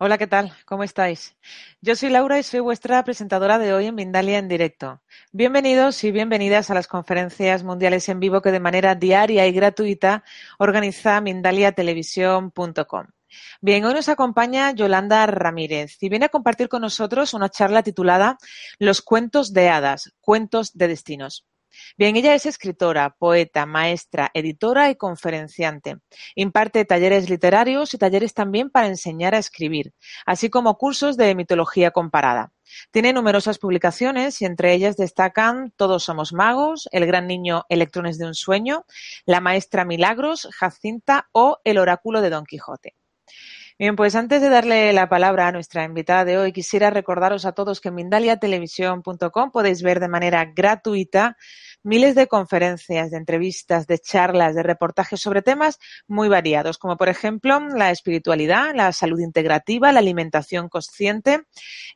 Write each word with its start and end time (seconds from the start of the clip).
Hola, 0.00 0.16
¿qué 0.16 0.28
tal? 0.28 0.52
¿Cómo 0.64 0.84
estáis? 0.84 1.34
Yo 1.80 1.96
soy 1.96 2.10
Laura 2.10 2.38
y 2.38 2.44
soy 2.44 2.60
vuestra 2.60 3.02
presentadora 3.02 3.58
de 3.58 3.74
hoy 3.74 3.86
en 3.86 3.96
Mindalia 3.96 4.38
en 4.38 4.46
directo. 4.46 5.02
Bienvenidos 5.32 6.04
y 6.04 6.12
bienvenidas 6.12 6.70
a 6.70 6.74
las 6.74 6.86
conferencias 6.86 7.64
mundiales 7.64 8.08
en 8.08 8.20
vivo 8.20 8.40
que 8.40 8.52
de 8.52 8.60
manera 8.60 8.94
diaria 8.94 9.48
y 9.48 9.52
gratuita 9.52 10.22
organiza 10.58 11.20
mindaliatelevisión.com. 11.20 13.06
Bien, 13.60 13.84
hoy 13.84 13.94
nos 13.94 14.08
acompaña 14.08 14.70
Yolanda 14.70 15.26
Ramírez 15.26 15.96
y 16.00 16.08
viene 16.08 16.26
a 16.26 16.28
compartir 16.28 16.68
con 16.68 16.82
nosotros 16.82 17.34
una 17.34 17.48
charla 17.48 17.82
titulada 17.82 18.38
Los 18.78 19.02
cuentos 19.02 19.52
de 19.52 19.68
hadas, 19.68 20.12
cuentos 20.20 20.78
de 20.78 20.86
destinos. 20.86 21.44
Bien, 21.96 22.16
ella 22.16 22.34
es 22.34 22.46
escritora, 22.46 23.10
poeta, 23.18 23.66
maestra, 23.66 24.30
editora 24.34 24.90
y 24.90 24.96
conferenciante. 24.96 25.98
Imparte 26.34 26.84
talleres 26.84 27.30
literarios 27.30 27.94
y 27.94 27.98
talleres 27.98 28.34
también 28.34 28.70
para 28.70 28.88
enseñar 28.88 29.34
a 29.34 29.38
escribir, 29.38 29.94
así 30.26 30.50
como 30.50 30.76
cursos 30.76 31.16
de 31.16 31.34
mitología 31.34 31.90
comparada. 31.90 32.52
Tiene 32.90 33.12
numerosas 33.12 33.58
publicaciones 33.58 34.42
y 34.42 34.44
entre 34.44 34.74
ellas 34.74 34.96
destacan 34.96 35.72
Todos 35.76 36.04
somos 36.04 36.32
magos, 36.32 36.88
El 36.92 37.06
gran 37.06 37.26
niño 37.26 37.64
Electrones 37.68 38.18
de 38.18 38.26
un 38.26 38.34
sueño, 38.34 38.84
La 39.24 39.40
maestra 39.40 39.84
Milagros, 39.84 40.48
Jacinta 40.52 41.28
o 41.32 41.58
El 41.64 41.78
oráculo 41.78 42.20
de 42.20 42.30
Don 42.30 42.44
Quijote. 42.44 42.97
Bien, 43.80 43.94
pues 43.94 44.16
antes 44.16 44.40
de 44.40 44.48
darle 44.48 44.92
la 44.92 45.08
palabra 45.08 45.46
a 45.46 45.52
nuestra 45.52 45.84
invitada 45.84 46.24
de 46.24 46.36
hoy, 46.36 46.52
quisiera 46.52 46.90
recordaros 46.90 47.44
a 47.44 47.52
todos 47.52 47.80
que 47.80 47.90
en 47.90 47.94
mindaliatelevisión.com 47.94 49.52
podéis 49.52 49.84
ver 49.84 50.00
de 50.00 50.08
manera 50.08 50.44
gratuita 50.46 51.36
miles 51.84 52.16
de 52.16 52.26
conferencias, 52.26 53.12
de 53.12 53.18
entrevistas, 53.18 53.86
de 53.86 54.00
charlas, 54.00 54.56
de 54.56 54.64
reportajes 54.64 55.20
sobre 55.20 55.42
temas 55.42 55.78
muy 56.08 56.28
variados, 56.28 56.76
como 56.76 56.96
por 56.96 57.08
ejemplo 57.08 57.60
la 57.60 57.92
espiritualidad, 57.92 58.74
la 58.74 58.92
salud 58.92 59.20
integrativa, 59.20 59.92
la 59.92 60.00
alimentación 60.00 60.68
consciente, 60.68 61.42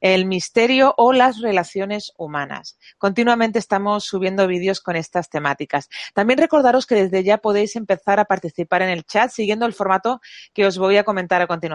el 0.01 0.25
misterio 0.25 0.95
o 0.97 1.13
las 1.13 1.41
relaciones 1.41 2.13
humanas. 2.17 2.79
Continuamente 2.97 3.59
estamos 3.59 4.05
subiendo 4.05 4.47
vídeos 4.47 4.81
con 4.81 4.95
estas 4.95 5.29
temáticas. 5.29 5.89
También 6.15 6.39
recordaros 6.39 6.87
que 6.87 6.95
desde 6.95 7.25
ya 7.25 7.39
podéis 7.39 7.75
empezar 7.75 8.21
a 8.21 8.27
participar 8.27 8.83
en 8.83 8.91
el 8.91 9.03
chat 9.03 9.33
siguiendo 9.33 9.67
el 9.67 9.73
formato 9.73 10.21
que 10.55 10.65
os 10.65 10.79
voy 10.79 10.97
a 10.97 11.03
comentar 11.03 11.43
a 11.43 11.49
continuación. 11.49 11.72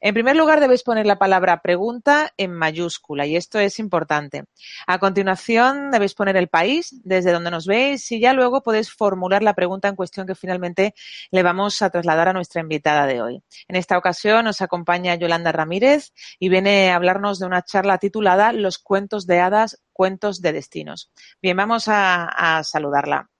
En 0.00 0.14
primer 0.14 0.36
lugar, 0.36 0.60
debéis 0.60 0.82
poner 0.82 1.06
la 1.06 1.18
palabra 1.18 1.60
pregunta 1.60 2.32
en 2.36 2.52
mayúscula 2.52 3.26
y 3.26 3.36
esto 3.36 3.58
es 3.58 3.78
importante. 3.78 4.44
A 4.86 4.98
continuación, 4.98 5.90
debéis 5.90 6.14
poner 6.14 6.36
el 6.36 6.48
país 6.48 7.00
desde 7.04 7.32
donde 7.32 7.50
nos 7.50 7.66
veis 7.66 8.10
y 8.12 8.20
ya 8.20 8.32
luego 8.32 8.62
podéis 8.62 8.92
formular 8.92 9.42
la 9.42 9.54
pregunta 9.54 9.88
en 9.88 9.96
cuestión 9.96 10.26
que 10.26 10.34
finalmente 10.34 10.94
le 11.30 11.42
vamos 11.42 11.80
a 11.82 11.90
trasladar 11.90 12.28
a 12.28 12.32
nuestra 12.32 12.60
invitada 12.60 13.06
de 13.06 13.22
hoy. 13.22 13.42
En 13.68 13.76
esta 13.76 13.98
ocasión 13.98 14.44
nos 14.44 14.62
acompaña 14.62 15.14
Yolanda 15.14 15.52
Ramírez 15.52 16.12
y 16.38 16.48
viene 16.48 16.90
a 16.90 16.96
hablarnos 16.96 17.38
de 17.38 17.46
una 17.46 17.62
charla 17.62 17.98
titulada 17.98 18.52
Los 18.52 18.78
cuentos 18.78 19.26
de 19.26 19.40
hadas, 19.40 19.82
cuentos 19.92 20.40
de 20.40 20.52
destinos. 20.52 21.10
Bien, 21.40 21.56
vamos 21.56 21.88
a, 21.88 22.24
a 22.24 22.64
saludarla. 22.64 23.30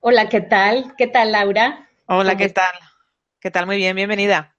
Hola, 0.00 0.28
¿qué 0.28 0.42
tal? 0.42 0.94
¿Qué 0.98 1.06
tal, 1.06 1.32
Laura? 1.32 1.88
Hola, 2.06 2.36
¿qué 2.36 2.50
tal? 2.50 2.74
¿Qué 3.44 3.50
tal? 3.50 3.66
Muy 3.66 3.76
bien, 3.76 3.94
bienvenida. 3.94 4.56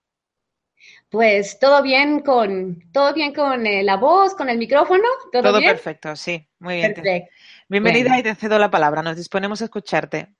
Pues 1.10 1.58
todo 1.58 1.82
bien 1.82 2.20
con 2.20 2.84
todo 2.92 3.16
bien 3.16 3.34
con 3.34 3.66
eh, 3.66 3.82
la 3.82 3.98
voz, 3.98 4.36
con 4.36 4.48
el 4.48 4.60
micrófono, 4.60 5.08
todo, 5.32 5.42
todo 5.42 5.58
bien? 5.58 5.72
perfecto, 5.72 6.16
sí, 6.16 6.48
muy 6.60 6.76
bien. 6.76 6.94
Perfecto. 6.94 7.32
Bienvenida 7.68 8.10
Bueno. 8.10 8.20
y 8.20 8.24
te 8.24 8.36
cedo 8.36 8.60
la 8.60 8.70
palabra. 8.70 9.02
Nos 9.02 9.18
disponemos 9.18 9.60
a 9.60 9.66
escucharte. 9.66 10.36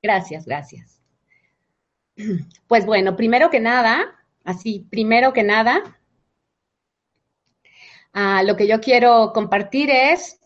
Gracias, 0.00 0.46
gracias. 0.46 1.02
Pues 2.68 2.86
bueno, 2.86 3.16
primero 3.16 3.50
que 3.50 3.58
nada, 3.58 4.14
así, 4.44 4.86
primero 4.88 5.32
que 5.32 5.42
nada, 5.42 5.82
ah, 8.12 8.44
lo 8.44 8.54
que 8.54 8.68
yo 8.68 8.80
quiero 8.80 9.32
compartir 9.34 9.90
es 9.90 10.38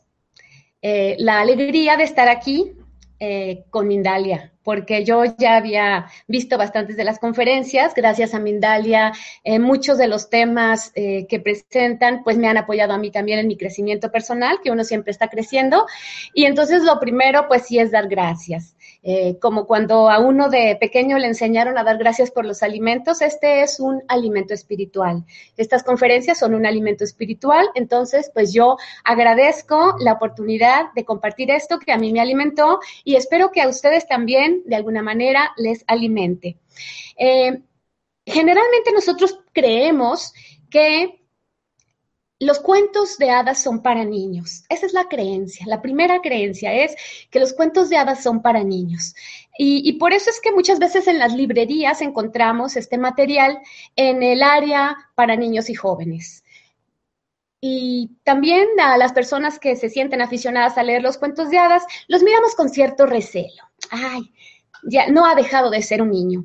eh, 0.80 1.16
la 1.18 1.40
alegría 1.40 1.98
de 1.98 2.04
estar 2.04 2.30
aquí 2.30 2.72
eh, 3.20 3.66
con 3.68 3.86
Mindalia, 3.88 4.54
porque 4.66 5.04
yo 5.04 5.22
ya 5.38 5.56
había 5.56 6.06
visto 6.26 6.58
bastantes 6.58 6.96
de 6.96 7.04
las 7.04 7.20
conferencias, 7.20 7.94
gracias 7.94 8.34
a 8.34 8.40
Mindalia, 8.40 9.12
eh, 9.44 9.60
muchos 9.60 9.96
de 9.96 10.08
los 10.08 10.28
temas 10.28 10.90
eh, 10.96 11.24
que 11.28 11.38
presentan, 11.38 12.24
pues 12.24 12.36
me 12.36 12.48
han 12.48 12.56
apoyado 12.56 12.92
a 12.92 12.98
mí 12.98 13.12
también 13.12 13.38
en 13.38 13.46
mi 13.46 13.56
crecimiento 13.56 14.10
personal, 14.10 14.58
que 14.64 14.72
uno 14.72 14.82
siempre 14.82 15.12
está 15.12 15.28
creciendo, 15.28 15.86
y 16.34 16.46
entonces 16.46 16.82
lo 16.82 16.98
primero, 16.98 17.46
pues 17.46 17.62
sí 17.62 17.78
es 17.78 17.92
dar 17.92 18.08
gracias. 18.08 18.74
Eh, 19.08 19.38
como 19.40 19.66
cuando 19.66 20.10
a 20.10 20.18
uno 20.18 20.48
de 20.48 20.76
pequeño 20.80 21.16
le 21.18 21.28
enseñaron 21.28 21.78
a 21.78 21.84
dar 21.84 21.96
gracias 21.96 22.32
por 22.32 22.44
los 22.44 22.64
alimentos, 22.64 23.22
este 23.22 23.62
es 23.62 23.78
un 23.78 24.02
alimento 24.08 24.52
espiritual. 24.52 25.24
Estas 25.56 25.84
conferencias 25.84 26.40
son 26.40 26.56
un 26.56 26.66
alimento 26.66 27.04
espiritual, 27.04 27.68
entonces 27.76 28.32
pues 28.34 28.52
yo 28.52 28.76
agradezco 29.04 29.94
la 30.00 30.14
oportunidad 30.14 30.92
de 30.96 31.04
compartir 31.04 31.52
esto 31.52 31.78
que 31.78 31.92
a 31.92 31.98
mí 31.98 32.12
me 32.12 32.20
alimentó 32.20 32.80
y 33.04 33.14
espero 33.14 33.52
que 33.52 33.62
a 33.62 33.68
ustedes 33.68 34.08
también 34.08 34.55
de 34.64 34.76
alguna 34.76 35.02
manera 35.02 35.52
les 35.56 35.84
alimente. 35.86 36.58
Eh, 37.18 37.62
generalmente 38.24 38.92
nosotros 38.92 39.38
creemos 39.52 40.32
que 40.70 41.22
los 42.38 42.60
cuentos 42.60 43.16
de 43.16 43.30
hadas 43.30 43.62
son 43.62 43.82
para 43.82 44.04
niños. 44.04 44.64
Esa 44.68 44.86
es 44.86 44.92
la 44.92 45.08
creencia. 45.08 45.64
La 45.66 45.80
primera 45.80 46.20
creencia 46.20 46.74
es 46.74 46.94
que 47.30 47.40
los 47.40 47.54
cuentos 47.54 47.88
de 47.88 47.96
hadas 47.96 48.22
son 48.22 48.42
para 48.42 48.62
niños. 48.62 49.14
Y, 49.58 49.88
y, 49.88 49.94
por 49.94 50.12
eso 50.12 50.28
es 50.28 50.40
que 50.40 50.52
muchas 50.52 50.78
veces 50.78 51.06
en 51.06 51.18
las 51.18 51.32
librerías 51.34 52.02
encontramos 52.02 52.76
este 52.76 52.98
material 52.98 53.58
en 53.96 54.22
el 54.22 54.42
área 54.42 54.96
para 55.14 55.36
niños 55.36 55.70
y 55.70 55.74
jóvenes. 55.74 56.44
Y 57.60 58.18
también 58.22 58.68
a 58.78 58.98
las 58.98 59.12
personas 59.12 59.58
que 59.58 59.76
se 59.76 59.88
sienten 59.88 60.20
aficionadas 60.20 60.76
a 60.76 60.82
leer 60.82 61.02
los 61.02 61.16
cuentos 61.16 61.50
de 61.50 61.58
hadas, 61.58 61.84
los 62.06 62.22
miramos 62.22 62.54
con 62.54 62.68
cierto 62.68 63.06
recelo. 63.06 63.64
Ay, 63.90 64.32
ya 64.88 65.08
no 65.08 65.26
ha 65.26 65.34
dejado 65.34 65.70
de 65.70 65.82
ser 65.82 66.02
un 66.02 66.10
niño. 66.10 66.44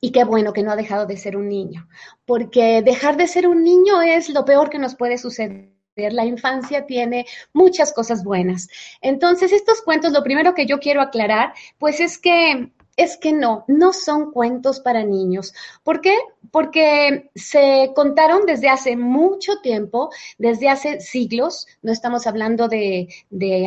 Y 0.00 0.12
qué 0.12 0.22
bueno 0.24 0.52
que 0.52 0.62
no 0.62 0.70
ha 0.70 0.76
dejado 0.76 1.06
de 1.06 1.16
ser 1.16 1.36
un 1.36 1.48
niño, 1.48 1.88
porque 2.24 2.82
dejar 2.82 3.16
de 3.16 3.26
ser 3.26 3.48
un 3.48 3.64
niño 3.64 4.00
es 4.00 4.28
lo 4.28 4.44
peor 4.44 4.70
que 4.70 4.78
nos 4.78 4.94
puede 4.94 5.18
suceder. 5.18 5.72
La 5.96 6.24
infancia 6.24 6.86
tiene 6.86 7.26
muchas 7.52 7.92
cosas 7.92 8.22
buenas. 8.22 8.68
Entonces, 9.00 9.50
estos 9.52 9.82
cuentos, 9.82 10.12
lo 10.12 10.22
primero 10.22 10.54
que 10.54 10.66
yo 10.66 10.78
quiero 10.78 11.00
aclarar, 11.00 11.52
pues 11.78 11.98
es 11.98 12.18
que 12.18 12.70
es 12.98 13.16
que 13.16 13.32
no, 13.32 13.64
no 13.68 13.92
son 13.92 14.32
cuentos 14.32 14.80
para 14.80 15.04
niños. 15.04 15.54
¿Por 15.84 16.00
qué? 16.00 16.16
Porque 16.50 17.30
se 17.34 17.92
contaron 17.94 18.44
desde 18.44 18.68
hace 18.68 18.96
mucho 18.96 19.60
tiempo, 19.62 20.10
desde 20.36 20.68
hace 20.68 21.00
siglos, 21.00 21.68
no 21.80 21.92
estamos 21.92 22.26
hablando 22.26 22.66
de, 22.66 23.08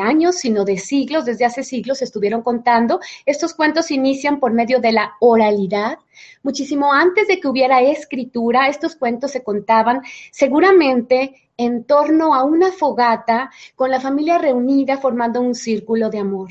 años, 0.03 0.35
sino 0.35 0.65
de 0.65 0.77
siglos, 0.77 1.23
desde 1.23 1.45
hace 1.45 1.63
siglos 1.63 1.99
se 1.99 2.05
estuvieron 2.05 2.41
contando. 2.41 2.99
Estos 3.25 3.53
cuentos 3.53 3.89
inician 3.89 4.41
por 4.41 4.51
medio 4.51 4.81
de 4.81 4.91
la 4.91 5.13
oralidad. 5.21 5.97
Muchísimo 6.43 6.91
antes 6.91 7.29
de 7.29 7.39
que 7.39 7.47
hubiera 7.47 7.81
escritura, 7.81 8.67
estos 8.67 8.97
cuentos 8.97 9.31
se 9.31 9.43
contaban 9.43 10.01
seguramente 10.31 11.49
en 11.55 11.85
torno 11.85 12.33
a 12.33 12.43
una 12.43 12.71
fogata 12.73 13.49
con 13.75 13.89
la 13.91 14.01
familia 14.01 14.37
reunida 14.37 14.97
formando 14.97 15.39
un 15.39 15.55
círculo 15.55 16.09
de 16.09 16.19
amor. 16.19 16.49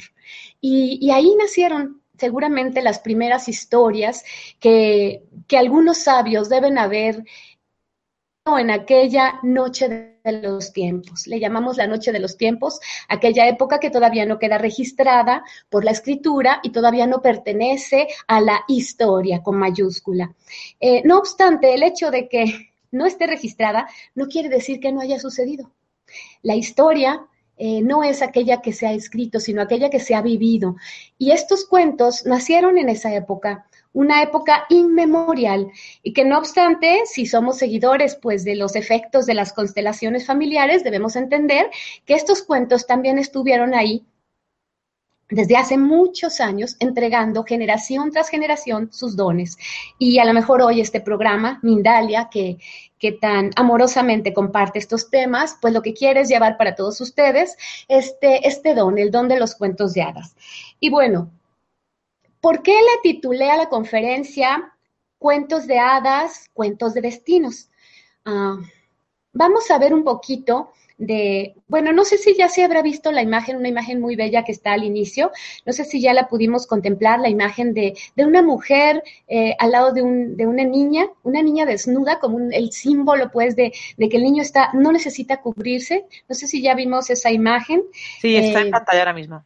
Y, 0.63 0.99
y 1.03 1.11
ahí 1.11 1.35
nacieron 1.37 2.00
seguramente 2.21 2.83
las 2.83 3.01
primeras 3.01 3.49
historias 3.49 4.25
que, 4.61 5.25
que 5.49 5.59
algunos 5.59 5.99
sabios 5.99 6.49
deben 6.49 6.79
haber 6.79 7.25
en 8.59 8.71
aquella 8.71 9.39
noche 9.43 9.89
de 9.89 10.33
los 10.43 10.73
tiempos. 10.73 11.27
Le 11.27 11.39
llamamos 11.39 11.77
la 11.77 11.87
noche 11.87 12.13
de 12.13 12.19
los 12.19 12.37
tiempos, 12.37 12.81
aquella 13.09 13.49
época 13.49 13.79
que 13.79 13.91
todavía 13.91 14.27
no 14.27 14.39
queda 14.39 14.59
registrada 14.59 15.45
por 15.69 15.85
la 15.85 15.93
escritura 15.93 16.61
y 16.63 16.71
todavía 16.71 17.07
no 17.07 17.23
pertenece 17.23 18.09
a 18.27 18.41
la 18.41 18.61
historia 18.69 19.43
con 19.43 19.57
mayúscula. 19.57 20.35
Eh, 20.81 21.03
no 21.05 21.19
obstante, 21.19 21.75
el 21.75 21.83
hecho 21.83 22.11
de 22.11 22.29
que 22.29 22.71
no 22.91 23.07
esté 23.07 23.27
registrada 23.27 23.89
no 24.15 24.27
quiere 24.27 24.49
decir 24.49 24.81
que 24.81 24.93
no 24.93 25.01
haya 25.01 25.19
sucedido. 25.19 25.71
La 26.43 26.57
historia 26.57 27.27
eh, 27.63 27.83
no 27.83 28.03
es 28.03 28.23
aquella 28.23 28.63
que 28.63 28.73
se 28.73 28.87
ha 28.87 28.93
escrito, 28.93 29.39
sino 29.39 29.61
aquella 29.61 29.91
que 29.91 30.01
se 30.01 30.15
ha 30.15 30.23
vivido. 30.23 30.77
Y 31.19 31.33
estos 31.33 31.67
cuentos 31.67 32.25
nacieron 32.25 32.79
en 32.79 32.89
esa 32.89 33.15
época 33.15 33.67
una 33.93 34.23
época 34.23 34.65
inmemorial 34.71 35.71
y 36.03 36.13
que 36.13 36.25
no 36.25 36.39
obstante, 36.39 37.03
si 37.05 37.27
somos 37.27 37.59
seguidores 37.59 38.17
pues 38.17 38.45
de 38.45 38.55
los 38.55 38.77
efectos 38.77 39.27
de 39.27 39.35
las 39.35 39.53
constelaciones 39.53 40.27
familiares, 40.27 40.85
debemos 40.85 41.17
entender 41.17 41.71
que 42.07 42.15
estos 42.15 42.43
cuentos 42.43 42.87
también 42.87 43.19
estuvieron 43.19 43.75
ahí 43.75 44.07
desde 45.31 45.57
hace 45.57 45.79
muchos 45.79 46.41
años 46.41 46.77
entregando 46.81 47.45
generación 47.45 48.11
tras 48.11 48.29
generación 48.29 48.93
sus 48.93 49.17
dones. 49.17 49.59
Y 49.99 50.19
a 50.19 50.25
lo 50.25 50.35
mejor 50.35 50.63
hoy 50.63 50.81
este 50.81 51.01
programa, 51.01 51.59
Mindalia, 51.63 52.29
que, 52.31 52.59
que 52.99 53.13
tan 53.13 53.51
amorosamente 53.57 54.35
comparte 54.35 54.79
estos 54.79 55.11
temas, 55.11 55.57
pues 55.61 55.73
lo 55.73 55.83
que 55.83 55.95
quiere 55.95 56.21
es 56.21 56.29
llevar 56.29 56.57
para 56.57 56.75
todos 56.75 57.01
ustedes 57.01 57.57
este, 57.89 58.47
este 58.47 58.75
don, 58.75 58.99
el 58.99 59.11
don 59.11 59.29
de 59.29 59.39
los 59.39 59.55
cuentos 59.55 59.95
de 59.95 60.03
hadas. 60.03 60.35
Y 60.81 60.91
bueno, 60.91 61.31
¿Por 62.41 62.63
qué 62.63 62.73
le 62.73 63.03
titulé 63.03 63.51
a 63.51 63.57
la 63.59 63.69
conferencia 63.69 64.73
Cuentos 65.19 65.67
de 65.67 65.79
hadas, 65.79 66.49
cuentos 66.55 66.95
de 66.95 67.03
destinos? 67.03 67.69
Ah, 68.25 68.57
vamos 69.35 69.71
a 69.71 69.77
ver 69.77 69.93
un 69.93 70.03
poquito 70.03 70.73
de, 71.01 71.55
bueno, 71.67 71.93
no 71.93 72.05
sé 72.05 72.19
si 72.19 72.37
ya 72.37 72.49
se 72.49 72.63
habrá 72.63 72.83
visto 72.83 73.11
la 73.11 73.23
imagen, 73.23 73.57
una 73.57 73.69
imagen 73.69 74.01
muy 74.01 74.17
bella 74.17 74.45
que 74.45 74.53
está 74.53 74.75
al 74.75 74.85
inicio, 74.85 75.33
no 75.65 75.73
sé 75.73 75.85
si 75.85 76.01
ya 76.01 76.13
la 76.13 76.29
pudimos 76.29 76.67
contemplar, 76.67 77.19
la 77.21 77.31
imagen 77.31 77.73
de, 77.73 77.95
una 78.17 78.43
mujer 78.43 79.03
eh, 79.27 79.57
al 79.59 79.73
lado 79.73 79.93
de, 79.93 80.03
una 80.03 80.65
niña, 80.65 81.07
una 81.23 81.43
niña 81.43 81.65
desnuda, 81.65 82.21
como 82.21 82.39
el 82.39 82.71
símbolo 82.71 83.31
pues 83.33 83.57
de, 83.57 83.73
que 83.99 84.17
el 84.17 84.23
niño 84.23 84.43
está, 84.43 84.71
no 84.75 84.93
necesita 84.93 85.41
cubrirse, 85.41 86.05
no 86.29 86.35
sé 86.35 86.47
si 86.47 86.61
ya 86.61 86.75
vimos 86.75 87.09
esa 87.09 87.31
imagen. 87.31 87.83
Sí, 88.21 88.37
está 88.37 88.61
en 88.61 88.69
eh, 88.69 88.71
pantalla 88.71 89.01
ahora 89.01 89.15
mismo. 89.15 89.45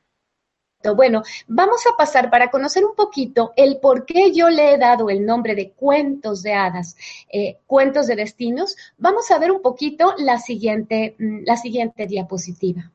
Bueno, 0.92 1.22
vamos 1.46 1.86
a 1.86 1.96
pasar 1.96 2.30
para 2.30 2.50
conocer 2.50 2.84
un 2.84 2.94
poquito 2.94 3.52
el 3.56 3.78
por 3.78 4.04
qué 4.04 4.32
yo 4.32 4.50
le 4.50 4.74
he 4.74 4.78
dado 4.78 5.08
el 5.08 5.24
nombre 5.24 5.54
de 5.54 5.70
cuentos 5.70 6.42
de 6.42 6.52
hadas, 6.52 6.96
eh, 7.30 7.58
cuentos 7.66 8.06
de 8.06 8.16
destinos. 8.16 8.76
Vamos 8.98 9.30
a 9.30 9.38
ver 9.38 9.50
un 9.50 9.62
poquito 9.62 10.14
la 10.18 10.38
siguiente, 10.38 11.14
mm, 11.18 11.44
la 11.46 11.56
siguiente 11.56 12.06
diapositiva. 12.06 12.90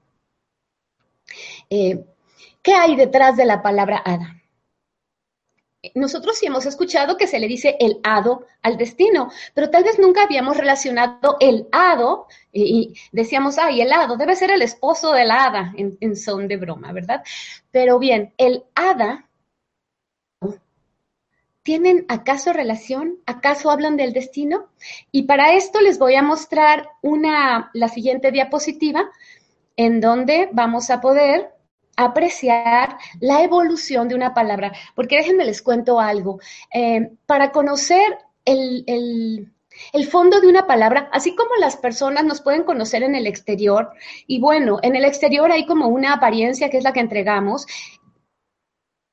Eh, 1.69 2.03
¿Qué 2.61 2.73
hay 2.73 2.95
detrás 2.95 3.37
de 3.37 3.45
la 3.45 3.61
palabra 3.61 4.01
hada? 4.05 4.38
Nosotros 5.95 6.37
sí 6.37 6.45
hemos 6.45 6.65
escuchado 6.65 7.15
que 7.15 7.27
se 7.27 7.39
le 7.39 7.47
dice 7.47 7.77
el 7.79 7.99
hado 8.03 8.45
al 8.61 8.77
destino, 8.77 9.31
pero 9.53 9.69
tal 9.69 9.83
vez 9.83 9.97
nunca 9.97 10.23
habíamos 10.23 10.57
relacionado 10.57 11.37
el 11.39 11.67
hado 11.71 12.27
y, 12.51 12.93
decíamos, 13.11 13.57
ay, 13.57 13.81
el 13.81 13.93
hado 13.93 14.17
debe 14.17 14.35
ser 14.35 14.51
el 14.51 14.61
esposo 14.61 15.13
de 15.13 15.25
la 15.25 15.45
hada 15.45 15.73
en, 15.77 16.15
son 16.17 16.47
de 16.47 16.57
broma, 16.57 16.91
¿verdad? 16.91 17.23
Pero 17.71 17.97
bien, 17.97 18.33
el 18.37 18.63
hada, 18.75 19.29
¿tienen 21.63 22.05
acaso 22.09 22.51
relación? 22.51 23.19
¿Acaso 23.25 23.71
hablan 23.71 23.95
del 23.95 24.11
destino? 24.11 24.67
Y 25.11 25.23
para 25.23 25.53
esto 25.53 25.79
les 25.79 25.97
voy 25.97 26.15
a 26.15 26.23
mostrar 26.23 26.89
una, 27.01 27.71
la 27.73 27.87
siguiente 27.87 28.31
diapositiva 28.31 29.09
en 29.77 30.01
donde 30.01 30.49
vamos 30.51 30.89
a 30.89 30.99
poder 30.99 31.53
apreciar 31.99 32.97
la 33.19 33.43
evolución 33.43 34.07
de 34.07 34.15
una 34.15 34.33
palabra. 34.33 34.71
Porque 34.95 35.17
déjenme 35.17 35.45
les 35.45 35.61
cuento 35.61 35.99
algo. 35.99 36.39
Eh, 36.73 37.11
para 37.25 37.51
conocer 37.51 38.17
el, 38.45 39.51
fondo 40.09 40.39
de 40.39 40.47
una 40.47 40.65
palabra, 40.65 41.09
así 41.11 41.35
como 41.35 41.55
las 41.59 41.75
personas 41.75 42.23
nos 42.23 42.41
pueden 42.41 42.63
conocer 42.63 43.03
en 43.03 43.15
el 43.15 43.27
exterior, 43.27 43.91
y 44.27 44.39
bueno, 44.39 44.79
en 44.81 44.95
el 44.95 45.05
exterior 45.05 45.51
hay 45.51 45.65
como 45.65 45.87
una 45.87 46.13
apariencia 46.13 46.69
que 46.69 46.77
es 46.77 46.83
la 46.83 46.93
que 46.93 47.01
entregamos. 47.01 47.67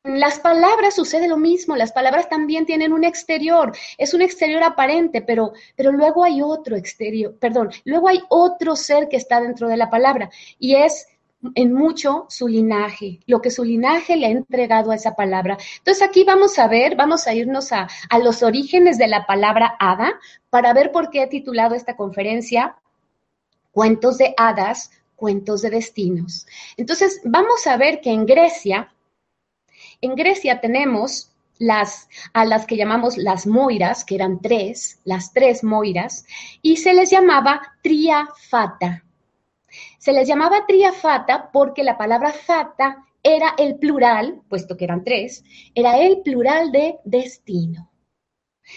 Las 0.04 0.38
palabras 0.38 0.94
sucede 0.94 1.26
lo 1.26 1.36
mismo, 1.36 1.74
las 1.74 1.90
palabras 1.90 2.28
también 2.28 2.64
tienen 2.64 2.92
un 2.92 3.02
exterior, 3.02 3.72
es 3.98 4.14
un 4.14 4.22
exterior 4.22 4.62
aparente, 4.62 5.20
pero, 5.20 5.52
pero 5.74 5.90
luego 5.90 6.22
hay 6.22 6.40
otro 6.40 6.76
exterior, 6.76 7.36
perdón, 7.40 7.70
luego 7.84 8.08
hay 8.08 8.22
otro 8.28 8.76
ser 8.76 9.08
que 9.08 9.16
está 9.16 9.40
dentro 9.40 9.66
de 9.66 9.76
la 9.76 9.90
palabra 9.90 10.30
y 10.60 10.76
es 10.76 11.08
en 11.54 11.72
mucho 11.72 12.26
su 12.28 12.48
linaje, 12.48 13.20
lo 13.26 13.40
que 13.40 13.50
su 13.50 13.64
linaje 13.64 14.16
le 14.16 14.26
ha 14.26 14.30
entregado 14.30 14.90
a 14.90 14.96
esa 14.96 15.14
palabra. 15.14 15.56
Entonces 15.78 16.02
aquí 16.02 16.24
vamos 16.24 16.58
a 16.58 16.68
ver, 16.68 16.96
vamos 16.96 17.26
a 17.26 17.34
irnos 17.34 17.72
a, 17.72 17.88
a 18.08 18.18
los 18.18 18.42
orígenes 18.42 18.98
de 18.98 19.08
la 19.08 19.26
palabra 19.26 19.76
hada 19.78 20.18
para 20.50 20.72
ver 20.72 20.92
por 20.92 21.10
qué 21.10 21.22
he 21.22 21.26
titulado 21.26 21.74
esta 21.74 21.96
conferencia 21.96 22.76
Cuentos 23.76 24.16
de 24.16 24.32
hadas, 24.38 24.90
cuentos 25.16 25.60
de 25.60 25.68
destinos. 25.68 26.46
Entonces 26.78 27.20
vamos 27.24 27.66
a 27.66 27.76
ver 27.76 28.00
que 28.00 28.10
en 28.10 28.24
Grecia, 28.24 28.90
en 30.00 30.14
Grecia 30.14 30.62
tenemos 30.62 31.30
las, 31.58 32.08
a 32.32 32.44
las 32.44 32.66
que 32.66 32.76
llamamos 32.76 33.16
las 33.16 33.46
moiras, 33.46 34.04
que 34.04 34.14
eran 34.14 34.40
tres, 34.40 34.98
las 35.04 35.32
tres 35.32 35.62
moiras, 35.62 36.24
y 36.62 36.78
se 36.78 36.94
les 36.94 37.10
llamaba 37.10 37.60
triafata. 37.82 39.04
Se 39.98 40.12
les 40.12 40.28
llamaba 40.28 40.66
triafata 40.66 41.50
porque 41.52 41.82
la 41.84 41.96
palabra 41.98 42.32
fata 42.32 43.06
era 43.26 43.54
el 43.58 43.76
plural, 43.76 44.42
puesto 44.48 44.76
que 44.76 44.84
eran 44.84 45.02
tres, 45.02 45.42
era 45.74 45.98
el 45.98 46.22
plural 46.22 46.70
de 46.70 46.98
destino. 47.04 47.90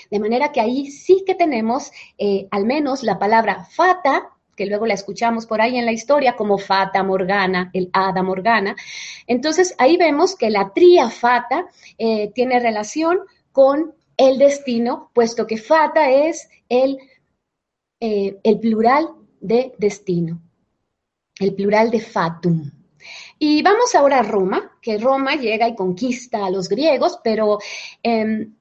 De 0.09 0.19
manera 0.19 0.51
que 0.51 0.59
ahí 0.59 0.89
sí 0.89 1.23
que 1.25 1.35
tenemos 1.35 1.91
eh, 2.17 2.47
al 2.49 2.65
menos 2.65 3.03
la 3.03 3.19
palabra 3.19 3.65
fata, 3.65 4.29
que 4.55 4.65
luego 4.65 4.87
la 4.87 4.95
escuchamos 4.95 5.45
por 5.45 5.61
ahí 5.61 5.77
en 5.77 5.85
la 5.85 5.91
historia 5.91 6.35
como 6.35 6.57
fata 6.57 7.03
morgana, 7.03 7.69
el 7.73 7.91
hada 7.93 8.23
morgana. 8.23 8.75
Entonces 9.27 9.75
ahí 9.77 9.97
vemos 9.97 10.35
que 10.35 10.49
la 10.49 10.73
triafata 10.73 11.67
eh, 11.99 12.31
tiene 12.33 12.59
relación 12.59 13.19
con 13.51 13.93
el 14.17 14.39
destino, 14.39 15.11
puesto 15.13 15.45
que 15.45 15.57
fata 15.57 16.09
es 16.09 16.49
el, 16.69 16.97
eh, 17.99 18.39
el 18.43 18.59
plural 18.59 19.09
de 19.39 19.73
destino 19.77 20.41
el 21.39 21.53
plural 21.55 21.89
de 21.89 22.01
fatum. 22.01 22.71
Y 23.39 23.61
vamos 23.61 23.95
ahora 23.95 24.19
a 24.19 24.23
Roma, 24.23 24.77
que 24.81 24.97
Roma 24.97 25.35
llega 25.35 25.67
y 25.67 25.75
conquista 25.75 26.45
a 26.45 26.49
los 26.49 26.67
griegos, 26.67 27.19
pero 27.23 27.59
em, 28.03 28.53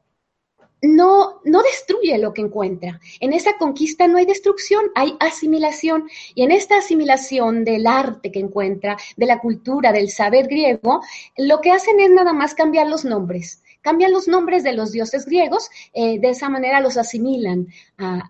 no, 0.82 1.40
no 1.44 1.62
destruye 1.62 2.16
lo 2.18 2.32
que 2.32 2.42
encuentra. 2.42 3.00
En 3.18 3.32
esa 3.32 3.58
conquista 3.58 4.06
no 4.06 4.18
hay 4.18 4.26
destrucción, 4.26 4.84
hay 4.94 5.16
asimilación. 5.18 6.08
Y 6.36 6.42
en 6.42 6.52
esta 6.52 6.78
asimilación 6.78 7.64
del 7.64 7.88
arte 7.88 8.30
que 8.30 8.38
encuentra, 8.38 8.96
de 9.16 9.26
la 9.26 9.40
cultura, 9.40 9.92
del 9.92 10.10
saber 10.10 10.46
griego, 10.46 11.00
lo 11.36 11.60
que 11.60 11.72
hacen 11.72 11.98
es 11.98 12.10
nada 12.10 12.32
más 12.32 12.54
cambiar 12.54 12.86
los 12.86 13.04
nombres 13.04 13.62
cambian 13.80 14.12
los 14.12 14.28
nombres 14.28 14.64
de 14.64 14.72
los 14.72 14.92
dioses 14.92 15.26
griegos, 15.26 15.70
eh, 15.92 16.18
de 16.18 16.30
esa 16.30 16.48
manera 16.48 16.80
los 16.80 16.96
asimilan, 16.96 17.68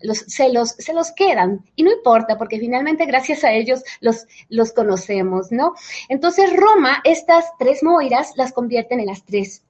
los, 0.02 0.18
se, 0.18 0.52
los, 0.52 0.70
se 0.70 0.92
los 0.92 1.12
quedan, 1.12 1.64
y 1.76 1.82
no 1.82 1.92
importa, 1.92 2.36
porque 2.38 2.58
finalmente 2.58 3.06
gracias 3.06 3.44
a 3.44 3.52
ellos 3.52 3.82
los, 4.00 4.26
los 4.48 4.72
conocemos, 4.72 5.50
¿no? 5.50 5.74
Entonces 6.08 6.54
Roma, 6.54 7.00
estas 7.04 7.44
tres 7.58 7.82
moiras 7.82 8.32
las 8.36 8.52
convierten 8.52 9.00
en 9.00 9.06
las 9.06 9.24
tres 9.24 9.62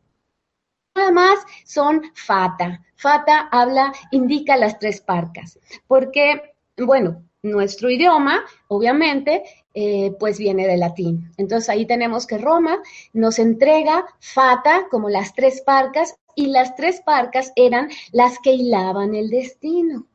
nada 0.98 1.12
más 1.12 1.38
son 1.64 2.02
fata. 2.14 2.82
Fata 2.96 3.48
habla, 3.52 3.92
indica 4.10 4.56
las 4.56 4.78
tres 4.78 5.00
parcas, 5.00 5.58
porque, 5.86 6.54
bueno, 6.76 7.22
nuestro 7.42 7.88
idioma, 7.88 8.44
obviamente, 8.66 9.44
eh, 9.74 10.12
pues 10.18 10.38
viene 10.38 10.66
del 10.66 10.80
latín. 10.80 11.30
Entonces 11.36 11.68
ahí 11.68 11.86
tenemos 11.86 12.26
que 12.26 12.38
Roma 12.38 12.78
nos 13.12 13.38
entrega 13.38 14.06
fata 14.18 14.86
como 14.90 15.08
las 15.08 15.34
tres 15.34 15.60
parcas 15.60 16.16
y 16.34 16.48
las 16.48 16.74
tres 16.76 17.00
parcas 17.00 17.52
eran 17.56 17.88
las 18.12 18.38
que 18.38 18.52
hilaban 18.52 19.14
el 19.14 19.30
destino. 19.30 20.06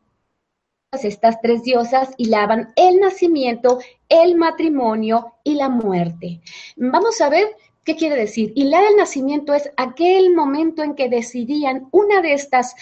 Estas 0.91 1.41
tres 1.41 1.63
diosas 1.63 2.13
hilaban 2.17 2.71
el 2.75 2.99
nacimiento, 2.99 3.79
el 4.09 4.35
matrimonio 4.35 5.33
y 5.43 5.55
la 5.55 5.69
muerte. 5.69 6.41
Vamos 6.75 7.19
a 7.21 7.29
ver 7.29 7.47
¿Qué 7.83 7.97
quiere 7.97 8.15
decir? 8.15 8.53
Hilar 8.55 8.81
el 8.89 8.95
nacimiento 8.95 9.53
es 9.53 9.69
aquel 9.75 10.33
momento 10.33 10.83
en 10.83 10.95
que 10.95 11.09
decidían 11.09 11.89
una 11.91 12.21
de 12.21 12.33
estas 12.33 12.75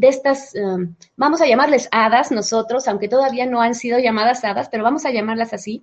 estas, 0.00 0.54
um, 0.54 0.94
vamos 1.16 1.40
a 1.40 1.46
llamarles 1.46 1.88
hadas 1.92 2.30
nosotros, 2.30 2.88
aunque 2.88 3.08
todavía 3.08 3.46
no 3.46 3.62
han 3.62 3.74
sido 3.74 3.98
llamadas 3.98 4.44
hadas, 4.44 4.68
pero 4.68 4.82
vamos 4.82 5.06
a 5.06 5.10
llamarlas 5.10 5.52
así. 5.52 5.82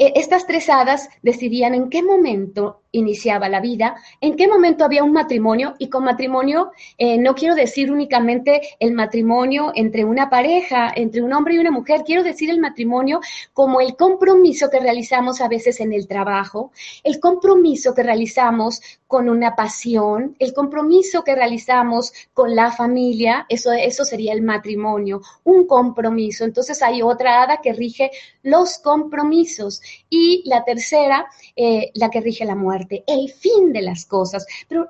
Eh, 0.00 0.14
estas 0.16 0.46
tres 0.46 0.70
hadas 0.70 1.10
decidían 1.20 1.74
en 1.74 1.90
qué 1.90 2.02
momento 2.02 2.80
iniciaba 2.90 3.50
la 3.50 3.60
vida, 3.60 3.96
en 4.22 4.34
qué 4.34 4.48
momento 4.48 4.82
había 4.82 5.04
un 5.04 5.12
matrimonio 5.12 5.74
y 5.78 5.90
con 5.90 6.04
matrimonio 6.04 6.72
eh, 6.96 7.18
no 7.18 7.34
quiero 7.34 7.54
decir 7.54 7.92
únicamente 7.92 8.62
el 8.78 8.92
matrimonio 8.94 9.72
entre 9.74 10.06
una 10.06 10.30
pareja, 10.30 10.90
entre 10.96 11.20
un 11.20 11.34
hombre 11.34 11.54
y 11.54 11.58
una 11.58 11.70
mujer, 11.70 12.02
quiero 12.06 12.22
decir 12.22 12.48
el 12.48 12.60
matrimonio 12.60 13.20
como 13.52 13.82
el 13.82 13.94
compromiso 13.94 14.70
que 14.70 14.80
realizamos 14.80 15.42
a 15.42 15.48
veces 15.48 15.80
en 15.80 15.92
el 15.92 16.08
trabajo, 16.08 16.72
el 17.04 17.20
compromiso 17.20 17.94
que 17.94 18.02
realizamos 18.02 18.80
con 19.10 19.28
una 19.28 19.56
pasión, 19.56 20.36
el 20.38 20.54
compromiso 20.54 21.24
que 21.24 21.34
realizamos 21.34 22.12
con 22.32 22.54
la 22.54 22.70
familia, 22.70 23.44
eso, 23.48 23.72
eso 23.72 24.04
sería 24.04 24.32
el 24.32 24.40
matrimonio, 24.40 25.20
un 25.42 25.66
compromiso. 25.66 26.44
Entonces 26.44 26.80
hay 26.80 27.02
otra 27.02 27.42
hada 27.42 27.60
que 27.60 27.72
rige 27.72 28.12
los 28.44 28.78
compromisos 28.78 29.82
y 30.08 30.44
la 30.48 30.62
tercera, 30.62 31.26
eh, 31.56 31.90
la 31.94 32.08
que 32.08 32.20
rige 32.20 32.44
la 32.44 32.54
muerte, 32.54 33.02
el 33.08 33.32
fin 33.32 33.72
de 33.72 33.82
las 33.82 34.06
cosas. 34.06 34.46
Pero 34.68 34.86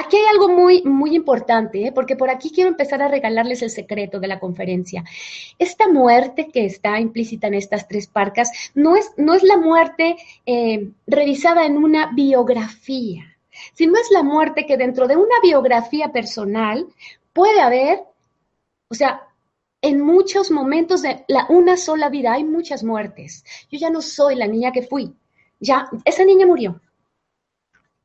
Aquí 0.00 0.16
hay 0.16 0.26
algo 0.30 0.48
muy, 0.48 0.82
muy 0.82 1.16
importante, 1.16 1.88
¿eh? 1.88 1.92
porque 1.92 2.14
por 2.14 2.30
aquí 2.30 2.52
quiero 2.52 2.70
empezar 2.70 3.02
a 3.02 3.08
regalarles 3.08 3.62
el 3.62 3.70
secreto 3.70 4.20
de 4.20 4.28
la 4.28 4.38
conferencia. 4.38 5.02
Esta 5.58 5.88
muerte 5.88 6.50
que 6.52 6.66
está 6.66 7.00
implícita 7.00 7.48
en 7.48 7.54
estas 7.54 7.88
tres 7.88 8.06
parcas 8.06 8.52
no 8.76 8.94
es, 8.94 9.10
no 9.16 9.34
es 9.34 9.42
la 9.42 9.56
muerte 9.56 10.16
eh, 10.46 10.92
revisada 11.08 11.66
en 11.66 11.78
una 11.78 12.12
biografía, 12.14 13.24
sino 13.74 13.98
es 13.98 14.08
la 14.12 14.22
muerte 14.22 14.66
que 14.66 14.76
dentro 14.76 15.08
de 15.08 15.16
una 15.16 15.40
biografía 15.42 16.12
personal 16.12 16.86
puede 17.32 17.60
haber, 17.60 17.98
o 18.88 18.94
sea, 18.94 19.26
en 19.82 20.00
muchos 20.00 20.52
momentos 20.52 21.02
de 21.02 21.24
la, 21.26 21.46
una 21.48 21.76
sola 21.76 22.08
vida 22.08 22.34
hay 22.34 22.44
muchas 22.44 22.84
muertes. 22.84 23.44
Yo 23.68 23.80
ya 23.80 23.90
no 23.90 24.00
soy 24.00 24.36
la 24.36 24.46
niña 24.46 24.70
que 24.70 24.82
fui, 24.82 25.12
ya 25.58 25.90
esa 26.04 26.24
niña 26.24 26.46
murió. 26.46 26.80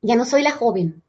Ya 0.01 0.15
no 0.15 0.25
soy 0.25 0.41
la 0.41 0.51
joven, 0.51 1.02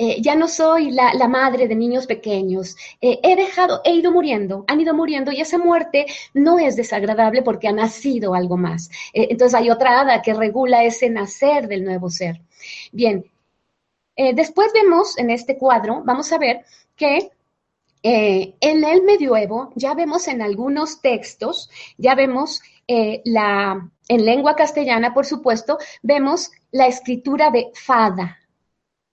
eh, 0.00 0.20
ya 0.22 0.36
no 0.36 0.46
soy 0.46 0.92
la, 0.92 1.28
madre 1.28 1.66
de 1.66 1.74
niños 1.74 2.06
pequeños, 2.06 2.76
eh, 3.00 3.18
he 3.22 3.34
dejado, 3.34 3.80
he 3.84 3.94
ido 3.94 4.12
muriendo, 4.12 4.64
han 4.68 4.80
ido 4.80 4.94
muriendo 4.94 5.32
y 5.32 5.40
esa 5.40 5.58
muerte 5.58 6.06
no 6.34 6.58
es 6.60 6.76
desagradable 6.76 7.42
porque 7.42 7.66
ha 7.66 7.72
nacido 7.72 8.34
algo 8.34 8.56
más. 8.56 8.90
Eh, 9.12 9.26
entonces 9.30 9.58
hay 9.58 9.70
otra 9.70 10.00
hada 10.00 10.22
que 10.22 10.34
regula 10.34 10.84
ese 10.84 11.10
nacer 11.10 11.66
del 11.66 11.84
nuevo 11.84 12.10
ser. 12.10 12.40
Bien, 12.92 13.24
después 14.34 14.72
vemos 14.72 15.16
en 15.16 15.30
este 15.30 15.56
cuadro, 15.56 16.02
vamos 16.04 16.32
a 16.32 16.38
ver 16.38 16.64
que 16.96 17.30
en 18.02 18.84
el 18.84 19.02
medioevo 19.02 19.70
ya 19.76 19.94
vemos 19.94 20.26
en 20.26 20.42
algunos 20.42 21.00
textos, 21.00 21.70
ya 21.98 22.16
vemos 22.16 22.60
la, 23.24 23.88
en 24.08 24.24
lengua 24.24 24.56
castellana, 24.56 25.14
por 25.14 25.24
supuesto, 25.24 25.78
vemos 26.02 26.50
la 26.72 26.88
escritura 26.88 27.50
de 27.50 27.70
fada, 27.74 28.38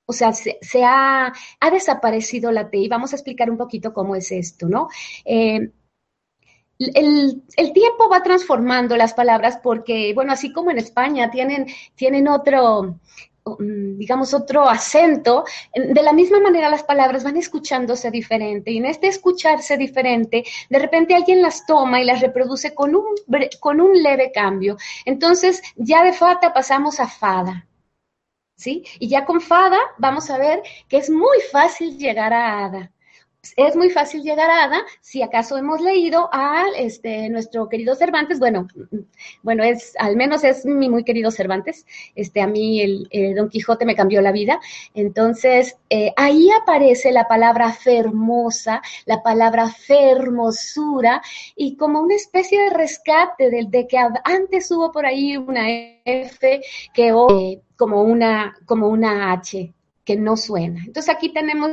o 0.06 0.14
sea, 0.14 0.34
se, 0.34 0.84
ha, 0.84 1.34
desaparecido 1.72 2.52
la 2.52 2.70
T 2.70 2.78
y 2.78 2.88
vamos 2.88 3.12
a 3.14 3.16
explicar 3.16 3.50
un 3.50 3.58
poquito 3.58 3.94
cómo 3.94 4.16
es 4.16 4.32
esto, 4.32 4.68
¿no? 4.68 4.90
Eh, 5.26 5.72
el, 6.78 7.42
tiempo 7.74 8.10
va 8.10 8.22
transformando 8.22 8.98
las 8.98 9.14
palabras 9.14 9.60
porque, 9.64 10.14
bueno, 10.14 10.34
así 10.34 10.52
como 10.52 10.72
en 10.72 10.78
España 10.78 11.32
tienen, 11.32 11.68
tienen 11.96 12.28
otro, 12.28 13.00
mm, 13.46 13.98
digamos, 13.98 14.34
otro 14.34 14.70
acento, 14.70 15.46
de 15.74 16.04
la 16.04 16.14
misma 16.14 16.40
manera 16.40 16.70
las 16.70 16.84
palabras 16.84 17.24
van 17.24 17.38
escuchándose 17.38 18.12
diferente 18.12 18.72
y 18.72 18.78
en 18.78 18.86
este 18.86 19.08
escucharse 19.08 19.78
diferente, 19.78 20.44
de 20.70 20.80
repente 20.80 21.16
alguien 21.16 21.42
las 21.42 21.66
toma 21.66 22.02
y 22.02 22.06
las 22.06 22.22
reproduce 22.22 22.76
con 22.76 22.96
un, 22.96 23.06
con 23.60 23.82
un 23.82 24.04
leve 24.04 24.32
cambio. 24.34 24.78
Entonces, 25.06 25.62
ya 25.78 26.04
de 26.04 26.14
fata 26.14 26.54
pasamos 26.54 27.00
a 27.00 27.08
fada. 27.08 27.66
¿Sí? 28.56 28.84
Y 29.00 29.08
ya 29.08 29.26
con 29.26 29.42
Fada 29.42 29.80
vamos 29.98 30.30
a 30.30 30.38
ver 30.38 30.62
que 30.88 30.98
es 30.98 31.10
muy 31.10 31.40
fácil 31.52 31.98
llegar 31.98 32.34
a 32.34 32.66
Ada 32.66 32.92
es 33.56 33.76
muy 33.76 33.90
fácil 33.90 34.24
llegar 34.24 34.50
a 34.50 34.64
Ada 34.66 34.84
si 35.02 35.22
acaso 35.22 35.58
hemos 35.58 35.82
leído 35.82 36.30
a 36.32 36.66
este, 36.78 37.30
nuestro 37.30 37.70
querido 37.70 37.96
Cervantes. 37.96 38.40
Bueno, 38.40 38.68
bueno, 39.44 39.64
es, 39.64 39.94
al 40.00 40.16
menos 40.16 40.44
es 40.44 40.66
mi 40.66 40.90
muy 40.90 41.04
querido 41.04 41.32
Cervantes. 41.32 41.86
Este, 42.16 42.42
a 42.42 42.48
mí 42.48 42.82
el, 42.82 43.36
Don 43.36 43.50
Quijote 43.50 43.86
me 43.86 43.96
cambió 43.96 44.22
la 44.22 44.32
vida. 44.32 44.60
Entonces, 44.94 45.78
eh, 45.90 46.14
ahí 46.16 46.50
aparece 46.62 47.12
la 47.12 47.28
palabra 47.28 47.72
fermosa, 47.74 48.82
la 49.06 49.22
palabra 49.22 49.70
fermosura, 49.70 51.22
y 51.56 51.76
como 51.76 52.02
una 52.02 52.16
especie 52.16 52.62
de 52.62 52.70
rescate 52.72 53.50
de, 53.50 53.66
de 53.68 53.88
que 53.88 53.98
antes 54.24 54.72
hubo 54.72 54.92
por 54.92 55.06
ahí 55.06 55.38
una 55.38 55.66
F 56.06 56.62
que 56.94 57.12
hoy 57.12 57.62
como 57.75 58.01
una, 58.01 58.55
como 58.65 58.88
una 58.88 59.32
H 59.32 59.74
que 60.03 60.15
no 60.15 60.38
suena. 60.38 60.84
Entonces 60.86 61.13
aquí 61.13 61.29
tenemos 61.29 61.72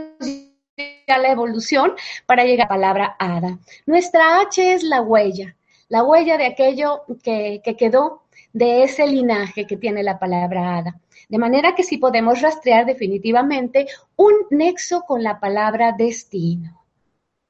la 1.06 1.30
evolución 1.30 1.92
para 2.26 2.44
llegar 2.44 2.66
a 2.66 2.68
la 2.68 2.68
palabra 2.68 3.16
hada. 3.18 3.58
Nuestra 3.86 4.40
H 4.40 4.72
es 4.72 4.82
la 4.82 5.02
huella, 5.02 5.56
la 5.88 6.02
huella 6.02 6.38
de 6.38 6.46
aquello 6.46 7.02
que, 7.22 7.60
quedó 7.78 8.22
de 8.52 8.84
ese 8.84 9.06
linaje 9.06 9.66
que 9.66 9.76
tiene 9.76 10.02
la 10.02 10.18
palabra 10.18 10.78
hada. 10.78 11.00
De 11.28 11.38
manera 11.38 11.74
que 11.74 11.82
sí 11.82 11.98
podemos 11.98 12.40
rastrear 12.40 12.86
definitivamente 12.86 13.86
un 14.16 14.32
nexo 14.50 15.02
con 15.02 15.22
la 15.22 15.38
palabra 15.40 15.92
destino, 15.92 16.84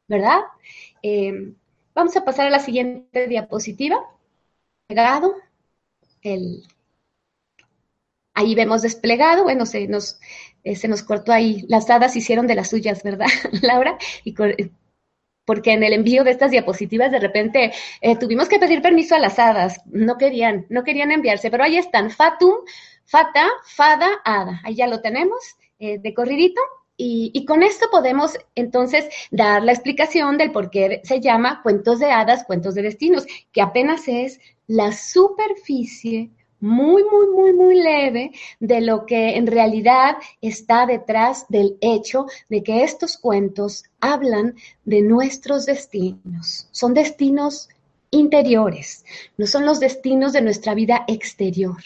¿verdad? 0.08 0.40
Eh, 1.02 1.52
vamos 1.94 2.16
a 2.16 2.24
pasar 2.24 2.46
a 2.46 2.50
la 2.50 2.60
siguiente 2.60 3.26
diapositiva. 3.26 3.98
Pegado, 4.86 5.34
el, 6.22 6.62
ahí 8.34 8.54
vemos 8.54 8.82
desplegado, 8.82 9.44
bueno, 9.44 9.66
se 9.66 9.86
nos, 9.88 10.18
eh, 10.64 10.76
se 10.76 10.88
nos 10.88 11.02
cortó 11.02 11.32
ahí, 11.32 11.64
las 11.68 11.88
hadas 11.90 12.16
hicieron 12.16 12.46
de 12.46 12.54
las 12.54 12.70
suyas, 12.70 13.02
¿verdad, 13.02 13.26
Laura? 13.62 13.98
Y 14.24 14.34
eh, 14.42 14.70
porque 15.44 15.72
en 15.72 15.82
el 15.82 15.92
envío 15.92 16.24
de 16.24 16.30
estas 16.30 16.50
diapositivas 16.50 17.10
de 17.10 17.18
repente 17.18 17.72
eh, 18.00 18.16
tuvimos 18.16 18.48
que 18.48 18.58
pedir 18.58 18.80
permiso 18.80 19.14
a 19.14 19.18
las 19.18 19.38
hadas, 19.38 19.80
no 19.86 20.16
querían, 20.16 20.66
no 20.70 20.84
querían 20.84 21.10
enviarse, 21.10 21.50
pero 21.50 21.64
ahí 21.64 21.76
están, 21.76 22.10
fatum, 22.10 22.54
fata, 23.04 23.48
fada, 23.64 24.08
hada, 24.24 24.60
ahí 24.64 24.76
ya 24.76 24.86
lo 24.86 25.00
tenemos 25.00 25.38
de 25.78 26.14
corridito. 26.14 26.60
Y, 26.96 27.32
y, 27.34 27.44
con 27.44 27.64
esto 27.64 27.88
podemos 27.90 28.38
entonces 28.54 29.08
dar 29.32 29.64
la 29.64 29.72
explicación 29.72 30.38
del 30.38 30.52
por 30.52 30.70
qué 30.70 31.00
se 31.02 31.20
llama 31.20 31.60
cuentos 31.64 31.98
de 31.98 32.12
hadas, 32.12 32.44
cuentos 32.44 32.76
de 32.76 32.82
destinos, 32.82 33.26
que 33.50 33.60
apenas 33.60 34.06
es 34.06 34.38
la 34.68 34.92
superficie 34.92 36.30
muy, 36.62 37.02
muy, 37.04 37.26
muy, 37.26 37.52
muy 37.52 37.82
leve 37.82 38.30
de 38.60 38.80
lo 38.80 39.04
que 39.04 39.36
en 39.36 39.48
realidad 39.48 40.16
está 40.40 40.86
detrás 40.86 41.44
del 41.48 41.76
hecho 41.80 42.26
de 42.48 42.62
que 42.62 42.84
estos 42.84 43.18
cuentos 43.18 43.84
hablan 44.00 44.54
de 44.84 45.02
nuestros 45.02 45.66
destinos. 45.66 46.68
Son 46.70 46.94
destinos 46.94 47.68
interiores, 48.10 49.04
no 49.36 49.46
son 49.46 49.66
los 49.66 49.80
destinos 49.80 50.32
de 50.32 50.42
nuestra 50.42 50.74
vida 50.74 51.04
exterior. 51.08 51.82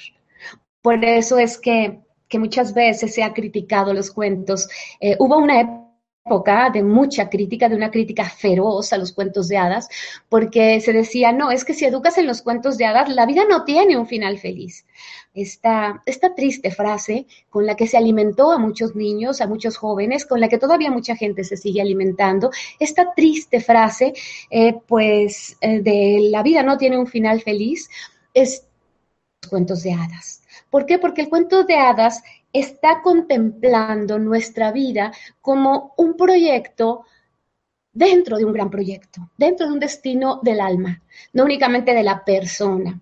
Por 0.82 1.02
eso 1.04 1.38
es 1.38 1.58
que, 1.58 2.00
muchas 2.38 2.74
veces 2.74 3.14
se 3.14 3.22
ha 3.22 3.32
criticado 3.32 3.94
los 3.94 4.10
cuentos. 4.10 4.68
Eh, 5.00 5.16
hubo 5.18 5.38
una 5.38 5.60
época 5.62 5.85
época 6.26 6.70
de 6.70 6.82
mucha 6.82 7.30
crítica, 7.30 7.68
de 7.68 7.76
una 7.76 7.90
crítica 7.90 8.24
feroz 8.24 8.92
a 8.92 8.98
los 8.98 9.12
cuentos 9.12 9.46
de 9.46 9.56
hadas, 9.56 9.88
porque 10.28 10.80
se 10.80 10.92
decía, 10.92 11.30
no, 11.30 11.52
es 11.52 11.64
que 11.64 11.72
si 11.72 11.84
educas 11.84 12.18
en 12.18 12.26
los 12.26 12.42
cuentos 12.42 12.76
de 12.76 12.84
hadas, 12.84 13.08
la 13.08 13.26
vida 13.26 13.44
no 13.48 13.64
tiene 13.64 13.96
un 13.96 14.08
final 14.08 14.38
feliz. 14.38 14.84
Esta, 15.34 16.02
esta 16.04 16.34
triste 16.34 16.70
frase 16.70 17.26
con 17.48 17.64
la 17.64 17.76
que 17.76 17.86
se 17.86 17.96
alimentó 17.96 18.50
a 18.50 18.58
muchos 18.58 18.96
niños, 18.96 19.40
a 19.40 19.46
muchos 19.46 19.76
jóvenes, 19.76 20.26
con 20.26 20.40
la 20.40 20.48
que 20.48 20.58
todavía 20.58 20.90
mucha 20.90 21.14
gente 21.14 21.44
se 21.44 21.56
sigue 21.56 21.80
alimentando, 21.80 22.50
esta 22.80 23.12
triste 23.14 23.60
frase, 23.60 24.12
eh, 24.50 24.74
pues, 24.86 25.56
eh, 25.60 25.80
de 25.80 26.28
la 26.30 26.42
vida 26.42 26.62
no 26.64 26.76
tiene 26.76 26.98
un 26.98 27.06
final 27.06 27.40
feliz, 27.40 27.88
es 28.34 28.66
cuentos 29.48 29.84
de 29.84 29.92
hadas. 29.92 30.42
¿Por 30.70 30.86
qué? 30.86 30.98
Porque 30.98 31.22
el 31.22 31.28
cuento 31.28 31.62
de 31.62 31.76
hadas 31.76 32.22
está 32.58 33.02
contemplando 33.02 34.18
nuestra 34.18 34.72
vida 34.72 35.12
como 35.40 35.94
un 35.96 36.16
proyecto 36.16 37.04
dentro 37.92 38.36
de 38.36 38.44
un 38.44 38.52
gran 38.52 38.70
proyecto, 38.70 39.30
dentro 39.36 39.66
de 39.66 39.72
un 39.72 39.80
destino 39.80 40.40
del 40.42 40.60
alma, 40.60 41.02
no 41.32 41.44
únicamente 41.44 41.94
de 41.94 42.02
la 42.02 42.24
persona. 42.24 43.00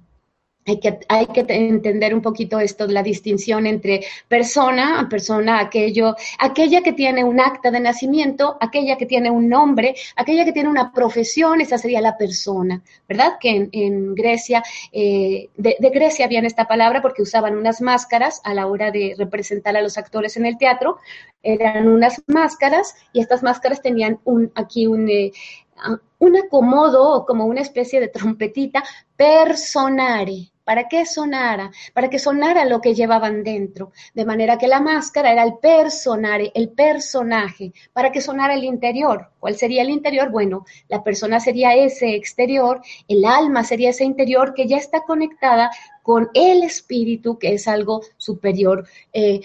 Hay 0.66 0.80
que, 0.80 0.98
hay 1.08 1.26
que 1.26 1.44
entender 1.48 2.14
un 2.14 2.22
poquito 2.22 2.58
esto 2.58 2.86
la 2.86 3.02
distinción 3.02 3.66
entre 3.66 4.00
persona, 4.28 5.06
persona, 5.10 5.60
aquello, 5.60 6.16
aquella 6.38 6.82
que 6.82 6.94
tiene 6.94 7.22
un 7.22 7.38
acta 7.38 7.70
de 7.70 7.80
nacimiento, 7.80 8.56
aquella 8.60 8.96
que 8.96 9.04
tiene 9.04 9.30
un 9.30 9.48
nombre, 9.48 9.94
aquella 10.16 10.44
que 10.46 10.52
tiene 10.52 10.70
una 10.70 10.90
profesión, 10.92 11.60
esa 11.60 11.76
sería 11.76 12.00
la 12.00 12.16
persona, 12.16 12.82
¿verdad? 13.06 13.34
Que 13.38 13.68
en, 13.70 14.14
Grecia, 14.14 14.62
eh, 14.90 15.50
de, 15.56 15.76
de, 15.78 15.90
Grecia 15.90 16.28
viene 16.28 16.46
esta 16.46 16.66
palabra 16.66 17.02
porque 17.02 17.22
usaban 17.22 17.56
unas 17.56 17.82
máscaras 17.82 18.40
a 18.44 18.54
la 18.54 18.66
hora 18.66 18.90
de 18.90 19.14
representar 19.18 19.76
a 19.76 19.82
los 19.82 19.98
actores 19.98 20.36
en 20.38 20.46
el 20.46 20.56
teatro, 20.56 20.98
eran 21.44 21.88
unas 21.88 22.22
máscaras 22.26 22.96
y 23.12 23.20
estas 23.20 23.42
máscaras 23.42 23.82
tenían 23.82 24.18
un, 24.24 24.50
aquí 24.54 24.86
un, 24.86 25.08
eh, 25.08 25.32
un 26.18 26.36
acomodo 26.36 27.24
como 27.26 27.46
una 27.46 27.60
especie 27.60 28.00
de 28.00 28.08
trompetita, 28.08 28.82
personare. 29.16 30.50
¿Para 30.64 30.88
qué 30.88 31.04
sonara? 31.04 31.70
Para 31.92 32.08
que 32.08 32.18
sonara 32.18 32.64
lo 32.64 32.80
que 32.80 32.94
llevaban 32.94 33.44
dentro. 33.44 33.92
De 34.14 34.24
manera 34.24 34.56
que 34.56 34.66
la 34.66 34.80
máscara 34.80 35.30
era 35.30 35.42
el 35.42 35.58
personare, 35.58 36.52
el 36.54 36.70
personaje, 36.70 37.74
para 37.92 38.10
que 38.10 38.22
sonara 38.22 38.54
el 38.54 38.64
interior. 38.64 39.28
¿Cuál 39.38 39.56
sería 39.56 39.82
el 39.82 39.90
interior? 39.90 40.30
Bueno, 40.30 40.64
la 40.88 41.04
persona 41.04 41.38
sería 41.38 41.74
ese 41.74 42.14
exterior, 42.14 42.80
el 43.08 43.26
alma 43.26 43.62
sería 43.62 43.90
ese 43.90 44.04
interior 44.04 44.54
que 44.54 44.66
ya 44.66 44.78
está 44.78 45.04
conectada 45.04 45.70
con 46.02 46.30
el 46.32 46.62
espíritu, 46.62 47.38
que 47.38 47.52
es 47.52 47.68
algo 47.68 48.00
superior, 48.16 48.86
eh, 49.12 49.40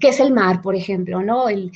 que 0.00 0.08
es 0.08 0.20
el 0.20 0.32
mar, 0.32 0.62
por 0.62 0.74
ejemplo, 0.74 1.22
¿no? 1.22 1.48
El, 1.48 1.70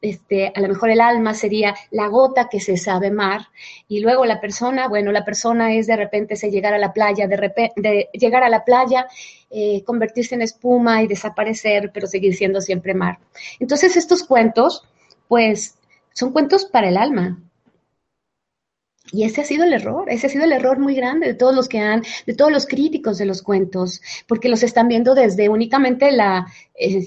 este, 0.00 0.52
a 0.54 0.60
lo 0.60 0.68
mejor 0.68 0.90
el 0.90 1.00
alma 1.00 1.34
sería 1.34 1.74
la 1.90 2.06
gota 2.06 2.48
que 2.48 2.60
se 2.60 2.76
sabe 2.76 3.10
mar, 3.10 3.48
y 3.88 4.00
luego 4.00 4.24
la 4.24 4.40
persona, 4.40 4.88
bueno, 4.88 5.10
la 5.12 5.24
persona 5.24 5.74
es 5.74 5.86
de 5.86 5.96
repente 5.96 6.36
se 6.36 6.50
llegar 6.50 6.74
a 6.74 6.78
la 6.78 6.92
playa, 6.92 7.26
de 7.26 8.08
llegar 8.12 8.44
a 8.44 8.48
la 8.48 8.64
playa, 8.64 9.06
eh, 9.50 9.82
convertirse 9.84 10.36
en 10.36 10.42
espuma 10.42 11.02
y 11.02 11.08
desaparecer, 11.08 11.90
pero 11.92 12.06
seguir 12.06 12.34
siendo 12.34 12.60
siempre 12.60 12.94
mar. 12.94 13.18
Entonces 13.58 13.96
estos 13.96 14.22
cuentos, 14.22 14.84
pues, 15.26 15.76
son 16.12 16.32
cuentos 16.32 16.64
para 16.66 16.88
el 16.88 16.96
alma, 16.96 17.38
y 19.12 19.24
ese 19.24 19.40
ha 19.40 19.44
sido 19.44 19.64
el 19.64 19.72
error, 19.72 20.08
ese 20.08 20.26
ha 20.26 20.30
sido 20.30 20.44
el 20.44 20.52
error 20.52 20.78
muy 20.78 20.94
grande 20.94 21.26
de 21.26 21.34
todos 21.34 21.54
los 21.54 21.68
que 21.68 21.80
han, 21.80 22.02
de 22.26 22.34
todos 22.34 22.52
los 22.52 22.66
críticos 22.66 23.18
de 23.18 23.26
los 23.26 23.42
cuentos, 23.42 24.00
porque 24.28 24.48
los 24.48 24.62
están 24.62 24.88
viendo 24.88 25.14
desde 25.14 25.48
únicamente 25.48 26.12
la, 26.12 26.46
eh, 26.74 27.06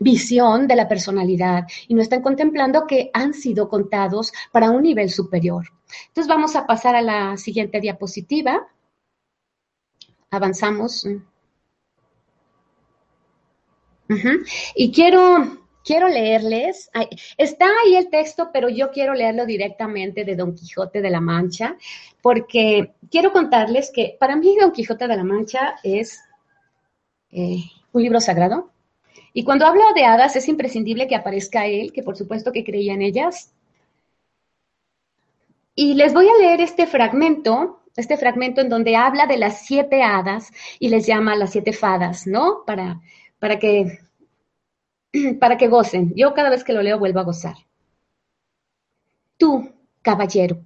visión 0.00 0.66
de 0.66 0.74
la 0.74 0.88
personalidad 0.88 1.64
y 1.86 1.94
no 1.94 2.02
están 2.02 2.20
contemplando 2.20 2.86
que 2.86 3.10
han 3.14 3.32
sido 3.32 3.68
contados 3.68 4.32
para 4.50 4.70
un 4.70 4.82
nivel 4.82 5.08
superior. 5.08 5.66
Entonces 6.08 6.28
vamos 6.28 6.56
a 6.56 6.66
pasar 6.66 6.96
a 6.96 7.02
la 7.02 7.36
siguiente 7.36 7.80
diapositiva. 7.80 8.66
Avanzamos. 10.30 11.06
Y 14.74 14.92
quiero 14.92 15.63
quiero 15.84 16.08
leerles, 16.08 16.90
está 17.36 17.66
ahí 17.84 17.94
el 17.94 18.08
texto, 18.08 18.50
pero 18.52 18.68
yo 18.68 18.90
quiero 18.90 19.14
leerlo 19.14 19.44
directamente 19.44 20.24
de 20.24 20.34
Don 20.34 20.54
Quijote 20.54 21.02
de 21.02 21.10
la 21.10 21.20
Mancha, 21.20 21.76
porque 22.22 22.94
quiero 23.10 23.32
contarles 23.32 23.92
que 23.94 24.16
para 24.18 24.34
mí 24.34 24.56
Don 24.58 24.72
Quijote 24.72 25.06
de 25.06 25.16
la 25.16 25.24
Mancha 25.24 25.76
es 25.82 26.20
eh, 27.30 27.58
un 27.92 28.02
libro 28.02 28.20
sagrado. 28.20 28.70
Y 29.34 29.44
cuando 29.44 29.66
hablo 29.66 29.82
de 29.94 30.04
hadas 30.04 30.36
es 30.36 30.48
imprescindible 30.48 31.06
que 31.06 31.16
aparezca 31.16 31.66
él, 31.66 31.92
que 31.92 32.02
por 32.02 32.16
supuesto 32.16 32.50
que 32.50 32.64
creía 32.64 32.94
en 32.94 33.02
ellas. 33.02 33.52
Y 35.74 35.94
les 35.94 36.14
voy 36.14 36.28
a 36.28 36.38
leer 36.38 36.60
este 36.60 36.86
fragmento, 36.86 37.80
este 37.96 38.16
fragmento 38.16 38.60
en 38.60 38.68
donde 38.68 38.96
habla 38.96 39.26
de 39.26 39.36
las 39.36 39.66
siete 39.66 40.02
hadas 40.02 40.50
y 40.78 40.88
les 40.88 41.06
llama 41.06 41.34
las 41.34 41.50
siete 41.50 41.72
fadas, 41.72 42.28
¿no? 42.28 42.62
Para, 42.64 43.00
para 43.40 43.58
que 43.58 43.98
para 45.40 45.56
que 45.56 45.68
gocen. 45.68 46.12
Yo 46.14 46.34
cada 46.34 46.50
vez 46.50 46.64
que 46.64 46.72
lo 46.72 46.82
leo 46.82 46.98
vuelvo 46.98 47.20
a 47.20 47.24
gozar. 47.24 47.56
Tú, 49.36 49.72
caballero, 50.02 50.58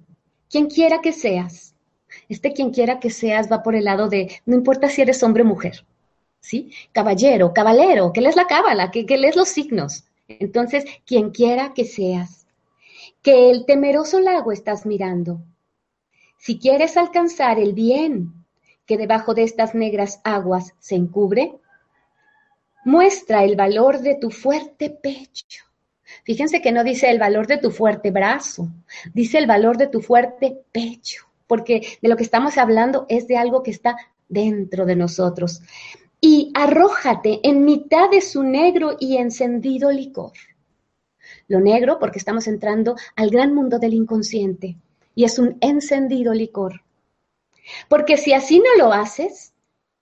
quien 0.49 0.67
quiera 0.67 1.01
que 1.01 1.11
seas, 1.11 1.75
este 2.27 2.53
quien 2.53 2.71
quiera 2.71 2.99
que 2.99 3.09
seas 3.09 3.51
va 3.51 3.63
por 3.63 3.75
el 3.75 3.85
lado 3.85 4.09
de, 4.09 4.41
no 4.45 4.55
importa 4.55 4.89
si 4.89 5.01
eres 5.01 5.21
hombre 5.23 5.43
o 5.43 5.45
mujer, 5.45 5.85
¿sí? 6.39 6.71
Caballero, 6.91 7.53
caballero, 7.53 8.11
que 8.13 8.21
lees 8.21 8.35
la 8.35 8.47
cábala, 8.47 8.91
que, 8.91 9.05
que 9.05 9.17
lees 9.17 9.35
los 9.35 9.49
signos. 9.49 10.05
Entonces, 10.27 10.85
quien 11.05 11.31
quiera 11.31 11.73
que 11.73 11.85
seas, 11.85 12.47
que 13.21 13.49
el 13.49 13.65
temeroso 13.65 14.19
lago 14.19 14.51
estás 14.51 14.85
mirando. 14.85 15.41
Si 16.37 16.59
quieres 16.59 16.95
alcanzar 16.97 17.59
el 17.59 17.73
bien 17.73 18.45
que 18.85 18.97
debajo 18.97 19.33
de 19.33 19.43
estas 19.43 19.75
negras 19.75 20.21
aguas 20.23 20.73
se 20.79 20.95
encubre, 20.95 21.59
Muestra 22.89 23.43
el 23.43 23.55
valor 23.55 23.99
de 23.99 24.15
tu 24.15 24.31
fuerte 24.31 24.89
pecho. 24.89 25.63
Fíjense 26.23 26.59
que 26.59 26.71
no 26.71 26.83
dice 26.83 27.11
el 27.11 27.19
valor 27.19 27.45
de 27.45 27.59
tu 27.59 27.69
fuerte 27.69 28.09
brazo, 28.09 28.67
dice 29.13 29.37
el 29.37 29.45
valor 29.45 29.77
de 29.77 29.85
tu 29.85 30.01
fuerte 30.01 30.57
pecho, 30.71 31.25
porque 31.45 31.99
de 32.01 32.09
lo 32.09 32.17
que 32.17 32.23
estamos 32.23 32.57
hablando 32.57 33.05
es 33.07 33.27
de 33.27 33.37
algo 33.37 33.61
que 33.61 33.69
está 33.69 33.95
dentro 34.27 34.87
de 34.87 34.95
nosotros. 34.95 35.61
Y 36.19 36.51
arrójate 36.55 37.39
en 37.43 37.63
mitad 37.63 38.09
de 38.09 38.21
su 38.21 38.41
negro 38.41 38.97
y 38.99 39.17
encendido 39.17 39.91
licor. 39.91 40.33
Lo 41.47 41.59
negro 41.59 41.99
porque 41.99 42.17
estamos 42.17 42.47
entrando 42.47 42.95
al 43.15 43.29
gran 43.29 43.53
mundo 43.53 43.77
del 43.77 43.93
inconsciente 43.93 44.77
y 45.13 45.25
es 45.25 45.37
un 45.37 45.59
encendido 45.61 46.33
licor. 46.33 46.81
Porque 47.87 48.17
si 48.17 48.33
así 48.33 48.57
no 48.57 48.83
lo 48.83 48.91
haces, 48.91 49.53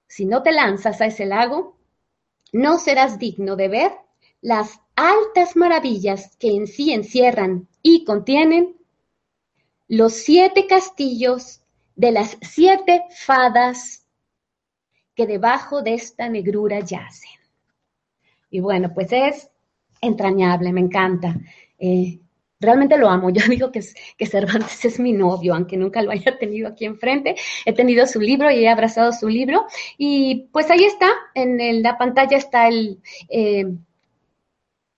si 0.08 0.26
no 0.26 0.42
te 0.42 0.54
lanzas 0.54 1.02
a 1.02 1.08
ese 1.08 1.26
lago, 1.26 1.77
no 2.54 2.78
serás 2.78 3.20
digno 3.20 3.56
de 3.56 3.68
ver 3.68 3.92
las 4.42 4.80
altas 4.96 5.56
maravillas 5.56 6.36
que 6.38 6.56
en 6.56 6.68
sí 6.68 6.94
encierran 6.94 7.68
y 7.82 8.04
contienen 8.04 8.76
los 9.88 10.14
siete 10.14 10.68
castillos 10.68 11.62
de 11.96 12.12
las 12.12 12.38
siete 12.42 13.04
fadas 13.10 14.06
que 15.16 15.26
debajo 15.26 15.82
de 15.82 15.96
esta 15.96 16.30
negrura 16.30 16.80
yacen. 16.80 17.32
Y 18.50 18.60
bueno, 18.60 18.94
pues 18.94 19.12
es 19.12 19.50
entrañable, 20.02 20.72
me 20.72 20.82
encanta. 20.82 21.36
Eh, 21.80 22.20
realmente 22.60 22.98
lo 22.98 23.10
amo. 23.10 23.30
Yo 23.32 23.42
digo 23.48 23.72
que, 23.72 23.82
que 24.18 24.26
Cervantes 24.26 24.86
es 24.86 25.00
mi 25.00 25.14
novio, 25.14 25.56
aunque 25.56 25.78
nunca 25.78 26.02
lo 26.02 26.12
haya 26.12 26.38
tenido 26.38 26.68
aquí 26.68 26.86
enfrente. 26.86 27.36
He 27.66 27.74
tenido 27.74 28.06
su 28.06 28.20
libro 28.20 28.52
y 28.52 28.66
he 28.66 28.70
abrazado 28.70 29.12
su 29.14 29.30
libro. 29.30 29.66
Y 29.98 30.48
pues 30.52 30.70
ahí 30.70 30.84
está, 30.84 31.10
en 31.34 31.82
la 31.82 31.98
pantalla 31.98 32.38
está 32.38 32.68
el, 32.68 33.00
eh, 33.30 33.66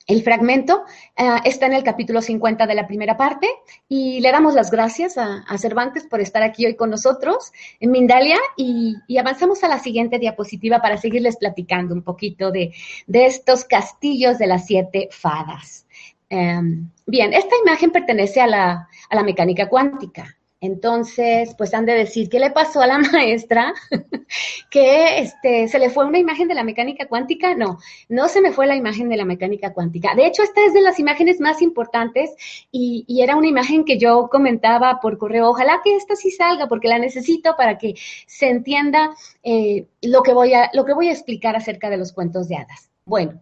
el 0.10 0.24
fragmento. 0.24 0.84
Ah, 1.16 1.42
está 1.46 1.68
en 1.68 1.74
el 1.74 1.84
capítulo 1.84 2.22
50 2.22 2.66
de 2.66 2.76
la 2.76 2.88
primera 2.88 3.16
parte. 3.16 3.48
Y 3.88 4.20
le 4.22 4.32
damos 4.32 4.56
las 4.56 4.72
gracias 4.72 5.18
a, 5.18 5.46
Cervantes 5.58 6.06
por 6.08 6.20
estar 6.20 6.42
aquí 6.42 6.66
hoy 6.66 6.76
con 6.76 6.90
nosotros 6.90 7.52
en 7.80 7.92
Mindalia. 7.92 8.38
Y, 8.58 8.96
avanzamos 9.18 9.64
a 9.64 9.68
la 9.68 9.80
siguiente 9.80 10.18
diapositiva 10.18 10.82
para 10.82 10.98
seguirles 10.98 11.38
platicando 11.38 11.94
un 11.94 12.02
poquito 12.02 12.52
de, 12.52 12.74
de 13.06 13.26
estos 13.28 13.66
castillos 13.66 14.40
de 14.40 14.48
las 14.48 14.66
siete 14.66 15.10
fadas. 15.12 15.86
Em, 16.30 16.92
bien, 17.08 17.34
esta 17.34 17.56
imagen 17.64 17.92
pertenece 17.92 18.40
a 18.40 18.48
la, 18.48 18.88
mecánica 19.24 19.68
cuántica. 19.68 20.36
Entonces, 20.62 21.56
pues 21.58 21.74
han 21.74 21.86
de 21.86 21.94
decir, 21.94 22.30
¿qué 22.30 22.38
le 22.38 22.52
pasó 22.52 22.82
a 22.82 22.88
la 22.88 23.00
maestra? 23.14 23.74
que 24.70 25.20
este, 25.20 25.70
se 25.70 25.80
le 25.80 25.90
fue 25.90 26.06
una 26.06 26.20
imagen 26.20 26.48
de 26.50 26.54
la 26.54 26.64
mecánica 26.64 27.08
cuántica. 27.08 27.56
No, 27.56 27.80
no 28.10 28.28
se 28.28 28.42
me 28.42 28.52
fue 28.52 28.68
la 28.68 28.76
imagen 28.76 29.10
de 29.10 29.18
la 29.18 29.26
mecánica 29.26 29.74
cuántica. 29.74 30.14
De 30.16 30.28
hecho, 30.28 30.44
esta 30.44 30.64
es 30.66 30.74
de 30.74 30.82
las 30.82 31.00
imágenes 31.00 31.40
más 31.40 31.62
importantes 31.62 32.32
y, 32.72 33.06
era 33.22 33.36
una 33.36 33.48
imagen 33.48 33.84
que 33.84 33.98
yo 33.98 34.30
comentaba 34.30 35.00
por 35.02 35.18
correo. 35.18 35.50
Ojalá 35.50 35.82
que 35.84 35.96
esta 35.96 36.16
sí 36.16 36.32
salga 36.32 36.68
porque 36.68 36.88
la 36.88 37.00
necesito 37.00 37.56
para 37.58 37.78
que 37.78 37.96
se 38.28 38.50
entienda 38.50 39.16
eh, 39.44 39.88
lo, 40.02 40.24
que 40.24 40.34
voy 40.34 40.54
a, 40.54 40.70
lo 40.74 40.86
que 40.86 40.94
voy 40.94 41.08
a 41.08 41.14
explicar 41.14 41.56
acerca 41.56 41.90
de 41.90 41.98
los 41.98 42.14
cuentos 42.14 42.48
de 42.48 42.58
hadas. 42.58 42.90
Bueno, 43.06 43.42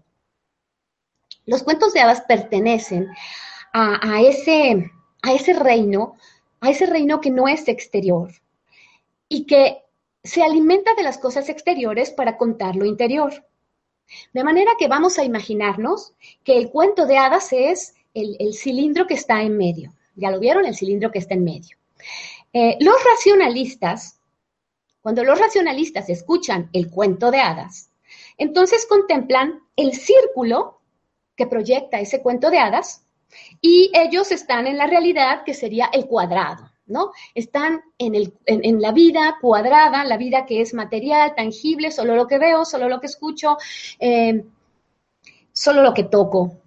los 1.48 1.64
cuentos 1.64 1.94
de 1.94 2.02
hadas 2.02 2.22
pertenecen 2.22 3.08
a, 3.74 4.22
ese, 4.22 4.92
reino, 5.54 6.16
a 6.60 6.70
ese 6.70 6.86
reino 6.86 7.22
que 7.22 7.32
no 7.32 7.48
es 7.48 7.68
exterior 7.68 8.32
y 9.30 9.46
que 9.46 9.84
se 10.24 10.44
alimenta 10.44 10.94
de 10.96 11.04
las 11.04 11.18
cosas 11.18 11.48
exteriores 11.50 12.12
para 12.12 12.38
contar 12.38 12.76
lo 12.76 12.86
interior. 12.86 13.46
De 14.34 14.44
manera 14.44 14.72
que 14.78 14.88
vamos 14.88 15.18
a 15.18 15.24
imaginarnos 15.24 16.14
que 16.44 16.58
el 16.58 16.70
cuento 16.70 17.06
de 17.06 17.18
hadas 17.18 17.54
es 17.54 17.96
el, 18.14 18.54
cilindro 18.54 19.08
que 19.08 19.14
está 19.14 19.42
en 19.42 19.58
medio. 19.58 19.94
¿Ya 20.16 20.32
lo 20.32 20.40
vieron? 20.40 20.66
El 20.66 20.76
cilindro 20.76 21.12
que 21.12 21.20
está 21.20 21.36
en 21.36 21.44
medio. 21.44 21.78
Eh, 22.52 22.78
los 22.80 22.96
racionalistas, 23.04 24.20
cuando 25.02 25.24
los 25.24 25.40
racionalistas 25.40 26.10
escuchan 26.10 26.70
el 26.74 26.90
cuento 26.90 27.32
de 27.32 27.40
hadas, 27.40 27.92
entonces 28.38 28.86
contemplan 28.88 29.62
el 29.76 29.94
círculo 29.94 30.77
que 31.38 31.48
proyecta 31.48 32.02
ese 32.02 32.22
cuento 32.22 32.50
de 32.50 32.60
hadas 32.60 33.06
y 33.62 33.92
ellos 33.94 34.32
están 34.32 34.68
en 34.68 34.78
la 34.78 34.88
realidad 34.88 35.44
que 35.46 35.54
sería 35.54 35.90
el 35.94 36.08
cuadrado, 36.08 36.72
¿no? 36.88 37.12
Están 37.36 37.82
en, 37.98 38.16
el, 38.16 38.34
en, 38.46 38.82
la 38.82 38.92
vida 38.92 39.38
cuadrada, 39.40 40.04
la 40.04 40.18
vida 40.18 40.46
que 40.46 40.62
es 40.62 40.74
material, 40.74 41.36
tangible, 41.36 41.92
solo 41.92 42.16
lo 42.16 42.28
que 42.28 42.40
veo, 42.40 42.66
solo 42.66 42.90
lo 42.90 43.00
que 43.00 43.08
escucho, 43.08 43.58
eh, 44.00 44.44
solo 45.52 45.84
lo 45.84 45.94
que 45.94 46.04
toco. 46.04 46.58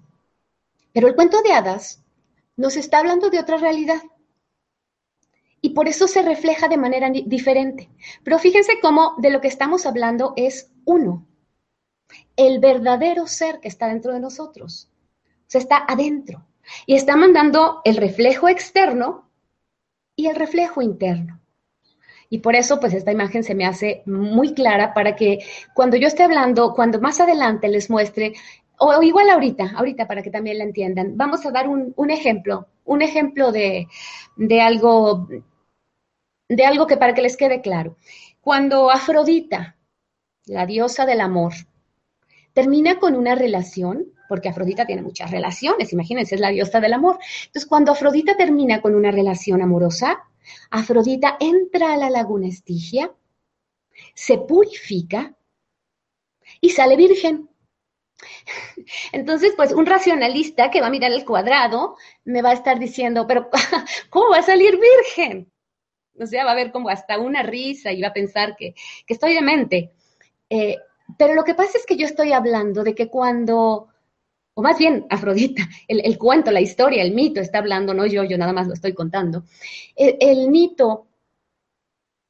Pero 0.93 1.09
el 1.09 1.17
cuento 1.17 1.43
de 1.43 1.53
hadas 1.53 2.03
nos 2.57 2.77
está 2.77 2.99
hablando 2.99 3.29
de 3.31 3.41
otra 3.41 3.57
realidad. 3.57 4.03
Y 5.63 5.71
por 5.71 5.89
eso 5.89 6.09
se 6.09 6.23
refleja 6.23 6.69
de 6.69 6.79
manera 6.79 7.11
diferente. 7.11 7.91
Pero 8.23 8.39
fíjense 8.39 8.81
cómo 8.81 9.15
de 9.19 9.31
lo 9.31 9.41
que 9.41 9.49
estamos 9.49 9.85
hablando 9.85 10.33
es 10.37 10.71
uno 10.85 11.27
el 12.37 12.59
verdadero 12.61 13.27
ser 13.27 13.61
que 13.61 13.69
está 13.69 13.89
dentro 13.89 14.13
de 14.13 14.21
nosotros. 14.21 14.91
O 15.23 15.45
sea, 15.47 15.61
está 15.61 15.85
adentro. 15.89 16.47
y 16.87 16.95
está 16.95 17.17
mandando 17.17 17.81
el 17.85 17.97
reflejo 17.97 18.49
externo 18.49 19.29
y 20.15 20.29
el 20.29 20.37
reflejo 20.37 20.83
interno. 20.83 21.41
Y 22.29 22.39
por 22.39 22.55
eso, 22.55 22.79
pues 22.79 22.95
esta 22.95 23.11
imagen 23.11 23.43
se 23.43 23.57
me 23.57 23.67
hace 23.67 24.03
muy 24.07 24.55
clara 24.55 24.95
para 24.95 25.17
que 25.17 25.41
cuando 25.75 25.97
yo 25.97 26.07
esté 26.07 26.23
hablando, 26.23 26.75
cuando 26.75 27.01
más 27.01 27.19
adelante 27.21 27.69
les 27.69 27.91
muestre, 27.91 28.35
o, 28.79 29.03
igual 29.03 29.29
ahorita, 29.31 29.73
ahorita 29.77 30.07
para 30.07 30.23
que 30.23 30.31
también 30.31 30.59
la 30.59 30.65
entiendan, 30.65 31.17
vamos 31.17 31.45
a 31.45 31.51
dar 31.51 31.69
un, 31.69 32.11
ejemplo, 32.11 32.69
un 32.85 33.03
ejemplo 33.03 33.51
de, 33.51 33.89
de 34.37 34.61
algo, 34.61 35.29
de 36.49 36.65
algo 36.65 36.87
que 36.87 36.97
para 36.97 37.15
que 37.15 37.23
les 37.23 37.37
quede 37.37 37.61
claro. 37.61 37.97
Cuando 38.41 38.91
Afrodita, 38.91 39.77
la 40.47 40.67
diosa 40.67 41.05
del 41.05 41.21
amor, 41.21 41.53
termina 42.53 42.99
con 42.99 43.17
una 43.17 43.35
relación, 43.35 44.13
porque 44.29 44.49
Afrodita 44.49 44.87
tiene 44.87 45.03
muchas 45.03 45.31
relaciones, 45.31 45.93
imagínense, 45.93 46.35
es 46.35 46.41
la 46.41 46.51
diosa 46.51 46.81
del 46.81 46.93
amor. 46.93 47.19
Entonces, 47.47 47.67
cuando 47.67 47.93
Afrodita 47.93 48.37
termina 48.37 48.81
con 48.81 48.95
una 48.95 49.11
relación 49.11 49.63
amorosa, 49.63 50.21
Afrodita 50.71 51.37
entra 51.41 51.93
a 51.93 51.97
la 51.97 52.11
laguna 52.11 52.49
Estigia, 52.49 53.13
se 54.15 54.39
purifica 54.39 55.35
y 56.61 56.71
sale 56.71 56.97
virgen. 56.97 57.49
Entonces, 59.13 59.53
pues 59.57 59.73
un 59.73 59.87
racionalista 59.87 60.71
que 60.71 60.81
va 60.81 60.89
a 60.89 60.91
mirar 60.91 61.13
el 61.13 61.25
cuadrado 61.25 61.97
me 62.25 62.43
va 62.43 62.51
a 62.51 62.55
estar 62.55 62.79
diciendo, 62.79 63.27
pero 63.27 63.49
¿cómo 64.11 64.31
va 64.31 64.39
a 64.39 64.43
salir 64.43 64.79
virgen? 64.79 65.51
O 66.19 66.27
sea, 66.27 66.45
va 66.45 66.53
a 66.53 66.57
ver 66.57 66.71
como 66.71 66.89
hasta 66.89 67.19
una 67.19 67.43
risa 67.43 67.93
y 67.93 68.03
va 68.03 68.09
a 68.09 68.13
pensar 68.13 68.57
que, 68.57 68.75
estoy 69.07 69.35
demente. 69.35 69.93
Eh, 70.51 70.77
pero 71.17 71.35
lo 71.35 71.45
que 71.45 71.55
pasa 71.55 71.79
es 71.79 71.87
que 71.87 71.97
yo 71.97 72.07
estoy 72.07 72.33
hablando 72.33 72.85
de 72.85 72.95
que 72.95 73.09
cuando, 73.09 73.89
o 74.55 74.63
más 74.63 74.79
bien 74.79 75.07
Afrodita, 75.11 75.69
el, 75.89 76.19
cuento, 76.19 76.51
la 76.51 76.61
historia, 76.61 77.03
el 77.03 77.15
mito 77.15 77.41
está 77.41 77.59
hablando, 77.59 77.95
no 77.95 78.07
yo, 78.07 78.25
yo 78.25 78.39
nada 78.39 78.53
más 78.53 78.67
lo 78.67 78.75
estoy 78.75 78.93
contando. 78.93 79.45
El, 79.97 80.49
mito 80.49 81.07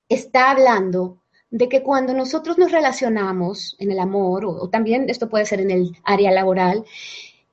está 0.08 0.50
hablando 0.50 1.22
de 1.50 1.68
que 1.68 1.82
cuando 1.82 2.14
nosotros 2.14 2.58
nos 2.58 2.70
relacionamos 2.70 3.76
en 3.78 3.90
el 3.90 3.98
amor, 3.98 4.44
o, 4.44 4.68
también 4.68 5.08
esto 5.10 5.28
puede 5.28 5.46
ser 5.46 5.60
en 5.60 5.70
el 5.70 5.96
área 6.04 6.30
laboral, 6.30 6.84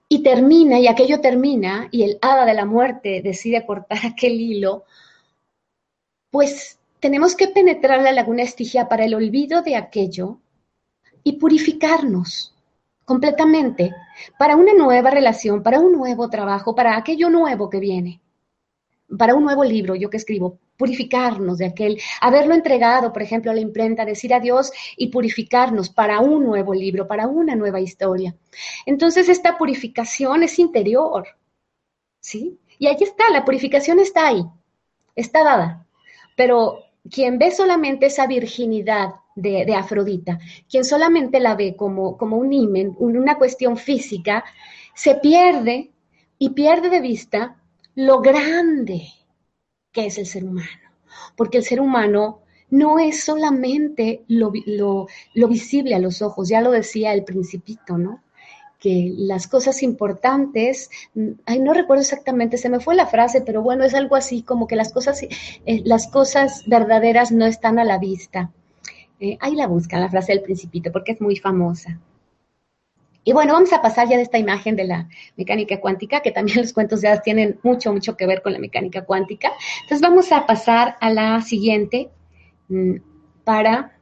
y 0.10 0.24
termina, 0.24 0.80
y 0.80 0.88
aquello 0.88 1.20
termina, 1.20 1.90
y 1.92 2.04
el 2.04 2.18
hada 2.22 2.46
de 2.46 2.54
la 2.54 2.66
muerte 2.66 3.22
decide 3.22 3.66
cortar 3.66 4.00
aquel 4.06 4.40
hilo, 4.40 4.86
pues 6.30 6.80
tenemos 7.00 7.36
que 7.36 7.48
penetrar 7.48 8.02
la 8.02 8.12
laguna 8.12 8.44
estigia 8.44 8.88
para 8.88 9.06
el 9.06 9.13
olvido 9.13 9.62
de 9.62 9.76
aquello 9.76 10.40
y 11.28 11.34
purificarnos 11.34 12.56
completamente 13.04 13.94
para 14.40 14.56
una 14.56 14.74
nueva 14.74 15.10
relación, 15.10 15.62
para 15.62 15.78
un 15.78 15.92
nuevo 15.92 16.30
trabajo, 16.30 16.74
para 16.74 16.96
aquello 16.96 17.30
nuevo 17.30 17.70
que 17.70 17.82
viene, 17.82 18.22
para 19.18 19.36
un 19.36 19.44
nuevo 19.44 19.66
libro, 19.66 19.94
yo 19.94 20.10
que 20.10 20.16
escribo, 20.16 20.58
purificarnos 20.78 21.58
de 21.58 21.66
aquel, 21.66 22.00
haberlo 22.22 22.56
entregado, 22.56 23.12
por 23.12 23.22
ejemplo, 23.22 23.52
a 23.52 23.54
la 23.54 23.60
imprenta, 23.60 24.06
decir 24.06 24.34
adiós 24.34 24.72
y 24.96 25.10
purificarnos 25.10 25.90
para 25.90 26.22
un 26.22 26.46
nuevo 26.46 26.74
libro, 26.74 27.10
para 27.10 27.28
una 27.28 27.56
nueva 27.56 27.82
historia. 27.82 28.34
Entonces, 28.86 29.28
esta 29.28 29.58
purificación 29.58 30.44
es 30.44 30.58
interior, 30.60 31.28
¿sí? 32.22 32.58
Y 32.80 32.88
ahí 32.88 32.96
está, 33.02 33.30
la 33.34 33.44
purificación 33.44 34.00
está 34.00 34.28
ahí, 34.28 34.46
está 35.13 35.44
dada, 35.44 35.86
pero 36.38 36.86
quien 37.12 37.38
ve 37.38 37.52
solamente 37.52 38.06
esa 38.06 38.28
virginidad 38.28 39.10
de, 39.38 39.76
Afrodita, 39.76 40.39
quien 40.69 40.84
solamente 40.84 41.39
la 41.39 41.56
ve 41.56 41.76
como, 41.76 42.17
como 42.17 42.38
un 42.38 42.52
imen, 42.52 42.95
una 42.97 43.38
cuestión 43.38 43.78
física, 43.78 44.43
se 44.95 45.15
pierde 45.15 45.91
y 46.39 46.50
pierde 46.50 46.89
de 46.89 47.02
vista 47.02 47.56
lo 47.95 48.19
grande 48.19 49.08
que 49.91 50.08
es 50.08 50.17
el 50.17 50.26
ser 50.26 50.43
humano. 50.43 50.91
Porque 51.36 51.60
el 51.60 51.63
ser 51.63 51.80
humano 51.80 52.39
no 52.69 53.00
es 53.00 53.23
solamente 53.23 54.23
lo, 54.28 54.52
lo, 54.65 55.47
visible 55.47 55.95
a 55.95 56.00
los 56.00 56.21
ojos, 56.21 56.50
ya 56.50 56.62
lo 56.62 56.71
decía 56.71 57.13
el 57.13 57.23
principito, 57.23 57.97
¿no? 57.97 58.21
que 58.80 59.12
las 59.17 59.47
cosas 59.47 59.82
importantes, 59.82 60.91
ay, 61.45 61.60
no 61.60 61.73
recuerdo 61.73 62.02
exactamente, 62.02 62.60
se 62.60 62.69
me 62.69 62.80
fue 62.80 62.93
la 62.93 63.08
frase, 63.08 63.41
pero 63.41 63.63
bueno, 63.63 63.84
es 63.84 63.95
algo 63.95 64.15
así 64.15 64.43
como 64.43 64.67
que 64.67 64.76
las 64.76 64.93
cosas, 64.93 65.23
eh, 65.23 65.82
las 65.84 66.08
cosas 66.08 66.63
verdaderas 66.67 67.32
no 67.32 67.47
están 67.47 67.80
a 67.80 67.84
la 67.84 67.97
vista. 67.97 68.52
Eh, 69.19 69.38
ahí 69.39 69.56
la 69.56 69.67
buscan, 69.67 70.01
la 70.01 70.10
frase 70.10 70.34
del 70.34 70.43
principito, 70.43 70.91
porque 70.91 71.13
es 71.13 71.21
muy 71.21 71.36
famosa. 71.38 71.99
Y 73.23 73.34
bueno, 73.34 73.53
vamos 73.53 73.73
a 73.73 73.82
pasar 73.82 74.08
ya 74.08 74.15
de 74.15 74.23
esta 74.23 74.38
imagen 74.38 74.77
de 74.77 74.86
la 74.86 75.10
mecánica 75.36 75.82
cuántica, 75.82 76.21
que 76.21 76.32
también 76.32 76.58
los 76.62 76.71
cuentos 76.71 77.01
ya 77.01 77.19
tienen 77.21 77.60
mucho, 77.63 77.91
mucho 77.91 78.15
que 78.15 78.25
ver 78.25 78.41
con 78.41 78.53
la 78.53 78.60
mecánica 78.60 79.03
cuántica. 79.03 79.51
Entonces 79.82 80.01
vamos 80.01 80.32
a 80.32 80.45
pasar 80.45 80.95
a 81.01 81.10
la 81.10 81.41
siguiente 81.41 82.10
mm, 82.69 82.95
para 83.43 83.97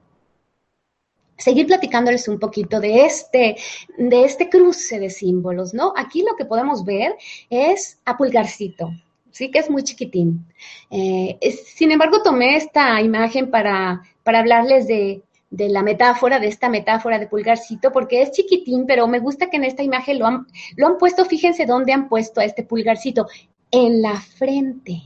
seguir 1.37 1.67
platicándoles 1.67 2.27
un 2.27 2.39
poquito 2.39 2.79
de 2.79 3.05
este, 3.05 3.55
de 3.97 4.23
este 4.25 4.49
cruce 4.49 4.99
de 4.99 5.09
símbolos, 5.09 5.73
¿no? 5.73 5.93
Aquí 5.95 6.21
lo 6.21 6.35
que 6.35 6.45
podemos 6.45 6.85
ver 6.85 7.15
es 7.49 7.99
a 8.05 8.17
pulgarcito, 8.17 8.91
sí 9.31 9.51
que 9.51 9.59
es 9.59 9.69
muy 9.69 9.83
chiquitín. 9.83 10.45
Eh, 10.89 11.37
sin 11.65 11.91
embargo, 11.91 12.21
tomé 12.21 12.57
esta 12.57 13.01
imagen 13.01 13.49
para, 13.49 14.01
para 14.25 14.39
hablarles 14.39 14.87
de, 14.87 15.21
de, 15.51 15.69
la 15.69 15.83
metáfora, 15.83 16.39
de 16.39 16.47
esta 16.47 16.67
metáfora 16.67 17.19
de 17.19 17.27
pulgarcito, 17.27 17.91
porque 17.91 18.23
es 18.23 18.31
chiquitín, 18.31 18.87
pero 18.87 19.07
me 19.07 19.19
gusta 19.19 19.51
que 19.51 19.57
en 19.57 19.65
esta 19.65 19.83
imagen 19.83 20.17
lo 20.17 20.25
han, 20.25 20.97
puesto, 20.97 21.25
fíjense 21.25 21.67
dónde 21.67 21.93
han 21.93 22.09
puesto 22.09 22.41
a 22.41 22.45
este 22.45 22.63
pulgarcito, 22.63 23.27
en 23.69 24.01
la 24.01 24.19
frente. 24.19 25.03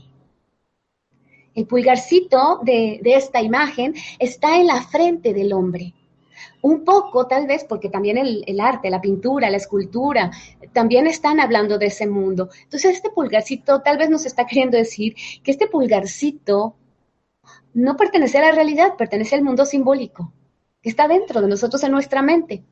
El 1.54 1.66
pulgarcito 1.66 2.60
de, 2.62 3.00
de 3.02 3.14
esta 3.14 3.42
imagen 3.42 3.94
está 4.18 4.56
en 4.56 4.68
la 4.68 4.80
frente 4.80 5.34
del 5.34 5.52
hombre 5.52 5.92
un 6.62 6.84
poco 6.84 7.26
tal 7.26 7.46
vez 7.46 7.64
porque 7.64 7.88
también 7.88 8.18
el, 8.18 8.60
arte, 8.60 8.90
la 8.90 9.00
pintura, 9.00 9.50
la 9.50 9.56
escultura, 9.56 10.30
también 10.72 11.06
están 11.06 11.40
hablando 11.40 11.78
de 11.78 11.86
ese 11.86 12.06
mundo. 12.06 12.50
Entonces 12.62 12.96
este 12.96 13.10
pulgarcito 13.10 13.80
tal 13.80 13.98
vez 13.98 14.10
nos 14.10 14.26
está 14.26 14.46
queriendo 14.46 14.76
decir 14.76 15.14
que 15.42 15.50
este 15.50 15.66
pulgarcito 15.66 16.76
no 17.74 17.96
pertenece 17.96 18.38
a 18.38 18.42
la 18.42 18.52
realidad, 18.52 18.96
pertenece 18.96 19.34
al 19.34 19.42
mundo 19.42 19.64
simbólico 19.64 20.32
que 20.82 20.88
está 20.88 21.08
dentro 21.08 21.42
de 21.42 21.48
nosotros 21.48 21.82
en 21.84 21.92
nuestra 21.92 22.22
mente. 22.22 22.64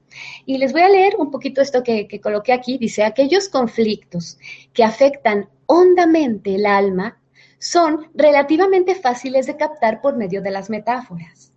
Y 0.47 0.57
les 0.57 0.73
voy 0.73 0.81
a 0.81 0.89
leer 0.89 1.17
un 1.19 1.31
poquito 1.31 1.61
esto 1.61 1.83
que, 1.83 2.09
que 2.09 2.23
coloqué 2.23 2.55
aquí. 2.55 2.79
Dice, 2.79 3.05
aquellos 3.05 3.51
conflictos 3.51 4.39
que 4.73 4.83
afectan 4.83 5.51
hondamente 5.67 6.55
el 6.55 6.65
alma 6.65 7.21
son 7.59 8.11
relativamente 8.15 8.95
fáciles 8.95 9.47
de 9.47 9.59
captar 9.59 10.01
por 10.01 10.17
medio 10.17 10.41
de 10.41 10.51
las 10.51 10.71
metáforas 10.71 11.53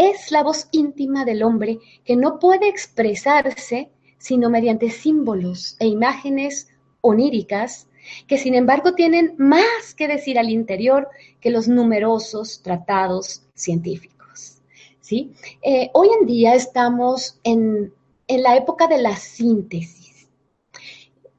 es 0.00 0.32
la 0.32 0.42
voz 0.42 0.68
íntima 0.72 1.26
del 1.26 1.42
hombre 1.42 1.78
que 2.04 2.16
no 2.16 2.38
puede 2.38 2.68
expresarse 2.68 3.90
sino 4.16 4.48
mediante 4.48 4.88
símbolos 4.88 5.76
e 5.78 5.86
imágenes 5.86 6.68
oníricas 7.02 7.86
que 8.26 8.38
sin 8.38 8.54
embargo 8.54 8.94
tienen 8.94 9.34
más 9.38 9.94
que 9.96 10.08
decir 10.08 10.38
al 10.38 10.50
interior 10.50 11.08
que 11.40 11.50
los 11.50 11.68
numerosos 11.68 12.62
tratados 12.62 13.42
científicos. 13.54 14.58
¿sí? 15.00 15.32
Eh, 15.62 15.90
hoy 15.94 16.08
en 16.20 16.26
día 16.26 16.54
estamos 16.54 17.38
en, 17.44 17.92
en 18.28 18.42
la 18.42 18.56
época 18.56 18.86
de 18.86 18.98
la 18.98 19.16
síntesis 19.16 20.10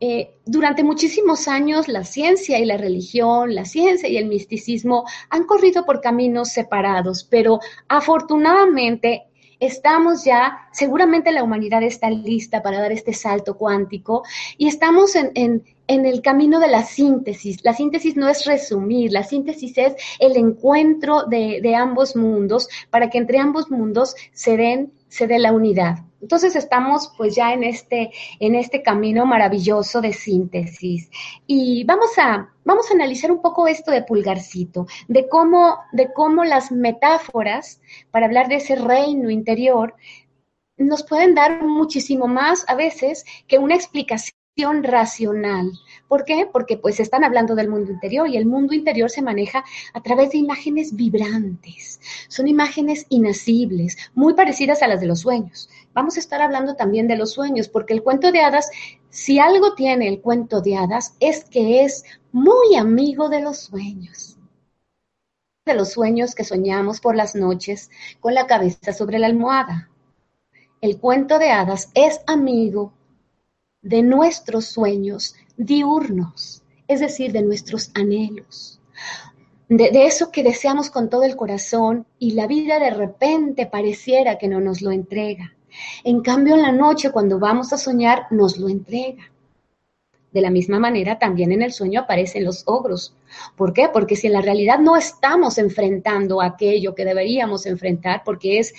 eh, 0.03 0.33
durante 0.47 0.83
muchísimos 0.83 1.47
años 1.47 1.87
la 1.87 2.03
ciencia 2.03 2.57
y 2.57 2.65
la 2.65 2.75
religión, 2.75 3.53
la 3.53 3.65
ciencia 3.65 4.09
y 4.09 4.17
el 4.17 4.25
misticismo 4.25 5.05
han 5.29 5.43
corrido 5.43 5.85
por 5.85 6.01
caminos 6.01 6.49
separados, 6.49 7.23
pero 7.23 7.59
afortunadamente 7.87 9.27
estamos 9.61 10.25
ya, 10.25 10.67
seguramente 10.71 11.31
la 11.31 11.43
humanidad 11.43 11.83
está 11.83 12.09
lista 12.09 12.61
para 12.61 12.81
dar 12.81 12.91
este 12.91 13.13
salto 13.13 13.55
cuántico 13.55 14.23
y 14.57 14.67
estamos 14.67 15.15
en, 15.15 15.63
el 15.87 16.21
camino 16.21 16.59
de 16.59 16.69
la 16.69 16.83
síntesis. 16.83 17.63
La 17.63 17.73
síntesis 17.73 18.15
no 18.15 18.27
es 18.27 18.45
resumir, 18.45 19.11
la 19.11 19.23
síntesis 19.23 19.77
es 19.77 19.93
el 20.19 20.35
encuentro 20.37 21.23
de, 21.23 21.75
ambos 21.75 22.15
mundos 22.15 22.67
para 22.89 23.09
que 23.09 23.17
entre 23.17 23.39
ambos 23.39 23.69
mundos 23.69 24.15
se 24.33 24.57
den 24.57 24.91
se 25.11 25.27
dé 25.27 25.39
la 25.39 25.51
unidad. 25.51 25.97
Entonces 26.21 26.55
estamos 26.55 27.11
pues 27.17 27.35
ya 27.35 27.51
en 27.51 27.63
este, 27.63 28.11
en 28.39 28.55
este 28.55 28.81
camino 28.81 29.25
maravilloso 29.25 29.99
de 29.99 30.13
síntesis. 30.13 31.09
Y 31.45 31.83
vamos 31.83 32.11
a, 32.17 32.49
vamos 32.63 32.89
a 32.89 32.93
analizar 32.93 33.29
un 33.29 33.41
poco 33.41 33.67
esto 33.67 33.91
de 33.91 34.03
pulgarcito, 34.03 34.87
de 35.09 35.27
cómo, 35.27 35.79
de 35.91 36.13
cómo 36.13 36.45
las 36.45 36.71
metáforas, 36.71 37.81
para 38.09 38.27
hablar 38.27 38.47
de 38.47 38.55
ese 38.55 38.75
reino 38.75 39.29
interior, 39.29 39.95
nos 40.77 41.03
pueden 41.03 41.35
dar 41.35 41.61
muchísimo 41.61 42.27
más 42.27 42.63
a 42.69 42.75
veces 42.75 43.25
que 43.47 43.59
una 43.59 43.75
explicación 43.75 44.31
racional. 44.83 45.71
¿Por 46.11 46.25
qué? 46.25 46.45
Porque 46.45 46.75
pues 46.75 46.99
están 46.99 47.23
hablando 47.23 47.55
del 47.55 47.69
mundo 47.69 47.89
interior 47.89 48.27
y 48.27 48.35
el 48.35 48.45
mundo 48.45 48.73
interior 48.73 49.09
se 49.09 49.21
maneja 49.21 49.63
a 49.93 50.03
través 50.03 50.31
de 50.31 50.39
imágenes 50.39 50.93
vibrantes. 50.93 52.01
Son 52.27 52.49
imágenes 52.49 53.05
inacibles, 53.07 53.95
muy 54.13 54.33
parecidas 54.33 54.83
a 54.83 54.89
las 54.89 54.99
de 54.99 55.07
los 55.07 55.21
sueños. 55.21 55.69
Vamos 55.93 56.17
a 56.17 56.19
estar 56.19 56.41
hablando 56.41 56.75
también 56.75 57.07
de 57.07 57.15
los 57.15 57.31
sueños, 57.31 57.69
porque 57.69 57.93
el 57.93 58.03
cuento 58.03 58.33
de 58.33 58.41
hadas, 58.41 58.69
si 59.09 59.39
algo 59.39 59.73
tiene 59.73 60.09
el 60.09 60.19
cuento 60.19 60.59
de 60.59 60.75
hadas, 60.75 61.15
es 61.21 61.45
que 61.45 61.85
es 61.85 62.03
muy 62.33 62.75
amigo 62.75 63.29
de 63.29 63.39
los 63.39 63.59
sueños. 63.59 64.37
De 65.65 65.75
los 65.75 65.91
sueños 65.91 66.35
que 66.35 66.43
soñamos 66.43 66.99
por 66.99 67.15
las 67.15 67.35
noches 67.35 67.89
con 68.19 68.33
la 68.33 68.47
cabeza 68.47 68.91
sobre 68.91 69.17
la 69.17 69.27
almohada. 69.27 69.89
El 70.81 70.99
cuento 70.99 71.39
de 71.39 71.51
hadas 71.51 71.89
es 71.93 72.19
amigo 72.27 72.91
de 73.81 74.03
nuestros 74.03 74.65
sueños 74.65 75.35
diurnos, 75.65 76.63
es 76.87 76.99
decir, 76.99 77.31
de 77.31 77.43
nuestros 77.43 77.91
anhelos, 77.93 78.79
de, 79.69 80.05
eso 80.05 80.31
que 80.31 80.43
deseamos 80.43 80.89
con 80.89 81.09
todo 81.09 81.23
el 81.23 81.35
corazón 81.35 82.05
y 82.19 82.31
la 82.31 82.47
vida 82.47 82.77
de 82.79 82.89
repente 82.89 83.67
pareciera 83.67 84.37
que 84.37 84.49
no 84.49 84.59
nos 84.59 84.81
lo 84.81 84.91
entrega. 84.91 85.53
En 86.03 86.21
cambio, 86.21 86.55
en 86.55 86.63
la 86.63 86.73
noche, 86.73 87.11
cuando 87.11 87.39
vamos 87.39 87.71
a 87.71 87.77
soñar, 87.77 88.25
nos 88.31 88.57
lo 88.57 88.67
entrega. 88.67 89.31
De 90.33 90.41
la 90.41 90.49
misma 90.49 90.79
manera, 90.79 91.19
también 91.19 91.53
en 91.53 91.61
el 91.61 91.71
sueño 91.71 92.01
aparecen 92.01 92.43
los 92.43 92.63
ogros. 92.65 93.15
¿Por 93.55 93.71
qué? 93.71 93.87
Porque 93.87 94.17
si 94.17 94.27
en 94.27 94.33
la 94.33 94.41
realidad 94.41 94.79
no 94.79 94.97
estamos 94.97 95.57
enfrentando 95.57 96.41
aquello 96.41 96.93
que 96.93 97.05
deberíamos 97.05 97.65
enfrentar, 97.65 98.23
porque 98.25 98.59
es, 98.59 98.73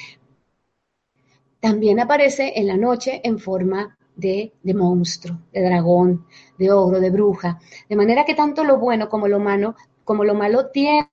también 1.60 2.00
aparece 2.00 2.52
en 2.56 2.66
la 2.66 2.76
noche 2.76 3.22
en 3.24 3.38
forma 3.38 3.96
de, 4.16 4.53
monstruo, 4.75 5.38
de 5.53 5.62
dragón, 5.62 6.27
de 6.59 6.70
ogro, 6.70 7.01
de 7.01 7.11
bruja. 7.11 7.61
De 7.88 7.96
manera 7.96 8.25
que 8.25 8.35
tanto 8.35 8.64
lo 8.64 8.79
bueno 8.79 9.09
como 9.09 9.29
lo 9.29 9.38
malo, 9.38 9.75
como 10.05 10.25
lo 10.25 10.35
malo 10.35 10.66
tiene, 10.66 11.09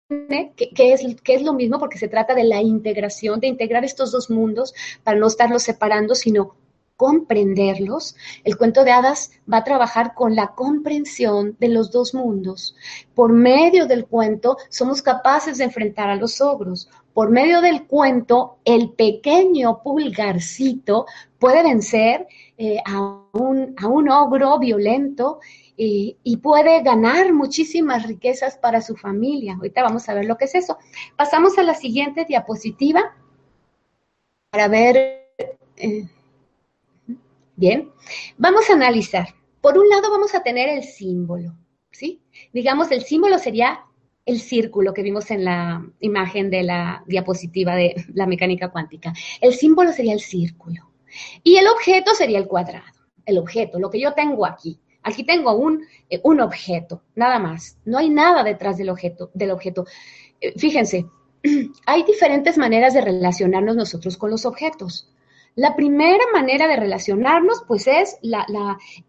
que, 0.56 0.94
es, 0.94 1.02
que 1.24 1.36
es 1.36 1.42
lo 1.44 1.54
mismo 1.54 1.80
porque 1.80 1.98
se 1.98 2.08
trata 2.08 2.34
de 2.34 2.44
la 2.44 2.62
integración, 2.62 3.40
de 3.40 3.48
integrar 3.48 3.86
estos 3.86 4.12
dos 4.12 4.30
mundos 4.30 4.74
para 5.04 5.20
no 5.20 5.28
estarlos 5.28 5.64
separando, 5.64 6.16
sino 6.16 6.56
comprenderlos. 7.00 8.18
El 8.44 8.58
cuento 8.58 8.84
de 8.84 8.92
hadas 8.92 9.32
va 9.52 9.60
a 9.60 9.64
trabajar 9.64 10.14
con 10.14 10.36
la 10.36 10.48
comprensión 10.48 11.56
de 11.58 11.70
los 11.70 11.92
dos 11.92 12.14
mundos. 12.14 12.76
Por 13.16 13.32
medio 13.32 13.88
del 13.88 14.06
cuento 14.06 14.58
somos 14.68 15.02
capaces 15.02 15.58
de 15.58 15.64
enfrentar 15.64 16.10
a 16.10 16.18
los 16.18 16.42
ogros. 16.42 16.90
Por 17.14 17.30
medio 17.30 17.62
del 17.62 17.88
cuento, 17.88 18.58
el 18.66 18.92
pequeño 18.92 19.82
pulgarcito 19.82 21.06
puede 21.40 21.64
vencer 21.64 22.28
eh, 22.58 22.80
a, 22.86 23.00
un, 23.32 23.76
a, 23.78 23.88
un, 23.88 24.10
ogro 24.10 24.60
violento 24.60 25.40
y, 25.78 26.18
y 26.22 26.36
puede 26.36 26.84
ganar 26.84 27.32
muchísimas 27.32 28.06
riquezas 28.06 28.58
para 28.58 28.82
su 28.82 28.98
familia. 28.98 29.54
Ahorita 29.54 29.84
vamos 29.84 30.10
a 30.10 30.16
ver 30.16 30.26
lo 30.26 30.36
que 30.36 30.46
es 30.46 30.56
eso. 30.56 30.78
Pasamos 31.16 31.58
a 31.58 31.64
la 31.64 31.76
siguiente 31.76 32.26
diapositiva 32.26 33.16
para 34.52 34.68
ver. 34.68 34.98
Eh, 35.78 36.10
bien, 37.60 37.92
vamos 38.38 38.70
a 38.70 38.74
analizar. 38.74 39.36
Por 39.62 39.78
un 39.78 39.90
lado 39.90 40.10
vamos 40.10 40.34
a 40.34 40.42
tener 40.42 40.70
el 40.70 40.84
símbolo, 40.84 41.54
¿sí? 41.92 42.22
Digamos, 42.54 42.92
el 42.92 43.04
símbolo 43.04 43.38
sería 43.38 43.82
el 44.26 44.40
círculo 44.40 44.94
que 44.94 45.02
vimos 45.04 45.30
en 45.32 45.44
la 45.44 45.86
imagen 46.00 46.50
de 46.50 46.64
la 46.64 47.04
diapositiva 47.08 47.76
de 47.76 48.06
la 48.14 48.28
mecánica 48.28 48.70
cuántica. 48.70 49.14
El 49.42 49.54
símbolo 49.54 49.92
sería 49.92 50.14
el 50.14 50.22
círculo. 50.22 50.92
Y 51.44 51.58
el 51.58 51.68
objeto 51.68 52.14
sería 52.14 52.38
el 52.38 52.48
cuadrado, 52.48 52.86
el 53.26 53.38
objeto, 53.38 53.80
lo 53.80 53.90
que 53.90 54.00
yo 54.00 54.14
tengo 54.14 54.46
aquí. 54.46 54.80
Aquí 55.02 55.24
tengo 55.24 55.54
un, 55.56 55.86
eh, 56.10 56.20
un 56.24 56.40
objeto, 56.42 57.04
nada 57.16 57.40
más. 57.40 57.78
No 57.86 57.98
hay 57.98 58.10
nada 58.10 58.44
detrás 58.44 58.78
del 58.78 58.90
objeto. 58.90 59.32
Del 59.34 59.52
objeto. 59.52 59.86
Eh, 60.40 60.54
fíjense, 60.58 61.06
hay 61.86 62.04
diferentes 62.04 62.58
maneras 62.58 62.94
de 62.94 63.02
relacionarnos 63.02 63.76
nosotros 63.76 64.18
con 64.18 64.30
los 64.30 64.46
objetos. 64.46 65.10
La 65.60 65.76
primera 65.76 66.24
manera 66.32 66.70
de 66.70 66.78
relacionarnos, 66.78 67.66
pues, 67.68 67.86
es 67.86 68.18
la, 68.22 68.46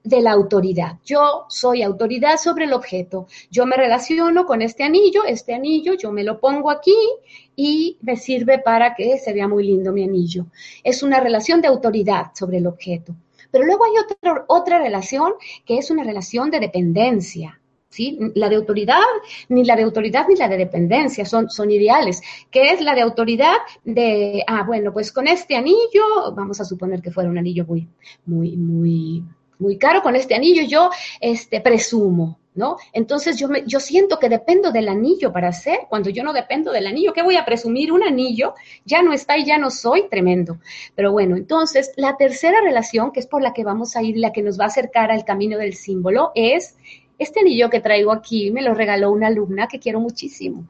de 0.03 0.21
la 0.21 0.33
autoridad. 0.33 0.99
Yo 1.05 1.45
soy 1.49 1.85
autoridad 1.85 2.39
sobre 2.39 2.65
el 2.65 2.73
objeto. 2.73 3.29
Yo 3.53 3.67
me 3.67 3.77
relaciono 3.77 4.45
con 4.47 4.61
este 4.61 4.83
anillo, 4.83 5.23
este 5.25 5.55
anillo, 5.55 5.95
yo 5.95 6.11
me 6.11 6.25
lo 6.25 6.41
pongo 6.41 6.73
aquí 6.73 6.97
y 7.55 7.99
me 8.03 8.17
sirve 8.17 8.59
para 8.59 8.97
que 8.97 9.17
se 9.19 9.33
vea 9.33 9.47
muy 9.47 9.65
lindo 9.65 9.93
mi 9.93 10.03
anillo. 10.03 10.47
Es 10.83 11.05
una 11.05 11.21
relación 11.21 11.61
de 11.61 11.69
autoridad 11.69 12.33
sobre 12.35 12.59
el 12.59 12.67
objeto. 12.67 13.15
Pero 13.53 13.65
luego 13.65 13.85
hay 13.85 13.93
otra, 14.03 14.45
otra 14.49 14.79
relación 14.81 15.35
que 15.65 15.79
es 15.79 15.89
una 15.93 16.03
relación 16.03 16.51
de 16.51 16.59
dependencia. 16.59 17.60
¿Sí? 17.91 18.19
La 18.35 18.49
de 18.49 18.57
autoridad, 18.57 19.03
ni 19.49 19.65
la 19.65 19.77
de 19.77 19.83
autoridad 19.83 20.27
ni 20.29 20.37
la 20.37 20.49
de 20.49 20.57
dependencia 20.57 21.27
son, 21.27 21.51
son 21.51 21.71
ideales. 21.71 22.23
¿Qué 22.51 22.71
es 22.71 22.81
la 22.81 22.95
de 22.95 23.03
autoridad? 23.03 23.57
De, 23.85 24.43
ah, 24.47 24.63
bueno, 24.67 24.93
pues 24.93 25.13
con 25.13 25.29
este 25.29 25.57
anillo, 25.57 26.33
vamos 26.35 26.61
a 26.61 26.65
suponer 26.65 27.03
que 27.03 27.11
fuera 27.11 27.29
un 27.29 27.39
anillo 27.39 27.67
muy, 27.67 27.87
muy, 28.25 28.57
muy, 28.57 29.25
muy 29.59 29.77
caro, 29.77 30.03
con 30.03 30.17
este 30.17 30.35
anillo 30.35 30.63
yo, 30.63 30.91
este, 31.21 31.61
presumo, 31.61 32.39
¿no? 32.55 32.77
Entonces 32.93 33.39
yo, 33.39 33.49
me, 33.49 33.65
yo 33.67 33.79
siento 33.79 34.19
que 34.19 34.29
dependo 34.29 34.73
del 34.73 34.89
anillo 34.89 35.33
para 35.33 35.49
hacer, 35.49 35.81
cuando 35.89 36.11
yo 36.11 36.25
no 36.25 36.33
dependo 36.33 36.73
del 36.73 36.87
anillo, 36.87 37.13
¿qué 37.13 37.23
voy 37.23 37.37
a 37.37 37.45
presumir? 37.45 37.93
Un 37.93 38.03
anillo 38.03 38.55
ya 38.85 39.03
no 39.03 39.13
está 39.13 39.37
y 39.37 39.45
ya 39.45 39.59
no 39.59 39.71
soy 39.71 40.09
tremendo. 40.09 40.59
Pero 40.95 41.13
bueno, 41.13 41.37
entonces 41.37 41.93
la 41.97 42.17
tercera 42.17 42.61
relación, 42.61 43.13
que 43.13 43.21
es 43.21 43.27
por 43.27 43.43
la 43.43 43.53
que 43.53 43.65
vamos 43.65 43.97
a 43.97 44.03
ir, 44.03 44.17
la 44.17 44.33
que 44.33 44.43
nos 44.43 44.59
va 44.59 44.65
a 44.65 44.69
acercar 44.69 45.11
al 45.11 45.25
camino 45.25 45.59
del 45.59 45.75
símbolo, 45.75 46.33
es 46.35 46.77
este 47.21 47.41
anillo 47.41 47.71
que 47.71 47.81
traigo 47.81 48.11
aquí 48.11 48.51
me 48.51 48.63
lo 48.63 48.75
regaló 48.75 49.13
una 49.13 49.29
alumna 49.29 49.69
que 49.69 49.79
quiero 49.79 50.01
muchísimo. 50.01 50.67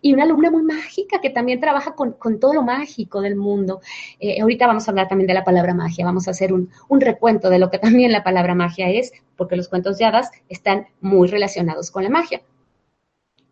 Y 0.00 0.14
una 0.14 0.22
alumna 0.22 0.50
muy 0.50 0.62
mágica 0.62 1.20
que 1.20 1.30
también 1.30 1.60
trabaja 1.60 1.94
con, 1.94 2.16
todo 2.40 2.54
lo 2.54 2.62
mágico 2.62 3.20
del 3.20 3.36
mundo. 3.36 3.80
Eh, 4.18 4.40
ahorita 4.40 4.66
vamos 4.66 4.88
a 4.88 4.90
hablar 4.90 5.08
también 5.08 5.26
de 5.26 5.34
la 5.34 5.44
palabra 5.44 5.74
magia, 5.74 6.04
vamos 6.04 6.26
a 6.26 6.30
hacer 6.30 6.52
un, 6.52 6.70
un, 6.88 7.00
recuento 7.00 7.50
de 7.50 7.58
lo 7.58 7.70
que 7.70 7.78
también 7.78 8.10
la 8.10 8.24
palabra 8.24 8.54
magia 8.54 8.88
es, 8.88 9.12
porque 9.36 9.56
los 9.56 9.68
cuentos 9.68 9.98
de 9.98 10.06
hadas 10.06 10.30
están 10.48 10.86
muy 11.00 11.28
relacionados 11.28 11.90
con 11.90 12.04
la 12.04 12.10
magia. 12.10 12.42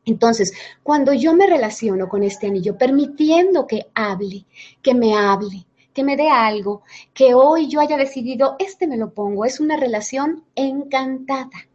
Entonces, 0.04 0.52
cuando 0.82 1.12
yo 1.12 1.34
me 1.34 1.46
relaciono 1.46 2.08
con 2.08 2.22
este 2.22 2.46
anillo, 2.46 2.78
permitiendo 2.78 3.66
que 3.66 3.86
hable, 3.94 4.46
que 4.80 4.94
me 4.94 5.14
hable, 5.14 5.66
que 5.92 6.04
me 6.04 6.16
dé 6.16 6.28
algo, 6.28 6.82
que 7.12 7.34
hoy 7.34 7.68
yo 7.68 7.80
haya 7.80 7.96
decidido, 7.96 8.56
este 8.58 8.86
me 8.86 8.96
lo 8.96 9.12
pongo, 9.12 9.44
es 9.44 9.60
una 9.60 9.76
relación 9.76 10.44
encantada. 10.54 11.68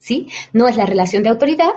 ¿Sí? 0.00 0.28
No 0.52 0.66
es 0.66 0.76
la 0.76 0.86
relación 0.86 1.22
de 1.22 1.28
autoridad, 1.28 1.72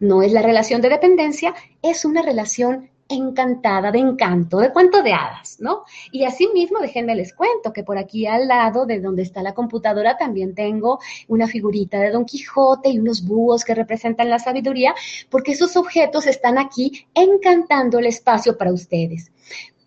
no 0.00 0.22
es 0.22 0.32
la 0.32 0.42
relación 0.42 0.82
de 0.82 0.90
dependencia, 0.90 1.54
es 1.80 2.04
una 2.04 2.20
relación 2.20 2.90
encantada, 3.08 3.92
de 3.92 3.98
encanto, 3.98 4.58
de 4.58 4.72
cuento 4.72 5.02
de 5.02 5.12
hadas, 5.12 5.58
¿no? 5.60 5.84
Y 6.10 6.24
asimismo, 6.24 6.80
déjenme 6.80 7.14
les 7.14 7.34
cuento 7.34 7.72
que 7.72 7.84
por 7.84 7.98
aquí 7.98 8.26
al 8.26 8.48
lado 8.48 8.86
de 8.86 9.00
donde 9.00 9.22
está 9.22 9.42
la 9.42 9.52
computadora 9.52 10.16
también 10.16 10.54
tengo 10.54 10.98
una 11.28 11.46
figurita 11.46 11.98
de 12.00 12.10
Don 12.10 12.24
Quijote 12.24 12.88
y 12.88 12.98
unos 12.98 13.24
búhos 13.26 13.64
que 13.64 13.74
representan 13.74 14.30
la 14.30 14.38
sabiduría, 14.38 14.94
porque 15.30 15.52
esos 15.52 15.76
objetos 15.76 16.26
están 16.26 16.58
aquí 16.58 17.06
encantando 17.14 17.98
el 17.98 18.06
espacio 18.06 18.56
para 18.56 18.72
ustedes. 18.72 19.30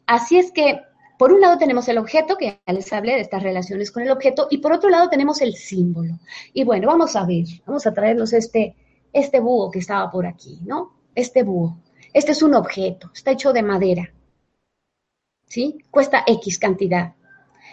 Así 0.06 0.38
es 0.38 0.52
que 0.52 0.80
por 1.18 1.34
un 1.34 1.42
lado 1.42 1.58
tenemos 1.58 1.88
el 1.88 1.98
objeto, 1.98 2.38
que 2.38 2.60
ya 2.66 2.74
les 2.74 2.92
hablé 2.94 3.14
de 3.14 3.22
estas 3.22 3.42
relaciones 3.42 3.92
con 3.92 4.04
el 4.04 4.12
objeto, 4.12 4.48
y 4.50 4.60
por 4.60 4.74
otro 4.74 4.90
lado 4.90 5.10
tenemos 5.10 5.42
el 5.42 5.56
símbolo. 5.56 6.20
Y 6.54 6.64
bueno, 6.64 6.88
vamos 6.88 7.16
a 7.16 7.26
ver, 7.26 7.46
vamos 7.66 7.88
a 7.88 7.94
traernos 7.94 8.34
este, 8.34 8.76
este 9.12 9.40
búho 9.40 9.72
que 9.72 9.80
estaba 9.80 10.10
por 10.12 10.26
aquí, 10.26 10.60
¿no? 10.64 10.94
Este 11.16 11.44
búho. 11.44 11.78
Este 12.14 12.32
es 12.32 12.42
un 12.42 12.56
objeto, 12.56 13.12
está 13.14 13.32
hecho 13.32 13.54
de 13.54 13.64
madera. 13.64 14.14
¿Sí? 15.46 15.84
Cuesta 15.90 16.24
X 16.28 16.60
cantidad. 16.60 17.14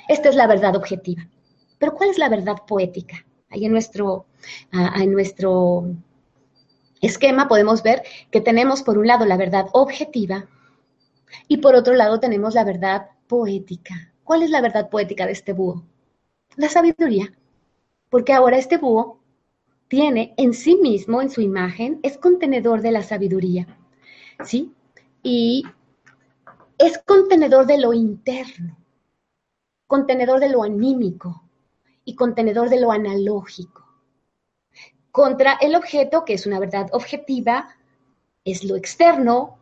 Esta 0.08 0.28
es 0.28 0.36
la 0.36 0.46
verdad 0.46 0.76
objetiva. 0.76 1.26
Pero 1.78 1.94
¿cuál 1.94 2.10
es 2.10 2.18
la 2.18 2.28
verdad 2.28 2.56
poética? 2.66 3.24
Ahí 3.50 3.64
en 3.64 3.72
nuestro, 3.72 4.26
en 4.72 5.12
nuestro 5.12 5.84
esquema 7.00 7.48
podemos 7.48 7.82
ver 7.82 8.02
que 8.30 8.40
tenemos 8.40 8.82
por 8.82 8.98
un 8.98 9.06
lado 9.06 9.26
la 9.26 9.36
verdad 9.36 9.66
objetiva 9.72 10.46
y 11.48 11.58
por 11.58 11.74
otro 11.74 11.94
lado 11.94 12.20
tenemos 12.20 12.54
la 12.54 12.64
verdad 12.64 13.10
poética. 13.26 14.12
¿Cuál 14.24 14.42
es 14.42 14.50
la 14.50 14.60
verdad 14.60 14.90
poética 14.90 15.26
de 15.26 15.32
este 15.32 15.52
búho? 15.52 15.84
La 16.56 16.68
sabiduría. 16.68 17.32
Porque 18.10 18.32
ahora 18.32 18.58
este 18.58 18.78
búho 18.78 19.18
tiene 19.88 20.34
en 20.36 20.54
sí 20.54 20.76
mismo, 20.76 21.20
en 21.20 21.30
su 21.30 21.40
imagen, 21.40 22.00
es 22.02 22.18
contenedor 22.18 22.80
de 22.80 22.92
la 22.92 23.02
sabiduría. 23.02 23.66
¿Sí? 24.44 24.72
Y 25.22 25.64
es 26.78 26.98
contenedor 26.98 27.66
de 27.66 27.78
lo 27.78 27.92
interno, 27.92 28.76
contenedor 29.86 30.40
de 30.40 30.48
lo 30.48 30.62
anímico 30.62 31.44
y 32.04 32.16
contenedor 32.16 32.68
de 32.68 32.80
lo 32.80 32.90
analógico. 32.90 33.84
Contra 35.10 35.54
el 35.60 35.76
objeto, 35.76 36.24
que 36.24 36.34
es 36.34 36.46
una 36.46 36.58
verdad 36.58 36.88
objetiva, 36.92 37.68
es 38.44 38.64
lo 38.64 38.76
externo, 38.76 39.58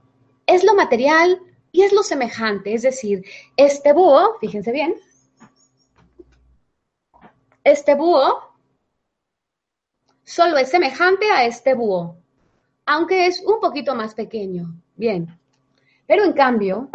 es 0.47 0.65
lo 0.65 0.75
material, 0.75 1.41
y 1.73 1.83
es 1.83 1.93
lo 1.93 2.03
semejante, 2.03 2.75
es 2.75 2.83
decir, 2.83 3.25
este 3.57 3.95
búho, 3.95 4.39
fíjense 4.39 4.71
bien, 4.71 4.95
este 7.65 7.95
búho 7.95 8.53
solo 10.23 10.59
es 10.59 10.69
semejante 10.69 11.31
a 11.31 11.47
este 11.47 11.75
búho, 11.75 12.17
aunque 12.85 13.27
es 13.27 13.41
un 13.41 13.59
poquito 13.61 13.95
más 13.95 14.15
pequeño. 14.15 14.75
Bien, 14.97 15.39
pero 16.07 16.25
en 16.25 16.33
cambio, 16.33 16.91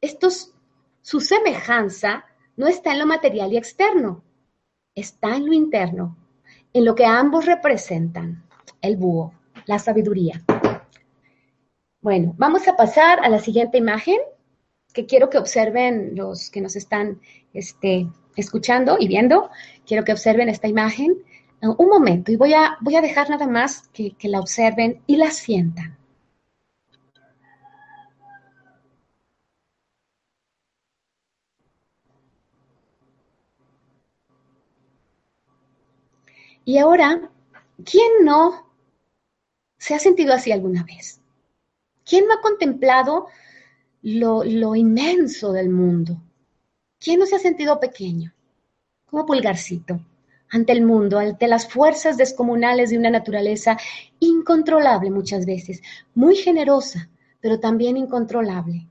estos, 0.00 0.52
su 1.02 1.20
semejanza 1.20 2.24
no 2.56 2.66
está 2.66 2.92
en 2.92 2.98
lo 2.98 3.06
material 3.06 3.52
y 3.52 3.56
externo, 3.56 4.24
está 4.94 5.36
en 5.36 5.46
lo 5.46 5.52
interno, 5.52 6.16
en 6.72 6.84
lo 6.84 6.96
que 6.96 7.06
ambos 7.06 7.46
representan, 7.46 8.44
el 8.80 8.96
búho, 8.96 9.32
la 9.66 9.78
sabiduría. 9.78 10.42
Bueno, 12.00 12.34
vamos 12.38 12.68
a 12.68 12.76
pasar 12.76 13.18
a 13.24 13.28
la 13.28 13.40
siguiente 13.40 13.76
imagen 13.76 14.18
que 14.94 15.06
quiero 15.06 15.30
que 15.30 15.38
observen 15.38 16.14
los 16.14 16.48
que 16.48 16.60
nos 16.60 16.76
están 16.76 17.20
este, 17.52 18.06
escuchando 18.36 18.96
y 19.00 19.08
viendo. 19.08 19.50
Quiero 19.84 20.04
que 20.04 20.12
observen 20.12 20.48
esta 20.48 20.68
imagen 20.68 21.16
un 21.60 21.88
momento 21.88 22.30
y 22.30 22.36
voy 22.36 22.54
a, 22.54 22.76
voy 22.80 22.94
a 22.94 23.00
dejar 23.00 23.28
nada 23.30 23.48
más 23.48 23.88
que, 23.88 24.12
que 24.12 24.28
la 24.28 24.38
observen 24.38 25.02
y 25.08 25.16
la 25.16 25.30
sientan. 25.32 25.98
Y 36.64 36.78
ahora, 36.78 37.30
¿quién 37.84 38.24
no 38.24 38.70
se 39.78 39.94
ha 39.94 39.98
sentido 39.98 40.34
así 40.34 40.52
alguna 40.52 40.84
vez? 40.84 41.20
¿Quién 42.08 42.26
no 42.26 42.34
ha 42.34 42.40
contemplado 42.40 43.26
lo, 44.02 44.44
lo, 44.44 44.74
inmenso 44.74 45.52
del 45.52 45.68
mundo? 45.68 46.22
¿Quién 46.98 47.18
no 47.20 47.26
se 47.26 47.36
ha 47.36 47.38
sentido 47.38 47.78
pequeño? 47.78 48.32
Como 49.06 49.26
pulgarcito, 49.26 50.00
ante 50.50 50.72
el 50.72 50.84
mundo, 50.84 51.18
ante 51.18 51.48
las 51.48 51.68
fuerzas 51.68 52.16
descomunales 52.16 52.90
de 52.90 52.98
una 52.98 53.10
naturaleza 53.10 53.76
incontrolable 54.20 55.10
muchas 55.10 55.44
veces, 55.44 55.82
muy 56.14 56.36
generosa, 56.36 57.10
pero 57.40 57.60
también 57.60 57.96
incontrolable. 57.96 58.86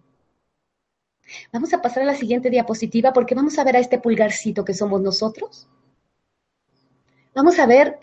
Vamos 1.52 1.74
a 1.74 1.82
pasar 1.82 2.04
a 2.04 2.08
la 2.08 2.16
siguiente 2.16 2.50
diapositiva 2.50 3.14
porque 3.14 3.36
vamos 3.36 3.58
a 3.58 3.64
ver 3.64 3.76
a 3.76 3.80
este 3.80 4.00
pulgarcito 4.00 4.64
que 4.64 4.74
somos 4.74 5.02
nosotros 5.02 5.68
Vamos 7.38 7.60
a 7.60 7.68
ver 7.68 8.00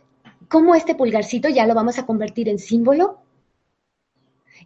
cómo 0.48 0.77
este 0.77 0.94
pulgarcito 0.94 1.48
ya 1.48 1.66
lo 1.66 1.74
vamos 1.74 1.98
a 1.98 2.07
convertir 2.07 2.48
en 2.48 2.61
símbolo 2.61 3.24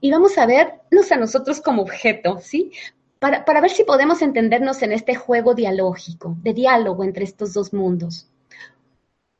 y 0.00 0.10
vamos 0.10 0.38
a 0.38 0.46
vernos 0.46 1.12
a 1.12 1.16
nosotros 1.16 1.60
como 1.60 1.82
objeto, 1.82 2.38
¿sí? 2.40 2.72
Para, 3.18 3.44
para, 3.44 3.60
ver 3.60 3.70
si 3.70 3.84
podemos 3.84 4.22
entendernos 4.22 4.82
en 4.82 4.92
este 4.92 5.16
juego 5.16 5.54
dialógico, 5.54 6.36
de 6.42 6.54
diálogo 6.54 7.02
entre 7.02 7.24
estos 7.24 7.52
dos 7.52 7.72
mundos. 7.72 8.28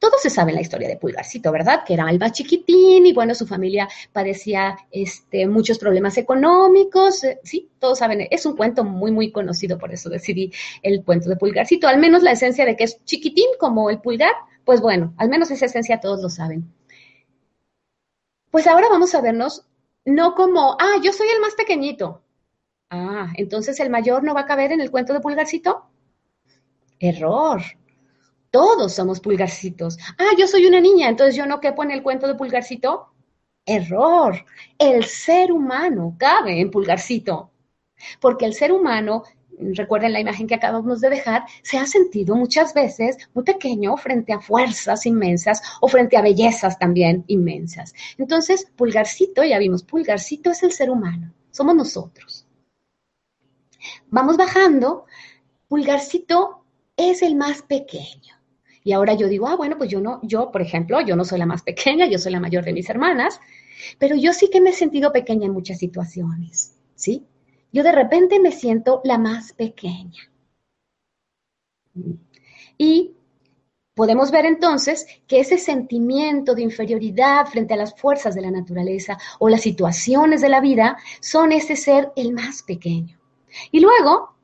Todo 0.01 0.13
se 0.23 0.31
sabe 0.31 0.53
en 0.53 0.57
la 0.57 0.61
historia 0.61 0.89
de 0.89 0.97
Pulgarcito, 0.97 1.51
¿verdad? 1.51 1.83
Que 1.85 1.95
era 1.95 2.05
más 2.13 2.33
chiquitín 2.33 3.05
y 3.05 3.13
bueno, 3.13 3.35
su 3.35 3.47
familia 3.49 3.89
padecía 4.13 4.77
este, 4.93 5.49
muchos 5.49 5.79
problemas 5.79 6.17
económicos. 6.19 7.25
Eh, 7.25 7.41
sí, 7.43 7.69
todos 7.81 7.99
saben, 7.99 8.27
es 8.31 8.47
un 8.47 8.57
cuento 8.57 8.85
muy, 8.85 9.11
muy 9.11 9.33
conocido, 9.33 9.77
por 9.77 9.93
eso 9.93 10.09
decidí 10.09 10.53
el 10.83 11.03
cuento 11.05 11.29
de 11.29 11.37
Pulgarcito. 11.37 11.89
Al 11.89 11.99
menos 11.99 12.23
la 12.23 12.31
esencia 12.31 12.65
de 12.65 12.77
que 12.77 12.85
es 12.85 13.05
chiquitín 13.05 13.49
como 13.59 13.91
el 13.91 14.01
pulgar, 14.01 14.35
pues 14.65 14.81
bueno, 14.81 15.15
al 15.17 15.29
menos 15.29 15.51
esa 15.51 15.67
esencia 15.67 16.01
todos 16.01 16.23
lo 16.23 16.29
saben. 16.29 16.73
Pues 18.51 18.69
ahora 18.69 18.89
vamos 18.89 19.15
a 19.17 19.21
vernos 19.21 19.67
no 20.09 20.35
como, 20.35 20.77
ah, 20.81 20.97
yo 21.03 21.13
soy 21.13 21.29
el 21.29 21.41
más 21.41 21.55
pequeñito. 21.55 22.23
Ah, 22.91 23.31
entonces 23.35 23.79
el 23.81 23.91
mayor 23.91 24.25
no 24.25 24.33
va 24.35 24.41
a 24.41 24.47
caber 24.47 24.73
en 24.73 24.81
el 24.81 24.91
cuento 24.91 25.13
de 25.13 25.21
pulgarcito. 25.21 25.85
Error. 26.99 27.63
Todos 28.51 28.95
somos 28.95 29.21
pulgarcitos. 29.21 29.99
Ah, 30.17 30.31
yo 30.39 30.47
soy 30.47 30.65
una 30.67 30.81
niña, 30.81 31.09
entonces 31.11 31.37
yo 31.37 31.45
no 31.45 31.61
quepo 31.61 31.83
en 31.83 31.91
el 31.91 32.03
cuento 32.03 32.27
de 32.27 32.35
pulgarcito. 32.35 33.13
Error. 33.67 34.47
El 34.79 35.05
ser 35.05 35.53
humano 35.53 36.17
cabe 36.19 36.59
en 36.59 36.71
pulgarcito. 36.71 37.51
Porque 38.19 38.47
el 38.47 38.55
ser 38.55 38.73
humano 38.73 39.25
recuerden 39.61 40.13
la 40.13 40.21
imagen 40.21 40.47
que 40.47 40.55
acabamos 40.55 41.01
de 41.01 41.11
dejar, 41.11 41.45
se 41.63 41.79
ha 41.79 41.87
sentido 41.87 42.37
muchas 42.37 42.75
veces 42.75 43.17
muy 43.35 43.45
pequeño 43.45 43.97
frente 43.97 44.33
a 44.33 44.41
fuerzas 44.41 45.07
inmensas 45.07 45.63
o 45.81 45.89
frente 45.89 46.17
a 46.17 46.23
bellezas 46.23 46.79
también 46.79 47.25
inmensas. 47.27 47.95
Entonces, 48.17 48.71
pulgarcito, 48.77 49.45
ya 49.45 49.59
vimos, 49.59 49.83
pulgarcito 49.83 50.51
es 50.51 50.63
el 50.63 50.73
ser 50.73 50.91
humano, 50.91 51.33
somos 51.51 51.75
nosotros. 51.75 52.47
Vamos 54.11 54.37
bajando, 54.37 55.07
pulgarcito 55.69 56.65
es 56.97 57.23
el 57.23 57.37
más 57.37 57.63
pequeño. 57.63 58.37
Y 58.85 58.93
ahora 58.93 59.15
yo 59.15 59.29
digo, 59.29 59.47
ah, 59.49 59.57
bueno, 59.57 59.77
pues 59.77 59.91
yo 59.91 60.01
no, 60.01 60.21
yo, 60.23 60.51
por 60.51 60.63
ejemplo, 60.63 61.01
yo 61.01 61.15
no 61.15 61.25
soy 61.25 61.39
la 61.39 61.47
más 61.47 61.63
pequeña, 61.63 62.07
yo 62.07 62.19
soy 62.19 62.33
la 62.33 62.41
mayor 62.41 62.65
de 62.65 62.73
mis 62.73 62.89
hermanas, 62.89 63.41
pero 63.99 64.17
yo 64.17 64.33
sí 64.33 64.49
que 64.51 64.61
me 64.61 64.71
he 64.71 64.73
sentido 64.73 65.13
pequeña 65.13 65.47
en 65.47 65.53
muchas 65.53 65.79
situaciones, 65.79 66.75
¿sí? 66.95 67.27
Yo 67.73 67.83
de 67.83 67.93
repente 67.93 68.41
me 68.41 68.53
siento 68.53 69.01
la 69.05 69.19
más 69.19 69.53
pequeña. 69.53 70.31
Y 72.77 73.15
podemos 73.95 74.31
ver 74.31 74.47
entonces 74.47 75.07
que 75.27 75.41
ese 75.41 75.59
sentimiento 75.59 76.55
de 76.55 76.63
inferioridad 76.63 77.47
frente 77.47 77.75
a 77.75 77.79
las 77.79 77.99
fuerzas 77.99 78.35
de 78.35 78.43
la 78.43 78.51
naturaleza 78.51 79.19
o 79.41 79.49
las 79.49 79.63
situaciones 79.63 80.41
de 80.41 80.49
la 80.49 80.61
vida 80.61 80.97
son 81.21 81.53
ese 81.53 81.75
ser 81.75 82.13
el 82.15 82.33
más 82.33 82.63
pequeño. 82.63 83.19
Y 83.73 83.81
luego 83.81 84.38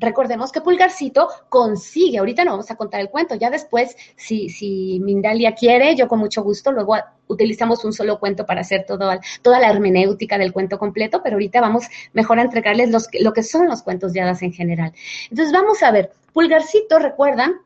recordemos 0.00 0.50
que 0.50 0.60
Pulgarcito 0.60 1.28
consigue, 1.48 2.18
ahorita 2.18 2.44
no 2.44 2.52
vamos 2.52 2.70
a 2.70 2.76
contar 2.76 3.00
el 3.00 3.10
cuento, 3.10 3.34
ya 3.34 3.50
después, 3.50 3.96
si, 4.16 4.48
si 4.48 4.98
Mindalia 5.00 5.54
quiere, 5.54 5.94
yo 5.94 6.08
con 6.08 6.18
mucho 6.18 6.42
gusto, 6.42 6.72
luego 6.72 6.96
utilizamos 7.28 7.84
un 7.84 7.92
solo 7.92 8.18
cuento 8.18 8.46
para 8.46 8.62
hacer 8.62 8.84
todo, 8.86 9.08
toda 9.42 9.60
la 9.60 9.70
hermenéutica 9.70 10.38
del 10.38 10.52
cuento 10.52 10.78
completo, 10.78 11.20
pero 11.22 11.36
ahorita 11.36 11.60
vamos 11.60 11.84
mejor 12.12 12.38
a 12.38 12.42
entregarles 12.42 12.90
los, 12.90 13.08
lo 13.20 13.32
que 13.32 13.42
son 13.42 13.68
los 13.68 13.82
cuentos 13.82 14.12
de 14.12 14.22
hadas 14.22 14.42
en 14.42 14.52
general. 14.52 14.92
Entonces 15.30 15.52
vamos 15.52 15.82
a 15.82 15.90
ver, 15.92 16.12
Pulgarcito, 16.32 16.98
recuerdan, 16.98 17.60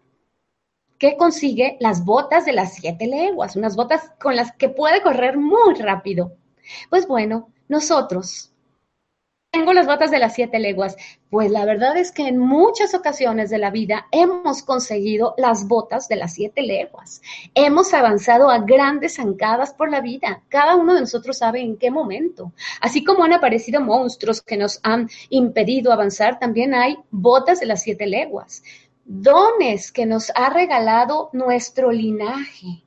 que 0.99 1.17
consigue 1.17 1.77
las 1.81 2.05
botas 2.05 2.45
de 2.47 2.53
las 2.53 2.75
siete 2.75 3.07
leguas, 3.07 3.57
unas 3.57 3.77
botas 3.77 4.13
con 4.21 4.37
las 4.37 4.53
que 4.53 4.69
puede 4.69 5.03
correr 5.03 5.37
muy 5.37 5.75
rápido. 5.75 6.37
Pues 6.89 7.07
bueno, 7.07 7.49
nosotros, 7.69 8.54
tengo 9.55 9.73
las 9.73 9.87
botas 9.87 10.11
de 10.11 10.19
las 10.19 10.35
siete 10.35 10.59
leguas. 10.59 10.97
Pues 11.31 11.49
la 11.49 11.65
verdad 11.65 11.97
es 11.97 12.11
que 12.11 12.27
en 12.27 12.39
muchas 12.39 12.93
ocasiones 12.93 13.51
de 13.51 13.59
la 13.59 13.71
vida 13.71 14.09
hemos 14.11 14.65
conseguido 14.65 15.35
las 15.39 15.69
botas 15.69 16.09
de 16.09 16.17
las 16.17 16.35
siete 16.35 16.61
leguas. 16.63 17.23
Hemos 17.55 17.95
avanzado 17.95 18.51
a 18.51 18.59
grandes 18.59 19.15
zancadas 19.15 19.73
por 19.73 19.93
la 19.93 20.01
vida. 20.01 20.43
Cada 20.49 20.75
uno 20.75 20.95
de 20.95 21.03
nosotros 21.03 21.39
sabe 21.39 21.61
en 21.61 21.77
qué 21.77 21.93
momento. 21.93 22.53
Así 22.81 23.05
como 23.05 23.23
han 23.23 23.33
aparecido 23.33 23.81
monstruos 23.81 24.43
que 24.43 24.57
nos 24.57 24.81
han 24.83 25.09
impedido 25.31 25.93
avanzar, 25.93 26.41
también 26.41 26.75
hay 26.75 26.99
botas 27.13 27.61
de 27.61 27.67
las 27.67 27.83
siete 27.83 28.07
leguas. 28.07 28.65
Dones 29.05 29.93
que 29.93 30.05
nos 30.05 30.33
ha 30.35 30.51
regalado 30.51 31.31
nuestro 31.33 31.93
linaje 31.93 32.83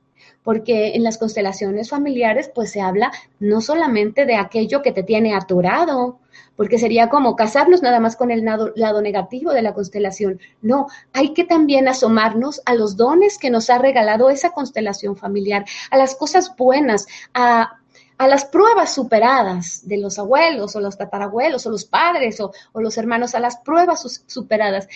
porque 0.48 0.94
en 0.94 1.02
las 1.02 1.18
constelaciones 1.18 1.90
familiares 1.90 2.50
pues 2.54 2.70
se 2.70 2.80
habla 2.80 3.12
no 3.38 3.60
solamente 3.60 4.24
de 4.24 4.36
aquello 4.36 4.80
que 4.80 4.92
te 4.92 5.02
tiene 5.02 5.34
aturado, 5.34 6.20
porque 6.58 6.76
sería 6.76 7.08
como 7.08 7.36
casarnos 7.36 7.82
nada 7.82 8.00
más 8.00 8.16
con 8.16 8.32
el 8.32 8.44
lado, 8.44 9.00
negativo 9.00 9.52
de 9.52 9.62
la 9.62 9.74
constelación. 9.74 10.40
No, 10.60 10.88
hay 11.12 11.32
que 11.32 11.44
también 11.44 11.86
asomarnos 11.86 12.60
a 12.64 12.74
los 12.74 12.96
dones 12.96 13.38
que 13.38 13.48
nos 13.48 13.70
ha 13.70 13.78
regalado 13.78 14.28
esa 14.28 14.50
constelación 14.50 15.16
familiar, 15.16 15.64
a 15.92 15.96
las 15.96 16.16
cosas 16.16 16.56
buenas, 16.56 17.06
a, 17.32 17.78
las 18.18 18.44
pruebas 18.44 18.92
superadas 18.92 19.86
de 19.86 19.98
los 19.98 20.18
abuelos 20.18 20.74
o 20.74 20.80
los 20.80 20.98
tatarabuelos 20.98 21.64
o 21.64 21.70
los 21.70 21.84
padres 21.84 22.40
o, 22.40 22.50
o 22.72 22.80
los 22.80 22.98
hermanos, 22.98 23.36
a 23.36 23.40
las 23.40 23.58
pruebas 23.58 24.24
superadas 24.26 24.88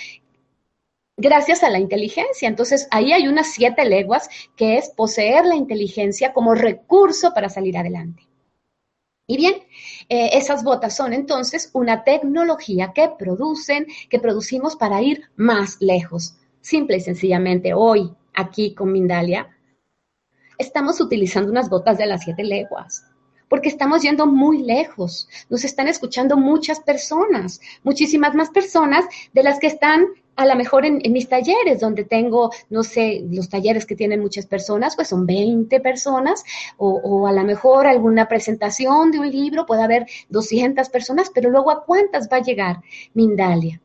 gracias 1.17 1.63
a 1.63 1.71
la 1.71 1.79
inteligencia. 1.79 2.49
Entonces, 2.49 2.89
ahí 2.91 3.13
hay 3.13 3.29
unas 3.29 3.53
siete 3.53 3.85
leguas 3.85 4.29
que 4.57 4.79
es 4.79 4.89
poseer 4.89 5.47
la 5.47 5.55
inteligencia 5.55 6.33
como 6.33 6.57
recurso 6.57 7.33
para 7.33 7.49
salir 7.49 7.79
adelante. 7.79 8.32
Y 9.33 9.39
bien, 9.39 9.55
eh, 10.11 10.29
esas 10.35 10.63
botas 10.63 10.95
son 10.95 11.15
entonces 11.15 11.71
una 11.73 12.05
tecnología 12.05 12.93
que 12.95 13.09
producen, 13.19 13.87
que 14.11 14.19
producimos 14.19 14.77
para 14.77 15.01
ir 15.01 15.23
más 15.37 15.79
lejos. 15.81 16.37
Simple 16.61 16.99
y 16.99 17.01
sencillamente, 17.01 17.73
hoy, 17.73 18.15
aquí 18.35 18.75
con 18.75 18.93
Mindalia, 18.93 19.49
estamos 20.59 21.01
utilizando 21.01 21.51
unas 21.51 21.71
botas 21.71 21.97
de 21.97 22.05
las 22.05 22.25
siete 22.25 22.45
leguas 22.45 23.07
porque 23.49 23.69
estamos 23.69 24.03
yendo 24.03 24.27
muy 24.27 24.63
lejos. 24.63 25.29
Nos 25.51 25.65
están 25.65 25.87
escuchando 25.89 26.39
muchas 26.39 26.81
personas, 26.81 27.61
muchísimas 27.83 28.35
más 28.35 28.49
personas 28.51 29.05
de 29.35 29.43
las 29.43 29.59
que 29.59 29.67
están 29.67 30.07
a 30.37 30.47
lo 30.47 30.57
mejor 30.57 30.87
en, 30.87 31.01
mis 31.13 31.29
talleres, 31.29 31.81
donde 31.81 32.05
tengo, 32.05 32.51
no 32.71 32.83
sé, 32.83 33.25
los 33.31 33.49
talleres 33.49 33.87
que 33.87 33.97
tienen 33.97 34.21
muchas 34.21 34.47
personas, 34.47 34.97
pues 34.97 35.09
son 35.09 35.27
20 35.27 35.81
personas, 35.81 36.45
o, 36.77 36.89
o, 36.89 37.27
a 37.27 37.33
lo 37.33 37.45
mejor 37.45 37.87
alguna 37.87 38.29
presentación 38.29 39.11
de 39.11 39.21
un 39.21 39.31
libro, 39.31 39.67
puede 39.67 39.83
haber 39.83 40.07
200 40.31 40.89
personas, 40.89 41.31
pero 41.35 41.51
luego 41.51 41.71
a 41.71 41.85
cuántas 41.85 42.29
va 42.29 42.39
a 42.39 42.43
llegar 42.43 42.83
Mindalia. 43.15 43.81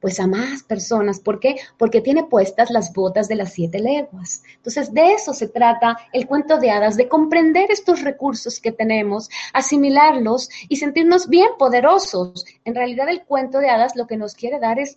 Pues 0.00 0.20
a 0.20 0.26
más 0.26 0.62
personas. 0.62 1.20
¿Por 1.20 1.40
qué? 1.40 1.56
Porque 1.78 2.02
tiene 2.02 2.24
puestas 2.24 2.70
las 2.70 2.92
botas 2.92 3.28
de 3.28 3.34
las 3.34 3.54
siete 3.54 3.80
leguas. 3.80 4.42
Entonces, 4.56 4.92
de 4.92 5.14
eso 5.14 5.32
se 5.32 5.48
trata 5.48 5.96
el 6.12 6.26
cuento 6.26 6.58
de 6.58 6.70
hadas, 6.70 6.96
de 6.96 7.08
comprender 7.08 7.70
estos 7.70 8.02
recursos 8.02 8.60
que 8.60 8.72
tenemos, 8.72 9.30
asimilarlos 9.54 10.50
y 10.68 10.76
sentirnos 10.76 11.28
bien 11.28 11.48
poderosos. 11.58 12.44
En 12.64 12.74
realidad, 12.74 13.08
el 13.08 13.24
cuento 13.24 13.58
de 13.58 13.70
hadas 13.70 13.96
lo 13.96 14.06
que 14.06 14.18
nos 14.18 14.34
quiere 14.34 14.60
dar 14.60 14.78
es 14.78 14.96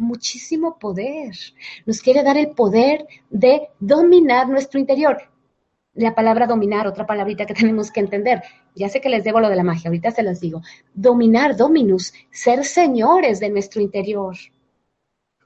muchísimo 0.00 0.78
poder. 0.78 1.34
Nos 1.86 2.00
quiere 2.00 2.22
dar 2.22 2.36
el 2.36 2.50
poder 2.50 3.06
de 3.28 3.68
dominar 3.78 4.48
nuestro 4.48 4.80
interior. 4.80 5.18
La 5.94 6.14
palabra 6.14 6.46
dominar, 6.46 6.86
otra 6.86 7.06
palabrita 7.06 7.46
que 7.46 7.54
tenemos 7.62 7.90
que 7.90 8.00
entender. 8.00 8.42
Ya 8.74 8.88
sé 8.88 9.00
que 9.00 9.08
les 9.08 9.22
debo 9.22 9.40
lo 9.40 9.48
de 9.48 9.56
la 9.56 9.62
magia, 9.62 9.88
ahorita 9.88 10.10
se 10.10 10.22
los 10.22 10.40
digo. 10.40 10.62
Dominar, 10.94 11.56
dominus, 11.56 12.12
ser 12.30 12.64
señores 12.64 13.38
de 13.38 13.50
nuestro 13.50 13.80
interior. 13.80 14.36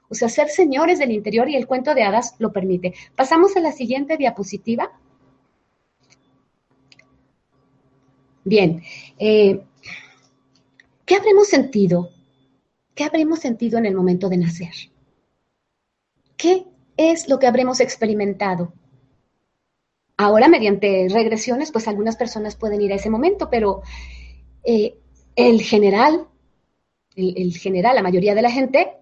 O 0.07 0.15
sea, 0.15 0.29
ser 0.29 0.49
señores 0.49 0.99
del 0.99 1.11
interior 1.11 1.49
y 1.49 1.55
el 1.55 1.67
cuento 1.67 1.93
de 1.93 2.03
hadas 2.03 2.35
lo 2.39 2.51
permite. 2.51 2.93
Pasamos 3.15 3.57
a 3.57 3.59
la 3.59 3.71
siguiente 3.71 4.17
diapositiva. 4.17 4.91
Bien, 8.43 8.83
eh, 9.17 9.63
¿qué 11.05 11.15
habremos 11.15 11.47
sentido 11.47 12.14
¿Qué 12.95 13.03
habremos 13.03 13.39
sentido 13.39 13.77
en 13.77 13.85
el 13.85 13.93
momento 13.93 14.29
de 14.29 14.37
nacer? 14.37 14.73
¿Qué 16.37 16.65
es 16.95 17.27
lo 17.27 17.39
que 17.39 17.47
habremos 17.47 17.81
experimentado? 17.81 18.73
Ahora, 20.15 20.47
mediante 20.47 21.07
regresiones, 21.09 21.73
pues 21.73 21.89
algunas 21.89 22.15
personas 22.15 22.55
pueden 22.55 22.81
ir 22.81 22.93
a 22.93 22.95
ese 22.95 23.09
momento, 23.09 23.49
pero 23.49 23.81
eh, 24.63 24.97
el 25.35 25.61
general, 25.61 26.29
el, 27.17 27.57
general, 27.57 27.95
la 27.95 28.01
mayoría 28.01 28.33
de 28.33 28.41
la 28.41 28.49
gente, 28.49 28.93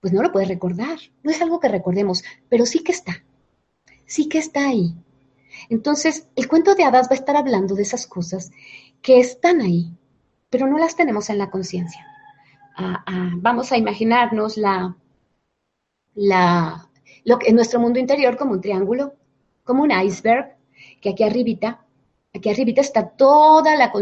pues 0.00 0.14
no 0.14 0.22
lo 0.22 0.32
puede 0.32 0.46
recordar. 0.46 0.98
No 1.22 1.30
es 1.30 1.42
algo 1.42 1.60
que 1.60 1.68
recordemos, 1.68 2.24
pero 2.48 2.64
sí 2.64 2.78
que 2.78 2.92
está. 2.92 3.22
Sí 4.06 4.30
que 4.30 4.38
está 4.38 4.66
ahí. 4.66 4.94
Entonces, 5.68 6.26
el 6.36 6.48
cuento 6.48 6.74
de 6.74 6.84
hadas 6.84 7.08
va 7.08 7.12
a 7.12 7.18
estar 7.18 7.36
hablando 7.36 7.74
de 7.74 7.82
esas 7.82 8.06
cosas 8.06 8.50
que 9.02 9.20
están 9.20 9.60
ahí, 9.60 9.92
pero 10.48 10.66
no 10.66 10.78
las 10.78 10.96
tenemos 10.96 11.28
en 11.28 11.36
la 11.36 11.50
conciencia 11.50 12.15
vamos 13.36 13.72
a 13.72 13.76
imaginarnos 13.76 14.56
la, 14.56 14.96
la, 16.14 16.88
lo 17.24 17.38
que, 17.38 17.48
en 17.48 17.56
nuestro 17.56 17.80
mundo 17.80 17.98
interior 17.98 18.36
como 18.36 18.52
un 18.52 18.60
triángulo, 18.60 19.14
como 19.64 19.82
un 19.82 19.90
iceberg, 19.90 20.56
que 21.00 21.10
aquí 21.10 21.24
arribita, 21.24 21.84
aquí 22.34 22.50
arribita 22.50 22.80
está 22.80 23.08
toda 23.08 23.76
la, 23.76 23.92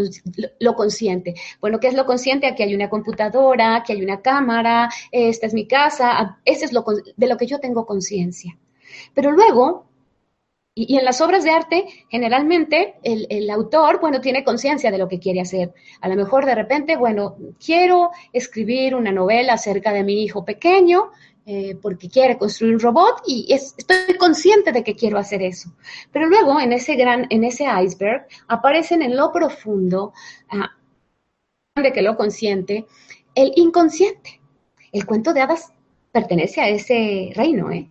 lo 0.60 0.74
consciente. 0.74 1.34
Bueno, 1.60 1.78
¿qué 1.80 1.88
es 1.88 1.94
lo 1.94 2.06
consciente? 2.06 2.46
Aquí 2.46 2.62
hay 2.62 2.74
una 2.74 2.90
computadora, 2.90 3.76
aquí 3.76 3.92
hay 3.92 4.02
una 4.02 4.20
cámara, 4.20 4.90
esta 5.10 5.46
es 5.46 5.54
mi 5.54 5.66
casa, 5.66 6.38
ese 6.44 6.64
es 6.66 6.72
lo 6.72 6.84
de 7.16 7.26
lo 7.26 7.36
que 7.36 7.46
yo 7.46 7.60
tengo 7.60 7.86
conciencia. 7.86 8.58
Pero 9.14 9.30
luego 9.30 9.86
y, 10.74 10.96
en 10.96 11.04
las 11.04 11.20
obras 11.20 11.44
de 11.44 11.50
arte, 11.50 11.86
generalmente 12.08 12.96
el, 13.02 13.48
autor, 13.50 14.00
bueno, 14.00 14.20
tiene 14.20 14.42
conciencia 14.42 14.90
de 14.90 14.98
lo 14.98 15.08
que 15.08 15.20
quiere 15.20 15.40
hacer. 15.40 15.72
A 16.00 16.08
lo 16.08 16.16
mejor 16.16 16.46
de 16.46 16.54
repente, 16.54 16.96
bueno, 16.96 17.36
quiero 17.64 18.10
escribir 18.32 18.94
una 18.94 19.12
novela 19.12 19.54
acerca 19.54 19.92
de 19.92 20.02
mi 20.02 20.24
hijo 20.24 20.44
pequeño, 20.44 21.10
eh, 21.46 21.76
porque 21.80 22.08
quiere 22.08 22.38
construir 22.38 22.74
un 22.74 22.80
robot 22.80 23.22
y 23.26 23.52
estoy 23.52 24.16
consciente 24.18 24.72
de 24.72 24.82
que 24.82 24.96
quiero 24.96 25.18
hacer 25.18 25.42
eso. 25.42 25.70
Pero 26.10 26.26
luego 26.26 26.58
en 26.58 26.72
ese 26.72 26.96
gran, 26.96 27.26
en 27.30 27.44
ese 27.44 27.66
iceberg, 27.66 28.26
aparecen 28.48 29.02
en 29.02 29.16
lo 29.16 29.30
profundo, 29.30 30.12
ah, 30.50 30.70
de 31.76 31.92
que 31.92 32.02
lo 32.02 32.16
consciente, 32.16 32.86
el 33.34 33.52
inconsciente. 33.56 34.40
El 34.90 35.06
cuento 35.06 35.34
de 35.34 35.42
hadas 35.42 35.72
pertenece 36.12 36.60
a 36.60 36.68
ese 36.68 37.32
reino, 37.34 37.70
¿eh? 37.70 37.88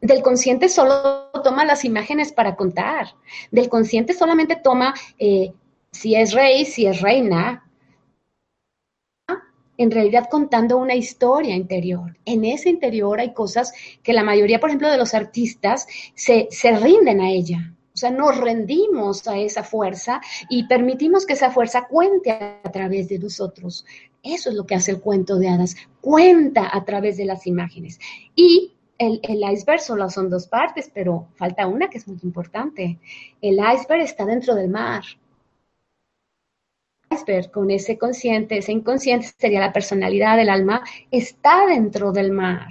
Del 0.00 0.22
consciente 0.22 0.68
solo 0.68 1.30
toma 1.42 1.64
las 1.64 1.84
imágenes 1.84 2.32
para 2.32 2.54
contar. 2.54 3.14
Del 3.50 3.68
consciente 3.68 4.14
solamente 4.14 4.56
toma 4.56 4.94
eh, 5.18 5.52
si 5.90 6.14
es 6.14 6.32
rey, 6.32 6.64
si 6.64 6.86
es 6.86 7.00
reina. 7.00 7.64
En 9.76 9.90
realidad 9.90 10.28
contando 10.30 10.76
una 10.76 10.94
historia 10.94 11.54
interior. 11.54 12.16
En 12.24 12.44
ese 12.44 12.68
interior 12.68 13.20
hay 13.20 13.32
cosas 13.32 13.72
que 14.02 14.12
la 14.12 14.24
mayoría, 14.24 14.60
por 14.60 14.70
ejemplo, 14.70 14.90
de 14.90 14.98
los 14.98 15.14
artistas 15.14 15.86
se, 16.14 16.48
se 16.50 16.76
rinden 16.76 17.20
a 17.20 17.30
ella. 17.30 17.74
O 17.94 17.96
sea, 17.96 18.10
nos 18.10 18.36
rendimos 18.36 19.26
a 19.26 19.38
esa 19.38 19.64
fuerza 19.64 20.20
y 20.48 20.68
permitimos 20.68 21.26
que 21.26 21.32
esa 21.32 21.50
fuerza 21.50 21.88
cuente 21.88 22.30
a 22.30 22.70
través 22.72 23.08
de 23.08 23.18
nosotros. 23.18 23.84
Eso 24.22 24.50
es 24.50 24.54
lo 24.54 24.66
que 24.66 24.76
hace 24.76 24.92
el 24.92 25.00
cuento 25.00 25.36
de 25.36 25.48
hadas, 25.48 25.76
cuenta 26.00 26.70
a 26.72 26.84
través 26.84 27.16
de 27.16 27.24
las 27.24 27.46
imágenes. 27.46 27.98
Y 28.36 28.74
el, 28.98 29.20
iceberg 29.52 29.80
solo 29.80 30.10
son 30.10 30.28
dos 30.28 30.48
partes, 30.48 30.90
pero 30.92 31.28
falta 31.36 31.66
una 31.66 31.88
que 31.88 31.98
es 31.98 32.08
muy 32.08 32.18
importante. 32.22 32.98
El 33.40 33.58
iceberg 33.58 34.02
está 34.02 34.26
dentro 34.26 34.54
del 34.54 34.68
mar. 34.68 35.04
El 37.08 37.16
iceberg 37.16 37.50
con 37.50 37.70
ese 37.70 37.96
consciente, 37.96 38.58
ese 38.58 38.72
inconsciente 38.72 39.28
sería 39.38 39.60
la 39.60 39.72
personalidad 39.72 40.36
del 40.36 40.50
alma, 40.50 40.82
está 41.10 41.66
dentro 41.66 42.12
del 42.12 42.32
mar. 42.32 42.68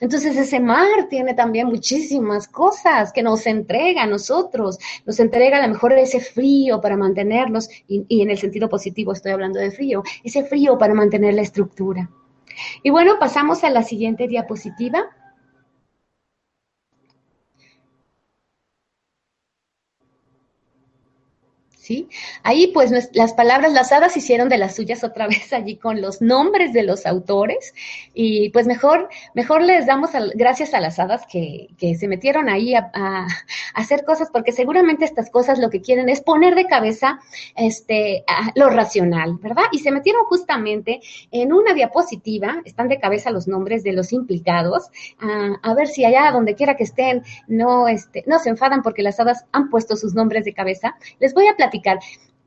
Entonces 0.00 0.36
ese 0.36 0.60
mar 0.60 1.08
tiene 1.08 1.34
también 1.34 1.68
muchísimas 1.68 2.48
cosas 2.48 3.12
que 3.12 3.22
nos 3.22 3.46
entrega 3.46 4.02
a 4.02 4.06
nosotros, 4.06 4.78
nos 5.04 5.20
entrega 5.20 5.58
a 5.58 5.66
lo 5.66 5.74
mejor 5.74 5.92
ese 5.92 6.20
frío 6.20 6.80
para 6.80 6.96
mantenernos, 6.96 7.68
y, 7.86 8.04
y 8.08 8.22
en 8.22 8.30
el 8.30 8.38
sentido 8.38 8.68
positivo 8.68 9.12
estoy 9.12 9.32
hablando 9.32 9.60
de 9.60 9.70
frío, 9.70 10.02
ese 10.24 10.42
frío 10.44 10.78
para 10.78 10.94
mantener 10.94 11.34
la 11.34 11.42
estructura. 11.42 12.10
Y 12.82 12.90
bueno, 12.90 13.18
pasamos 13.18 13.62
a 13.62 13.70
la 13.70 13.82
siguiente 13.82 14.26
diapositiva. 14.26 15.04
¿Sí? 21.84 22.08
Ahí 22.42 22.68
pues 22.68 22.90
las 23.12 23.34
palabras, 23.34 23.70
las 23.72 23.92
hadas 23.92 24.16
hicieron 24.16 24.48
de 24.48 24.56
las 24.56 24.74
suyas 24.74 25.04
otra 25.04 25.26
vez 25.28 25.52
allí 25.52 25.76
con 25.76 26.00
los 26.00 26.22
nombres 26.22 26.72
de 26.72 26.82
los 26.82 27.04
autores 27.04 27.74
y 28.14 28.48
pues 28.50 28.66
mejor, 28.66 29.10
mejor 29.34 29.62
les 29.62 29.86
damos 29.86 30.10
gracias 30.34 30.72
a 30.72 30.80
las 30.80 30.98
hadas 30.98 31.26
que, 31.30 31.68
se 31.78 32.08
metieron 32.08 32.48
ahí 32.48 32.74
a, 32.74 32.90
hacer 33.74 34.04
cosas 34.04 34.30
porque 34.32 34.52
seguramente 34.52 35.04
estas 35.04 35.28
cosas 35.28 35.58
lo 35.58 35.68
que 35.68 35.82
quieren 35.82 36.08
es 36.08 36.22
poner 36.22 36.54
de 36.54 36.64
cabeza 36.64 37.20
este, 37.56 38.24
lo 38.54 38.70
racional, 38.70 39.36
¿verdad? 39.42 39.64
Y 39.70 39.80
se 39.80 39.90
metieron 39.90 40.24
justamente 40.24 41.00
en 41.30 41.52
una 41.52 41.74
diapositiva, 41.74 42.62
están 42.64 42.88
de 42.88 42.98
cabeza 42.98 43.30
los 43.30 43.46
nombres 43.46 43.82
de 43.82 43.92
los 43.92 44.12
implicados, 44.12 44.88
a 45.62 45.74
ver 45.74 45.88
si 45.88 46.06
allá 46.06 46.30
donde 46.32 46.54
quiera 46.54 46.76
que 46.76 46.84
estén 46.84 47.22
no, 47.46 47.88
este, 47.88 48.24
no 48.26 48.38
se 48.38 48.48
enfadan 48.48 48.82
porque 48.82 49.02
las 49.02 49.20
hadas 49.20 49.44
han 49.52 49.68
puesto 49.68 49.96
sus 49.96 50.14
nombres 50.14 50.46
de 50.46 50.54
cabeza. 50.54 50.96
Les 51.20 51.34
voy 51.34 51.46
a 51.48 51.56
platicar 51.56 51.73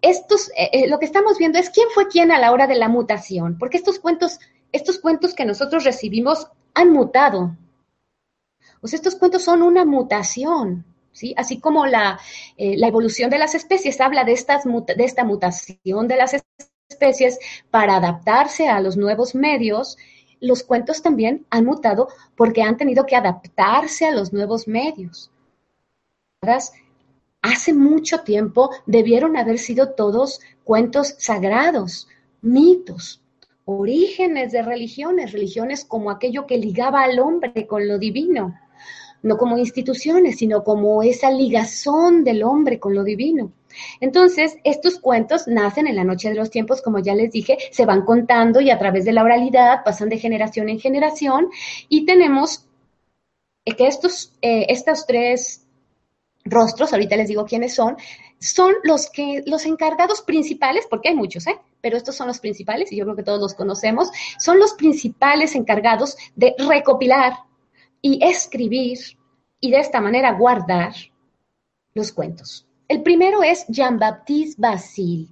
estos, 0.02 0.50
eh, 0.50 0.70
eh, 0.74 0.88
lo 0.88 1.00
que 1.00 1.06
estamos 1.06 1.38
viendo 1.38 1.60
es 1.60 1.70
quién 1.70 1.88
fue 1.94 2.08
quién 2.08 2.32
a 2.32 2.40
la 2.40 2.52
hora 2.52 2.68
de 2.68 2.76
la 2.76 2.90
mutación, 2.90 3.58
porque 3.58 3.78
estos 3.78 4.00
cuentos, 4.00 4.40
estos 4.72 5.00
cuentos 5.00 5.34
que 5.34 5.46
nosotros 5.46 5.84
recibimos 5.84 6.48
han 6.74 6.92
mutado. 6.92 7.56
O 8.82 8.88
sea, 8.88 8.98
estos 8.98 9.16
cuentos 9.16 9.44
son 9.44 9.62
una 9.64 9.86
mutación, 9.86 10.86
¿sí? 11.12 11.34
Así 11.38 11.60
como 11.60 11.88
la, 11.88 12.20
eh, 12.58 12.78
la 12.78 12.88
evolución 12.88 13.30
de 13.30 13.40
las 13.40 13.56
especies 13.56 14.00
habla 14.02 14.24
de, 14.24 14.34
estas, 14.34 14.64
de 14.66 15.04
esta 15.04 15.24
mutación 15.24 16.08
de 16.08 16.16
las 16.16 16.36
especies 16.90 17.40
para 17.72 17.96
adaptarse 17.96 18.70
a 18.70 18.80
los 18.80 18.98
nuevos 18.98 19.34
medios, 19.34 19.98
los 20.40 20.64
cuentos 20.64 21.02
también 21.02 21.48
han 21.50 21.66
mutado 21.66 22.10
porque 22.36 22.62
han 22.62 22.78
tenido 22.78 23.08
que 23.08 23.16
adaptarse 23.16 24.06
a 24.06 24.12
los 24.12 24.32
nuevos 24.32 24.68
medios 24.68 25.32
hace 27.42 27.74
mucho 27.74 28.22
tiempo 28.22 28.72
debieron 28.86 29.38
haber 29.38 29.60
sido 29.60 29.94
todos 29.94 30.40
cuentos 30.64 31.16
sagrados, 31.18 32.08
mitos, 32.42 33.22
orígenes 33.66 34.52
de 34.52 34.62
religiones, 34.62 35.34
religiones 35.34 35.86
como 35.86 36.10
aquello 36.10 36.46
que 36.46 36.58
ligaba 36.58 37.04
al 37.04 37.20
hombre 37.20 37.68
con 37.68 37.88
lo 37.88 38.00
divino, 38.00 38.56
no 39.24 39.38
como 39.38 39.58
instituciones, 39.58 40.38
sino 40.38 40.64
como 40.64 41.04
esa 41.04 41.32
ligazón 41.32 42.24
del 42.24 42.44
hombre 42.44 42.80
con 42.80 42.96
lo 42.96 43.04
divino. 43.04 43.52
Entonces, 44.00 44.58
estos 44.64 45.00
cuentos 45.00 45.48
nacen 45.48 45.88
en 45.88 45.96
la 45.96 46.04
noche 46.04 46.30
de 46.30 46.36
los 46.36 46.50
tiempos, 46.50 46.82
como 46.82 47.00
ya 47.00 47.14
les 47.14 47.32
dije, 47.32 47.58
se 47.72 47.86
van 47.86 48.06
contando 48.06 48.62
y 48.62 48.70
a 48.70 48.80
través 48.80 49.06
de 49.06 49.14
la 49.14 49.24
oralidad 49.24 49.84
pasan 49.84 50.10
de 50.10 50.18
generación 50.18 50.70
en 50.70 50.80
generación 50.80 51.50
y 51.90 52.06
tenemos 52.06 52.66
que 53.66 53.88
estos, 53.88 54.34
eh, 54.42 54.66
estos 54.70 55.06
tres 55.06 55.67
rostros, 56.50 56.94
ahorita 56.94 57.16
les 57.16 57.28
digo 57.28 57.46
quiénes 57.46 57.74
son, 57.74 57.98
son 58.40 58.74
los 58.84 59.10
que 59.10 59.44
los 59.46 59.66
encargados 59.66 60.22
principales, 60.22 60.88
porque 60.90 61.10
hay 61.10 61.16
muchos, 61.16 61.48
¿eh? 61.48 61.58
pero 61.82 61.98
estos 61.98 62.16
son 62.16 62.28
los 62.28 62.40
principales, 62.40 62.92
y 62.92 62.98
yo 62.98 63.06
creo 63.06 63.16
que 63.16 63.24
todos 63.24 63.40
los 63.40 63.54
conocemos, 63.54 64.10
son 64.40 64.60
los 64.60 64.74
principales 64.74 65.56
encargados 65.56 66.18
de 66.36 66.56
recopilar 66.58 67.34
y 68.02 68.24
escribir 68.24 69.00
y 69.60 69.72
de 69.72 69.80
esta 69.80 70.02
manera 70.02 70.34
guardar 70.34 70.94
los 71.94 72.12
cuentos. 72.12 72.68
El 72.88 73.02
primero 73.02 73.44
es 73.44 73.66
Jean-Baptiste 73.68 74.62
Basile, 74.62 75.28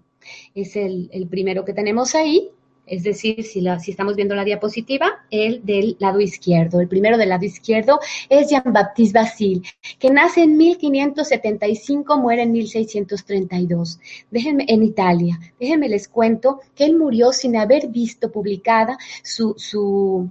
es 0.53 0.75
el, 0.75 1.09
el 1.11 1.27
primero 1.27 1.63
que 1.63 1.73
tenemos 1.73 2.15
ahí, 2.15 2.51
es 2.85 3.03
decir, 3.03 3.43
si, 3.43 3.61
la, 3.61 3.79
si 3.79 3.91
estamos 3.91 4.15
viendo 4.15 4.35
la 4.35 4.43
diapositiva, 4.43 5.25
el 5.31 5.65
del 5.65 5.97
lado 5.99 6.19
izquierdo. 6.19 6.79
El 6.79 6.87
primero 6.87 7.17
del 7.17 7.29
lado 7.29 7.45
izquierdo 7.45 7.99
es 8.29 8.49
Jean-Baptiste 8.49 9.17
Basile, 9.17 9.61
que 9.99 10.11
nace 10.11 10.43
en 10.43 10.57
1575, 10.57 12.17
muere 12.17 12.43
en 12.43 12.51
1632. 12.51 13.99
Déjenme, 14.29 14.65
en 14.67 14.83
Italia. 14.83 15.39
Déjenme 15.59 15.89
les 15.89 16.07
cuento 16.07 16.61
que 16.75 16.85
él 16.85 16.97
murió 16.97 17.31
sin 17.31 17.55
haber 17.55 17.87
visto 17.87 18.31
publicada 18.31 18.97
su, 19.23 19.55
su, 19.57 20.29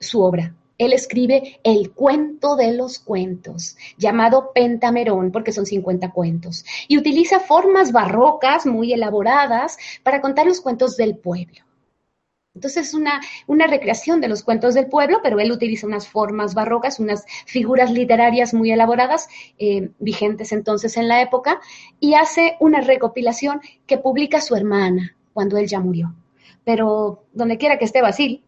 su 0.00 0.22
obra 0.22 0.54
él 0.78 0.92
escribe 0.92 1.60
el 1.62 1.92
cuento 1.92 2.56
de 2.56 2.72
los 2.72 2.98
cuentos, 2.98 3.76
llamado 3.96 4.52
Pentamerón, 4.54 5.30
porque 5.32 5.52
son 5.52 5.66
50 5.66 6.10
cuentos, 6.10 6.64
y 6.88 6.98
utiliza 6.98 7.40
formas 7.40 7.92
barrocas 7.92 8.66
muy 8.66 8.92
elaboradas 8.92 9.76
para 10.02 10.20
contar 10.20 10.46
los 10.46 10.60
cuentos 10.60 10.96
del 10.96 11.16
pueblo. 11.16 11.64
Entonces 12.54 12.88
es 12.88 12.94
una, 12.94 13.20
una 13.48 13.66
recreación 13.66 14.20
de 14.20 14.28
los 14.28 14.44
cuentos 14.44 14.74
del 14.74 14.86
pueblo, 14.86 15.18
pero 15.22 15.40
él 15.40 15.50
utiliza 15.50 15.88
unas 15.88 16.06
formas 16.06 16.54
barrocas, 16.54 17.00
unas 17.00 17.24
figuras 17.46 17.90
literarias 17.90 18.54
muy 18.54 18.70
elaboradas, 18.70 19.28
eh, 19.58 19.90
vigentes 19.98 20.52
entonces 20.52 20.96
en 20.96 21.08
la 21.08 21.20
época, 21.20 21.60
y 21.98 22.14
hace 22.14 22.56
una 22.60 22.80
recopilación 22.80 23.60
que 23.86 23.98
publica 23.98 24.40
su 24.40 24.54
hermana 24.54 25.16
cuando 25.32 25.58
él 25.58 25.66
ya 25.66 25.80
murió. 25.80 26.14
Pero 26.62 27.24
donde 27.32 27.58
quiera 27.58 27.76
que 27.76 27.84
esté 27.86 28.00
Basil, 28.00 28.44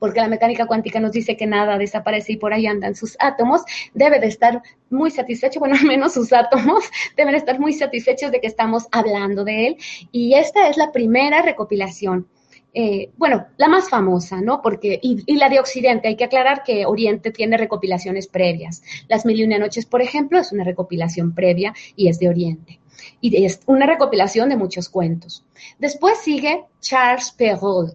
porque 0.00 0.20
la 0.20 0.26
mecánica 0.26 0.66
cuántica 0.66 0.98
nos 0.98 1.12
dice 1.12 1.36
que 1.36 1.46
nada 1.46 1.78
desaparece 1.78 2.32
y 2.32 2.36
por 2.36 2.52
ahí 2.52 2.66
andan 2.66 2.96
sus 2.96 3.16
átomos, 3.20 3.62
debe 3.94 4.18
de 4.18 4.26
estar 4.26 4.62
muy 4.88 5.12
satisfecho, 5.12 5.60
bueno, 5.60 5.76
al 5.80 5.86
menos 5.86 6.14
sus 6.14 6.32
átomos 6.32 6.82
deben 7.16 7.36
estar 7.36 7.60
muy 7.60 7.72
satisfechos 7.72 8.32
de 8.32 8.40
que 8.40 8.48
estamos 8.48 8.88
hablando 8.90 9.44
de 9.44 9.68
él. 9.68 9.76
Y 10.10 10.34
esta 10.34 10.68
es 10.68 10.76
la 10.76 10.90
primera 10.90 11.42
recopilación. 11.42 12.26
Eh, 12.72 13.10
bueno, 13.16 13.46
la 13.56 13.68
más 13.68 13.88
famosa, 13.88 14.40
¿no? 14.40 14.62
Porque, 14.62 14.98
y, 15.02 15.36
la 15.36 15.48
de 15.48 15.58
Occidente, 15.58 16.08
hay 16.08 16.16
que 16.16 16.24
aclarar 16.24 16.62
que 16.62 16.86
Oriente 16.86 17.32
tiene 17.32 17.56
recopilaciones 17.56 18.28
previas. 18.28 18.82
Las 19.08 19.26
Mil 19.26 19.40
y 19.40 19.44
Una 19.44 19.58
Noches, 19.58 19.86
por 19.86 20.02
ejemplo, 20.02 20.38
es 20.38 20.52
una 20.52 20.64
recopilación 20.64 21.34
previa 21.34 21.74
y 21.96 22.08
es 22.08 22.18
de 22.18 22.28
Oriente. 22.28 22.80
Y 23.20 23.44
es 23.44 23.60
una 23.66 23.86
recopilación 23.86 24.48
de 24.50 24.56
muchos 24.56 24.88
cuentos. 24.88 25.44
Después 25.78 26.18
sigue 26.18 26.64
Charles 26.80 27.32
Perrault, 27.32 27.94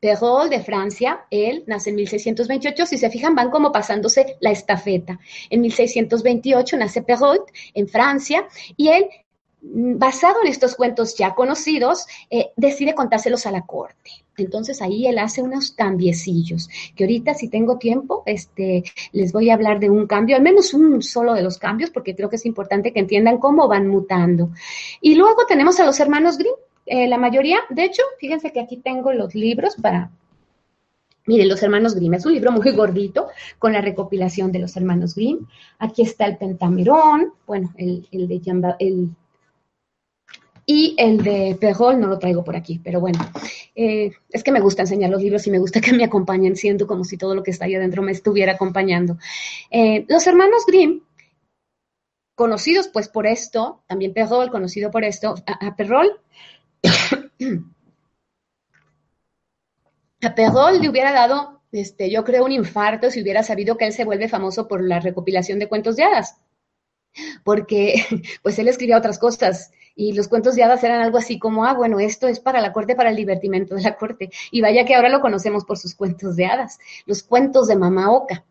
Perrault 0.00 0.50
de 0.50 0.60
Francia, 0.60 1.26
él 1.30 1.64
nace 1.66 1.90
en 1.90 1.96
1628, 1.96 2.86
si 2.86 2.98
se 2.98 3.10
fijan 3.10 3.34
van 3.34 3.50
como 3.50 3.72
pasándose 3.72 4.36
la 4.40 4.50
estafeta. 4.50 5.18
En 5.50 5.60
1628 5.60 6.76
nace 6.76 7.02
Perrault 7.02 7.50
en 7.74 7.88
Francia 7.88 8.46
y 8.76 8.88
él, 8.88 9.06
mm, 9.62 9.98
basado 9.98 10.36
en 10.42 10.48
estos 10.48 10.76
cuentos 10.76 11.16
ya 11.16 11.34
conocidos, 11.34 12.06
eh, 12.30 12.50
decide 12.56 12.94
contárselos 12.94 13.44
a 13.46 13.50
la 13.50 13.62
corte. 13.62 14.10
Entonces 14.36 14.80
ahí 14.80 15.08
él 15.08 15.18
hace 15.18 15.42
unos 15.42 15.72
cambiecillos, 15.72 16.68
que 16.94 17.02
ahorita 17.02 17.34
si 17.34 17.48
tengo 17.48 17.78
tiempo, 17.78 18.22
este, 18.24 18.84
les 19.10 19.32
voy 19.32 19.50
a 19.50 19.54
hablar 19.54 19.80
de 19.80 19.90
un 19.90 20.06
cambio, 20.06 20.36
al 20.36 20.42
menos 20.42 20.74
un 20.74 21.02
solo 21.02 21.34
de 21.34 21.42
los 21.42 21.58
cambios, 21.58 21.90
porque 21.90 22.14
creo 22.14 22.30
que 22.30 22.36
es 22.36 22.46
importante 22.46 22.92
que 22.92 23.00
entiendan 23.00 23.38
cómo 23.38 23.66
van 23.66 23.88
mutando. 23.88 24.50
Y 25.00 25.16
luego 25.16 25.44
tenemos 25.46 25.80
a 25.80 25.84
los 25.84 25.98
hermanos 25.98 26.38
Grimm, 26.38 26.54
eh, 26.90 27.08
la 27.08 27.18
mayoría, 27.18 27.60
de 27.70 27.84
hecho, 27.84 28.02
fíjense 28.18 28.52
que 28.52 28.60
aquí 28.60 28.76
tengo 28.78 29.12
los 29.12 29.34
libros 29.34 29.76
para, 29.76 30.10
miren, 31.26 31.48
Los 31.48 31.62
Hermanos 31.62 31.94
Grimm, 31.94 32.14
es 32.14 32.26
un 32.26 32.34
libro 32.34 32.50
muy 32.52 32.72
gordito 32.72 33.28
con 33.58 33.72
la 33.72 33.80
recopilación 33.80 34.50
de 34.50 34.58
los 34.60 34.76
Hermanos 34.76 35.14
Grimm. 35.14 35.46
Aquí 35.78 36.02
está 36.02 36.26
el 36.26 36.38
Pentamerón, 36.38 37.32
bueno, 37.46 37.72
el, 37.76 38.08
el 38.10 38.26
de 38.26 38.40
Jamba, 38.44 38.76
el, 38.78 39.10
y 40.70 40.94
el 40.98 41.22
de 41.22 41.56
Perrol 41.58 41.98
no 41.98 42.08
lo 42.08 42.18
traigo 42.18 42.44
por 42.44 42.54
aquí, 42.54 42.78
pero 42.82 43.00
bueno, 43.00 43.18
eh, 43.74 44.12
es 44.28 44.42
que 44.42 44.52
me 44.52 44.60
gusta 44.60 44.82
enseñar 44.82 45.10
los 45.10 45.22
libros 45.22 45.46
y 45.46 45.50
me 45.50 45.58
gusta 45.58 45.80
que 45.80 45.94
me 45.94 46.04
acompañen, 46.04 46.56
siento 46.56 46.86
como 46.86 47.04
si 47.04 47.16
todo 47.16 47.34
lo 47.34 47.42
que 47.42 47.50
está 47.50 47.64
ahí 47.64 47.74
adentro 47.74 48.02
me 48.02 48.12
estuviera 48.12 48.52
acompañando. 48.52 49.16
Eh, 49.70 50.04
los 50.08 50.26
hermanos 50.26 50.64
Grimm, 50.66 51.00
conocidos 52.34 52.88
pues 52.88 53.08
por 53.08 53.26
esto, 53.26 53.82
también 53.86 54.12
Perrol, 54.12 54.50
conocido 54.50 54.90
por 54.90 55.04
esto, 55.04 55.36
a, 55.46 55.68
a 55.68 55.74
Perrol 55.74 56.20
a 60.22 60.34
Perrault 60.34 60.80
le 60.80 60.88
hubiera 60.88 61.12
dado, 61.12 61.60
este, 61.72 62.10
yo 62.10 62.24
creo, 62.24 62.44
un 62.44 62.52
infarto 62.52 63.10
si 63.10 63.22
hubiera 63.22 63.42
sabido 63.42 63.76
que 63.76 63.86
él 63.86 63.92
se 63.92 64.04
vuelve 64.04 64.28
famoso 64.28 64.68
por 64.68 64.82
la 64.82 65.00
recopilación 65.00 65.58
de 65.58 65.68
cuentos 65.68 65.96
de 65.96 66.04
hadas. 66.04 66.36
Porque, 67.44 67.94
pues 68.42 68.58
él 68.58 68.68
escribía 68.68 68.98
otras 68.98 69.18
cosas 69.18 69.70
y 69.94 70.12
los 70.12 70.28
cuentos 70.28 70.54
de 70.54 70.62
hadas 70.62 70.84
eran 70.84 71.00
algo 71.00 71.18
así 71.18 71.38
como, 71.40 71.64
ah, 71.64 71.74
bueno, 71.74 71.98
esto 71.98 72.28
es 72.28 72.38
para 72.38 72.60
la 72.60 72.72
corte, 72.72 72.94
para 72.94 73.10
el 73.10 73.16
divertimento 73.16 73.74
de 73.74 73.82
la 73.82 73.96
corte. 73.96 74.30
Y 74.52 74.60
vaya 74.60 74.84
que 74.84 74.94
ahora 74.94 75.08
lo 75.08 75.20
conocemos 75.20 75.64
por 75.64 75.76
sus 75.76 75.94
cuentos 75.96 76.36
de 76.36 76.46
hadas, 76.46 76.78
los 77.04 77.24
cuentos 77.24 77.66
de 77.66 77.76
Mamá 77.76 78.12
Oca. 78.12 78.44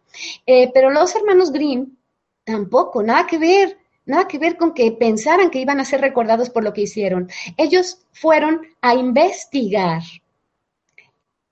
Eh, 0.45 0.69
pero 0.73 0.89
los 0.89 1.15
hermanos 1.15 1.51
Grimm 1.51 1.95
tampoco, 2.43 3.01
nada 3.01 3.25
que 3.27 3.37
ver 3.37 3.77
nada 4.07 4.27
que 4.27 4.39
ver 4.39 4.57
con 4.57 4.73
que 4.73 4.91
pensaran 4.91 5.51
que 5.51 5.59
iban 5.59 5.79
a 5.79 5.85
ser 5.85 6.01
recordados 6.01 6.49
por 6.49 6.63
lo 6.63 6.73
que 6.73 6.81
hicieron. 6.81 7.29
Ellos 7.57 7.99
fueron 8.11 8.61
a 8.81 8.95
investigar 8.95 10.01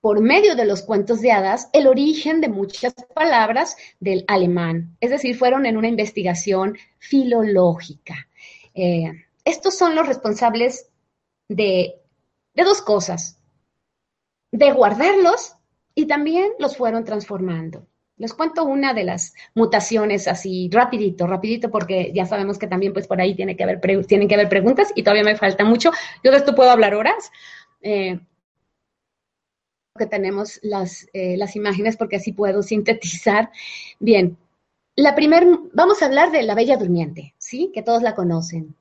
por 0.00 0.20
medio 0.20 0.56
de 0.56 0.66
los 0.66 0.82
cuentos 0.82 1.20
de 1.20 1.32
hadas 1.32 1.68
el 1.72 1.86
origen 1.86 2.40
de 2.40 2.48
muchas 2.48 2.94
palabras 3.14 3.76
del 4.00 4.24
alemán. 4.28 4.96
Es 5.00 5.10
decir, 5.10 5.36
fueron 5.36 5.66
en 5.66 5.76
una 5.76 5.88
investigación 5.88 6.76
filológica. 6.98 8.28
Eh, 8.74 9.12
estos 9.44 9.76
son 9.76 9.94
los 9.94 10.06
responsables 10.06 10.90
de, 11.48 11.96
de 12.54 12.64
dos 12.64 12.82
cosas, 12.82 13.38
de 14.50 14.72
guardarlos 14.72 15.54
y 15.94 16.06
también 16.06 16.52
los 16.58 16.76
fueron 16.76 17.04
transformando. 17.04 17.86
Les 18.18 18.32
cuento 18.32 18.64
una 18.64 18.94
de 18.94 19.04
las 19.04 19.34
mutaciones 19.54 20.26
así 20.26 20.70
rapidito, 20.72 21.26
rapidito, 21.26 21.70
porque 21.70 22.12
ya 22.14 22.24
sabemos 22.24 22.58
que 22.58 22.66
también 22.66 22.92
pues 22.92 23.06
por 23.06 23.20
ahí 23.20 23.34
tiene 23.34 23.56
que 23.56 23.64
haber 23.64 23.80
tienen 24.06 24.26
que 24.26 24.34
haber 24.34 24.48
preguntas 24.48 24.92
y 24.94 25.02
todavía 25.02 25.24
me 25.24 25.36
falta 25.36 25.64
mucho. 25.64 25.90
Yo 26.24 26.30
de 26.30 26.38
esto 26.38 26.54
puedo 26.54 26.70
hablar 26.70 26.94
horas. 26.94 27.30
Eh, 27.82 28.18
que 29.96 30.06
tenemos 30.06 30.60
las, 30.62 31.06
eh, 31.12 31.36
las 31.36 31.56
imágenes 31.56 31.96
porque 31.96 32.16
así 32.16 32.32
puedo 32.32 32.62
sintetizar. 32.62 33.50
Bien, 33.98 34.36
la 34.94 35.14
primer, 35.14 35.46
vamos 35.72 36.02
a 36.02 36.06
hablar 36.06 36.30
de 36.32 36.42
la 36.42 36.54
Bella 36.54 36.76
Durmiente, 36.76 37.34
¿sí? 37.38 37.70
Que 37.74 37.82
todos 37.82 38.02
la 38.02 38.14
conocen. 38.14 38.74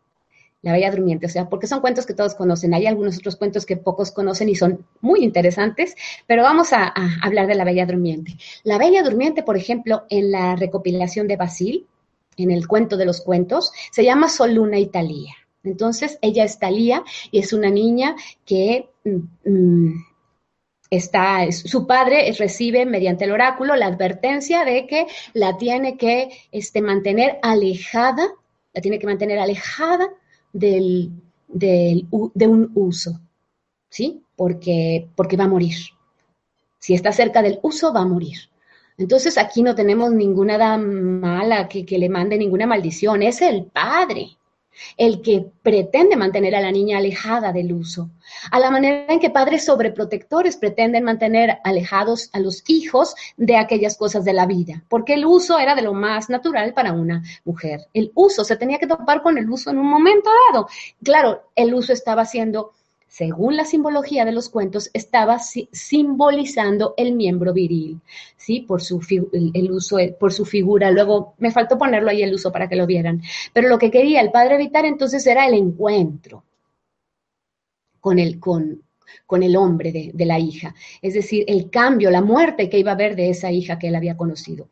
La 0.66 0.72
Bella 0.72 0.90
Durmiente, 0.90 1.28
o 1.28 1.30
sea, 1.30 1.48
porque 1.48 1.68
son 1.68 1.80
cuentos 1.80 2.08
que 2.08 2.16
todos 2.16 2.34
conocen. 2.34 2.74
Hay 2.74 2.88
algunos 2.88 3.20
otros 3.20 3.36
cuentos 3.36 3.68
que 3.68 3.78
pocos 3.78 4.10
conocen 4.10 4.50
y 4.50 4.56
son 4.56 4.84
muy 5.00 5.24
interesantes, 5.24 5.96
pero 6.26 6.42
vamos 6.42 6.74
a, 6.74 6.92
hablar 7.22 7.46
de 7.46 7.54
la 7.54 7.64
Bella 7.64 7.86
Durmiente. 7.86 8.36
La 8.64 8.80
Bella 8.80 9.04
Durmiente, 9.04 9.44
por 9.44 9.58
ejemplo, 9.58 10.06
en 10.10 10.32
la 10.32 10.56
recopilación 10.56 11.28
de 11.28 11.36
Basil, 11.36 11.86
en 12.36 12.50
el 12.50 12.68
cuento 12.68 12.98
de 12.98 13.06
los 13.06 13.22
cuentos, 13.22 13.72
se 13.92 14.04
llama 14.04 14.28
Soluna 14.28 14.80
Italia. 14.80 15.36
Entonces, 15.64 16.18
ella 16.24 16.44
es 16.44 16.58
Talía 16.58 17.04
y 17.30 17.38
es 17.38 17.54
una 17.54 17.70
niña 17.70 18.16
que 18.44 18.90
mm, 19.04 19.48
mm, 19.48 20.06
está, 20.90 21.52
su 21.52 21.86
padre 21.86 22.34
recibe 22.40 22.88
mediante 22.88 23.26
el 23.26 23.34
oráculo 23.34 23.76
la 23.76 23.86
advertencia 23.86 24.66
de 24.66 24.88
que 24.88 25.06
la 25.34 25.58
tiene 25.58 25.96
que 25.96 26.32
este, 26.52 26.82
mantener 26.82 27.38
alejada, 27.44 28.28
la 28.74 28.82
tiene 28.82 28.98
que 28.98 29.06
mantener 29.06 29.38
alejada 29.38 30.10
del, 30.56 31.12
de 31.48 32.48
un 32.48 32.72
uso, 32.76 33.20
¿sí? 33.90 34.24
Porque, 34.36 35.08
porque 35.16 35.38
va 35.38 35.46
a 35.46 35.50
morir. 35.50 35.76
Si 36.80 36.94
está 36.94 37.12
cerca 37.12 37.42
del 37.42 37.60
uso, 37.62 37.94
va 37.94 38.02
a 38.02 38.06
morir. 38.06 38.38
Entonces 38.98 39.38
aquí 39.38 39.62
no 39.62 39.76
tenemos 39.76 40.12
ninguna 40.12 40.78
mala 40.78 41.68
que, 41.68 41.86
que 41.86 41.98
le 41.98 42.10
mande 42.10 42.38
ninguna 42.38 42.66
maldición, 42.66 43.22
es 43.24 43.42
el 43.42 43.66
padre 43.66 44.38
el 44.98 45.22
que 45.22 45.46
pretende 45.62 46.16
mantener 46.16 46.56
a 46.56 46.62
la 46.62 46.72
niña 46.72 46.98
alejada 46.98 47.52
del 47.52 47.74
uso, 47.74 48.10
a 48.52 48.60
la 48.60 48.72
manera 48.72 49.06
en 49.14 49.20
que 49.20 49.30
padres 49.30 49.66
sobreprotectores 49.66 50.58
pretenden 50.58 51.04
mantener 51.04 51.60
alejados 51.64 52.30
a 52.34 52.40
los 52.40 52.64
hijos 52.68 53.16
de 53.38 53.58
aquellas 53.58 53.98
cosas 53.98 54.26
de 54.26 54.34
la 54.34 54.46
vida, 54.46 54.84
porque 54.90 55.14
el 55.14 55.26
uso 55.26 55.60
era 55.60 55.76
de 55.76 55.82
lo 55.82 55.94
más 55.94 56.30
natural 56.30 56.74
para 56.74 56.94
una 56.94 57.24
mujer. 57.44 57.88
El 57.94 58.12
uso, 58.16 58.44
se 58.44 58.56
tenía 58.56 58.80
que 58.80 58.88
topar 58.88 59.22
con 59.22 59.38
el 59.38 59.50
uso 59.50 59.70
en 59.70 59.78
un 59.78 59.88
momento 59.88 60.30
dado. 60.52 60.68
Claro, 61.04 61.50
el 61.56 61.74
uso 61.74 61.94
estaba 61.94 62.26
siendo 62.26 62.74
según 63.08 63.56
la 63.56 63.64
simbología 63.64 64.26
de 64.26 64.32
los 64.32 64.50
cuentos, 64.50 64.90
estaba 64.94 65.40
simbolizando 65.40 66.94
el 66.98 67.14
miembro 67.14 67.54
viril, 67.54 68.02
¿sí? 68.36 68.62
Por 68.62 68.82
su, 68.82 69.00
el, 69.32 69.72
uso, 69.72 69.98
por 70.20 70.34
su 70.34 70.46
figura. 70.46 70.92
Luego 70.92 71.34
me 71.38 71.52
faltó 71.52 71.78
ponerlo 71.78 72.10
ahí 72.10 72.24
el 72.24 72.34
uso 72.34 72.52
para 72.52 72.68
que 72.68 72.76
lo 72.76 72.86
vieran. 72.86 73.22
Pero 73.54 73.70
lo 73.70 73.78
que 73.78 73.92
quería 73.92 74.20
el 74.20 74.32
padre 74.32 74.56
evitar 74.56 74.86
entonces 74.86 75.26
era 75.28 75.48
el 75.48 75.54
encuentro 75.54 76.44
con 78.02 78.20
el, 78.20 78.40
con, 78.40 78.84
con 79.26 79.44
el 79.44 79.56
hombre 79.56 79.92
de, 79.92 80.26
la 80.26 80.40
hija. 80.40 80.76
Es 81.02 81.14
decir, 81.14 81.46
el 81.48 81.70
cambio, 81.70 82.12
la 82.12 82.22
muerte 82.22 82.70
que 82.70 82.80
iba 82.80 82.92
a 82.92 82.96
haber 82.96 83.16
de 83.16 83.30
esa 83.30 83.52
hija 83.52 83.80
que 83.80 83.88
él 83.88 83.96
había 83.96 84.18
conocido. 84.18 84.68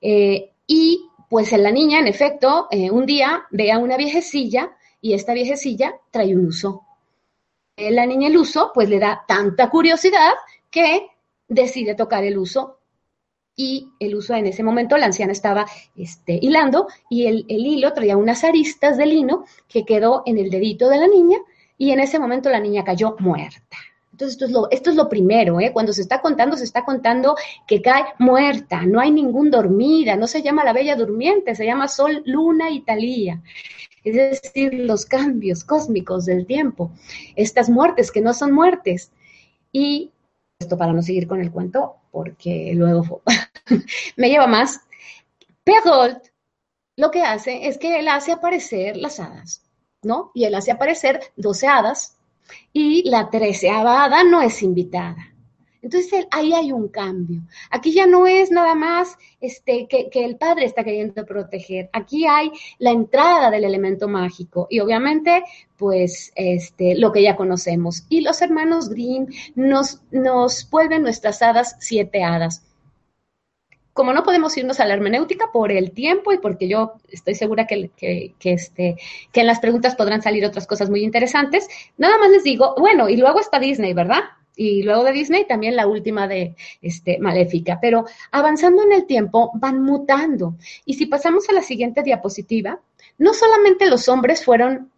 Eh, 0.00 0.52
y 0.66 1.04
pues 1.28 1.52
en 1.52 1.62
la 1.62 1.70
niña, 1.70 1.98
en 1.98 2.06
efecto, 2.06 2.68
eh, 2.70 2.90
un 2.90 3.04
día 3.04 3.44
ve 3.50 3.72
a 3.72 3.78
una 3.78 3.96
viejecilla 3.96 4.72
y 5.00 5.12
esta 5.12 5.34
viejecilla 5.34 5.96
trae 6.10 6.34
un 6.34 6.46
uso 6.46 6.84
la 7.76 8.06
niña 8.06 8.28
el 8.28 8.36
uso, 8.36 8.70
pues 8.74 8.88
le 8.88 8.98
da 8.98 9.24
tanta 9.26 9.70
curiosidad 9.70 10.32
que 10.70 11.08
decide 11.48 11.94
tocar 11.94 12.24
el 12.24 12.38
uso 12.38 12.78
y 13.56 13.90
el 14.00 14.14
uso 14.16 14.34
en 14.34 14.46
ese 14.46 14.62
momento 14.62 14.96
la 14.96 15.06
anciana 15.06 15.32
estaba 15.32 15.66
este, 15.96 16.38
hilando 16.40 16.88
y 17.08 17.26
el, 17.26 17.44
hilo 17.48 17.92
traía 17.92 18.16
unas 18.16 18.42
aristas 18.44 18.96
de 18.96 19.06
lino 19.06 19.44
que 19.68 19.84
quedó 19.84 20.22
en 20.26 20.38
el 20.38 20.50
dedito 20.50 20.88
de 20.88 20.98
la 20.98 21.06
niña 21.06 21.38
y 21.78 21.90
en 21.90 22.00
ese 22.00 22.18
momento 22.18 22.50
la 22.50 22.60
niña 22.60 22.84
cayó 22.84 23.16
muerta. 23.18 23.76
Entonces, 24.12 24.34
esto 24.34 24.44
es 24.44 24.52
lo, 24.52 24.70
esto 24.70 24.90
es 24.90 24.96
lo 24.96 25.08
primero, 25.08 25.60
¿eh? 25.60 25.72
cuando 25.72 25.92
se 25.92 26.00
está 26.00 26.20
contando, 26.20 26.56
se 26.56 26.62
está 26.62 26.84
contando 26.84 27.34
que 27.66 27.82
cae 27.82 28.04
muerta, 28.20 28.86
no 28.86 29.00
hay 29.00 29.10
ningún 29.10 29.50
dormida, 29.50 30.14
no 30.14 30.28
se 30.28 30.40
llama 30.40 30.62
la 30.62 30.72
bella 30.72 30.94
durmiente, 30.94 31.56
se 31.56 31.66
llama 31.66 31.88
Sol, 31.88 32.22
Luna 32.24 32.70
y 32.70 32.82
Talía. 32.82 33.42
Es 34.04 34.42
decir, 34.42 34.74
los 34.74 35.06
cambios 35.06 35.64
cósmicos 35.64 36.26
del 36.26 36.46
tiempo, 36.46 36.92
estas 37.36 37.70
muertes 37.70 38.12
que 38.12 38.20
no 38.20 38.34
son 38.34 38.52
muertes. 38.52 39.10
Y 39.72 40.12
esto 40.58 40.78
para 40.78 40.92
no 40.92 41.02
seguir 41.02 41.26
con 41.26 41.40
el 41.40 41.50
cuento, 41.50 41.96
porque 42.10 42.72
luego 42.74 43.22
me 44.16 44.28
lleva 44.28 44.46
más. 44.46 44.80
Perrault 45.64 46.28
lo 46.96 47.10
que 47.10 47.22
hace 47.22 47.66
es 47.66 47.78
que 47.78 47.98
él 47.98 48.08
hace 48.08 48.32
aparecer 48.32 48.96
las 48.96 49.18
hadas, 49.18 49.62
¿no? 50.02 50.30
Y 50.34 50.44
él 50.44 50.54
hace 50.54 50.70
aparecer 50.70 51.20
12 51.36 51.66
hadas 51.66 52.16
y 52.72 53.08
la 53.08 53.30
treceava 53.30 54.04
hada 54.04 54.22
no 54.22 54.42
es 54.42 54.62
invitada. 54.62 55.33
Entonces 55.84 56.26
ahí 56.30 56.54
hay 56.54 56.72
un 56.72 56.88
cambio. 56.88 57.42
Aquí 57.70 57.92
ya 57.92 58.06
no 58.06 58.26
es 58.26 58.50
nada 58.50 58.74
más 58.74 59.18
este, 59.38 59.86
que, 59.86 60.08
el 60.14 60.36
padre 60.36 60.64
está 60.64 60.82
queriendo 60.82 61.26
proteger. 61.26 61.90
Aquí 61.92 62.26
hay 62.26 62.50
la 62.78 62.90
entrada 62.90 63.50
del 63.50 63.64
elemento 63.64 64.08
mágico 64.08 64.66
y 64.70 64.80
obviamente 64.80 65.44
pues 65.76 66.32
este, 66.36 66.94
lo 66.94 67.12
que 67.12 67.22
ya 67.22 67.36
conocemos. 67.36 68.06
Y 68.08 68.22
los 68.22 68.40
hermanos 68.40 68.88
Grimm 68.88 69.26
nos, 69.54 70.00
nos 70.10 70.68
vuelven 70.70 71.02
nuestras 71.02 71.42
hadas 71.42 71.76
siete 71.80 72.24
hadas 72.24 72.62
como 73.92 74.12
no 74.12 74.24
podemos 74.24 74.56
irnos 74.56 74.80
a 74.80 74.86
la 74.86 74.94
hermenéutica 74.94 75.52
por 75.52 75.70
el 75.70 75.92
tiempo 75.92 76.32
y 76.32 76.38
porque 76.38 76.66
yo 76.66 76.94
estoy 77.10 77.36
segura 77.36 77.68
que, 77.68 77.90
que, 77.96 78.34
este, 78.52 78.96
que 79.30 79.40
en 79.40 79.46
las 79.46 79.60
preguntas 79.60 79.94
podrán 79.94 80.20
salir 80.20 80.44
otras 80.44 80.66
cosas 80.66 80.90
muy 80.90 81.04
interesantes, 81.04 81.68
nada 81.96 82.18
más 82.18 82.30
les 82.30 82.42
digo, 82.42 82.74
bueno, 82.76 83.08
y 83.08 83.16
luego 83.16 83.38
está 83.38 83.60
Disney, 83.60 83.94
¿verdad? 83.94 84.24
Y 84.56 84.82
luego 84.82 85.04
de 85.04 85.12
Disney 85.12 85.46
también 85.46 85.76
la 85.76 85.86
última 85.86 86.28
de 86.28 86.54
este, 86.80 87.18
Maléfica, 87.18 87.78
pero 87.80 88.04
avanzando 88.30 88.82
en 88.82 88.92
el 88.92 89.06
tiempo 89.06 89.50
van 89.54 89.82
mutando. 89.82 90.54
Y 90.84 90.94
si 90.94 91.06
pasamos 91.06 91.48
a 91.48 91.52
la 91.52 91.62
siguiente 91.62 92.02
diapositiva, 92.02 92.80
no 93.18 93.34
solamente 93.34 93.86
los 93.86 94.08
hombres 94.08 94.44
fueron 94.44 94.90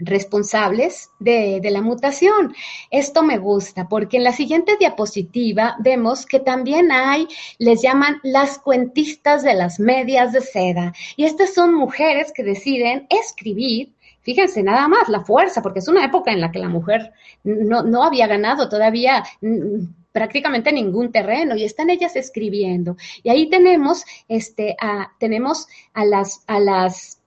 responsables 0.00 1.10
de, 1.18 1.60
la 1.70 1.82
mutación. 1.82 2.54
Esto 2.90 3.22
me 3.22 3.38
gusta 3.38 3.88
porque 3.88 4.16
en 4.16 4.24
la 4.24 4.32
siguiente 4.32 4.76
diapositiva 4.78 5.76
vemos 5.78 6.26
que 6.26 6.40
también 6.40 6.90
hay, 6.90 7.28
les 7.58 7.82
llaman 7.82 8.18
las 8.22 8.58
cuentistas 8.58 9.42
de 9.42 9.54
las 9.54 9.78
medias 9.78 10.32
de 10.32 10.40
seda. 10.40 10.94
Y 11.16 11.24
estas 11.24 11.54
son 11.54 11.74
mujeres 11.74 12.32
que 12.32 12.42
deciden 12.42 13.06
escribir. 13.10 13.92
Fíjense, 14.22 14.62
nada 14.62 14.86
más 14.88 15.08
la 15.08 15.20
fuerza, 15.20 15.62
porque 15.62 15.78
es 15.78 15.88
una 15.88 16.04
época 16.04 16.32
en 16.32 16.40
la 16.40 16.50
que 16.52 16.58
la 16.58 16.68
mujer 16.68 17.12
no, 17.42 17.82
no 17.82 18.04
había 18.04 18.26
ganado 18.26 18.68
todavía 18.68 19.24
mm, 19.40 19.84
prácticamente 20.12 20.72
ningún 20.72 21.12
terreno 21.12 21.56
y 21.56 21.64
están 21.64 21.90
ellas 21.90 22.16
escribiendo. 22.16 22.96
Y 23.22 23.30
ahí 23.30 23.48
tenemos, 23.48 24.04
este, 24.28 24.76
a, 24.80 25.12
tenemos 25.18 25.68
a 25.94 26.04
las, 26.04 26.44
a 26.46 26.60
las 26.60 27.20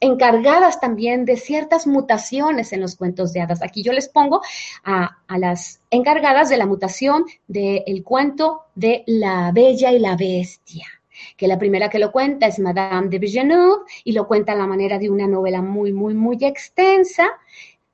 encargadas 0.00 0.80
también 0.80 1.24
de 1.24 1.36
ciertas 1.36 1.86
mutaciones 1.86 2.72
en 2.72 2.80
los 2.80 2.96
cuentos 2.96 3.32
de 3.32 3.42
hadas. 3.42 3.62
Aquí 3.62 3.82
yo 3.82 3.92
les 3.92 4.08
pongo 4.08 4.40
a, 4.82 5.18
las 5.28 5.80
encargadas 5.90 6.48
de 6.48 6.56
la 6.56 6.66
mutación 6.66 7.24
del 7.46 8.02
cuento 8.02 8.62
de 8.74 9.04
la 9.06 9.52
Bella 9.52 9.92
y 9.92 9.98
la 9.98 10.16
Bestia 10.16 10.99
que 11.36 11.48
la 11.48 11.58
primera 11.58 11.88
que 11.88 11.98
lo 11.98 12.12
cuenta 12.12 12.46
es 12.46 12.58
Madame 12.58 13.08
de 13.08 13.18
Villeneuve 13.18 13.84
y 14.04 14.12
lo 14.12 14.26
cuenta 14.26 14.52
a 14.52 14.56
la 14.56 14.66
manera 14.66 14.98
de 14.98 15.10
una 15.10 15.26
novela 15.26 15.62
muy, 15.62 15.92
muy, 15.92 16.14
muy 16.14 16.38
extensa. 16.40 17.28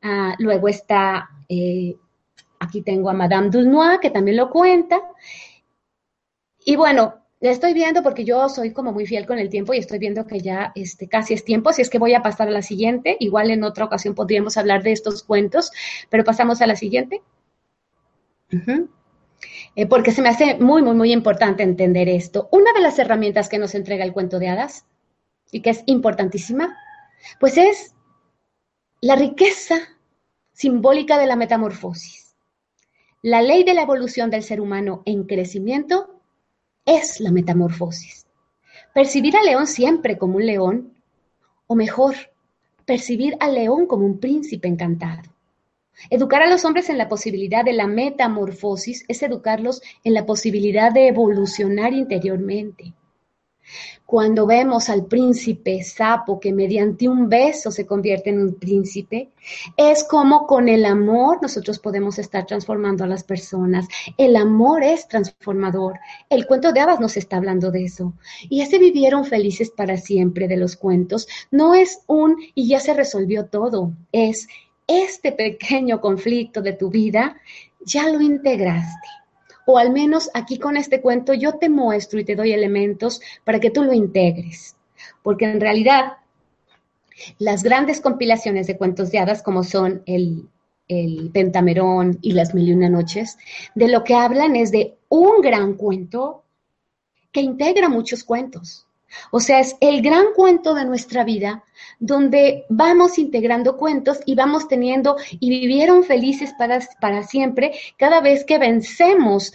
Ah, 0.02 0.34
luego 0.38 0.68
está, 0.68 1.28
eh, 1.48 1.96
aquí 2.60 2.82
tengo 2.82 3.10
a 3.10 3.12
Madame 3.12 3.50
Dulnois, 3.50 3.98
que 4.00 4.10
también 4.10 4.36
lo 4.36 4.50
cuenta. 4.50 5.00
Y 6.64 6.76
bueno, 6.76 7.14
la 7.40 7.50
estoy 7.50 7.74
viendo 7.74 8.02
porque 8.02 8.24
yo 8.24 8.48
soy 8.48 8.72
como 8.72 8.92
muy 8.92 9.06
fiel 9.06 9.26
con 9.26 9.38
el 9.38 9.50
tiempo 9.50 9.74
y 9.74 9.78
estoy 9.78 9.98
viendo 9.98 10.26
que 10.26 10.40
ya 10.40 10.72
este, 10.74 11.08
casi 11.08 11.34
es 11.34 11.44
tiempo, 11.44 11.70
así 11.70 11.82
es 11.82 11.90
que 11.90 11.98
voy 11.98 12.14
a 12.14 12.22
pasar 12.22 12.48
a 12.48 12.50
la 12.50 12.62
siguiente. 12.62 13.16
Igual 13.20 13.50
en 13.50 13.62
otra 13.62 13.84
ocasión 13.84 14.14
podríamos 14.14 14.56
hablar 14.56 14.82
de 14.82 14.92
estos 14.92 15.22
cuentos, 15.22 15.70
pero 16.08 16.24
pasamos 16.24 16.62
a 16.62 16.66
la 16.66 16.76
siguiente. 16.76 17.22
Eh, 19.76 19.86
porque 19.86 20.10
se 20.10 20.22
me 20.22 20.30
hace 20.30 20.54
muy, 20.54 20.82
muy, 20.82 20.94
muy 20.94 21.12
importante 21.12 21.62
entender 21.62 22.08
esto. 22.08 22.48
Una 22.50 22.72
de 22.72 22.80
las 22.80 22.98
herramientas 22.98 23.50
que 23.50 23.58
nos 23.58 23.74
entrega 23.74 24.04
el 24.04 24.14
cuento 24.14 24.38
de 24.38 24.48
hadas 24.48 24.86
y 25.52 25.60
que 25.60 25.68
es 25.68 25.82
importantísima, 25.84 26.74
pues 27.38 27.58
es 27.58 27.94
la 29.02 29.16
riqueza 29.16 29.76
simbólica 30.52 31.18
de 31.18 31.26
la 31.26 31.36
metamorfosis. 31.36 32.34
La 33.20 33.42
ley 33.42 33.64
de 33.64 33.74
la 33.74 33.82
evolución 33.82 34.30
del 34.30 34.42
ser 34.42 34.62
humano 34.62 35.02
en 35.04 35.24
crecimiento 35.24 36.22
es 36.86 37.20
la 37.20 37.30
metamorfosis. 37.30 38.26
Percibir 38.94 39.36
al 39.36 39.44
león 39.44 39.66
siempre 39.66 40.16
como 40.16 40.36
un 40.36 40.46
león, 40.46 40.94
o 41.66 41.74
mejor, 41.74 42.14
percibir 42.86 43.36
al 43.40 43.54
león 43.54 43.86
como 43.86 44.06
un 44.06 44.20
príncipe 44.20 44.68
encantado. 44.68 45.35
Educar 46.10 46.42
a 46.42 46.48
los 46.48 46.64
hombres 46.64 46.88
en 46.90 46.98
la 46.98 47.08
posibilidad 47.08 47.64
de 47.64 47.72
la 47.72 47.86
metamorfosis 47.86 49.04
es 49.08 49.22
educarlos 49.22 49.82
en 50.04 50.14
la 50.14 50.26
posibilidad 50.26 50.92
de 50.92 51.08
evolucionar 51.08 51.92
interiormente. 51.92 52.94
Cuando 54.04 54.46
vemos 54.46 54.88
al 54.88 55.06
príncipe 55.06 55.82
sapo 55.82 56.38
que 56.38 56.52
mediante 56.52 57.08
un 57.08 57.28
beso 57.28 57.72
se 57.72 57.84
convierte 57.84 58.30
en 58.30 58.40
un 58.40 58.54
príncipe, 58.54 59.32
es 59.76 60.04
como 60.04 60.46
con 60.46 60.68
el 60.68 60.84
amor 60.84 61.40
nosotros 61.42 61.80
podemos 61.80 62.20
estar 62.20 62.46
transformando 62.46 63.02
a 63.02 63.08
las 63.08 63.24
personas. 63.24 63.88
El 64.16 64.36
amor 64.36 64.84
es 64.84 65.08
transformador. 65.08 65.98
El 66.30 66.46
cuento 66.46 66.72
de 66.72 66.78
hadas 66.78 67.00
nos 67.00 67.16
está 67.16 67.38
hablando 67.38 67.72
de 67.72 67.84
eso. 67.84 68.14
Y 68.48 68.60
ese 68.60 68.78
vivieron 68.78 69.24
felices 69.24 69.70
para 69.70 69.96
siempre 69.96 70.46
de 70.46 70.56
los 70.56 70.76
cuentos 70.76 71.26
no 71.50 71.74
es 71.74 71.98
un 72.06 72.36
y 72.54 72.68
ya 72.68 72.78
se 72.78 72.94
resolvió 72.94 73.46
todo. 73.46 73.90
Es 74.12 74.46
este 74.86 75.32
pequeño 75.32 76.00
conflicto 76.00 76.62
de 76.62 76.72
tu 76.72 76.90
vida, 76.90 77.36
ya 77.80 78.08
lo 78.08 78.20
integraste 78.20 79.08
o 79.66 79.78
al 79.78 79.92
menos 79.92 80.30
aquí 80.32 80.58
con 80.58 80.76
este 80.78 81.02
cuento 81.02 81.34
yo 81.34 81.58
te 81.58 81.68
muestro 81.68 82.18
y 82.18 82.24
te 82.24 82.36
doy 82.36 82.52
elementos 82.52 83.20
para 83.44 83.60
que 83.60 83.70
tú 83.70 83.82
lo 83.82 83.92
integres. 83.92 84.76
Porque 85.22 85.44
en 85.44 85.60
realidad 85.60 86.14
las 87.38 87.62
grandes 87.62 88.00
compilaciones 88.00 88.68
de 88.68 88.78
cuentos 88.78 89.10
de 89.10 89.18
hadas 89.18 89.42
como 89.42 89.64
son 89.64 90.02
el, 90.06 90.48
el 90.88 91.30
Pentamerón 91.32 92.18
y 92.22 92.32
las 92.32 92.54
Mil 92.54 92.68
y 92.68 92.72
Una 92.72 92.88
Noches, 92.88 93.36
de 93.74 93.88
lo 93.88 94.04
que 94.04 94.14
hablan 94.14 94.54
es 94.54 94.70
de 94.70 94.96
un 95.08 95.42
gran 95.42 95.74
cuento 95.74 96.44
que 97.32 97.40
integra 97.40 97.88
muchos 97.88 98.22
cuentos. 98.22 98.86
O 99.30 99.40
sea, 99.40 99.60
es 99.60 99.76
el 99.80 100.02
gran 100.02 100.26
cuento 100.34 100.74
de 100.74 100.84
nuestra 100.84 101.24
vida 101.24 101.64
donde 101.98 102.64
vamos 102.68 103.18
integrando 103.18 103.76
cuentos 103.76 104.20
y 104.26 104.34
vamos 104.34 104.68
teniendo 104.68 105.16
y 105.30 105.50
vivieron 105.50 106.04
felices 106.04 106.54
para, 106.58 106.80
para 107.00 107.22
siempre 107.22 107.72
cada 107.96 108.20
vez 108.20 108.44
que 108.44 108.58
vencemos 108.58 109.52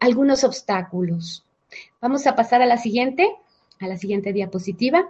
algunos 0.00 0.44
obstáculos. 0.44 1.44
Vamos 2.00 2.26
a 2.26 2.36
pasar 2.36 2.62
a 2.62 2.66
la 2.66 2.78
siguiente, 2.78 3.36
a 3.80 3.86
la 3.86 3.96
siguiente 3.96 4.32
diapositiva. 4.32 5.08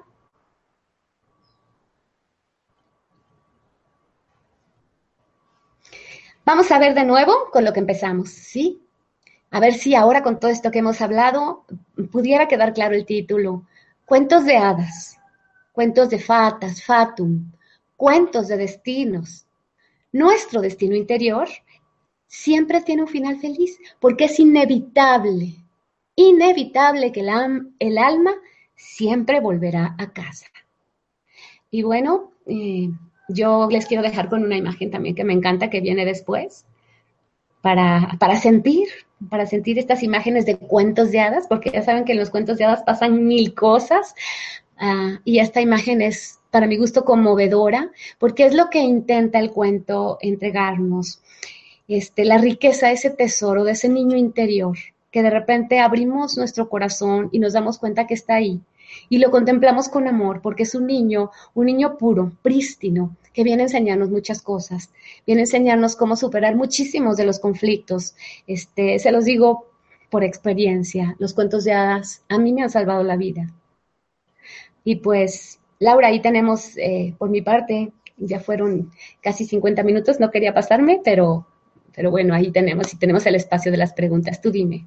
Vamos 6.44 6.70
a 6.70 6.78
ver 6.78 6.94
de 6.94 7.04
nuevo 7.04 7.50
con 7.52 7.62
lo 7.62 7.74
que 7.74 7.80
empezamos, 7.80 8.30
¿sí? 8.30 8.87
A 9.50 9.60
ver 9.60 9.74
si 9.74 9.94
ahora 9.94 10.22
con 10.22 10.38
todo 10.38 10.50
esto 10.50 10.70
que 10.70 10.80
hemos 10.80 11.00
hablado 11.00 11.64
pudiera 12.12 12.48
quedar 12.48 12.74
claro 12.74 12.94
el 12.94 13.06
título. 13.06 13.66
Cuentos 14.04 14.44
de 14.44 14.56
hadas, 14.56 15.18
cuentos 15.72 16.10
de 16.10 16.18
fatas, 16.18 16.82
fatum, 16.82 17.50
cuentos 17.96 18.48
de 18.48 18.58
destinos. 18.58 19.46
Nuestro 20.12 20.60
destino 20.60 20.96
interior 20.96 21.48
siempre 22.26 22.82
tiene 22.82 23.02
un 23.02 23.08
final 23.08 23.38
feliz, 23.38 23.78
porque 24.00 24.26
es 24.26 24.38
inevitable, 24.38 25.54
inevitable 26.14 27.10
que 27.10 27.20
el, 27.20 27.98
alma 27.98 28.34
siempre 28.74 29.40
volverá 29.40 29.94
a 29.98 30.12
casa. 30.12 30.46
Y 31.70 31.82
bueno, 31.82 32.32
eh, 32.46 32.90
yo 33.28 33.68
les 33.70 33.86
quiero 33.86 34.02
dejar 34.02 34.28
con 34.28 34.44
una 34.44 34.56
imagen 34.56 34.90
también 34.90 35.14
que 35.14 35.24
me 35.24 35.32
encanta, 35.32 35.70
que 35.70 35.80
viene 35.80 36.04
después, 36.04 36.66
para, 37.62 38.16
para 38.18 38.36
sentir 38.36 38.88
para 39.30 39.46
sentir 39.46 39.78
estas 39.78 40.02
imágenes 40.02 40.46
de 40.46 40.56
cuentos 40.56 41.10
de 41.10 41.20
hadas, 41.20 41.46
porque 41.48 41.70
ya 41.70 41.82
saben 41.82 42.04
que 42.04 42.12
en 42.12 42.18
los 42.18 42.30
cuentos 42.30 42.58
de 42.58 42.64
hadas 42.64 42.82
pasan 42.82 43.26
mil 43.26 43.54
cosas. 43.54 44.14
Ah, 44.78 45.20
y 45.24 45.40
esta 45.40 45.60
imagen 45.60 46.02
es 46.02 46.38
para 46.50 46.66
mi 46.66 46.76
gusto, 46.76 47.04
conmovedora, 47.04 47.90
porque 48.18 48.46
es 48.46 48.54
lo 48.54 48.70
que 48.70 48.78
intenta 48.78 49.38
el 49.38 49.50
cuento 49.50 50.18
entregarnos. 50.20 51.20
Este, 51.88 52.24
la 52.24 52.38
riqueza, 52.38 52.90
ese 52.90 53.10
tesoro 53.10 53.64
de 53.64 53.72
ese 53.72 53.88
niño 53.88 54.16
interior, 54.16 54.76
que 55.10 55.22
de 55.22 55.30
repente 55.30 55.80
abrimos 55.80 56.36
nuestro 56.36 56.68
corazón 56.68 57.28
y 57.32 57.38
nos 57.38 57.52
damos 57.52 57.78
cuenta 57.78 58.06
que 58.06 58.14
está 58.14 58.34
ahí. 58.36 58.60
Y 59.10 59.18
lo 59.18 59.30
contemplamos 59.30 59.88
con 59.88 60.08
amor, 60.08 60.40
porque 60.42 60.62
es 60.62 60.74
un 60.74 60.86
niño, 60.86 61.30
un 61.54 61.66
niño 61.66 61.98
puro, 61.98 62.32
prístino, 62.42 63.16
que 63.38 63.44
viene 63.44 63.62
a 63.62 63.66
enseñarnos 63.66 64.10
muchas 64.10 64.42
cosas, 64.42 64.90
viene 65.24 65.42
a 65.42 65.44
enseñarnos 65.44 65.94
cómo 65.94 66.16
superar 66.16 66.56
muchísimos 66.56 67.16
de 67.16 67.24
los 67.24 67.38
conflictos. 67.38 68.16
Este, 68.48 68.98
se 68.98 69.12
los 69.12 69.26
digo 69.26 69.68
por 70.10 70.24
experiencia, 70.24 71.14
los 71.20 71.34
cuentos 71.34 71.62
de 71.62 71.72
hadas 71.72 72.24
a 72.28 72.36
mí 72.36 72.52
me 72.52 72.62
han 72.62 72.70
salvado 72.70 73.04
la 73.04 73.14
vida. 73.14 73.46
Y 74.82 74.96
pues, 74.96 75.60
Laura, 75.78 76.08
ahí 76.08 76.20
tenemos, 76.20 76.76
eh, 76.78 77.14
por 77.16 77.30
mi 77.30 77.40
parte, 77.40 77.92
ya 78.16 78.40
fueron 78.40 78.90
casi 79.20 79.44
50 79.44 79.84
minutos, 79.84 80.18
no 80.18 80.32
quería 80.32 80.52
pasarme, 80.52 81.00
pero, 81.04 81.46
pero 81.94 82.10
bueno, 82.10 82.34
ahí 82.34 82.50
tenemos 82.50 82.92
y 82.92 82.98
tenemos 82.98 83.24
el 83.26 83.36
espacio 83.36 83.70
de 83.70 83.78
las 83.78 83.92
preguntas. 83.92 84.40
Tú 84.40 84.50
dime. 84.50 84.84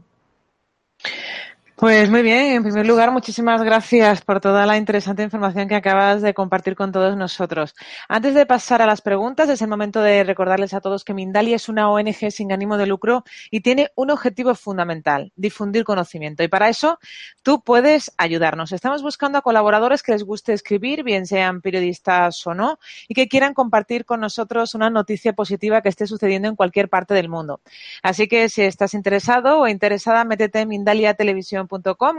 Pues 1.82 2.12
muy 2.12 2.22
bien, 2.22 2.54
en 2.54 2.62
primer 2.62 2.86
lugar, 2.86 3.12
muchísimas 3.12 3.64
gracias 3.64 4.22
por 4.22 4.40
toda 4.40 4.68
la 4.68 4.78
interesante 4.78 5.24
información 5.24 5.68
que 5.68 5.74
acabas 5.74 6.22
de 6.22 6.36
compartir 6.36 6.76
con 6.76 6.92
todos 6.92 7.18
nosotros. 7.18 7.74
Antes 8.08 8.36
de 8.36 8.46
pasar 8.46 8.84
a 8.84 8.86
las 8.86 9.02
preguntas, 9.02 9.50
es 9.50 9.64
el 9.64 9.68
momento 9.68 10.00
de 10.00 10.24
recordarles 10.24 10.76
a 10.76 10.80
todos 10.80 11.04
que 11.04 11.16
Mindalia 11.16 11.56
es 11.56 11.70
una 11.70 11.90
ONG 11.90 12.30
sin 12.30 12.52
ánimo 12.52 12.78
de 12.78 12.86
lucro 12.86 13.24
y 13.50 13.62
tiene 13.62 13.90
un 13.96 14.12
objetivo 14.12 14.54
fundamental, 14.54 15.32
difundir 15.36 15.84
conocimiento. 15.84 16.44
Y 16.44 16.50
para 16.50 16.70
eso 16.70 17.00
tú 17.42 17.64
puedes 17.64 18.12
ayudarnos. 18.16 18.74
Estamos 18.74 19.02
buscando 19.02 19.40
a 19.40 19.42
colaboradores 19.42 20.04
que 20.04 20.12
les 20.12 20.24
guste 20.24 20.54
escribir, 20.54 21.02
bien 21.02 21.26
sean 21.26 21.62
periodistas 21.62 22.46
o 22.46 22.54
no, 22.54 22.78
y 23.08 23.16
que 23.16 23.28
quieran 23.28 23.56
compartir 23.56 24.06
con 24.06 24.20
nosotros 24.20 24.76
una 24.76 24.92
noticia 24.92 25.34
positiva 25.34 25.82
que 25.82 25.90
esté 25.90 26.06
sucediendo 26.06 26.48
en 26.48 26.56
cualquier 26.56 26.90
parte 26.90 27.16
del 27.16 27.28
mundo. 27.28 27.60
Así 28.04 28.28
que 28.28 28.50
si 28.50 28.62
estás 28.62 28.94
interesado 28.94 29.62
o 29.62 29.68
interesada, 29.68 30.24
métete 30.26 30.60
en 30.60 30.68
Mindalia 30.68 31.16
Televisión 31.16 31.70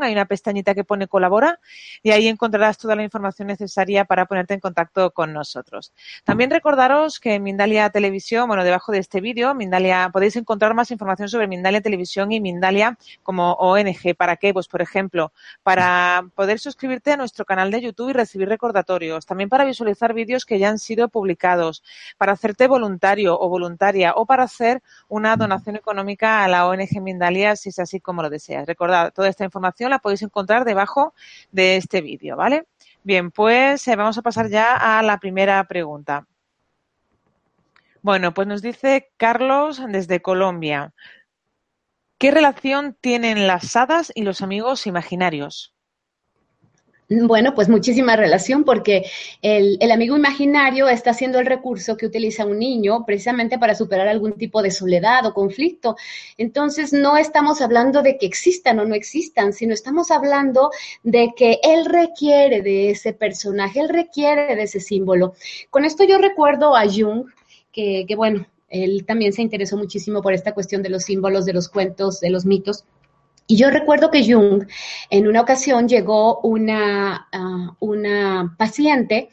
hay 0.02 0.12
una 0.12 0.24
pestañita 0.24 0.74
que 0.74 0.84
pone 0.84 1.08
colabora 1.08 1.60
y 2.02 2.10
ahí 2.10 2.28
encontrarás 2.28 2.78
toda 2.78 2.96
la 2.96 3.02
información 3.02 3.48
necesaria 3.48 4.04
para 4.04 4.26
ponerte 4.26 4.54
en 4.54 4.60
contacto 4.60 5.10
con 5.10 5.32
nosotros. 5.32 5.92
También 6.24 6.50
recordaros 6.50 7.20
que 7.20 7.34
en 7.34 7.42
Mindalia 7.42 7.90
Televisión, 7.90 8.48
bueno, 8.48 8.64
debajo 8.64 8.92
de 8.92 8.98
este 8.98 9.20
vídeo, 9.20 9.54
Mindalia, 9.54 10.10
podéis 10.12 10.36
encontrar 10.36 10.74
más 10.74 10.90
información 10.90 11.28
sobre 11.28 11.46
Mindalia 11.46 11.80
Televisión 11.80 12.32
y 12.32 12.40
Mindalia 12.40 12.98
como 13.22 13.52
ONG. 13.54 14.14
¿Para 14.16 14.36
qué? 14.36 14.52
Pues, 14.52 14.68
por 14.68 14.82
ejemplo, 14.82 15.32
para 15.62 16.24
poder 16.34 16.58
suscribirte 16.58 17.12
a 17.12 17.16
nuestro 17.16 17.44
canal 17.44 17.70
de 17.70 17.80
YouTube 17.80 18.10
y 18.10 18.12
recibir 18.12 18.48
recordatorios. 18.48 19.26
También 19.26 19.48
para 19.48 19.64
visualizar 19.64 20.14
vídeos 20.14 20.44
que 20.44 20.58
ya 20.58 20.68
han 20.68 20.78
sido 20.78 21.08
publicados, 21.08 21.82
para 22.18 22.32
hacerte 22.32 22.66
voluntario 22.66 23.38
o 23.38 23.48
voluntaria 23.48 24.12
o 24.16 24.26
para 24.26 24.44
hacer 24.44 24.82
una 25.08 25.36
donación 25.36 25.76
económica 25.76 26.44
a 26.44 26.48
la 26.48 26.66
ONG 26.66 27.00
Mindalia 27.00 27.56
si 27.56 27.68
es 27.70 27.78
así 27.78 28.00
como 28.00 28.22
lo 28.22 28.30
deseas. 28.30 28.66
Recordad, 28.66 29.12
toda 29.12 29.28
esta 29.42 29.46
información 29.46 29.90
la 29.90 29.98
podéis 29.98 30.22
encontrar 30.22 30.64
debajo 30.64 31.14
de 31.50 31.76
este 31.76 32.00
vídeo, 32.00 32.36
¿vale? 32.36 32.66
Bien, 33.02 33.32
pues 33.32 33.86
eh, 33.88 33.96
vamos 33.96 34.16
a 34.16 34.22
pasar 34.22 34.48
ya 34.48 34.98
a 34.98 35.02
la 35.02 35.18
primera 35.18 35.64
pregunta. 35.64 36.26
Bueno, 38.02 38.32
pues 38.34 38.46
nos 38.46 38.62
dice 38.62 39.10
Carlos 39.16 39.80
desde 39.88 40.22
Colombia. 40.22 40.92
¿Qué 42.18 42.30
relación 42.30 42.96
tienen 43.00 43.48
las 43.48 43.74
hadas 43.74 44.12
y 44.14 44.22
los 44.22 44.42
amigos 44.42 44.86
imaginarios? 44.86 45.74
Bueno, 47.20 47.54
pues 47.54 47.68
muchísima 47.68 48.16
relación 48.16 48.64
porque 48.64 49.04
el, 49.42 49.90
amigo 49.90 50.16
imaginario 50.16 50.88
está 50.88 51.12
siendo 51.12 51.38
el 51.40 51.46
recurso 51.46 51.96
que 51.96 52.06
utiliza 52.06 52.46
un 52.46 52.58
niño 52.58 53.04
precisamente 53.04 53.58
para 53.58 53.74
superar 53.74 54.08
algún 54.08 54.32
tipo 54.32 54.62
de 54.62 54.70
soledad 54.70 55.26
o 55.26 55.34
conflicto. 55.34 55.96
Entonces, 56.38 56.92
no 56.94 57.18
estamos 57.18 57.60
hablando 57.60 58.02
de 58.02 58.16
que 58.16 58.24
existan 58.24 58.78
o 58.78 58.86
no 58.86 58.94
existan, 58.94 59.52
sino 59.52 59.74
estamos 59.74 60.10
hablando 60.10 60.70
de 61.02 61.32
que 61.36 61.60
él 61.62 61.84
requiere 61.84 62.62
de 62.62 62.90
ese 62.90 63.12
personaje, 63.12 63.80
él 63.80 63.90
requiere 63.90 64.56
de 64.56 64.62
ese 64.62 64.80
símbolo. 64.80 65.34
Con 65.68 65.84
esto 65.84 66.04
yo 66.04 66.16
recuerdo 66.16 66.74
a 66.76 66.84
Jung, 66.88 67.26
que, 67.72 68.06
que 68.08 68.16
bueno, 68.16 68.46
él 68.70 69.04
también 69.04 69.34
se 69.34 69.42
interesó 69.42 69.76
muchísimo 69.76 70.22
por 70.22 70.32
esta 70.32 70.54
cuestión 70.54 70.82
de 70.82 70.88
los 70.88 71.02
símbolos, 71.02 71.44
de 71.44 71.52
los 71.52 71.68
cuentos, 71.68 72.20
de 72.20 72.30
los 72.30 72.46
mitos. 72.46 72.84
Y 73.46 73.56
yo 73.56 73.70
recuerdo 73.70 74.10
que 74.10 74.24
Jung, 74.24 74.66
en 75.10 75.26
una 75.26 75.40
ocasión 75.40 75.88
llegó 75.88 76.40
una, 76.40 77.28
ah, 77.32 77.76
una 77.80 78.54
paciente, 78.58 79.30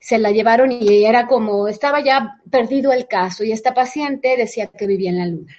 se 0.00 0.18
la 0.18 0.30
llevaron 0.32 0.70
y 0.70 1.04
era 1.04 1.26
como, 1.26 1.66
estaba 1.68 2.00
ya 2.02 2.40
perdido 2.50 2.92
el 2.92 3.08
caso 3.08 3.42
y 3.44 3.52
esta 3.52 3.72
paciente 3.72 4.36
decía 4.36 4.66
que 4.66 4.86
vivía 4.86 5.10
en 5.10 5.18
la 5.18 5.26
luna. 5.26 5.54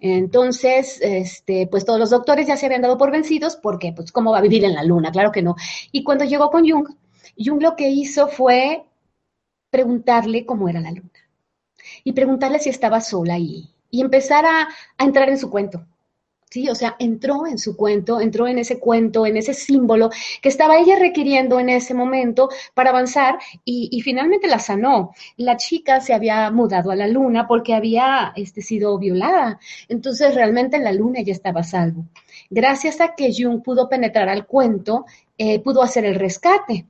Entonces, 0.00 0.98
este, 1.00 1.68
pues 1.68 1.84
todos 1.84 2.00
los 2.00 2.10
doctores 2.10 2.48
ya 2.48 2.56
se 2.56 2.66
habían 2.66 2.82
dado 2.82 2.98
por 2.98 3.12
vencidos 3.12 3.56
porque, 3.56 3.92
pues, 3.92 4.10
¿cómo 4.10 4.32
va 4.32 4.38
a 4.38 4.42
vivir 4.42 4.64
en 4.64 4.74
la 4.74 4.82
luna? 4.82 5.12
Claro 5.12 5.30
que 5.30 5.42
no. 5.42 5.54
Y 5.92 6.02
cuando 6.02 6.24
llegó 6.24 6.50
con 6.50 6.68
Jung, 6.68 6.88
Jung 7.38 7.62
lo 7.62 7.76
que 7.76 7.88
hizo 7.88 8.26
fue 8.26 8.84
preguntarle 9.70 10.44
cómo 10.44 10.68
era 10.68 10.80
la 10.80 10.90
luna 10.90 11.10
y 12.04 12.12
preguntarle 12.12 12.58
si 12.58 12.68
estaba 12.70 13.00
sola 13.00 13.34
ahí 13.34 13.70
y 13.90 14.00
empezar 14.00 14.44
a 14.44 14.68
entrar 14.98 15.28
en 15.28 15.38
su 15.38 15.50
cuento. 15.50 15.86
Sí, 16.52 16.68
o 16.68 16.74
sea, 16.74 16.96
entró 16.98 17.46
en 17.46 17.56
su 17.56 17.78
cuento, 17.78 18.20
entró 18.20 18.46
en 18.46 18.58
ese 18.58 18.78
cuento, 18.78 19.24
en 19.24 19.38
ese 19.38 19.54
símbolo 19.54 20.10
que 20.42 20.50
estaba 20.50 20.76
ella 20.76 20.98
requiriendo 20.98 21.58
en 21.58 21.70
ese 21.70 21.94
momento 21.94 22.50
para 22.74 22.90
avanzar 22.90 23.38
y, 23.64 23.98
finalmente 24.02 24.48
la 24.48 24.58
sanó. 24.58 25.12
La 25.38 25.56
chica 25.56 26.02
se 26.02 26.12
había 26.12 26.50
mudado 26.50 26.90
a 26.90 26.94
la 26.94 27.08
luna 27.08 27.48
porque 27.48 27.72
había 27.72 28.34
este, 28.36 28.60
sido 28.60 28.98
violada. 28.98 29.60
Entonces 29.88 30.34
realmente 30.34 30.76
en 30.76 30.84
la 30.84 30.92
luna 30.92 31.20
ella 31.20 31.32
estaba 31.32 31.60
a 31.60 31.64
salvo. 31.64 32.04
Gracias 32.50 33.00
a 33.00 33.14
que 33.14 33.32
Jung 33.34 33.62
pudo 33.62 33.88
penetrar 33.88 34.28
al 34.28 34.46
cuento, 34.46 35.06
eh, 35.38 35.58
pudo 35.60 35.82
hacer 35.82 36.04
el 36.04 36.16
rescate. 36.16 36.84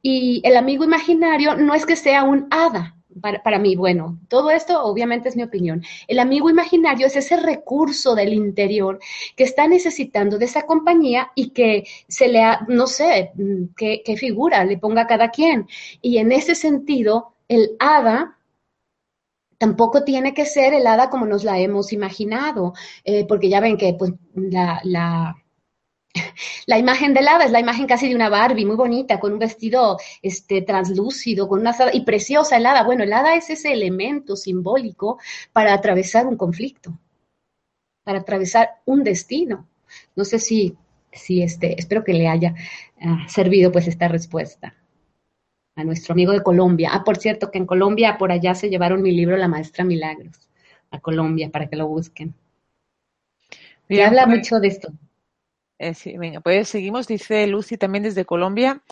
Y 0.00 0.40
el 0.42 0.56
amigo 0.56 0.84
imaginario 0.84 1.54
no 1.56 1.74
es 1.74 1.84
que 1.84 1.96
sea 1.96 2.24
un 2.24 2.46
hada, 2.50 2.96
para, 3.20 3.58
mí, 3.58 3.76
bueno, 3.76 4.18
todo 4.28 4.50
esto 4.50 4.82
obviamente 4.84 5.28
es 5.28 5.36
mi 5.36 5.42
opinión. 5.42 5.82
El 6.08 6.18
amigo 6.18 6.50
imaginario 6.50 7.06
es 7.06 7.16
ese 7.16 7.36
recurso 7.36 8.14
del 8.14 8.32
interior 8.32 8.98
que 9.36 9.44
está 9.44 9.66
necesitando 9.68 10.38
de 10.38 10.46
esa 10.46 10.62
compañía 10.62 11.30
y 11.34 11.50
que 11.50 11.84
se 12.08 12.28
le 12.28 12.42
ha, 12.42 12.64
no 12.68 12.86
sé, 12.86 13.32
mm, 13.34 13.74
qué, 13.76 14.02
figura 14.16 14.64
le 14.64 14.78
ponga 14.78 15.02
a 15.02 15.06
cada 15.06 15.30
quien. 15.30 15.66
Y 16.00 16.18
en 16.18 16.32
ese 16.32 16.54
sentido, 16.54 17.34
el 17.48 17.76
hada 17.78 18.38
tampoco 19.58 20.04
tiene 20.04 20.34
que 20.34 20.44
ser 20.44 20.74
el 20.74 20.86
hada 20.86 21.08
como 21.10 21.26
nos 21.26 21.44
la 21.44 21.58
hemos 21.58 21.92
imaginado, 21.92 22.74
eh, 23.04 23.24
porque 23.26 23.48
ya 23.48 23.60
ven 23.60 23.76
que 23.76 23.94
pues, 23.94 24.12
la 24.34 25.41
la 26.66 26.78
imagen 26.78 27.14
del 27.14 27.28
hada 27.28 27.44
es 27.44 27.50
la 27.50 27.60
imagen 27.60 27.86
casi 27.86 28.08
de 28.08 28.14
una 28.14 28.28
Barbie, 28.28 28.66
muy 28.66 28.76
bonita, 28.76 29.18
con 29.20 29.32
un 29.32 29.38
vestido 29.38 29.98
este, 30.20 30.62
translúcido, 30.62 31.48
con 31.48 31.60
una 31.60 31.74
y 31.92 32.02
preciosa 32.02 32.56
el 32.56 32.66
hada. 32.66 32.84
Bueno, 32.84 33.04
el 33.04 33.12
hada 33.12 33.34
es 33.34 33.50
ese 33.50 33.72
elemento 33.72 34.36
simbólico 34.36 35.18
para 35.52 35.72
atravesar 35.72 36.26
un 36.26 36.36
conflicto, 36.36 36.98
para 38.04 38.20
atravesar 38.20 38.80
un 38.84 39.04
destino. 39.04 39.68
No 40.16 40.24
sé 40.24 40.38
si, 40.38 40.76
si 41.12 41.42
este, 41.42 41.78
espero 41.78 42.04
que 42.04 42.14
le 42.14 42.28
haya 42.28 42.54
ah, 43.00 43.26
servido 43.28 43.72
pues 43.72 43.88
esta 43.88 44.08
respuesta 44.08 44.74
a 45.74 45.84
nuestro 45.84 46.12
amigo 46.12 46.32
de 46.32 46.42
Colombia. 46.42 46.90
Ah, 46.92 47.04
por 47.04 47.16
cierto, 47.16 47.50
que 47.50 47.58
en 47.58 47.66
Colombia 47.66 48.18
por 48.18 48.32
allá 48.32 48.54
se 48.54 48.68
llevaron 48.68 49.02
mi 49.02 49.12
libro 49.12 49.36
La 49.36 49.48
Maestra 49.48 49.84
Milagros 49.84 50.50
a 50.90 51.00
Colombia 51.00 51.50
para 51.50 51.68
que 51.68 51.76
lo 51.76 51.88
busquen. 51.88 52.34
Y 53.88 54.00
habla 54.00 54.26
mucho 54.26 54.60
de 54.60 54.68
esto. 54.68 54.92
Eh, 55.82 56.16
venga, 56.16 56.40
pues 56.40 56.68
seguimos, 56.68 57.08
dice 57.08 57.44
Lucy 57.48 57.76
también 57.76 58.04
desde 58.04 58.24
Colombia. 58.24 58.82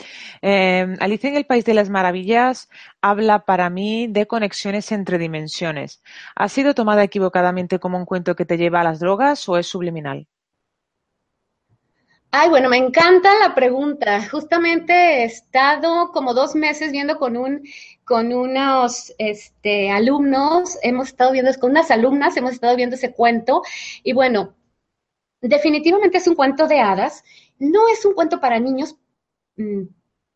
Eh, 0.43 0.97
Alicia 0.99 1.31
en 1.31 1.37
el 1.37 1.47
País 1.47 1.65
de 1.65 1.73
las 1.73 1.89
Maravillas 1.89 2.69
habla 3.01 3.45
para 3.45 3.71
mí 3.71 4.09
de 4.09 4.27
conexiones 4.27 4.91
entre 4.91 5.17
dimensiones. 5.17 6.03
¿Ha 6.35 6.49
sido 6.49 6.75
tomada 6.75 7.05
equivocadamente 7.05 7.79
como 7.79 7.97
un 7.97 8.07
cuento 8.07 8.35
que 8.35 8.45
te 8.45 8.59
lleva 8.59 8.81
a 8.81 8.85
las 8.85 8.99
drogas 8.99 9.49
o 9.49 9.57
es 9.57 9.69
subliminal? 9.69 10.27
Ay, 12.33 12.49
bueno, 12.49 12.69
me 12.69 12.77
encanta 12.77 13.39
la 13.39 13.55
pregunta. 13.55 14.29
Justamente 14.29 14.93
he 14.93 15.25
estado 15.25 16.11
como 16.13 16.35
dos 16.35 16.57
meses 16.57 16.91
viendo 16.91 17.19
con 17.19 17.37
un 17.37 17.63
con 18.05 18.33
unos 18.33 19.15
este, 19.19 19.93
alumnos, 19.93 20.77
hemos 20.83 21.09
estado 21.09 21.31
viendo, 21.31 21.53
con 21.61 21.71
unas 21.71 21.93
alumnas, 21.93 22.37
hemos 22.37 22.53
estado 22.53 22.75
viendo 22.75 22.97
ese 22.97 23.13
cuento. 23.13 23.63
Y 24.03 24.13
bueno, 24.13 24.55
definitivamente 25.41 26.19
es 26.19 26.27
un 26.27 26.35
cuento 26.35 26.67
de 26.67 26.81
hadas. 26.81 27.25
No 27.59 27.89
es 27.89 28.05
un 28.05 28.15
cuento 28.15 28.41
para 28.41 28.59
niños, 28.59 28.97
mm, 29.57 29.83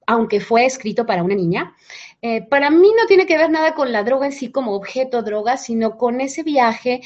aunque 0.07 0.41
fue 0.41 0.67
escrito 0.67 1.07
para 1.07 1.23
una 1.23 1.35
niña. 1.35 1.75
Eh, 2.23 2.43
para 2.43 2.71
mí 2.71 2.91
no 2.97 3.07
tiene 3.07 3.27
que 3.27 3.39
ver 3.39 3.51
nada 3.51 3.75
con 3.75 3.93
la 3.93 4.03
droga 4.03 4.27
en 4.27 4.33
sí 4.33 4.51
como 4.51 4.75
objeto 4.75 5.23
droga, 5.23 5.57
sino 5.57 5.97
con 5.97 6.21
ese 6.21 6.43
viaje 6.43 7.01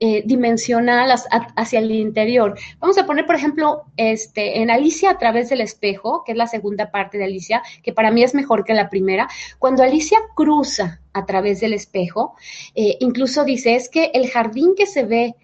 eh, 0.00 0.22
dimensional 0.26 1.14
hacia 1.56 1.78
el 1.78 1.90
interior. 1.92 2.58
Vamos 2.80 2.98
a 2.98 3.06
poner, 3.06 3.26
por 3.26 3.36
ejemplo, 3.36 3.84
este, 3.96 4.60
en 4.60 4.68
Alicia 4.68 5.10
a 5.10 5.18
través 5.18 5.48
del 5.48 5.60
espejo, 5.60 6.24
que 6.24 6.32
es 6.32 6.38
la 6.38 6.48
segunda 6.48 6.90
parte 6.90 7.16
de 7.16 7.24
Alicia, 7.24 7.62
que 7.82 7.92
para 7.92 8.10
mí 8.10 8.24
es 8.24 8.34
mejor 8.34 8.64
que 8.64 8.74
la 8.74 8.90
primera. 8.90 9.28
Cuando 9.60 9.84
Alicia 9.84 10.18
cruza 10.34 11.00
a 11.12 11.24
través 11.26 11.60
del 11.60 11.74
espejo, 11.74 12.34
eh, 12.74 12.96
incluso 13.00 13.44
dice, 13.44 13.76
es 13.76 13.88
que 13.88 14.10
el 14.14 14.28
jardín 14.28 14.74
que 14.76 14.86
se 14.86 15.04
ve, 15.04 15.36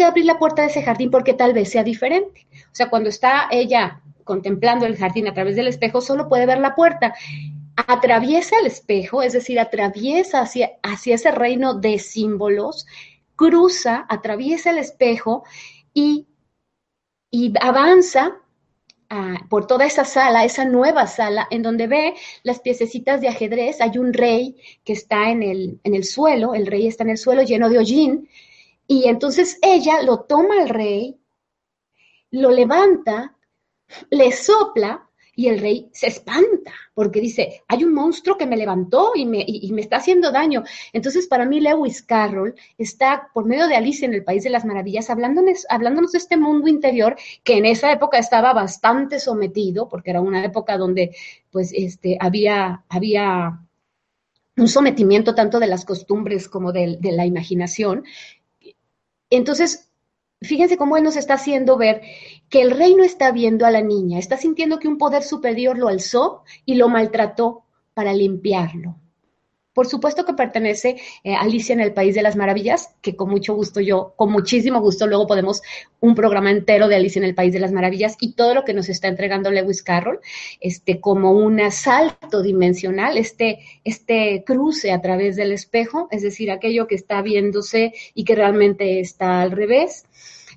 que 0.00 0.06
abrir 0.06 0.24
la 0.24 0.38
puerta 0.38 0.62
de 0.62 0.68
ese 0.68 0.82
jardín 0.82 1.10
porque 1.10 1.34
tal 1.34 1.52
vez 1.52 1.70
sea 1.70 1.84
diferente. 1.84 2.46
O 2.72 2.74
sea, 2.74 2.88
cuando 2.88 3.10
está 3.10 3.48
ella 3.50 4.00
contemplando 4.24 4.86
el 4.86 4.96
jardín 4.96 5.28
a 5.28 5.34
través 5.34 5.56
del 5.56 5.68
espejo, 5.68 6.00
solo 6.00 6.28
puede 6.28 6.46
ver 6.46 6.58
la 6.58 6.74
puerta 6.74 7.14
atraviesa 7.86 8.58
el 8.60 8.66
espejo, 8.66 9.22
es 9.22 9.32
decir, 9.32 9.58
atraviesa 9.58 10.40
hacia, 10.40 10.72
hacia, 10.82 11.14
ese 11.14 11.30
reino 11.30 11.74
de 11.74 11.98
símbolos 11.98 12.86
cruza, 13.36 14.04
atraviesa 14.08 14.70
el 14.70 14.78
espejo 14.78 15.44
y, 15.94 16.26
avanza 17.60 18.36
ah, 19.08 19.38
por 19.48 19.66
toda 19.66 19.86
esa 19.86 20.04
sala, 20.04 20.44
esa 20.44 20.64
nueva 20.64 21.06
sala, 21.06 21.46
en 21.50 21.62
donde 21.62 21.86
ve 21.86 22.14
las 22.42 22.60
piececitas 22.60 23.20
de 23.20 23.28
ajedrez. 23.28 23.80
Hay 23.80 23.98
un 23.98 24.12
rey 24.12 24.56
que 24.84 24.92
está 24.92 25.30
en 25.30 25.42
el, 25.42 25.80
en 25.84 25.94
el 25.94 26.04
suelo, 26.04 26.54
el 26.54 26.66
rey 26.66 26.86
está 26.86 27.04
en 27.04 27.10
el 27.10 27.18
suelo 27.18 27.42
lleno 27.42 27.70
de 27.70 27.78
hollín, 27.78 28.28
y 28.90 29.08
entonces 29.08 29.56
ella 29.62 30.02
lo 30.02 30.22
toma 30.22 30.62
al 30.62 30.68
rey, 30.68 31.16
lo 32.32 32.50
levanta, 32.50 33.36
le 34.10 34.32
sopla 34.32 35.08
y 35.36 35.46
el 35.46 35.60
rey 35.60 35.88
se 35.92 36.08
espanta 36.08 36.72
porque 36.92 37.20
dice, 37.20 37.62
hay 37.68 37.84
un 37.84 37.94
monstruo 37.94 38.36
que 38.36 38.46
me 38.46 38.56
levantó 38.56 39.12
y 39.14 39.26
me, 39.26 39.46
me 39.70 39.80
está 39.80 39.98
haciendo 39.98 40.32
daño. 40.32 40.64
Entonces, 40.92 41.28
para 41.28 41.46
mí, 41.46 41.60
Lewis 41.60 42.02
Carroll 42.02 42.56
está, 42.78 43.30
por 43.32 43.44
medio 43.44 43.68
de 43.68 43.76
Alicia 43.76 44.06
en 44.06 44.14
el 44.14 44.24
País 44.24 44.42
de 44.42 44.50
las 44.50 44.64
Maravillas, 44.64 45.08
hablándonos, 45.08 45.66
hablándonos 45.68 46.10
de 46.10 46.18
este 46.18 46.36
mundo 46.36 46.66
interior 46.66 47.14
que 47.44 47.58
en 47.58 47.66
esa 47.66 47.92
época 47.92 48.18
estaba 48.18 48.52
bastante 48.52 49.20
sometido, 49.20 49.88
porque 49.88 50.10
era 50.10 50.20
una 50.20 50.44
época 50.44 50.76
donde, 50.76 51.14
pues, 51.52 51.72
este, 51.72 52.18
había, 52.20 52.82
había 52.88 53.60
un 54.56 54.68
sometimiento 54.68 55.36
tanto 55.36 55.60
de 55.60 55.68
las 55.68 55.84
costumbres 55.84 56.48
como 56.48 56.72
de 56.72 56.98
la 57.00 57.24
imaginación. 57.24 58.04
Entonces, 59.30 59.90
fíjense 60.42 60.76
cómo 60.76 60.96
él 60.96 61.04
nos 61.04 61.16
está 61.16 61.34
haciendo 61.34 61.76
ver 61.76 62.02
que 62.48 62.60
el 62.60 62.72
rey 62.72 62.94
no 62.94 63.04
está 63.04 63.32
viendo 63.32 63.64
a 63.64 63.70
la 63.70 63.80
niña, 63.80 64.18
está 64.18 64.36
sintiendo 64.36 64.78
que 64.78 64.88
un 64.88 64.98
poder 64.98 65.22
superior 65.22 65.78
lo 65.78 65.88
alzó 65.88 66.42
y 66.66 66.74
lo 66.74 66.88
maltrató 66.88 67.64
para 67.94 68.12
limpiarlo. 68.12 68.99
Por 69.80 69.86
supuesto 69.86 70.26
que 70.26 70.34
pertenece 70.34 71.00
eh, 71.24 71.34
Alicia 71.34 71.72
en 71.72 71.80
el 71.80 71.94
País 71.94 72.14
de 72.14 72.20
las 72.20 72.36
Maravillas, 72.36 72.90
que 73.00 73.16
con 73.16 73.30
mucho 73.30 73.54
gusto 73.54 73.80
yo, 73.80 74.12
con 74.14 74.30
muchísimo 74.30 74.78
gusto, 74.78 75.06
luego 75.06 75.26
podemos 75.26 75.62
un 76.00 76.14
programa 76.14 76.50
entero 76.50 76.86
de 76.86 76.96
Alicia 76.96 77.18
en 77.18 77.24
el 77.24 77.34
País 77.34 77.54
de 77.54 77.60
las 77.60 77.72
Maravillas 77.72 78.18
y 78.20 78.34
todo 78.34 78.52
lo 78.54 78.66
que 78.66 78.74
nos 78.74 78.90
está 78.90 79.08
entregando 79.08 79.50
Lewis 79.50 79.82
Carroll, 79.82 80.20
este, 80.60 81.00
como 81.00 81.32
un 81.32 81.62
asalto 81.62 82.42
dimensional, 82.42 83.16
este, 83.16 83.60
este 83.82 84.44
cruce 84.44 84.92
a 84.92 85.00
través 85.00 85.36
del 85.36 85.50
espejo, 85.50 86.08
es 86.10 86.20
decir, 86.20 86.50
aquello 86.50 86.86
que 86.86 86.96
está 86.96 87.22
viéndose 87.22 87.94
y 88.12 88.24
que 88.24 88.34
realmente 88.34 89.00
está 89.00 89.40
al 89.40 89.50
revés. 89.50 90.04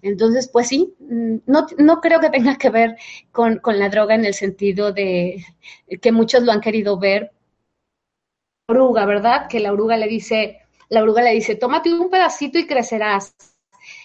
Entonces, 0.02 0.50
pues 0.52 0.68
sí, 0.68 0.96
mm, 1.00 1.36
no, 1.46 1.66
no 1.78 2.02
creo 2.02 2.20
que 2.20 2.30
tenga 2.30 2.58
que 2.58 2.70
ver 2.70 2.98
con, 3.32 3.60
con, 3.60 3.80
la 3.80 3.88
droga 3.88 4.16
en 4.16 4.26
el 4.26 4.34
sentido 4.34 4.92
de 4.92 5.46
que 6.02 6.12
muchos 6.12 6.44
lo 6.44 6.52
han 6.52 6.60
querido 6.60 7.00
ver. 7.00 7.32
Oruga, 8.68 9.05
¿verdad? 9.05 9.47
Que 9.47 9.59
la 9.59 9.74
oruga 9.74 9.97
le 9.97 10.07
dice, 10.07 10.61
la 10.89 11.03
oruga 11.03 11.22
le 11.22 11.32
dice, 11.32 11.55
tómate 11.55 11.93
un 11.93 12.09
pedacito 12.09 12.57
y 12.57 12.68
crecerás. 12.68 13.36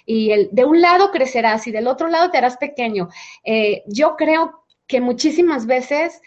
Y 0.05 0.33
el, 0.33 0.49
de 0.53 0.65
un 0.65 0.81
lado 0.81 1.11
crecerás 1.11 1.67
y 1.67 1.71
del 1.71 1.87
otro 1.87 2.09
lado 2.09 2.31
te 2.31 2.39
harás 2.39 2.57
pequeño. 2.57 3.09
Eh, 3.45 3.85
yo 3.87 4.17
creo 4.17 4.65
que 4.87 5.01
muchísimas 5.01 5.67
veces 5.67 6.21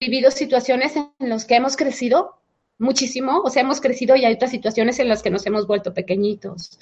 he 0.00 0.06
vivido 0.06 0.30
situaciones 0.30 0.96
en 0.96 1.12
las 1.18 1.44
que 1.44 1.56
hemos 1.56 1.76
crecido 1.76 2.41
muchísimo, 2.78 3.40
o 3.44 3.50
sea, 3.50 3.62
hemos 3.62 3.80
crecido 3.80 4.16
y 4.16 4.24
hay 4.24 4.34
otras 4.34 4.50
situaciones 4.50 4.98
en 4.98 5.08
las 5.08 5.22
que 5.22 5.30
nos 5.30 5.46
hemos 5.46 5.66
vuelto 5.66 5.94
pequeñitos, 5.94 6.78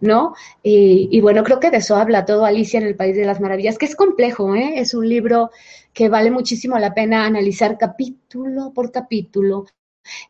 ¿no? 0.00 0.34
Y, 0.62 1.20
bueno, 1.20 1.44
creo 1.44 1.60
que 1.60 1.70
de 1.70 1.78
eso 1.78 1.96
habla 1.96 2.24
todo 2.24 2.44
Alicia 2.44 2.80
en 2.80 2.86
el 2.86 2.96
País 2.96 3.16
de 3.16 3.24
las 3.24 3.40
Maravillas, 3.40 3.78
que 3.78 3.86
es 3.86 3.96
complejo, 3.96 4.54
¿eh? 4.54 4.74
Es 4.76 4.94
un 4.94 5.08
libro 5.08 5.50
que 5.92 6.08
vale 6.08 6.30
muchísimo 6.30 6.78
la 6.78 6.94
pena 6.94 7.24
analizar 7.24 7.78
capítulo 7.78 8.72
por 8.74 8.90
capítulo, 8.90 9.66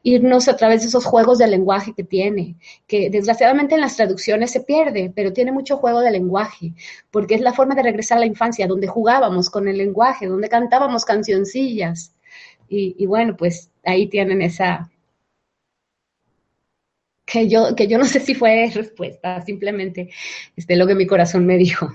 irnos 0.02 0.46
a 0.48 0.56
través 0.56 0.82
de 0.82 0.88
esos 0.88 1.04
juegos 1.04 1.38
de 1.38 1.48
lenguaje 1.48 1.94
que 1.94 2.04
tiene, 2.04 2.56
que 2.86 3.10
desgraciadamente 3.10 3.74
en 3.74 3.80
las 3.80 3.96
traducciones 3.96 4.50
se 4.52 4.60
pierde, 4.60 5.12
pero 5.14 5.32
tiene 5.32 5.52
mucho 5.52 5.78
juego 5.78 6.00
de 6.00 6.12
lenguaje, 6.12 6.74
porque 7.10 7.34
es 7.34 7.40
la 7.40 7.52
forma 7.54 7.74
de 7.74 7.82
regresar 7.82 8.18
a 8.18 8.20
la 8.20 8.26
infancia, 8.26 8.66
donde 8.66 8.86
jugábamos 8.86 9.50
con 9.50 9.68
el 9.68 9.78
lenguaje, 9.78 10.26
donde 10.26 10.48
cantábamos 10.48 11.04
cancioncillas. 11.04 12.12
y 12.68 13.06
bueno, 13.06 13.36
pues 13.36 13.70
ahí 13.84 14.08
tienen 14.08 14.42
esa, 14.42 14.90
que 17.24 17.48
yo, 17.48 17.74
que 17.74 17.86
yo 17.86 17.98
no 17.98 18.04
sé 18.04 18.20
si 18.20 18.34
fue 18.34 18.70
respuesta, 18.72 19.40
simplemente 19.42 20.10
este, 20.56 20.76
lo 20.76 20.86
que 20.86 20.94
mi 20.94 21.06
corazón 21.06 21.46
me 21.46 21.56
dijo. 21.56 21.92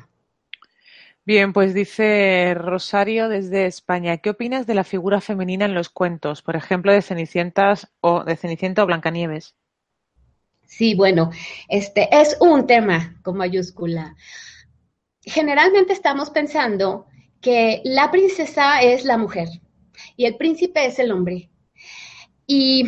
Bien, 1.26 1.54
pues 1.54 1.76
dice 1.76 2.56
Rosario 2.56 3.30
desde 3.30 3.68
España, 3.68 4.18
¿qué 4.18 4.32
opinas 4.32 4.66
de 4.66 4.74
la 4.74 4.84
figura 4.84 5.22
femenina 5.22 5.66
en 5.66 5.76
los 5.76 5.90
cuentos, 5.90 6.42
por 6.42 6.56
ejemplo, 6.56 6.92
de 6.92 7.04
Cenicientas 7.04 7.88
o 8.02 8.24
de 8.24 8.36
Cenicienta 8.36 8.82
o 8.82 8.88
Blancanieves? 8.88 9.54
Sí, 10.66 10.96
bueno, 10.96 11.30
este 11.68 12.10
es 12.12 12.38
un 12.40 12.66
tema 12.66 13.20
con 13.22 13.38
mayúscula. 13.38 14.16
Generalmente 15.22 15.94
estamos 15.94 16.32
pensando 16.32 17.06
que 17.42 17.82
la 17.84 18.10
princesa 18.10 18.82
es 18.82 19.06
la 19.06 19.18
mujer 19.18 19.50
y 20.16 20.26
el 20.26 20.36
príncipe 20.38 20.86
es 20.86 21.00
el 21.00 21.12
hombre. 21.12 21.50
Y 22.48 22.86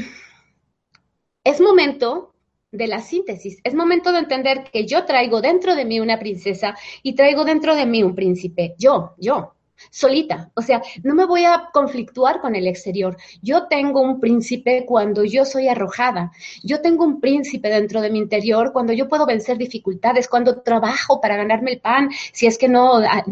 es 1.43 1.59
momento 1.59 2.30
de 2.71 2.87
la 2.87 3.01
síntesis. 3.01 3.59
Es 3.63 3.73
momento 3.73 4.11
de 4.11 4.19
entender 4.19 4.63
que 4.71 4.85
yo 4.85 5.05
traigo 5.05 5.41
dentro 5.41 5.75
de 5.75 5.85
mí 5.85 5.99
una 5.99 6.19
princesa 6.19 6.75
y 7.03 7.13
traigo 7.13 7.43
dentro 7.43 7.75
de 7.75 7.85
mí 7.85 8.01
un 8.03 8.15
príncipe. 8.15 8.75
Yo, 8.77 9.13
yo, 9.17 9.53
solita. 9.89 10.51
O 10.55 10.61
sea, 10.61 10.81
no 11.03 11.15
me 11.15 11.25
voy 11.25 11.43
a 11.45 11.69
conflictuar 11.73 12.39
con 12.39 12.55
el 12.55 12.67
exterior. 12.67 13.17
Yo 13.41 13.67
tengo 13.67 14.01
un 14.01 14.19
príncipe 14.19 14.85
cuando 14.85 15.23
yo 15.23 15.45
soy 15.45 15.67
arrojada. 15.67 16.31
Yo 16.63 16.81
tengo 16.81 17.03
un 17.03 17.19
príncipe 17.19 17.69
dentro 17.69 18.01
de 18.01 18.11
mi 18.11 18.19
interior 18.19 18.71
cuando 18.71 18.93
yo 18.93 19.07
puedo 19.07 19.25
vencer 19.25 19.57
dificultades, 19.57 20.27
cuando 20.27 20.61
trabajo 20.61 21.19
para 21.19 21.37
ganarme 21.37 21.73
el 21.73 21.81
pan, 21.81 22.09
si 22.31 22.47
es 22.47 22.57
que 22.57 22.67
no 22.67 22.97
ah, 22.97 23.25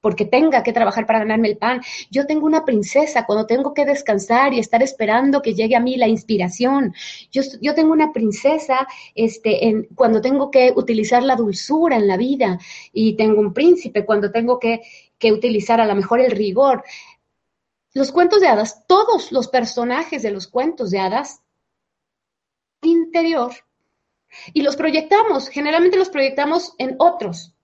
porque 0.00 0.24
tenga 0.24 0.62
que 0.62 0.72
trabajar 0.72 1.06
para 1.06 1.20
ganarme 1.20 1.48
el 1.48 1.58
pan. 1.58 1.80
Yo 2.10 2.26
tengo 2.26 2.46
una 2.46 2.64
princesa 2.64 3.26
cuando 3.26 3.46
tengo 3.46 3.74
que 3.74 3.84
descansar 3.84 4.54
y 4.54 4.58
estar 4.58 4.82
esperando 4.82 5.42
que 5.42 5.54
llegue 5.54 5.76
a 5.76 5.80
mí 5.80 5.96
la 5.96 6.08
inspiración. 6.08 6.94
Yo, 7.30 7.42
yo 7.60 7.74
tengo 7.74 7.92
una 7.92 8.12
princesa 8.12 8.86
este, 9.14 9.88
cuando 9.94 10.20
tengo 10.20 10.50
que 10.50 10.72
utilizar 10.74 11.22
la 11.22 11.36
dulzura 11.36 11.96
en 11.96 12.06
la 12.06 12.16
vida 12.16 12.58
y 12.92 13.16
tengo 13.16 13.40
un 13.40 13.52
príncipe 13.52 14.04
cuando 14.04 14.30
tengo 14.30 14.58
que, 14.58 14.82
que 15.18 15.32
utilizar 15.32 15.80
a 15.80 15.86
lo 15.86 15.94
mejor 15.94 16.20
el 16.20 16.30
rigor. 16.30 16.82
Los 17.92 18.12
cuentos 18.12 18.40
de 18.40 18.48
hadas, 18.48 18.86
todos 18.86 19.32
los 19.32 19.48
personajes 19.48 20.22
de 20.22 20.30
los 20.30 20.46
cuentos 20.46 20.90
de 20.90 21.00
hadas 21.00 21.42
interior 22.82 23.52
y 24.52 24.62
los 24.62 24.76
proyectamos, 24.76 25.48
generalmente 25.48 25.98
los 25.98 26.08
proyectamos 26.08 26.74
en 26.78 26.94
otros, 26.98 27.54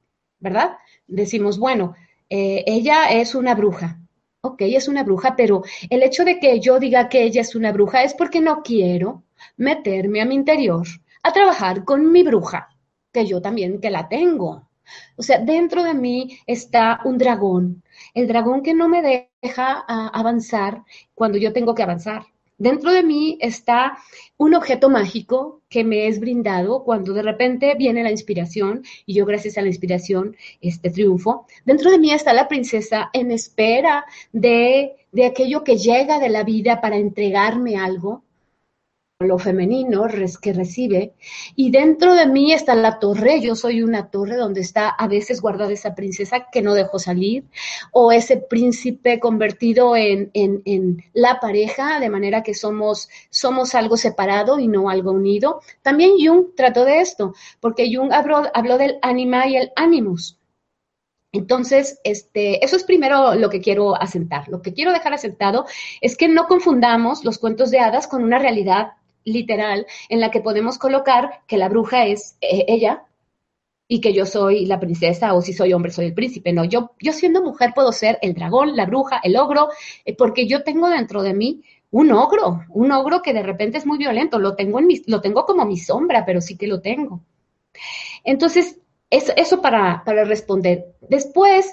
¿verdad? 0.40 0.78
Decimos, 1.06 1.58
bueno, 1.58 1.94
eh, 2.28 2.64
ella 2.66 3.10
es 3.10 3.34
una 3.34 3.54
bruja. 3.54 4.00
Ok, 4.40 4.62
es 4.62 4.88
una 4.88 5.02
bruja, 5.02 5.34
pero 5.36 5.62
el 5.90 6.02
hecho 6.02 6.24
de 6.24 6.38
que 6.38 6.60
yo 6.60 6.78
diga 6.78 7.08
que 7.08 7.24
ella 7.24 7.40
es 7.40 7.54
una 7.56 7.72
bruja 7.72 8.02
es 8.04 8.14
porque 8.14 8.40
no 8.40 8.62
quiero 8.62 9.24
meterme 9.56 10.20
a 10.20 10.24
mi 10.24 10.34
interior 10.34 10.86
a 11.22 11.32
trabajar 11.32 11.84
con 11.84 12.12
mi 12.12 12.22
bruja, 12.22 12.68
que 13.12 13.26
yo 13.26 13.42
también 13.42 13.80
que 13.80 13.90
la 13.90 14.08
tengo. 14.08 14.68
O 15.16 15.22
sea, 15.22 15.38
dentro 15.38 15.82
de 15.82 15.94
mí 15.94 16.38
está 16.46 17.00
un 17.04 17.18
dragón, 17.18 17.82
el 18.14 18.28
dragón 18.28 18.62
que 18.62 18.74
no 18.74 18.88
me 18.88 19.02
deja 19.02 19.84
ah, 19.88 20.10
avanzar 20.14 20.84
cuando 21.14 21.38
yo 21.38 21.52
tengo 21.52 21.74
que 21.74 21.82
avanzar. 21.82 22.22
Dentro 22.58 22.90
de 22.90 23.02
mí 23.02 23.36
está 23.42 23.98
un 24.38 24.54
objeto 24.54 24.88
mágico 24.88 25.60
que 25.68 25.84
me 25.84 26.08
es 26.08 26.20
brindado 26.20 26.84
cuando 26.84 27.12
de 27.12 27.20
repente 27.20 27.74
viene 27.74 28.02
la 28.02 28.10
inspiración 28.10 28.82
y 29.04 29.14
yo 29.14 29.26
gracias 29.26 29.58
a 29.58 29.62
la 29.62 29.68
inspiración 29.68 30.34
este 30.62 30.88
triunfo. 30.90 31.46
Dentro 31.66 31.90
de 31.90 31.98
mí 31.98 32.12
está 32.12 32.32
la 32.32 32.48
princesa 32.48 33.10
en 33.12 33.30
espera 33.30 34.06
de, 34.32 34.96
de 35.12 35.26
aquello 35.26 35.64
que 35.64 35.76
llega 35.76 36.18
de 36.18 36.30
la 36.30 36.44
vida 36.44 36.80
para 36.80 36.96
entregarme 36.96 37.76
algo. 37.76 38.22
Lo 39.18 39.38
femenino 39.38 40.06
que 40.42 40.52
recibe, 40.52 41.14
y 41.54 41.70
dentro 41.70 42.12
de 42.12 42.26
mí 42.26 42.52
está 42.52 42.74
la 42.74 42.98
torre, 42.98 43.40
yo 43.40 43.56
soy 43.56 43.82
una 43.82 44.10
torre 44.10 44.36
donde 44.36 44.60
está 44.60 44.90
a 44.90 45.08
veces 45.08 45.40
guardada 45.40 45.72
esa 45.72 45.94
princesa 45.94 46.48
que 46.52 46.60
no 46.60 46.74
dejó 46.74 46.98
salir, 46.98 47.44
o 47.92 48.12
ese 48.12 48.36
príncipe 48.36 49.18
convertido 49.18 49.96
en, 49.96 50.30
en, 50.34 51.02
la 51.14 51.40
pareja, 51.40 51.98
de 51.98 52.10
manera 52.10 52.42
que 52.42 52.52
somos, 52.52 53.08
somos 53.30 53.74
algo 53.74 53.96
separado 53.96 54.58
y 54.58 54.68
no 54.68 54.90
algo 54.90 55.12
unido. 55.12 55.62
También 55.80 56.16
Jung 56.18 56.54
trató 56.54 56.84
de 56.84 57.00
esto, 57.00 57.32
porque 57.60 57.90
Jung 57.90 58.12
habló, 58.12 58.42
habló 58.52 58.76
del 58.76 58.98
anima 59.00 59.48
y 59.48 59.56
el 59.56 59.72
animus. 59.76 60.38
Entonces, 61.32 62.00
este, 62.04 62.62
eso 62.64 62.76
es 62.76 62.84
primero 62.84 63.34
lo 63.34 63.48
que 63.48 63.60
quiero 63.60 63.94
asentar. 64.00 64.48
Lo 64.48 64.60
que 64.60 64.74
quiero 64.74 64.92
dejar 64.92 65.14
asentado 65.14 65.64
es 66.02 66.16
que 66.16 66.28
no 66.28 66.46
confundamos 66.46 67.24
los 67.24 67.38
cuentos 67.38 67.70
de 67.70 67.80
hadas 67.80 68.06
con 68.06 68.22
una 68.22 68.38
realidad 68.38 68.92
literal 69.26 69.86
en 70.08 70.20
la 70.20 70.30
que 70.30 70.40
podemos 70.40 70.78
colocar 70.78 71.42
que 71.46 71.58
la 71.58 71.68
bruja 71.68 72.06
es 72.06 72.38
eh, 72.40 72.64
ella 72.68 73.04
y 73.88 74.00
que 74.00 74.12
yo 74.12 74.24
soy 74.24 74.66
la 74.66 74.80
princesa 74.80 75.34
o 75.34 75.42
si 75.42 75.52
soy 75.52 75.72
hombre 75.72 75.92
soy 75.92 76.06
el 76.06 76.14
príncipe. 76.14 76.52
No, 76.52 76.64
yo, 76.64 76.92
yo 77.00 77.12
siendo 77.12 77.42
mujer 77.42 77.72
puedo 77.74 77.92
ser 77.92 78.18
el 78.22 78.34
dragón, 78.34 78.74
la 78.74 78.86
bruja, 78.86 79.20
el 79.22 79.36
ogro, 79.36 79.68
eh, 80.04 80.16
porque 80.16 80.46
yo 80.46 80.62
tengo 80.62 80.88
dentro 80.88 81.22
de 81.22 81.34
mí 81.34 81.62
un 81.90 82.12
ogro, 82.12 82.64
un 82.70 82.90
ogro 82.92 83.22
que 83.22 83.32
de 83.32 83.42
repente 83.42 83.78
es 83.78 83.86
muy 83.86 83.98
violento, 83.98 84.38
lo 84.38 84.54
tengo, 84.56 84.78
en 84.78 84.88
lo 85.06 85.20
tengo 85.20 85.44
como 85.44 85.64
mi 85.64 85.76
sombra, 85.76 86.24
pero 86.24 86.40
sí 86.40 86.56
que 86.56 86.66
lo 86.66 86.80
tengo. 86.80 87.20
Entonces, 88.24 88.78
eso, 89.10 89.32
eso 89.36 89.60
para, 89.60 90.02
para 90.04 90.24
responder. 90.24 90.86
Después, 91.00 91.72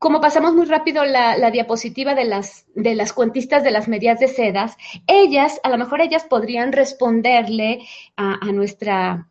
como 0.00 0.22
pasamos 0.22 0.54
muy 0.54 0.64
rápido 0.64 1.04
la, 1.04 1.50
diapositiva 1.50 2.14
de 2.14 2.24
las, 2.24 2.64
de 2.74 2.94
las 2.94 3.12
cuentistas 3.12 3.62
de 3.62 3.70
las 3.70 3.86
medias 3.86 4.18
de 4.18 4.28
sedas, 4.28 4.74
ellas, 5.06 5.60
a 5.62 5.68
lo 5.68 5.76
mejor 5.76 6.00
ellas 6.00 6.24
podrían 6.24 6.72
responderle 6.72 7.86
a, 8.16 8.38
nuestra, 8.50 9.28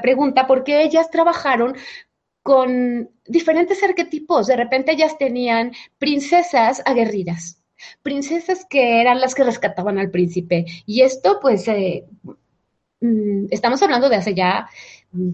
pregunta, 0.00 0.46
porque 0.46 0.82
ellas 0.82 1.10
trabajaron 1.10 1.76
con 2.42 3.10
diferentes 3.26 3.82
arquetipos. 3.82 4.46
De 4.46 4.56
repente 4.56 4.92
ellas 4.92 5.18
tenían 5.18 5.72
princesas 5.98 6.82
aguerridas, 6.86 7.62
princesas 8.02 8.64
que 8.64 9.02
eran 9.02 9.20
las 9.20 9.34
que 9.34 9.44
rescataban 9.44 9.98
al 9.98 10.10
príncipe. 10.10 10.64
Y 10.86 11.02
esto, 11.02 11.40
pues, 11.42 11.68
eh, 11.68 12.06
mm, 13.02 13.48
estamos 13.50 13.82
hablando 13.82 14.08
de 14.08 14.16
hace 14.16 14.34
ya 14.34 14.66
mm, 15.12 15.32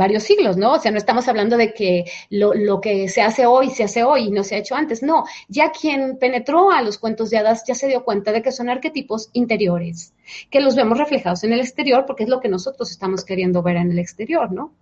varios 0.00 0.22
siglos, 0.22 0.56
¿no? 0.56 0.72
O 0.72 0.78
sea, 0.78 0.90
no 0.90 0.96
estamos 0.96 1.28
hablando 1.28 1.58
de 1.58 1.74
que 1.74 2.06
lo, 2.30 2.80
que 2.80 3.08
se 3.10 3.20
hace 3.20 3.44
hoy 3.44 3.68
se 3.68 3.84
hace 3.84 4.02
hoy 4.02 4.28
y 4.28 4.30
no 4.30 4.42
se 4.44 4.54
ha 4.54 4.58
hecho 4.58 4.74
antes, 4.74 5.02
no. 5.02 5.24
Ya 5.48 5.70
quien 5.72 6.16
penetró 6.18 6.70
a 6.70 6.80
los 6.80 6.96
cuentos 6.96 7.28
de 7.28 7.36
hadas 7.36 7.64
ya 7.66 7.74
se 7.74 7.86
dio 7.86 8.02
cuenta 8.02 8.32
de 8.32 8.40
que 8.40 8.50
son 8.50 8.70
arquetipos 8.70 9.28
interiores, 9.34 10.14
que 10.50 10.60
los 10.60 10.74
vemos 10.74 10.96
reflejados 10.96 11.44
en 11.44 11.52
el 11.52 11.60
exterior 11.60 12.06
porque 12.06 12.24
es 12.24 12.30
lo 12.30 12.40
que 12.40 12.48
nosotros 12.48 12.90
estamos 12.90 13.26
queriendo 13.26 13.62
ver 13.62 13.76
en 13.76 13.92
el 13.92 13.98
exterior, 13.98 14.50
¿no? 14.50 14.72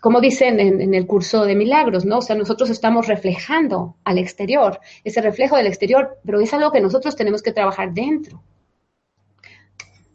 Como 0.00 0.22
dicen 0.22 0.60
en, 0.60 0.80
en 0.80 0.94
el 0.94 1.06
curso 1.06 1.44
de 1.44 1.54
milagros, 1.54 2.06
¿no? 2.06 2.18
O 2.18 2.22
sea, 2.22 2.36
nosotros 2.36 2.70
estamos 2.70 3.06
reflejando 3.06 3.96
al 4.02 4.16
exterior, 4.16 4.80
ese 5.04 5.20
reflejo 5.20 5.56
del 5.56 5.66
exterior, 5.66 6.18
pero 6.24 6.40
es 6.40 6.54
algo 6.54 6.72
que 6.72 6.80
nosotros 6.80 7.16
tenemos 7.16 7.42
que 7.42 7.52
trabajar 7.52 7.92
dentro. 7.92 8.42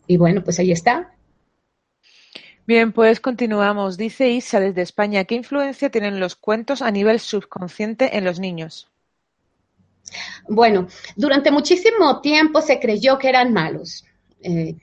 Y 0.07 0.17
bueno, 0.17 0.43
pues 0.43 0.57
ahí 0.57 0.71
está. 0.71 1.13
Bien, 2.65 2.93
pues 2.93 3.19
continuamos. 3.19 3.97
Dice 3.97 4.29
Isa 4.29 4.59
desde 4.59 4.81
España, 4.81 5.25
¿qué 5.25 5.35
influencia 5.35 5.89
tienen 5.89 6.19
los 6.19 6.35
cuentos 6.35 6.81
a 6.81 6.91
nivel 6.91 7.19
subconsciente 7.19 8.17
en 8.17 8.23
los 8.23 8.39
niños? 8.39 8.89
Bueno, 10.47 10.87
durante 11.15 11.51
muchísimo 11.51 12.21
tiempo 12.21 12.61
se 12.61 12.79
creyó 12.79 13.17
que 13.17 13.29
eran 13.29 13.51
malos. 13.51 14.05
Eh, 14.41 14.75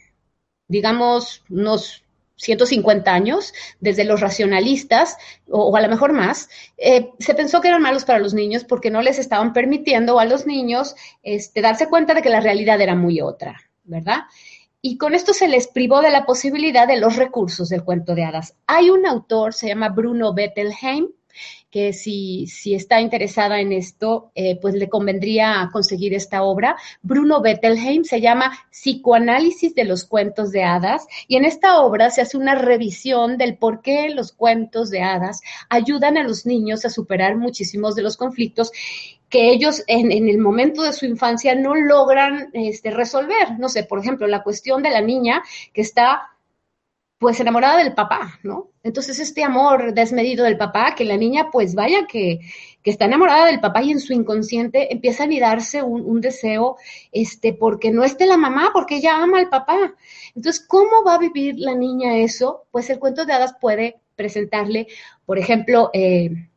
digamos, 0.69 1.43
unos 1.49 2.05
150 2.37 3.13
años, 3.13 3.53
desde 3.81 4.05
los 4.05 4.21
racionalistas, 4.21 5.17
o, 5.49 5.75
a 5.77 5.81
lo 5.81 5.89
mejor 5.89 6.13
más, 6.13 6.49
eh, 6.79 7.11
se 7.19 7.35
pensó 7.35 7.61
que 7.61 7.69
eran 7.69 7.83
malos 7.83 8.05
para 8.05 8.19
los 8.19 8.35
niños 8.35 8.65
porque 8.65 8.91
no 8.91 9.03
les 9.03 9.19
estaban 9.19 9.53
permitiendo 9.53 10.19
a 10.19 10.25
los 10.25 10.47
niños 10.47 10.97
este, 11.23 11.61
darse 11.61 11.89
cuenta 11.89 12.15
de 12.15 12.23
que 12.23 12.31
la 12.31 12.41
realidad 12.41 12.81
era 12.81 12.95
muy 12.95 13.21
otra, 13.21 13.61
¿verdad? 13.85 14.21
Y 14.83 14.97
con 14.97 15.15
esto 15.15 15.33
se 15.33 15.49
les 15.49 15.69
privó 15.69 16.01
de 16.01 16.11
la 16.11 16.25
posibilidad 16.25 16.89
de 16.89 16.99
los 16.99 17.17
recursos 17.17 17.69
del 17.69 17.85
cuento 17.85 18.15
de 18.15 18.25
hadas. 18.25 18.55
Hay 18.67 18.91
un 18.91 19.07
autor, 19.07 19.53
se 19.53 19.69
llama 19.69 19.91
Bruno 19.91 20.33
Bettelheim, 20.33 21.09
que 21.71 21.93
si, 21.93 22.47
si 22.49 22.75
está 22.75 23.01
interesada 23.01 23.61
en 23.61 23.73
esto, 23.73 24.33
eh, 24.35 24.59
pues 24.61 24.75
le 24.75 24.89
convendría 24.89 25.69
conseguir 25.73 26.15
esta 26.15 26.43
obra. 26.43 26.77
Bruno 27.03 27.41
Bettelheim 27.41 28.05
se 28.05 28.21
llama 28.21 28.59
Psicoanálisis 28.71 29.75
de 29.75 29.85
los 29.85 30.05
cuentos 30.05 30.51
de 30.51 30.65
hadas 30.65 31.07
y 31.29 31.37
en 31.37 31.45
esta 31.45 31.81
obra 31.81 32.11
se 32.11 32.23
hace 32.23 32.37
una 32.37 32.57
revisión 32.57 33.39
del 33.39 33.57
por 33.57 33.83
qué 33.83 34.09
los 34.11 34.33
cuentos 34.33 34.91
de 34.91 35.03
hadas 35.03 35.41
ayudan 35.69 36.17
a 36.17 36.25
los 36.25 36.45
niños 36.45 36.85
a 36.85 36.91
superar 36.91 37.37
muchísimos 37.37 37.95
de 37.95 38.03
los 38.03 38.17
conflictos 38.17 38.73
que 39.31 39.51
ellos 39.51 39.85
en, 39.87 40.11
el 40.11 40.39
momento 40.39 40.83
de 40.83 40.93
su 40.93 41.07
infancia 41.07 41.55
no 41.55 41.75
logran 41.75 42.51
este, 42.53 42.91
resolver. 42.91 43.59
No 43.59 43.69
sé, 43.69 43.85
por 43.85 44.01
ejemplo, 44.01 44.27
la 44.27 44.43
cuestión 44.43 44.83
de 44.83 44.91
la 44.91 45.01
niña 45.01 45.43
que 45.73 45.81
está 45.81 46.31
pues 47.19 47.39
enamorada 47.39 47.77
del 47.77 47.95
papá, 47.95 48.41
¿no? 48.43 48.71
Entonces 48.83 49.19
este 49.19 49.45
amor 49.45 49.93
desmedido 49.93 50.45
del 50.45 50.57
papá, 50.57 50.95
que 50.95 51.05
la 51.05 51.19
niña 51.19 51.51
pues 51.53 51.75
vaya 51.75 52.07
que, 52.07 52.41
que 52.83 52.91
está 52.91 53.05
enamorada 53.05 53.45
del 53.45 53.61
papá 53.61 53.83
y 53.83 53.91
en 53.91 54.01
su 54.01 54.15
inconsciente 54.15 54.91
empieza 54.91 55.23
a 55.23 55.27
anidarse 55.27 55.83
un, 55.83 56.01
un, 56.01 56.23
deseo, 56.23 56.79
este, 57.13 57.53
porque 57.53 57.91
no 57.91 58.05
esté 58.05 58.25
la 58.25 58.39
mamá, 58.39 58.71
porque 58.73 58.97
ella 58.97 59.23
ama 59.23 59.39
al 59.39 59.51
papá. 59.51 59.95
Entonces, 60.35 60.65
¿cómo 60.67 61.05
va 61.07 61.17
a 61.17 61.19
vivir 61.19 61.57
la 61.59 61.75
niña 61.75 62.17
eso? 62.17 62.65
Pues 62.71 62.89
el 62.89 62.99
cuento 62.99 63.27
de 63.27 63.35
hadas 63.35 63.55
puede 63.61 64.01
presentarle, 64.17 64.87
por 65.27 65.39
ejemplo, 65.39 65.91
eh, 65.93 66.50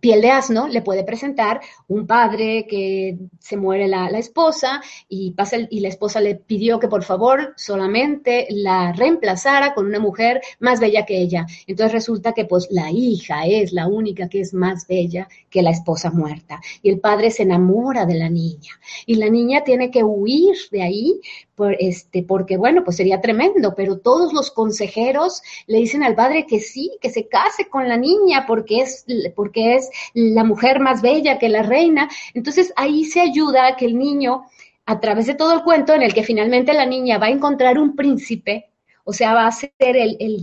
piel 0.00 0.20
de 0.20 0.30
asno 0.30 0.68
le 0.68 0.82
puede 0.82 1.04
presentar 1.04 1.60
un 1.88 2.06
padre 2.06 2.66
que 2.68 3.18
se 3.38 3.56
muere 3.56 3.88
la, 3.88 4.08
esposa 4.18 4.80
y, 5.08 5.32
pasa 5.32 5.56
y 5.70 5.80
la 5.80 5.88
esposa 5.88 6.20
le 6.20 6.34
pidió 6.34 6.78
que 6.78 6.88
por 6.88 7.04
favor 7.04 7.54
solamente 7.56 8.46
la 8.50 8.92
reemplazara 8.92 9.74
con 9.74 9.86
una 9.86 9.98
mujer 9.98 10.40
más 10.60 10.80
bella 10.80 11.04
que 11.04 11.18
ella. 11.18 11.46
Entonces 11.66 11.92
resulta 11.92 12.32
que 12.32 12.44
pues 12.44 12.68
la 12.70 12.90
hija 12.90 13.46
es 13.46 13.72
la 13.72 13.86
única 13.86 14.28
que 14.28 14.40
es 14.40 14.54
más 14.54 14.86
bella 14.86 15.28
que 15.50 15.62
la 15.62 15.70
esposa 15.70 16.10
muerta. 16.10 16.60
Y 16.82 16.90
el 16.90 17.00
padre 17.00 17.30
se 17.30 17.42
enamora 17.42 18.06
de 18.06 18.14
la 18.14 18.28
niña 18.28 18.72
y 19.06 19.16
la 19.16 19.28
niña 19.28 19.64
tiene 19.64 19.90
que 19.90 20.04
huir 20.04 20.56
de 20.70 20.82
ahí 20.82 21.20
por 21.54 21.76
este, 21.78 22.22
porque 22.22 22.56
bueno, 22.56 22.84
pues 22.84 22.96
sería 22.96 23.20
tremendo, 23.20 23.74
pero 23.76 23.98
todos 23.98 24.32
los 24.32 24.50
consejeros 24.50 25.42
le 25.66 25.78
dicen 25.78 26.02
al 26.02 26.14
padre 26.14 26.46
que 26.46 26.60
sí, 26.60 26.96
que 27.00 27.10
se 27.10 27.28
case 27.28 27.68
con 27.68 27.88
la 27.88 27.96
niña 27.96 28.44
porque 28.46 28.80
es, 28.80 29.04
porque 29.34 29.74
es 29.74 29.90
la 30.14 30.44
mujer 30.44 30.80
más 30.80 31.02
bella 31.02 31.38
que 31.38 31.48
la 31.48 31.62
reina. 31.62 32.08
Entonces 32.34 32.72
ahí 32.76 33.04
se 33.04 33.20
ayuda 33.20 33.66
a 33.66 33.76
que 33.76 33.86
el 33.86 33.98
niño, 33.98 34.44
a 34.86 35.00
través 35.00 35.26
de 35.26 35.34
todo 35.34 35.52
el 35.52 35.62
cuento 35.62 35.94
en 35.94 36.02
el 36.02 36.14
que 36.14 36.22
finalmente 36.22 36.72
la 36.72 36.86
niña 36.86 37.18
va 37.18 37.26
a 37.26 37.30
encontrar 37.30 37.78
un 37.78 37.96
príncipe, 37.96 38.67
o 39.08 39.14
sea, 39.14 39.32
va 39.32 39.46
a 39.46 39.52
ser 39.52 39.72
el, 39.78 40.18
el, 40.20 40.42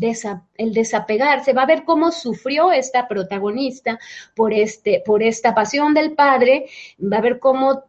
el, 0.58 0.74
desapegarse, 0.74 1.54
va 1.54 1.62
a 1.62 1.68
ver 1.68 1.84
cómo 1.84 2.12
sufrió 2.12 2.72
esta 2.72 3.08
protagonista 3.08 4.00
por, 4.36 4.54
este, 4.54 5.04
por 5.06 5.22
esta 5.22 5.54
pasión 5.54 5.94
del 5.94 6.14
padre, 6.14 6.66
va 7.00 7.18
a 7.18 7.22
ver 7.22 7.38
cómo 7.38 7.84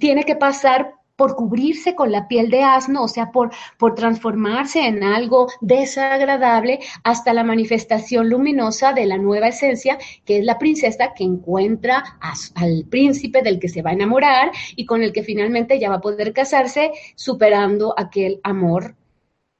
tiene 0.00 0.24
que 0.24 0.34
pasar 0.34 0.94
por 1.14 1.36
cubrirse 1.36 1.94
con 1.94 2.10
la 2.10 2.26
piel 2.26 2.48
de 2.48 2.62
asno, 2.62 3.02
o 3.02 3.08
sea, 3.08 3.30
por, 3.30 3.50
por 3.76 3.94
transformarse 3.94 4.86
en 4.86 5.04
algo 5.04 5.48
desagradable 5.60 6.78
hasta 7.04 7.34
la 7.34 7.44
manifestación 7.44 8.30
luminosa 8.30 8.94
de 8.94 9.04
la 9.04 9.18
nueva 9.18 9.48
esencia, 9.48 9.98
que 10.24 10.38
es 10.38 10.44
la 10.46 10.58
princesa 10.58 11.12
que 11.14 11.24
encuentra 11.24 12.02
al 12.54 12.86
príncipe 12.88 13.42
del 13.42 13.60
que 13.60 13.68
se 13.68 13.82
va 13.82 13.90
a 13.90 13.92
enamorar 13.92 14.52
y 14.74 14.86
con 14.86 15.02
el 15.02 15.12
que 15.12 15.22
finalmente 15.22 15.78
ya 15.78 15.90
va 15.90 15.96
a 15.96 16.00
poder 16.00 16.32
casarse, 16.32 16.92
superando 17.14 17.92
aquel 17.94 18.40
amor 18.42 18.94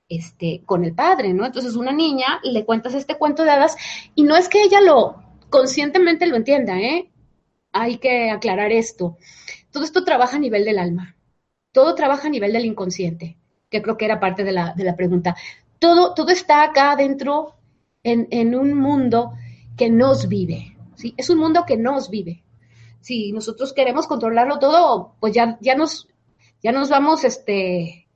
este, 0.08 0.62
con 0.64 0.84
el 0.84 0.94
padre, 0.94 1.34
¿no? 1.34 1.44
Entonces 1.44 1.76
una 1.76 1.92
niña 1.92 2.40
le 2.42 2.64
cuentas 2.64 2.94
este 2.94 3.16
cuento 3.16 3.44
de 3.44 3.50
hadas 3.50 3.76
y 4.14 4.22
no 4.22 4.36
es 4.36 4.48
que 4.48 4.62
ella 4.62 4.80
lo 4.80 5.22
conscientemente 5.50 6.26
lo 6.26 6.36
entienda, 6.36 6.78
¿eh? 6.78 7.10
Hay 7.72 7.98
que 7.98 8.30
aclarar 8.30 8.72
esto. 8.72 9.16
Todo 9.70 9.84
esto 9.84 10.04
trabaja 10.04 10.36
a 10.36 10.40
nivel 10.40 10.64
del 10.64 10.78
alma. 10.78 11.16
Todo 11.72 11.94
trabaja 11.94 12.28
a 12.28 12.30
nivel 12.30 12.52
del 12.52 12.64
inconsciente, 12.64 13.36
que 13.70 13.82
creo 13.82 13.96
que 13.96 14.06
era 14.06 14.20
parte 14.20 14.44
de 14.44 14.52
la, 14.52 14.74
pregunta. 14.96 15.36
Todo, 15.78 16.14
todo 16.14 16.30
está 16.30 16.62
acá 16.62 16.92
adentro 16.92 17.56
en, 18.02 18.54
un 18.54 18.74
mundo 18.74 19.32
que 19.76 19.90
nos 19.90 20.28
vive. 20.28 20.76
¿sí? 20.96 21.14
Es 21.16 21.28
un 21.30 21.38
mundo 21.38 21.64
que 21.66 21.76
nos 21.76 22.10
vive. 22.10 22.42
Si 23.00 23.32
nosotros 23.32 23.72
queremos 23.72 24.06
controlarlo 24.06 24.58
todo, 24.58 25.14
pues 25.20 25.34
ya, 25.34 25.58
ya, 25.60 25.76
nos, 25.76 26.08
ya 26.62 26.72
nos 26.72 26.88
vamos, 26.88 27.24
este, 27.24 28.07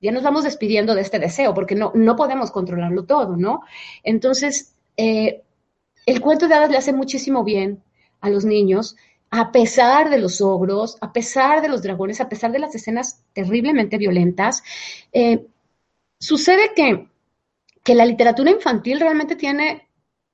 ya 0.00 0.12
nos 0.12 0.22
vamos 0.22 0.44
despidiendo 0.44 0.94
de 0.94 1.02
este 1.02 1.18
deseo, 1.18 1.54
porque 1.54 1.74
no, 1.74 1.92
no 1.94 2.16
podemos 2.16 2.50
controlarlo 2.50 3.04
todo, 3.04 3.36
¿no? 3.36 3.62
Entonces, 4.02 4.74
eh, 4.96 5.42
el 6.04 6.20
cuento 6.20 6.48
de 6.48 6.54
hadas 6.54 6.70
le 6.70 6.78
hace 6.78 6.92
muchísimo 6.92 7.44
bien 7.44 7.82
a 8.20 8.30
los 8.30 8.44
niños 8.44 8.96
a 9.30 9.52
pesar 9.52 10.08
de 10.10 10.18
los 10.18 10.40
ogros, 10.40 10.96
a 11.00 11.12
pesar 11.12 11.60
de 11.60 11.68
los 11.68 11.82
dragones, 11.82 12.20
a 12.20 12.28
pesar 12.28 12.52
de 12.52 12.58
las 12.58 12.74
escenas 12.74 13.22
terriblemente 13.32 13.98
violentas, 13.98 14.62
eh, 15.12 15.46
sucede 16.18 16.72
que, 16.74 17.08
que 17.82 17.94
la 17.94 18.06
literatura 18.06 18.50
infantil 18.50 19.00
realmente 19.00 19.36
tiene 19.36 19.85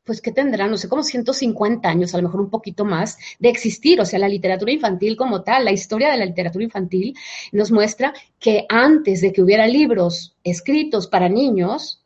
pues, 0.04 0.20
¿qué 0.20 0.32
tendrá? 0.32 0.66
No 0.66 0.76
sé, 0.76 0.88
como 0.88 1.02
150 1.02 1.88
años, 1.88 2.14
a 2.14 2.16
lo 2.18 2.24
mejor 2.24 2.40
un 2.40 2.50
poquito 2.50 2.84
más, 2.84 3.18
de 3.38 3.48
existir. 3.48 4.00
O 4.00 4.04
sea, 4.04 4.18
la 4.18 4.28
literatura 4.28 4.72
infantil 4.72 5.16
como 5.16 5.42
tal, 5.42 5.64
la 5.64 5.72
historia 5.72 6.10
de 6.10 6.18
la 6.18 6.26
literatura 6.26 6.64
infantil 6.64 7.14
nos 7.52 7.70
muestra 7.70 8.12
que 8.38 8.66
antes 8.68 9.20
de 9.20 9.32
que 9.32 9.42
hubiera 9.42 9.66
libros 9.66 10.36
escritos 10.42 11.06
para 11.06 11.28
niños, 11.28 12.02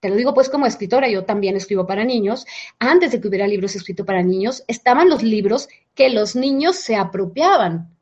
te 0.00 0.08
lo 0.08 0.16
digo 0.16 0.34
pues 0.34 0.48
como 0.48 0.66
escritora, 0.66 1.08
yo 1.08 1.24
también 1.24 1.56
escribo 1.56 1.86
para 1.86 2.04
niños, 2.04 2.46
antes 2.78 3.12
de 3.12 3.20
que 3.20 3.28
hubiera 3.28 3.46
libros 3.46 3.74
escritos 3.74 4.06
para 4.06 4.22
niños, 4.22 4.62
estaban 4.68 5.08
los 5.08 5.22
libros 5.22 5.68
que 5.94 6.10
los 6.10 6.36
niños 6.36 6.76
se 6.76 6.96
apropiaban, 6.96 7.96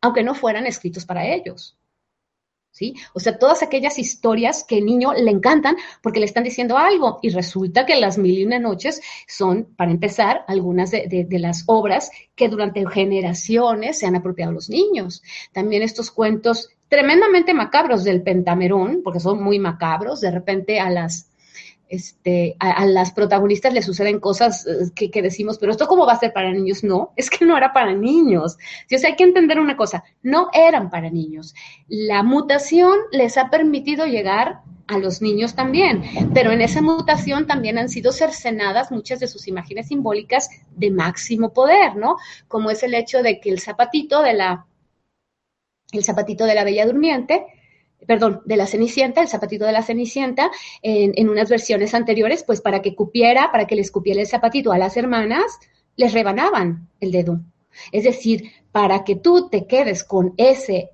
aunque 0.00 0.24
no 0.24 0.34
fueran 0.34 0.66
escritos 0.66 1.04
para 1.04 1.26
ellos. 1.26 1.76
¿Sí? 2.76 2.94
O 3.14 3.20
sea, 3.20 3.38
todas 3.38 3.62
aquellas 3.62 3.98
historias 3.98 4.62
que 4.62 4.76
el 4.76 4.84
niño 4.84 5.14
le 5.14 5.30
encantan 5.30 5.76
porque 6.02 6.20
le 6.20 6.26
están 6.26 6.44
diciendo 6.44 6.76
algo 6.76 7.20
y 7.22 7.30
resulta 7.30 7.86
que 7.86 7.96
las 7.96 8.18
mil 8.18 8.38
y 8.38 8.44
una 8.44 8.58
noches 8.58 9.00
son, 9.26 9.64
para 9.76 9.90
empezar, 9.90 10.44
algunas 10.46 10.90
de, 10.90 11.26
las 11.30 11.64
obras 11.68 12.10
que 12.34 12.50
durante 12.50 12.86
generaciones 12.86 13.98
se 13.98 14.04
han 14.04 14.14
apropiado 14.14 14.52
los 14.52 14.68
niños. 14.68 15.22
También 15.54 15.80
estos 15.80 16.10
cuentos 16.10 16.68
tremendamente 16.90 17.54
macabros 17.54 18.04
del 18.04 18.22
Pentamerón, 18.22 19.00
porque 19.02 19.20
son 19.20 19.42
muy 19.42 19.58
macabros, 19.58 20.20
de 20.20 20.30
repente 20.30 20.78
a 20.78 20.90
las 20.90 21.30
este, 21.88 22.56
a, 22.58 22.84
las 22.86 23.12
protagonistas 23.12 23.72
le 23.72 23.82
suceden 23.82 24.18
cosas 24.20 24.66
eh, 24.66 25.10
que, 25.10 25.22
decimos, 25.22 25.58
pero 25.58 25.72
esto 25.72 25.86
cómo 25.86 26.06
va 26.06 26.14
a 26.14 26.18
ser 26.18 26.32
para 26.32 26.52
niños? 26.52 26.82
No, 26.82 27.12
es 27.16 27.30
que 27.30 27.44
no 27.44 27.56
era 27.56 27.72
para 27.72 27.92
niños. 27.92 28.56
o 28.92 28.98
sea, 28.98 29.10
hay 29.10 29.16
que 29.16 29.24
entender 29.24 29.60
una 29.60 29.76
cosa, 29.76 30.04
no 30.22 30.48
eran 30.52 30.90
para 30.90 31.10
niños. 31.10 31.54
La 31.88 32.22
mutación 32.22 32.98
les 33.12 33.38
ha 33.38 33.50
permitido 33.50 34.06
llegar 34.06 34.60
a 34.88 34.98
los 34.98 35.20
niños 35.20 35.54
también, 35.54 36.04
pero 36.32 36.52
en 36.52 36.60
esa 36.60 36.80
mutación 36.80 37.46
también 37.46 37.76
han 37.76 37.88
sido 37.88 38.12
cercenadas 38.12 38.92
muchas 38.92 39.18
de 39.18 39.26
sus 39.26 39.48
imágenes 39.48 39.88
simbólicas 39.88 40.48
de 40.76 40.90
máximo 40.90 41.52
poder, 41.52 41.96
¿no? 41.96 42.16
Como 42.46 42.70
es 42.70 42.82
el 42.84 42.94
hecho 42.94 43.22
de 43.22 43.40
que 43.40 43.50
el 43.50 43.58
zapatito 43.58 44.22
de 44.22 44.34
la, 44.34 44.66
el 45.90 46.04
zapatito 46.04 46.44
de 46.44 46.54
la 46.54 46.62
Bella 46.62 46.86
Durmiente, 46.86 47.46
perdón, 48.06 48.42
de 48.44 48.56
la 48.56 48.66
Cenicienta, 48.66 49.20
el 49.20 49.28
zapatito 49.28 49.64
de 49.64 49.72
la 49.72 49.82
Cenicienta, 49.82 50.50
en, 50.82 51.28
unas 51.28 51.48
versiones 51.48 51.94
anteriores, 51.94 52.42
pues 52.44 52.60
para 52.60 52.82
que 52.82 52.94
cupiera, 52.94 53.50
para 53.50 53.66
que 53.66 53.76
les 53.76 53.90
cupiera 53.90 54.20
el 54.20 54.26
zapatito 54.26 54.72
a 54.72 54.78
las 54.78 54.96
hermanas, 54.96 55.58
les 55.96 56.12
rebanaban 56.12 56.88
el 57.00 57.10
dedo. 57.10 57.40
Es 57.92 58.04
decir, 58.04 58.52
para 58.72 59.04
que 59.04 59.16
tú 59.16 59.48
te 59.48 59.66
quedes 59.66 60.04
con 60.04 60.34
ese 60.36 60.90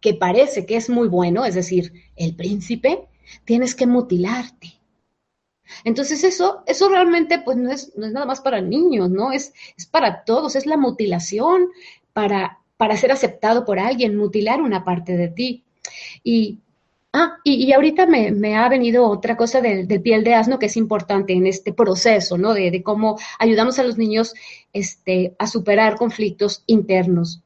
que 0.00 0.14
parece 0.14 0.66
que 0.66 0.76
es 0.76 0.90
muy 0.90 1.08
bueno, 1.08 1.44
es 1.44 1.54
decir, 1.54 1.92
el 2.16 2.36
príncipe, 2.36 3.08
tienes 3.44 3.74
que 3.74 3.86
mutilarte. 3.86 4.74
Entonces 5.82 6.24
eso, 6.24 6.62
eso 6.66 6.88
realmente 6.88 7.38
pues 7.38 7.56
no 7.56 7.70
es, 7.70 7.96
no 7.96 8.06
es 8.06 8.12
nada 8.12 8.26
más 8.26 8.40
para 8.40 8.60
niños, 8.60 9.10
¿no? 9.10 9.32
Es, 9.32 9.54
es 9.76 9.86
para 9.86 10.24
todos, 10.24 10.56
es 10.56 10.66
la 10.66 10.76
mutilación 10.76 11.68
para, 12.12 12.60
para 12.76 12.96
ser 12.96 13.12
aceptado 13.12 13.64
por 13.64 13.78
alguien, 13.78 14.16
mutilar 14.16 14.60
una 14.60 14.84
parte 14.84 15.16
de 15.16 15.28
ti. 15.28 15.63
Y, 16.22 16.58
ah, 17.12 17.38
y, 17.44 17.72
ahorita 17.72 18.06
me, 18.06 18.56
ha 18.56 18.68
venido 18.68 19.08
otra 19.08 19.36
cosa 19.36 19.60
del, 19.60 19.86
piel 20.00 20.24
de 20.24 20.34
asno 20.34 20.58
que 20.58 20.66
es 20.66 20.76
importante 20.76 21.32
en 21.32 21.46
este 21.46 21.72
proceso, 21.72 22.38
¿no? 22.38 22.54
De, 22.54 22.70
de 22.70 22.82
cómo 22.82 23.18
ayudamos 23.38 23.78
a 23.78 23.84
los 23.84 23.98
niños 23.98 24.34
este, 24.72 25.34
a 25.38 25.46
superar 25.46 25.96
conflictos 25.96 26.62
internos, 26.66 27.42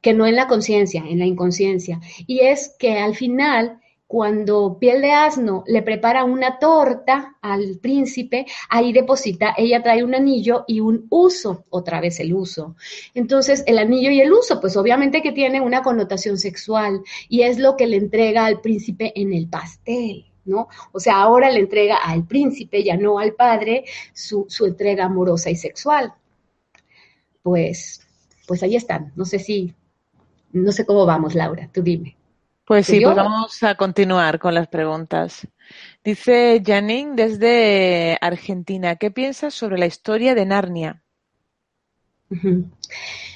que 0.00 0.14
no 0.14 0.26
en 0.26 0.36
la 0.36 0.46
conciencia, 0.46 1.04
en 1.06 1.18
la 1.18 1.26
inconsciencia. 1.26 2.00
Y 2.26 2.40
es 2.40 2.74
que 2.78 2.98
al 2.98 3.14
final 3.14 3.80
cuando 4.06 4.78
Piel 4.78 5.02
de 5.02 5.12
Asno 5.12 5.64
le 5.66 5.82
prepara 5.82 6.24
una 6.24 6.58
torta 6.58 7.36
al 7.42 7.78
príncipe, 7.80 8.46
ahí 8.68 8.92
deposita, 8.92 9.54
ella 9.56 9.82
trae 9.82 10.04
un 10.04 10.14
anillo 10.14 10.64
y 10.68 10.80
un 10.80 11.06
uso, 11.10 11.64
otra 11.70 12.00
vez 12.00 12.20
el 12.20 12.32
uso. 12.32 12.76
Entonces, 13.14 13.64
el 13.66 13.78
anillo 13.78 14.10
y 14.10 14.20
el 14.20 14.32
uso, 14.32 14.60
pues 14.60 14.76
obviamente 14.76 15.22
que 15.22 15.32
tiene 15.32 15.60
una 15.60 15.82
connotación 15.82 16.38
sexual 16.38 17.02
y 17.28 17.42
es 17.42 17.58
lo 17.58 17.76
que 17.76 17.86
le 17.86 17.96
entrega 17.96 18.46
al 18.46 18.60
príncipe 18.60 19.12
en 19.20 19.32
el 19.32 19.48
pastel. 19.48 20.26
¿No? 20.44 20.68
O 20.92 21.00
sea, 21.00 21.16
ahora 21.22 21.50
le 21.50 21.58
entrega 21.58 21.96
al 21.96 22.24
príncipe, 22.24 22.84
ya 22.84 22.96
no 22.96 23.18
al 23.18 23.34
padre, 23.34 23.84
su, 24.14 24.46
su 24.48 24.64
entrega 24.64 25.06
amorosa 25.06 25.50
y 25.50 25.56
sexual. 25.56 26.14
Pues, 27.42 28.06
pues 28.46 28.62
ahí 28.62 28.76
están. 28.76 29.12
No 29.16 29.24
sé 29.24 29.40
si, 29.40 29.74
no 30.52 30.70
sé 30.70 30.86
cómo 30.86 31.04
vamos, 31.04 31.34
Laura, 31.34 31.68
tú 31.72 31.82
dime. 31.82 32.16
Pues 32.66 32.86
sí, 32.86 33.00
pues 33.00 33.14
vamos 33.14 33.62
a 33.62 33.76
continuar 33.76 34.40
con 34.40 34.52
las 34.52 34.66
preguntas. 34.66 35.46
Dice 36.02 36.60
Janine 36.66 37.14
desde 37.14 38.18
Argentina, 38.20 38.96
¿qué 38.96 39.12
piensas 39.12 39.54
sobre 39.54 39.78
la 39.78 39.86
historia 39.86 40.34
de 40.34 40.46
Narnia? 40.46 41.02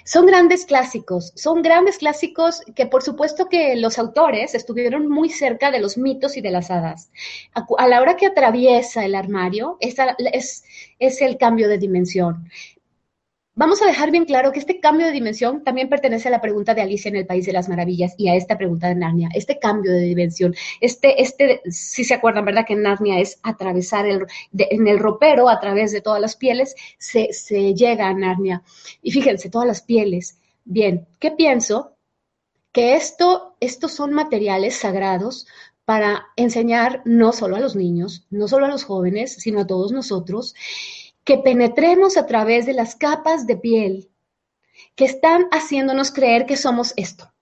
Son 0.05 0.27
grandes 0.27 0.67
clásicos, 0.67 1.33
son 1.37 1.63
grandes 1.63 1.99
clásicos 1.99 2.63
que 2.75 2.87
por 2.87 3.05
supuesto 3.05 3.49
que 3.49 3.77
los 3.77 4.01
autores 4.01 4.57
estuvieron 4.57 5.09
muy 5.09 5.31
cerca 5.31 5.71
de 5.71 5.79
los 5.79 5.97
mitos 5.97 6.37
y 6.37 6.41
de 6.41 6.51
las 6.51 6.73
hadas. 6.73 7.13
A, 7.55 7.87
la 7.87 8.01
hora 8.01 8.17
que 8.17 8.27
atraviesa 8.27 9.05
el 9.05 9.15
armario, 9.15 9.79
es, 9.79 10.65
es 10.99 11.23
el 11.23 11.39
cambio 11.39 11.69
de 11.69 11.79
dimensión. 11.79 12.51
Vamos 13.61 13.83
a 13.83 13.87
dejar 13.87 14.11
bien 14.11 14.25
claro 14.25 14.53
que 14.53 14.59
este 14.59 14.81
cambio 14.81 15.07
de 15.07 15.13
dimensión 15.13 15.63
también 15.63 15.91
pertenece 15.91 16.29
a 16.29 16.31
la 16.31 16.41
pregunta 16.41 16.73
de 16.73 16.81
Alicia 16.81 17.11
en 17.11 17.17
el 17.17 17.27
País 17.27 17.45
de 17.45 17.53
las 17.53 17.69
Maravillas 17.69 18.15
y 18.17 18.31
a 18.31 18.35
esta 18.35 18.57
pregunta 18.57 18.89
de 18.89 18.95
Narnia. 18.95 19.29
Este 19.35 19.59
cambio 19.59 19.93
de 19.93 20.01
dimensión, 20.01 20.55
este, 20.81 21.21
este, 21.21 21.61
si 21.71 22.05
se 22.05 22.15
acuerdan, 22.15 22.47
¿verdad? 22.47 22.65
Que 22.67 22.75
Narnia 22.75 23.21
es 23.21 23.39
atravesar 23.43 24.07
el, 24.07 24.25
en 24.57 24.89
el 24.89 24.99
ropero 24.99 25.51
a 25.51 25.61
través 25.61 25.93
de 25.93 26.01
todas 26.01 26.23
las 26.23 26.37
pieles, 26.37 26.75
se, 26.97 27.35
se 27.35 27.75
llega 27.75 28.09
a 28.09 28.15
Narnia. 28.15 28.63
Y 29.03 29.11
fíjense, 29.11 29.51
todas 29.51 29.69
las 29.69 29.83
pieles. 29.83 30.39
Bien, 30.65 31.07
¿qué 31.19 31.31
pienso? 31.31 31.99
Que 32.73 32.95
esto, 32.95 33.59
estos 33.61 33.93
son 33.93 34.15
materiales 34.15 34.77
sagrados 34.77 35.47
para 35.85 36.29
enseñar 36.37 37.03
no 37.05 37.35
solo 37.35 37.57
a 37.57 37.61
los 37.61 37.77
niños, 37.77 38.27
no 38.31 38.49
solo 38.49 38.65
a 38.65 38.71
los 38.71 38.85
jóvenes, 38.85 39.35
sino 39.35 39.61
a 39.61 39.67
todos 39.67 39.93
nosotros 39.93 40.55
que 41.25 41.39
penetremos 41.39 42.17
a 42.17 42.27
través 42.27 42.67
de 42.67 42.73
las 42.73 42.95
capas 42.97 43.47
de 43.47 43.57
piel 43.57 44.11
que 44.95 45.05
están 45.05 45.49
haciéndonos 45.51 46.11
creer 46.11 46.47
que 46.47 46.57
somos 46.57 46.93
esto. 46.97 47.33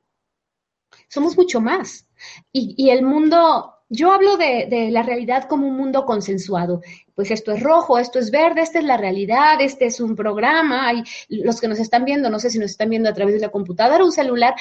Somos 1.08 1.36
mucho 1.36 1.60
más. 1.60 2.06
Y, 2.52 2.90
el 2.90 3.02
mundo, 3.02 3.74
yo 3.88 4.12
hablo 4.12 4.36
de, 4.36 4.88
la 4.90 5.02
realidad 5.02 5.48
como 5.48 5.66
un 5.66 5.76
mundo 5.76 6.04
consensuado. 6.04 6.82
Pues 7.14 7.30
esto 7.30 7.52
es 7.52 7.62
rojo, 7.62 7.98
esto 7.98 8.18
es 8.18 8.30
verde, 8.30 8.62
esta 8.62 8.78
es 8.78 8.84
la 8.84 8.96
realidad, 8.96 9.60
este 9.60 9.86
es 9.86 10.00
un 10.00 10.14
programa. 10.16 10.88
Hay 10.88 11.04
los 11.28 11.60
que 11.60 11.68
nos 11.68 11.78
están 11.78 12.04
viendo, 12.04 12.30
no 12.30 12.38
sé 12.38 12.50
si 12.50 12.58
nos 12.58 12.72
están 12.72 12.90
viendo 12.90 13.08
a 13.08 13.14
través 13.14 13.34
de 13.34 13.40
la 13.40 13.50
computadora 13.50 14.02
o 14.02 14.06
un 14.06 14.12
celular, 14.12 14.54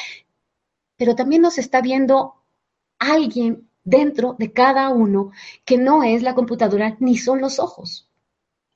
pero 0.95 1.15
también 1.15 1.41
nos 1.41 1.57
está 1.57 1.81
viendo 1.81 2.35
alguien 2.99 3.69
dentro 3.83 4.35
de 4.37 4.51
cada 4.51 4.89
uno 4.89 5.31
que 5.65 5.77
no 5.77 6.03
es 6.03 6.23
la 6.23 6.35
computadora 6.35 6.97
ni 6.99 7.17
son 7.17 7.41
los 7.41 7.59
ojos. 7.59 8.06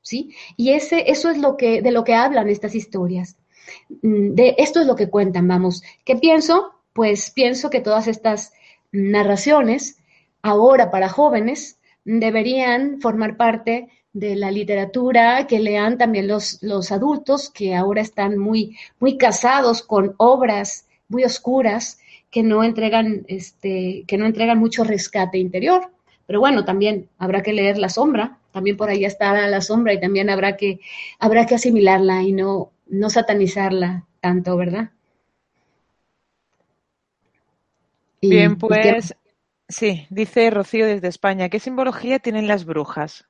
¿Sí? 0.02 0.36
Y 0.58 0.72
ese, 0.72 1.10
eso 1.12 1.30
es 1.30 1.38
lo 1.38 1.58
que, 1.58 1.82
de 1.82 1.92
lo 1.92 2.04
que 2.04 2.16
hablan 2.16 2.50
estas 2.50 2.76
historias. 2.76 3.38
Mm, 4.02 4.34
de 4.34 4.56
esto 4.58 4.82
es 4.82 4.88
lo 4.88 4.96
que 4.96 5.10
cuentan, 5.10 5.48
vamos. 5.48 5.84
¿Qué 6.06 6.16
pienso? 6.16 6.74
Pues 6.94 7.32
pienso 7.32 7.70
que 7.70 7.82
todas 7.82 8.08
estas 8.08 8.54
narraciones, 8.92 10.00
ahora 10.42 10.92
para 10.92 11.10
jóvenes, 11.10 11.80
deberían 12.04 13.00
formar 13.00 13.38
parte 13.38 13.90
de 14.14 14.36
la 14.36 14.52
literatura 14.52 15.48
que 15.48 15.60
lean 15.60 15.98
también 15.98 16.28
los, 16.28 16.62
los 16.62 16.92
adultos 16.92 17.50
que 17.50 17.76
ahora 17.76 18.02
están 18.02 18.38
muy, 18.38 18.78
muy 19.00 19.18
casados 19.18 19.84
con 19.84 20.16
obras 20.18 20.88
muy 21.12 21.24
oscuras 21.24 22.00
que 22.32 22.42
no 22.42 22.64
entregan, 22.64 23.26
este, 23.28 24.06
que 24.08 24.18
no 24.18 24.26
entregan 24.26 24.58
mucho 24.58 24.84
rescate 24.84 25.38
interior. 25.38 25.92
Pero 26.26 26.40
bueno, 26.40 26.64
también 26.66 27.10
habrá 27.20 27.44
que 27.44 27.54
leer 27.54 27.78
La 27.78 27.90
Sombra, 27.90 28.40
también 28.52 28.78
por 28.78 28.90
ahí 28.90 29.06
está 29.06 29.48
La 29.48 29.62
Sombra 29.62 29.94
y 29.94 30.00
también 30.00 30.30
habrá 30.30 30.58
que, 30.58 30.80
habrá 31.20 31.46
que 31.46 31.56
asimilarla 31.56 32.24
y 32.24 32.34
no, 32.34 32.72
no 32.88 33.10
satanizarla 33.10 34.06
tanto, 34.20 34.56
¿verdad? 34.58 34.92
Bien, 38.22 38.56
pues 38.58 39.16
sí, 39.68 40.06
dice 40.10 40.50
Rocío 40.52 40.86
desde 40.86 41.08
España, 41.08 41.50
¿qué 41.50 41.60
simbología 41.60 42.20
tienen 42.20 42.48
las 42.48 42.66
brujas? 42.66 43.26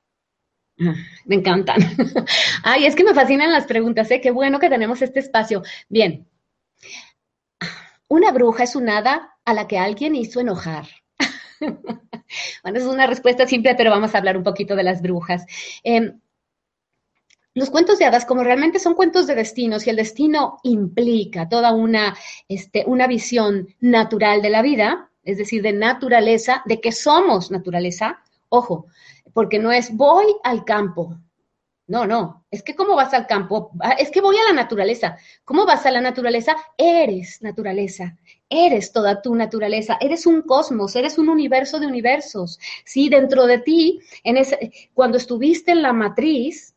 Me 1.26 1.35
encantan. 1.35 1.80
Ay, 2.64 2.85
es 2.85 2.95
que 2.95 3.03
me 3.03 3.14
fascinan 3.14 3.52
las 3.52 3.65
preguntas, 3.65 4.10
¿eh? 4.11 4.19
Qué 4.22 4.31
bueno 4.31 4.60
que 4.60 4.69
tenemos 4.69 5.02
este 5.02 5.19
espacio. 5.19 5.61
Bien. 5.89 6.27
Una 8.07 8.31
bruja 8.31 8.64
es 8.64 8.76
un 8.76 8.89
hada 8.89 9.38
a 9.45 9.53
la 9.53 9.68
que 9.68 9.77
alguien 9.77 10.15
hizo 10.15 10.39
enojar. 10.39 10.88
bueno, 12.63 12.79
es 12.79 12.85
una 12.85 13.07
respuesta 13.07 13.47
simple, 13.47 13.75
pero 13.75 13.91
vamos 13.91 14.13
a 14.13 14.17
hablar 14.17 14.38
un 14.38 14.43
poquito 14.43 14.75
de 14.75 14.83
las 14.83 15.01
brujas. 15.01 15.45
Em, 15.83 16.19
los 17.53 17.69
cuentos 17.69 17.99
de 17.99 18.05
hadas, 18.05 18.25
como 18.25 18.43
realmente 18.43 18.79
son 18.79 18.95
cuentos 18.95 19.27
de 19.27 19.35
destinos 19.35 19.85
y 19.85 19.89
el 19.89 19.97
destino 19.97 20.59
implica 20.63 21.49
toda 21.49 21.73
una, 21.73 22.15
este, 22.47 22.85
una 22.88 23.07
visión 23.07 23.67
natural 23.81 24.41
de 24.41 24.49
la 24.49 24.61
vida, 24.61 25.09
es 25.23 25.38
decir, 25.38 25.61
de 25.61 25.73
naturaleza, 25.73 26.63
de 26.65 26.79
que 26.79 26.93
somos 26.93 27.51
naturaleza, 27.51 28.21
ojo, 28.49 28.88
porque 29.33 29.59
no 29.59 29.71
es 29.71 29.95
voy 29.95 30.25
al 30.43 30.63
campo. 30.63 31.17
No, 31.87 32.05
no, 32.07 32.45
es 32.49 32.63
que 32.63 32.75
¿cómo 32.75 32.95
vas 32.95 33.13
al 33.13 33.27
campo? 33.27 33.71
Es 33.99 34.11
que 34.11 34.21
voy 34.21 34.37
a 34.37 34.45
la 34.45 34.53
naturaleza. 34.53 35.17
¿Cómo 35.43 35.65
vas 35.65 35.85
a 35.85 35.91
la 35.91 35.99
naturaleza? 35.99 36.55
Eres 36.77 37.41
naturaleza, 37.41 38.17
eres 38.49 38.93
toda 38.93 39.21
tu 39.21 39.35
naturaleza, 39.35 39.97
eres 39.99 40.25
un 40.25 40.43
cosmos, 40.43 40.95
eres 40.95 41.17
un 41.17 41.27
universo 41.27 41.79
de 41.79 41.87
universos. 41.87 42.59
Sí, 42.85 43.09
dentro 43.09 43.45
de 43.45 43.59
ti, 43.59 43.99
cuando 44.93 45.17
estuviste 45.17 45.71
en 45.71 45.81
la 45.81 45.91
matriz, 45.91 46.75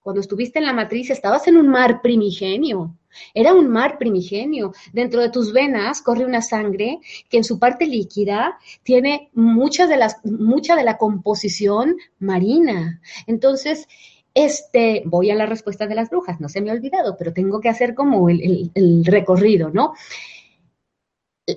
cuando 0.00 0.20
estuviste 0.20 0.58
en 0.58 0.66
la 0.66 0.74
matriz, 0.74 1.08
estabas 1.08 1.48
en 1.48 1.56
un 1.56 1.68
mar 1.68 2.02
primigenio. 2.02 2.94
Era 3.32 3.54
un 3.54 3.68
mar 3.68 3.96
primigenio. 3.96 4.74
Dentro 4.92 5.22
de 5.22 5.30
tus 5.30 5.52
venas 5.52 6.02
corre 6.02 6.26
una 6.26 6.42
sangre 6.42 6.98
que 7.30 7.38
en 7.38 7.44
su 7.44 7.58
parte 7.58 7.86
líquida 7.86 8.58
tiene 8.82 9.30
mucha 9.32 9.86
de, 9.86 9.96
las, 9.96 10.22
mucha 10.24 10.76
de 10.76 10.84
la 10.84 10.98
composición 10.98 11.96
marina. 12.18 13.00
Entonces, 13.26 13.88
este, 14.34 15.02
voy 15.06 15.30
a 15.30 15.36
la 15.36 15.46
respuesta 15.46 15.86
de 15.86 15.94
las 15.94 16.10
brujas, 16.10 16.40
no 16.40 16.48
se 16.48 16.60
me 16.60 16.70
ha 16.70 16.74
olvidado, 16.74 17.16
pero 17.16 17.32
tengo 17.32 17.60
que 17.60 17.68
hacer 17.68 17.94
como 17.94 18.28
el, 18.28 19.04
recorrido, 19.04 19.70
¿no? 19.70 19.94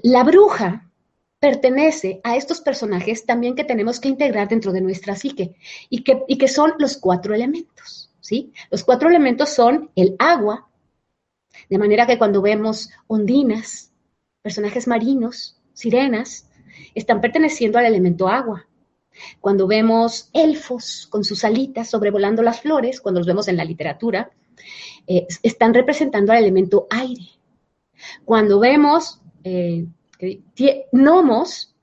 La 0.04 0.24
bruja 0.24 0.92
pertenece 1.40 2.22
a 2.24 2.36
estos 2.36 2.62
personajes 2.62 3.26
también 3.26 3.56
que 3.56 3.64
tenemos 3.64 4.00
que 4.00 4.10
integrar 4.10 4.48
dentro 4.48 4.72
de 4.72 4.82
nuestra 4.82 5.16
psique 5.16 5.56
y 5.90 6.04
que, 6.04 6.24
y 6.28 6.38
que 6.38 6.48
son 6.48 6.74
los 6.78 6.98
cuatro 6.98 7.34
elementos, 7.34 8.12
¿sí? 8.20 8.54
Los 8.70 8.84
cuatro 8.84 9.10
elementos 9.10 9.50
son 9.50 9.90
el 9.96 10.16
agua, 10.20 10.70
de 11.70 11.78
manera 11.78 12.06
que 12.06 12.18
cuando 12.18 12.42
vemos 12.42 12.90
ondinas, 13.08 13.92
personajes 14.44 14.88
marinos, 14.88 15.60
sirenas, 15.74 16.48
están 16.94 17.22
perteneciendo 17.22 17.80
al 17.80 17.86
elemento 17.86 18.28
agua. 18.28 18.67
Cuando 19.40 19.68
vemos 19.68 20.30
elfos 20.34 21.08
con 21.10 21.24
sus 21.24 21.44
alitas 21.44 21.90
sobrevolando 21.90 22.42
las 22.42 22.62
flores, 22.62 23.02
cuando 23.02 23.20
los 23.20 23.28
vemos 23.28 23.48
en 23.48 23.58
la 23.58 23.66
literatura, 23.66 24.32
eh, 25.06 25.28
están 25.44 25.74
representando 25.74 26.32
al 26.32 26.40
elemento 26.40 26.88
aire. 26.90 27.28
Cuando 28.26 28.60
vemos 28.60 29.22
eh, 29.44 29.88
gnomos, 30.92 31.76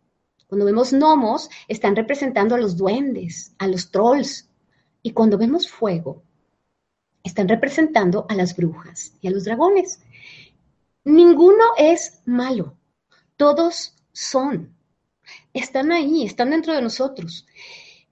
cuando 0.47 0.67
vemos 0.67 0.93
gnomos, 0.93 1.49
están 1.69 1.97
representando 1.97 2.55
a 2.55 2.59
los 2.59 2.77
duendes, 2.77 3.55
a 3.59 3.67
los 3.67 3.91
trolls. 3.91 4.49
Y 5.03 5.13
cuando 5.13 5.37
vemos 5.37 5.69
fuego, 5.69 6.23
están 7.23 7.49
representando 7.49 8.27
a 8.29 8.35
las 8.35 8.55
brujas 8.55 9.15
y 9.21 9.29
a 9.29 9.31
los 9.31 9.45
dragones. 9.45 10.01
Ninguno 11.05 11.65
es 11.77 12.23
malo, 12.25 12.77
todos 13.37 13.95
son, 14.13 14.75
están 15.53 15.93
ahí, 15.93 16.25
están 16.25 16.51
dentro 16.51 16.75
de 16.75 16.83
nosotros. 16.83 17.47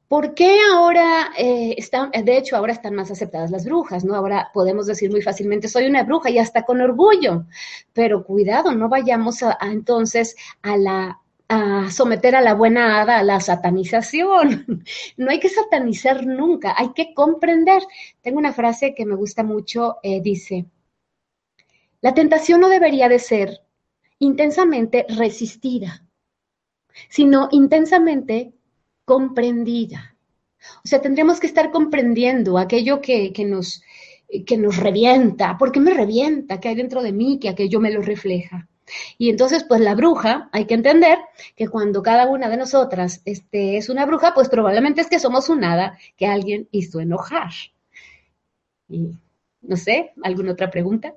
¿Por 0.09 0.35
qué 0.35 0.59
ahora 0.75 1.33
eh, 1.39 1.75
están, 1.79 2.11
de 2.11 2.37
hecho, 2.37 2.55
ahora 2.55 2.75
están 2.75 2.95
más 2.95 3.11
aceptadas 3.11 3.51
las 3.51 3.65
brujas, 3.65 4.05
¿no? 4.05 4.15
Ahora 4.15 4.51
podemos 4.53 4.87
decir 4.87 5.11
muy 5.11 5.23
fácilmente, 5.23 5.69
soy 5.69 5.87
una 5.87 6.03
bruja 6.03 6.29
y 6.29 6.39
hasta 6.39 6.65
con 6.65 6.83
orgullo, 6.83 7.47
pero 7.95 8.23
cuidado, 8.23 8.75
no 8.75 8.91
vayamos 8.91 9.43
a, 9.43 9.57
entonces 9.63 10.37
a 10.63 11.91
someter 11.91 12.37
a 12.37 12.43
la 12.43 12.53
buena 12.55 13.01
hada 13.01 13.19
a 13.19 13.23
la 13.23 13.41
satanización. 13.41 14.85
No 15.17 15.31
hay 15.31 15.41
que 15.41 15.49
satanizar 15.49 16.27
nunca, 16.27 16.75
hay 16.77 16.93
que 16.93 17.15
comprender. 17.15 17.83
Tengo 18.21 18.39
una 18.39 18.53
frase 18.53 18.95
que 18.95 19.07
me 19.07 19.15
gusta 19.15 19.43
mucho, 19.43 19.97
eh, 20.03 20.21
dice, 20.21 20.67
la 22.03 22.13
tentación 22.13 22.61
no 22.61 22.69
debería 22.69 23.09
de 23.09 23.19
ser 23.19 23.63
intensamente 24.19 25.07
resistida, 25.09 26.05
sino 27.09 27.49
intensamente 27.53 28.53
comprendida. 29.05 30.17
O 30.85 30.89
sea, 30.89 31.01
tendríamos 31.01 31.41
que 31.41 31.47
estar 31.47 31.71
comprendiendo 31.71 32.59
aquello 32.59 33.01
que, 33.01 33.33
nos, 33.47 33.83
que 34.47 34.57
nos 34.57 34.77
revienta. 34.77 35.59
¿Por 35.59 35.73
qué 35.73 35.81
me 35.81 35.95
revienta? 35.95 36.61
¿Qué 36.61 36.69
hay 36.69 36.75
dentro 36.75 37.03
de 37.03 37.13
mí 37.13 37.39
que 37.39 37.49
aquello 37.49 37.81
me 37.81 37.93
lo 37.93 38.03
refleja? 38.03 38.69
Y 39.19 39.31
entonces, 39.31 39.65
pues 39.65 39.81
la 39.81 39.95
bruja, 39.95 40.49
hay 40.53 40.67
que 40.67 40.75
entender 40.75 41.19
que 41.57 41.69
cuando 41.69 42.03
cada 42.03 42.27
una 42.27 42.49
de 42.49 42.57
nosotras 42.57 43.23
este, 43.25 43.77
es 43.77 43.89
una 43.89 44.07
bruja, 44.07 44.35
pues 44.35 44.49
probablemente 44.49 45.01
es 45.01 45.09
que 45.09 45.19
somos 45.19 45.49
un 45.49 45.65
hada 45.65 45.99
que 46.17 46.27
alguien 46.27 46.69
hizo 46.73 47.01
enojar. 47.01 47.51
Y 48.89 49.13
no 49.63 49.77
sé, 49.77 50.13
¿alguna 50.23 50.53
otra 50.53 50.71
pregunta? 50.71 51.15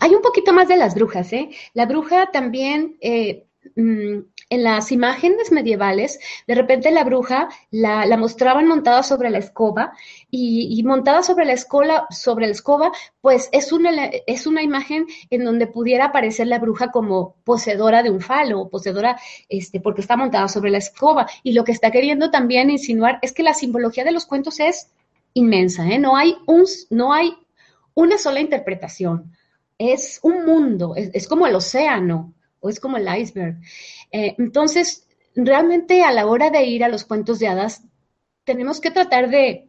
Hay 0.00 0.14
un 0.14 0.22
poquito 0.22 0.52
más 0.52 0.68
de 0.68 0.76
las 0.76 0.94
brujas, 0.94 1.32
¿eh? 1.32 1.50
La 1.72 1.86
bruja 1.86 2.30
también, 2.32 2.96
eh, 3.00 3.46
mm, 3.76 4.18
en 4.50 4.62
las 4.62 4.92
imágenes 4.92 5.50
medievales, 5.52 6.20
de 6.46 6.54
repente 6.54 6.90
la 6.90 7.04
bruja 7.04 7.48
la, 7.70 8.16
mostraban 8.16 8.68
montada 8.68 9.02
sobre 9.02 9.30
la 9.30 9.38
escoba 9.38 9.92
y, 10.30 10.82
montada 10.84 11.22
sobre 11.22 11.44
la, 11.44 11.54
escola, 11.54 12.06
sobre 12.10 12.46
la 12.46 12.52
escoba, 12.52 12.92
pues 13.20 13.48
es 13.52 13.72
una, 13.72 13.90
es 14.26 14.46
una 14.46 14.62
imagen 14.62 15.06
en 15.30 15.44
donde 15.44 15.66
pudiera 15.66 16.06
aparecer 16.06 16.46
la 16.46 16.58
bruja 16.58 16.90
como 16.90 17.36
poseedora 17.44 18.02
de 18.02 18.10
un 18.10 18.20
falo, 18.20 18.68
poseedora, 18.68 19.18
este, 19.48 19.80
porque 19.80 20.02
está 20.02 20.16
montada 20.16 20.48
sobre 20.48 20.70
la 20.70 20.78
escoba. 20.78 21.26
Y 21.42 21.52
lo 21.52 21.64
que 21.64 21.72
está 21.72 21.90
queriendo 21.90 22.30
también 22.30 22.70
insinuar 22.70 23.18
es 23.22 23.32
que 23.32 23.42
la 23.42 23.54
simbología 23.54 24.04
de 24.04 24.12
los 24.12 24.26
cuentos 24.26 24.60
es 24.60 24.90
inmensa, 25.32 25.88
¿eh? 25.88 25.98
No 25.98 26.16
hay, 26.16 26.36
un, 26.46 26.64
no 26.90 27.12
hay 27.12 27.34
una 27.94 28.18
sola 28.18 28.40
interpretación 28.40 29.32
es 29.92 30.20
un 30.22 30.44
mundo, 30.44 30.94
es, 30.96 31.28
como 31.28 31.46
el 31.46 31.54
océano 31.54 32.34
o 32.60 32.68
es 32.68 32.80
como 32.80 32.96
el 32.96 33.08
iceberg. 33.18 33.58
Eh, 34.10 34.34
entonces, 34.38 35.06
realmente 35.34 36.02
a 36.02 36.12
la 36.12 36.26
hora 36.26 36.50
de 36.50 36.64
ir 36.64 36.84
a 36.84 36.88
los 36.88 37.04
cuentos 37.04 37.38
de 37.38 37.48
hadas, 37.48 37.82
tenemos 38.44 38.80
que 38.80 38.90
tratar 38.90 39.30
de 39.30 39.68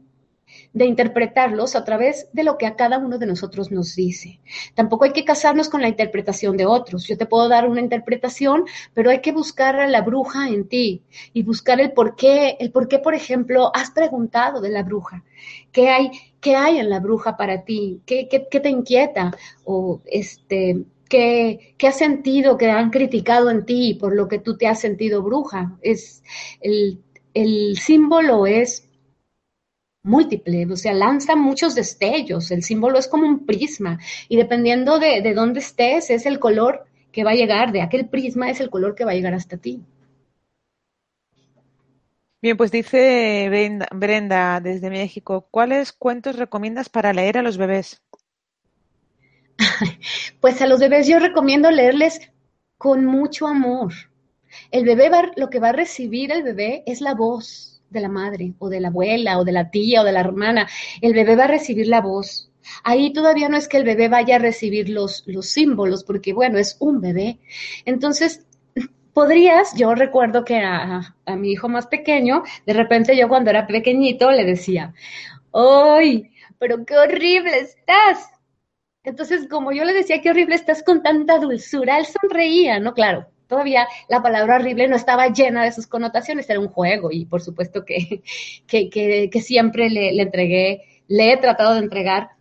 de 0.75 0.85
interpretarlos 0.85 1.75
a 1.75 1.85
través 1.85 2.27
de 2.33 2.43
lo 2.43 2.57
que 2.57 2.65
a 2.65 2.75
cada 2.75 2.97
uno 2.97 3.17
de 3.17 3.25
nosotros 3.25 3.71
nos 3.71 3.95
dice. 3.95 4.41
Tampoco 4.73 5.05
hay 5.05 5.13
que 5.13 5.23
casarnos 5.23 5.69
con 5.69 5.81
la 5.81 5.87
interpretación 5.87 6.57
de 6.57 6.65
otros. 6.65 7.07
Yo 7.07 7.17
te 7.17 7.25
puedo 7.25 7.47
dar 7.47 7.67
una 7.67 7.79
interpretación, 7.79 8.65
pero 8.93 9.09
hay 9.09 9.21
que 9.21 9.31
buscar 9.31 9.79
a 9.79 9.87
la 9.87 10.01
bruja 10.01 10.49
en 10.49 10.67
ti 10.67 11.01
y 11.31 11.43
buscar 11.43 11.79
el 11.79 11.93
por 11.93 12.17
qué, 12.17 12.57
el 12.59 12.71
por 12.71 12.89
qué, 12.89 12.99
por 12.99 13.15
ejemplo, 13.15 13.71
has 13.73 13.91
preguntado 13.91 14.59
de 14.59 14.69
la 14.69 14.83
bruja. 14.83 15.23
¿Qué 15.71 15.87
hay, 15.87 16.11
qué 16.41 16.57
hay 16.57 16.77
en 16.77 16.89
la 16.89 16.99
bruja 16.99 17.37
para 17.37 17.63
ti? 17.63 18.01
¿Qué, 18.05 18.27
qué, 18.27 18.59
te 18.59 18.69
inquieta? 18.69 19.31
O 19.63 20.01
este, 20.05 20.83
¿Qué, 21.07 21.73
¿Qué, 21.77 21.87
has 21.87 21.97
sentido 21.97 22.57
que 22.57 22.69
han 22.69 22.89
criticado 22.89 23.49
en 23.49 23.65
ti 23.65 23.93
por 23.93 24.13
lo 24.13 24.27
que 24.27 24.39
tú 24.39 24.57
te 24.57 24.67
has 24.67 24.81
sentido 24.81 25.23
bruja? 25.23 25.77
Es 25.81 26.21
el, 26.59 26.99
el 27.33 27.77
símbolo 27.77 28.45
es 28.45 28.84
múltiple, 30.05 30.65
o 30.71 30.75
sea, 30.77 30.93
lanza 30.93 31.35
muchos 31.35 31.75
destellos, 31.75 32.51
el 32.51 32.63
símbolo 32.63 32.97
es 32.99 33.07
como 33.07 33.27
un 33.27 33.45
prisma 33.45 33.99
y 34.29 34.37
dependiendo 34.37 34.99
de, 34.99 35.21
de 35.21 35.33
dónde 35.33 35.59
estés 35.59 36.09
es 36.09 36.25
el 36.25 36.39
color 36.39 36.85
que 37.11 37.23
va 37.23 37.31
a 37.31 37.35
llegar, 37.35 37.71
de 37.71 37.81
aquel 37.81 38.07
prisma 38.07 38.49
es 38.49 38.59
el 38.59 38.69
color 38.69 38.95
que 38.95 39.05
va 39.05 39.11
a 39.11 39.15
llegar 39.15 39.33
hasta 39.33 39.57
ti. 39.57 39.83
Bien, 42.41 42.57
pues 42.57 42.71
dice 42.71 43.49
Brenda 43.91 44.59
desde 44.59 44.91
México, 44.91 45.47
¿cuáles 45.49 45.91
cuentos 45.91 46.35
recomiendas 46.35 46.89
para 46.89 47.11
leer 47.11 47.39
a 47.39 47.41
los 47.41 47.57
bebés? 47.57 48.01
Pues 50.41 50.61
a 50.61 50.67
los 50.67 50.79
bebés 50.79 51.07
yo 51.07 51.17
recomiendo 51.17 51.71
leerles 51.71 52.19
con 52.77 53.03
mucho 53.05 53.47
amor. 53.47 53.93
El 54.69 54.85
bebé 54.85 55.09
va, 55.09 55.31
lo 55.37 55.49
que 55.49 55.59
va 55.59 55.69
a 55.69 55.73
recibir 55.73 56.31
el 56.31 56.43
bebé 56.43 56.83
es 56.85 57.01
la 57.01 57.15
voz, 57.15 57.74
de 57.95 58.01
la 58.01 58.09
madre 58.09 58.53
o 58.59 58.69
de 58.69 58.79
la 58.79 58.89
abuela 58.89 59.39
o 59.39 59.43
de 59.43 59.51
la 59.51 59.71
tía 59.71 60.01
o 60.01 60.03
de 60.03 60.11
la 60.11 60.19
hermana, 60.19 60.67
el 61.01 61.13
bebé 61.13 61.35
va 61.35 61.45
a 61.45 61.47
recibir 61.47 61.87
la 61.87 62.01
voz. 62.01 62.51
Ahí 62.83 63.13
todavía 63.13 63.49
no 63.49 63.57
es 63.57 63.67
que 63.67 63.77
el 63.77 63.83
bebé 63.83 64.09
vaya 64.09 64.35
a 64.35 64.39
recibir 64.39 64.89
los, 64.89 65.23
los 65.25 65.47
símbolos, 65.47 66.03
porque 66.03 66.33
bueno, 66.33 66.57
es 66.59 66.77
un 66.79 67.01
bebé. 67.01 67.39
Entonces, 67.85 68.45
podrías, 69.13 69.73
yo 69.75 69.95
recuerdo 69.95 70.43
que 70.43 70.57
a, 70.57 71.15
a, 71.25 71.35
mi 71.35 71.51
hijo 71.51 71.69
más 71.69 71.87
pequeño, 71.87 72.43
de 72.65 72.73
repente 72.73 73.17
yo 73.17 73.29
cuando 73.29 73.49
era 73.49 73.65
pequeñito 73.65 74.31
le 74.31 74.43
decía, 74.43 74.93
¡ay, 75.53 76.31
pero 76.59 76.85
qué 76.85 76.97
horrible 76.97 77.59
estás! 77.59 78.29
Entonces, 79.03 79.47
como 79.47 79.71
yo 79.71 79.85
le 79.85 79.93
decía, 79.93 80.21
qué 80.21 80.31
horrible 80.31 80.55
estás 80.55 80.83
con 80.83 81.03
tanta 81.03 81.37
dulzura, 81.37 81.99
él 81.99 82.05
sonreía, 82.05 82.79
¿no? 82.79 82.93
Claro, 82.93 83.27
todavía 83.47 83.87
la 84.09 84.21
palabra 84.21 84.55
horrible 84.55 84.87
no 84.87 84.95
estaba 84.95 85.27
llena 85.27 85.63
de 85.63 85.71
sus 85.71 85.87
connotaciones, 85.87 86.49
era 86.49 86.59
un 86.59 86.69
juego 86.69 87.11
y 87.11 87.25
por 87.25 87.41
supuesto 87.41 87.85
que, 87.85 88.21
que, 88.67 89.41
siempre 89.41 89.89
le, 89.89 90.13
le, 90.13 90.23
entregué, 90.23 91.03
le 91.07 91.33
he 91.33 91.37
tratado 91.37 91.73
de 91.73 91.79
entregar 91.79 92.31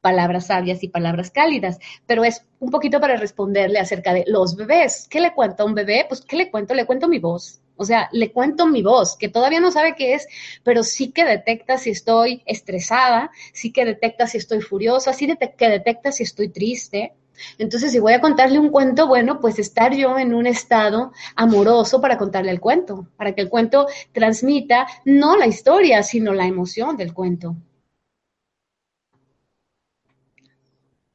palabras 0.00 0.46
sabias 0.46 0.82
y 0.82 0.88
palabras 0.88 1.30
cálidas, 1.30 1.78
pero 2.06 2.24
es 2.24 2.44
un 2.58 2.70
poquito 2.70 3.00
para 3.00 3.16
responderle 3.16 3.78
acerca 3.78 4.14
de 4.14 4.24
los 4.26 4.56
bebés. 4.56 5.06
¿Qué 5.10 5.20
le 5.20 5.34
cuento 5.34 5.62
a 5.62 5.66
un 5.66 5.74
bebé? 5.74 6.06
Pues, 6.08 6.22
¿qué 6.22 6.36
le 6.36 6.50
cuento? 6.50 6.74
Le 6.74 6.86
cuento 6.86 7.08
mi 7.08 7.18
voz. 7.18 7.60
O 7.76 7.84
sea, 7.86 8.10
le 8.12 8.30
cuento 8.30 8.66
mi 8.66 8.82
voz, 8.82 9.16
que 9.16 9.30
todavía 9.30 9.58
no 9.58 9.70
sabe 9.70 9.94
qué 9.94 10.12
es, 10.12 10.26
pero 10.62 10.82
sí 10.82 11.12
que 11.12 11.24
detecta 11.24 11.78
si 11.78 11.88
estoy 11.88 12.42
estresada, 12.44 13.30
sí 13.54 13.72
que 13.72 13.86
detecta 13.86 14.26
si 14.26 14.36
estoy 14.36 14.60
furiosa, 14.60 15.14
sí 15.14 15.26
que 15.56 15.68
detecta 15.70 16.12
si 16.12 16.24
estoy 16.24 16.50
triste. 16.50 17.14
Entonces, 17.58 17.92
si 17.92 17.98
voy 17.98 18.12
a 18.12 18.20
contarle 18.20 18.58
un 18.58 18.70
cuento, 18.70 19.06
bueno, 19.06 19.40
pues 19.40 19.58
estar 19.58 19.94
yo 19.94 20.18
en 20.18 20.34
un 20.34 20.46
estado 20.46 21.12
amoroso 21.36 22.00
para 22.00 22.18
contarle 22.18 22.50
el 22.50 22.60
cuento, 22.60 23.08
para 23.16 23.34
que 23.34 23.42
el 23.42 23.48
cuento 23.48 23.86
transmita 24.12 24.86
no 25.04 25.36
la 25.36 25.46
historia, 25.46 26.02
sino 26.02 26.32
la 26.32 26.46
emoción 26.46 26.96
del 26.96 27.12
cuento. 27.14 27.56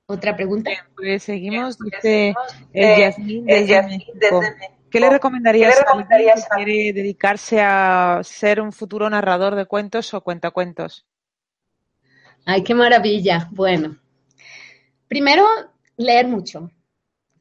¿Otra 0.08 0.36
pregunta? 0.36 0.70
pues 0.96 1.24
seguimos, 1.24 1.80
dice 1.80 2.36
el 2.74 3.00
Yasmín 3.00 3.48
¿Qué 4.96 5.02
le 5.02 5.10
recomendarías, 5.10 5.78
a 5.78 5.92
alguien 5.92 6.36
que 6.36 6.56
quiere 6.56 6.94
dedicarse 6.94 7.60
a 7.60 8.22
ser 8.24 8.62
un 8.62 8.72
futuro 8.72 9.10
narrador 9.10 9.56
de 9.56 9.66
cuentos 9.66 10.14
o 10.14 10.22
cuentacuentos? 10.22 11.06
Ay, 12.46 12.64
qué 12.64 12.74
maravilla. 12.74 13.50
Bueno, 13.52 13.98
primero 15.10 15.46
leer 15.98 16.28
mucho. 16.28 16.72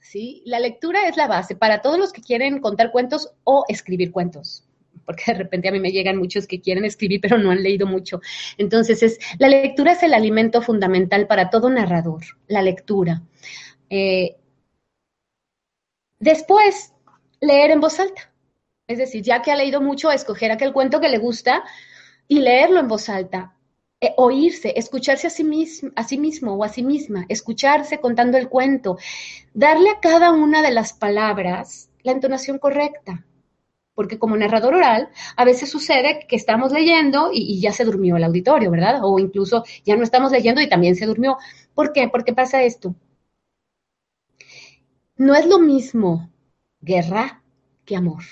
¿sí? 0.00 0.42
La 0.46 0.60
lectura 0.60 1.08
es 1.08 1.16
la 1.16 1.28
base 1.28 1.56
para 1.56 1.82
todos 1.82 1.98
los 1.98 2.12
que 2.12 2.22
quieren 2.22 2.60
contar 2.60 2.90
cuentos 2.90 3.32
o 3.44 3.64
escribir 3.68 4.12
cuentos 4.12 4.64
porque 5.04 5.24
de 5.26 5.34
repente 5.34 5.68
a 5.68 5.72
mí 5.72 5.80
me 5.80 5.92
llegan 5.92 6.16
muchos 6.16 6.46
que 6.46 6.60
quieren 6.60 6.84
escribir 6.84 7.20
pero 7.20 7.38
no 7.38 7.50
han 7.50 7.62
leído 7.62 7.86
mucho. 7.86 8.20
Entonces, 8.58 9.02
es, 9.02 9.18
la 9.38 9.48
lectura 9.48 9.92
es 9.92 10.02
el 10.02 10.14
alimento 10.14 10.62
fundamental 10.62 11.26
para 11.26 11.50
todo 11.50 11.70
narrador, 11.70 12.22
la 12.48 12.62
lectura. 12.62 13.22
Eh, 13.90 14.36
después, 16.18 16.92
leer 17.40 17.70
en 17.70 17.80
voz 17.80 18.00
alta. 18.00 18.32
Es 18.86 18.98
decir, 18.98 19.22
ya 19.22 19.40
que 19.42 19.50
ha 19.50 19.56
leído 19.56 19.80
mucho, 19.80 20.10
escoger 20.10 20.50
aquel 20.50 20.72
cuento 20.72 21.00
que 21.00 21.08
le 21.08 21.18
gusta 21.18 21.64
y 22.28 22.40
leerlo 22.40 22.80
en 22.80 22.88
voz 22.88 23.08
alta. 23.08 23.56
Eh, 24.04 24.12
oírse, 24.18 24.74
escucharse 24.76 25.28
a 25.28 25.30
sí, 25.30 25.44
mismo, 25.44 25.90
a 25.96 26.04
sí 26.04 26.18
mismo 26.18 26.52
o 26.52 26.62
a 26.62 26.68
sí 26.68 26.82
misma, 26.82 27.24
escucharse 27.30 28.00
contando 28.00 28.36
el 28.36 28.50
cuento, 28.50 28.98
darle 29.54 29.88
a 29.88 30.00
cada 30.00 30.30
una 30.30 30.60
de 30.60 30.72
las 30.72 30.92
palabras 30.92 31.88
la 32.02 32.12
entonación 32.12 32.58
correcta 32.58 33.24
porque 33.94 34.18
como 34.18 34.36
narrador 34.36 34.74
oral, 34.74 35.08
a 35.36 35.44
veces 35.44 35.70
sucede 35.70 36.26
que 36.28 36.36
estamos 36.36 36.72
leyendo 36.72 37.30
y, 37.32 37.60
ya 37.60 37.72
se 37.72 37.84
durmió 37.84 38.16
el 38.16 38.24
auditorio, 38.24 38.70
¿verdad? 38.70 39.00
O 39.04 39.18
incluso 39.20 39.64
ya 39.84 39.96
no 39.96 40.02
estamos 40.02 40.32
leyendo 40.32 40.60
y 40.60 40.68
también 40.68 40.96
se 40.96 41.06
durmió. 41.06 41.38
¿Por 41.74 41.92
qué? 41.92 42.08
¿Por 42.08 42.24
qué 42.24 42.34
pasa 42.34 42.64
esto? 42.64 42.94
No 45.16 45.34
es 45.36 45.46
lo 45.46 45.60
mismo 45.60 46.28
guerra 46.80 47.42
que 47.84 47.94
amor. 47.94 48.24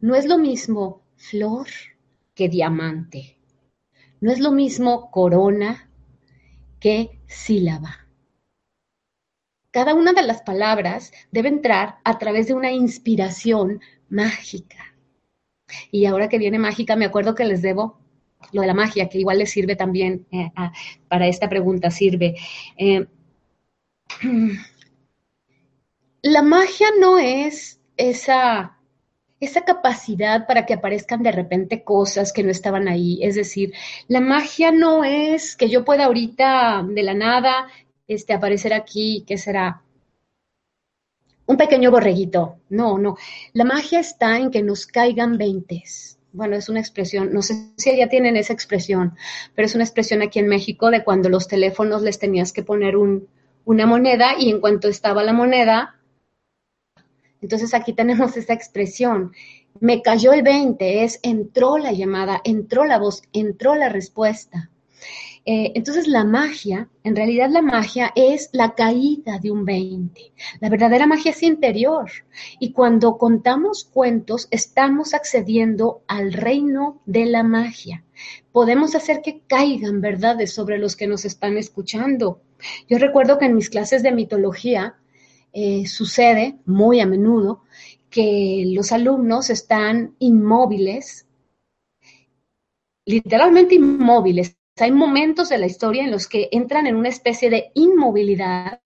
No 0.00 0.16
es 0.16 0.26
lo 0.26 0.36
mismo 0.36 1.02
flor 1.14 1.68
que 2.34 2.48
diamante. 2.48 3.38
No 4.22 4.30
es 4.30 4.38
lo 4.38 4.52
mismo 4.52 5.10
corona 5.10 5.90
que 6.78 7.18
sílaba. 7.26 8.06
Cada 9.72 9.94
una 9.94 10.12
de 10.12 10.22
las 10.22 10.42
palabras 10.42 11.12
debe 11.32 11.48
entrar 11.48 11.96
a 12.04 12.18
través 12.18 12.46
de 12.46 12.54
una 12.54 12.70
inspiración 12.70 13.80
mágica. 14.08 14.94
Y 15.90 16.06
ahora 16.06 16.28
que 16.28 16.38
viene 16.38 16.60
mágica, 16.60 16.94
me 16.94 17.04
acuerdo 17.04 17.34
que 17.34 17.44
les 17.44 17.62
debo 17.62 17.98
lo 18.52 18.60
de 18.60 18.68
la 18.68 18.74
magia, 18.74 19.08
que 19.08 19.18
igual 19.18 19.38
les 19.38 19.50
sirve 19.50 19.74
también 19.74 20.24
eh, 20.30 20.52
para 21.08 21.26
esta 21.26 21.48
pregunta, 21.48 21.90
sirve. 21.90 22.36
Eh, 22.76 23.04
la 26.22 26.42
magia 26.42 26.86
no 27.00 27.18
es 27.18 27.80
esa, 27.96 28.78
esa 29.44 29.64
capacidad 29.64 30.46
para 30.46 30.64
que 30.66 30.74
aparezcan 30.74 31.22
de 31.24 31.32
repente 31.32 31.82
cosas 31.82 32.32
que 32.32 32.44
no 32.44 32.50
estaban 32.50 32.86
ahí. 32.86 33.18
Es 33.22 33.34
decir, 33.34 33.72
la 34.06 34.20
magia 34.20 34.70
no 34.70 35.02
es 35.02 35.56
que 35.56 35.68
yo 35.68 35.84
pueda 35.84 36.04
ahorita 36.04 36.86
de 36.88 37.02
la 37.02 37.12
nada 37.12 37.66
este, 38.06 38.34
aparecer 38.34 38.72
aquí, 38.72 39.24
¿qué 39.26 39.36
será? 39.36 39.82
Un 41.46 41.56
pequeño 41.56 41.90
borreguito. 41.90 42.58
No, 42.68 42.98
no. 42.98 43.16
La 43.52 43.64
magia 43.64 43.98
está 43.98 44.38
en 44.38 44.52
que 44.52 44.62
nos 44.62 44.86
caigan 44.86 45.38
veintes. 45.38 46.20
Bueno, 46.32 46.54
es 46.54 46.68
una 46.68 46.78
expresión, 46.78 47.32
no 47.32 47.42
sé 47.42 47.72
si 47.76 47.96
ya 47.96 48.08
tienen 48.08 48.36
esa 48.36 48.52
expresión, 48.52 49.16
pero 49.54 49.66
es 49.66 49.74
una 49.74 49.84
expresión 49.84 50.22
aquí 50.22 50.38
en 50.38 50.46
México 50.46 50.90
de 50.90 51.02
cuando 51.02 51.28
los 51.28 51.48
teléfonos 51.48 52.02
les 52.02 52.18
tenías 52.18 52.52
que 52.52 52.62
poner 52.62 52.96
un, 52.96 53.28
una 53.64 53.86
moneda 53.86 54.34
y 54.38 54.50
en 54.50 54.60
cuanto 54.60 54.88
estaba 54.88 55.24
la 55.24 55.32
moneda, 55.32 55.96
entonces 57.42 57.74
aquí 57.74 57.92
tenemos 57.92 58.36
esa 58.36 58.54
expresión. 58.54 59.32
Me 59.80 60.00
cayó 60.00 60.32
el 60.32 60.42
20, 60.42 61.04
es 61.04 61.18
entró 61.22 61.76
la 61.76 61.92
llamada, 61.92 62.40
entró 62.44 62.84
la 62.84 62.98
voz, 62.98 63.22
entró 63.32 63.74
la 63.74 63.88
respuesta. 63.88 64.70
Eh, 65.44 65.72
entonces 65.74 66.06
la 66.06 66.22
magia, 66.22 66.88
en 67.02 67.16
realidad 67.16 67.50
la 67.50 67.62
magia 67.62 68.12
es 68.14 68.48
la 68.52 68.76
caída 68.76 69.40
de 69.40 69.50
un 69.50 69.64
20. 69.64 70.32
La 70.60 70.68
verdadera 70.68 71.08
magia 71.08 71.32
es 71.32 71.42
interior. 71.42 72.08
Y 72.60 72.72
cuando 72.72 73.18
contamos 73.18 73.84
cuentos, 73.84 74.46
estamos 74.52 75.14
accediendo 75.14 76.02
al 76.06 76.32
reino 76.32 77.00
de 77.06 77.26
la 77.26 77.42
magia. 77.42 78.04
Podemos 78.52 78.94
hacer 78.94 79.20
que 79.20 79.40
caigan 79.48 80.00
verdades 80.00 80.52
sobre 80.52 80.78
los 80.78 80.94
que 80.94 81.08
nos 81.08 81.24
están 81.24 81.56
escuchando. 81.56 82.40
Yo 82.88 82.98
recuerdo 82.98 83.38
que 83.38 83.46
en 83.46 83.56
mis 83.56 83.68
clases 83.68 84.04
de 84.04 84.12
mitología 84.12 84.94
eh, 85.52 85.86
sucede 85.86 86.58
muy 86.64 87.00
a 87.00 87.06
menudo 87.06 87.62
que 88.10 88.64
los 88.66 88.92
alumnos 88.92 89.50
están 89.50 90.14
inmóviles, 90.18 91.26
literalmente 93.04 93.74
inmóviles, 93.74 94.56
hay 94.78 94.90
momentos 94.90 95.50
de 95.50 95.58
la 95.58 95.66
historia 95.66 96.02
en 96.02 96.10
los 96.10 96.26
que 96.26 96.48
entran 96.50 96.86
en 96.86 96.96
una 96.96 97.08
especie 97.08 97.50
de 97.50 97.70
inmovilidad 97.74 98.80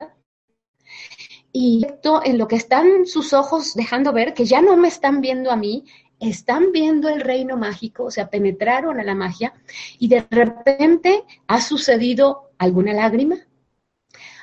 y 1.52 1.86
en 2.24 2.38
lo 2.38 2.48
que 2.48 2.56
están 2.56 3.06
sus 3.06 3.32
ojos 3.32 3.74
dejando 3.74 4.12
ver 4.12 4.34
que 4.34 4.44
ya 4.44 4.60
no 4.60 4.76
me 4.76 4.88
están 4.88 5.20
viendo 5.20 5.50
a 5.50 5.56
mí, 5.56 5.84
están 6.20 6.72
viendo 6.72 7.08
el 7.08 7.20
reino 7.20 7.56
mágico, 7.56 8.04
o 8.04 8.10
sea, 8.10 8.28
penetraron 8.28 9.00
a 9.00 9.04
la 9.04 9.14
magia 9.14 9.54
y 9.98 10.08
de 10.08 10.26
repente 10.28 11.24
ha 11.46 11.60
sucedido 11.60 12.50
alguna 12.58 12.92
lágrima, 12.92 13.45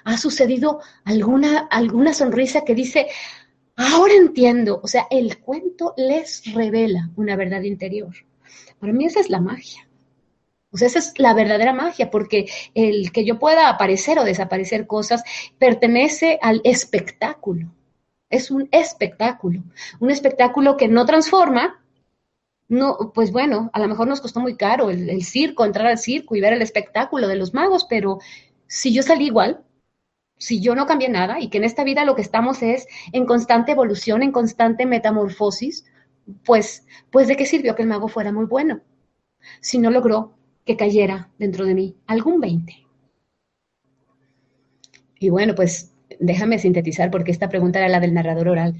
ha 0.03 0.17
sucedido 0.17 0.81
alguna, 1.05 1.67
alguna 1.71 2.13
sonrisa 2.13 2.63
que 2.63 2.75
dice, 2.75 3.07
ahora 3.75 4.13
entiendo, 4.13 4.79
o 4.83 4.87
sea, 4.87 5.07
el 5.09 5.39
cuento 5.39 5.93
les 5.97 6.53
revela 6.53 7.09
una 7.15 7.35
verdad 7.35 7.61
interior. 7.61 8.13
Para 8.79 8.93
mí 8.93 9.05
esa 9.05 9.19
es 9.19 9.29
la 9.29 9.39
magia. 9.39 9.87
O 10.71 10.77
sea, 10.77 10.87
esa 10.87 10.99
es 10.99 11.13
la 11.19 11.33
verdadera 11.33 11.71
magia, 11.71 12.09
porque 12.09 12.47
el 12.73 13.11
que 13.11 13.23
yo 13.25 13.37
pueda 13.37 13.69
aparecer 13.69 14.17
o 14.17 14.23
desaparecer 14.23 14.87
cosas 14.87 15.23
pertenece 15.59 16.39
al 16.41 16.61
espectáculo. 16.63 17.71
Es 18.29 18.49
un 18.49 18.67
espectáculo. 18.71 19.63
Un 19.99 20.09
espectáculo 20.09 20.75
que 20.75 20.87
no 20.87 21.05
transforma. 21.05 21.79
No, 22.67 23.11
pues 23.13 23.31
bueno, 23.31 23.69
a 23.71 23.79
lo 23.79 23.87
mejor 23.87 24.07
nos 24.07 24.19
costó 24.19 24.39
muy 24.39 24.57
caro 24.57 24.89
el, 24.89 25.11
el 25.11 25.23
circo, 25.23 25.63
entrar 25.63 25.85
al 25.85 25.99
circo 25.99 26.35
y 26.35 26.41
ver 26.41 26.53
el 26.53 26.61
espectáculo 26.63 27.27
de 27.27 27.35
los 27.35 27.53
magos, 27.53 27.85
pero 27.87 28.17
si 28.65 28.91
yo 28.91 29.03
salí 29.03 29.27
igual, 29.27 29.63
si 30.37 30.59
yo 30.59 30.75
no 30.75 30.85
cambié 30.85 31.09
nada 31.09 31.39
y 31.39 31.49
que 31.49 31.57
en 31.57 31.63
esta 31.63 31.83
vida 31.83 32.05
lo 32.05 32.15
que 32.15 32.21
estamos 32.21 32.61
es 32.63 32.87
en 33.11 33.25
constante 33.25 33.71
evolución, 33.71 34.23
en 34.23 34.31
constante 34.31 34.85
metamorfosis, 34.85 35.85
pues, 36.43 36.85
pues 37.11 37.27
de 37.27 37.35
qué 37.35 37.45
sirvió 37.45 37.75
que 37.75 37.83
el 37.83 37.89
mago 37.89 38.07
fuera 38.07 38.31
muy 38.31 38.45
bueno 38.45 38.81
si 39.59 39.77
no 39.77 39.91
logró 39.91 40.37
que 40.65 40.77
cayera 40.77 41.29
dentro 41.37 41.65
de 41.65 41.75
mí, 41.75 41.95
algún 42.07 42.39
20. 42.39 42.73
Y 45.19 45.29
bueno, 45.29 45.55
pues 45.55 45.93
déjame 46.19 46.59
sintetizar 46.59 47.11
porque 47.11 47.31
esta 47.31 47.49
pregunta 47.49 47.79
era 47.79 47.89
la 47.89 47.99
del 47.99 48.13
narrador 48.13 48.49
oral. 48.49 48.75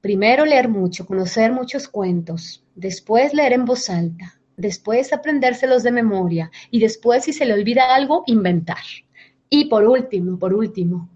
Primero 0.00 0.46
leer 0.46 0.68
mucho, 0.68 1.06
conocer 1.06 1.52
muchos 1.52 1.88
cuentos, 1.88 2.64
después 2.74 3.34
leer 3.34 3.52
en 3.52 3.66
voz 3.66 3.90
alta, 3.90 4.40
después 4.56 5.12
aprendérselos 5.12 5.82
de 5.82 5.92
memoria 5.92 6.50
y 6.70 6.80
después 6.80 7.24
si 7.24 7.32
se 7.32 7.44
le 7.44 7.52
olvida 7.52 7.94
algo, 7.94 8.24
inventar. 8.26 8.82
Y 9.50 9.64
por 9.64 9.84
último, 9.84 10.38
por 10.38 10.54
último, 10.54 11.08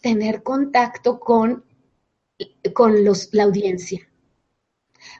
tener 0.00 0.42
contacto 0.42 1.18
con, 1.18 1.64
con 2.72 3.04
los, 3.04 3.28
la 3.32 3.42
audiencia. 3.42 4.08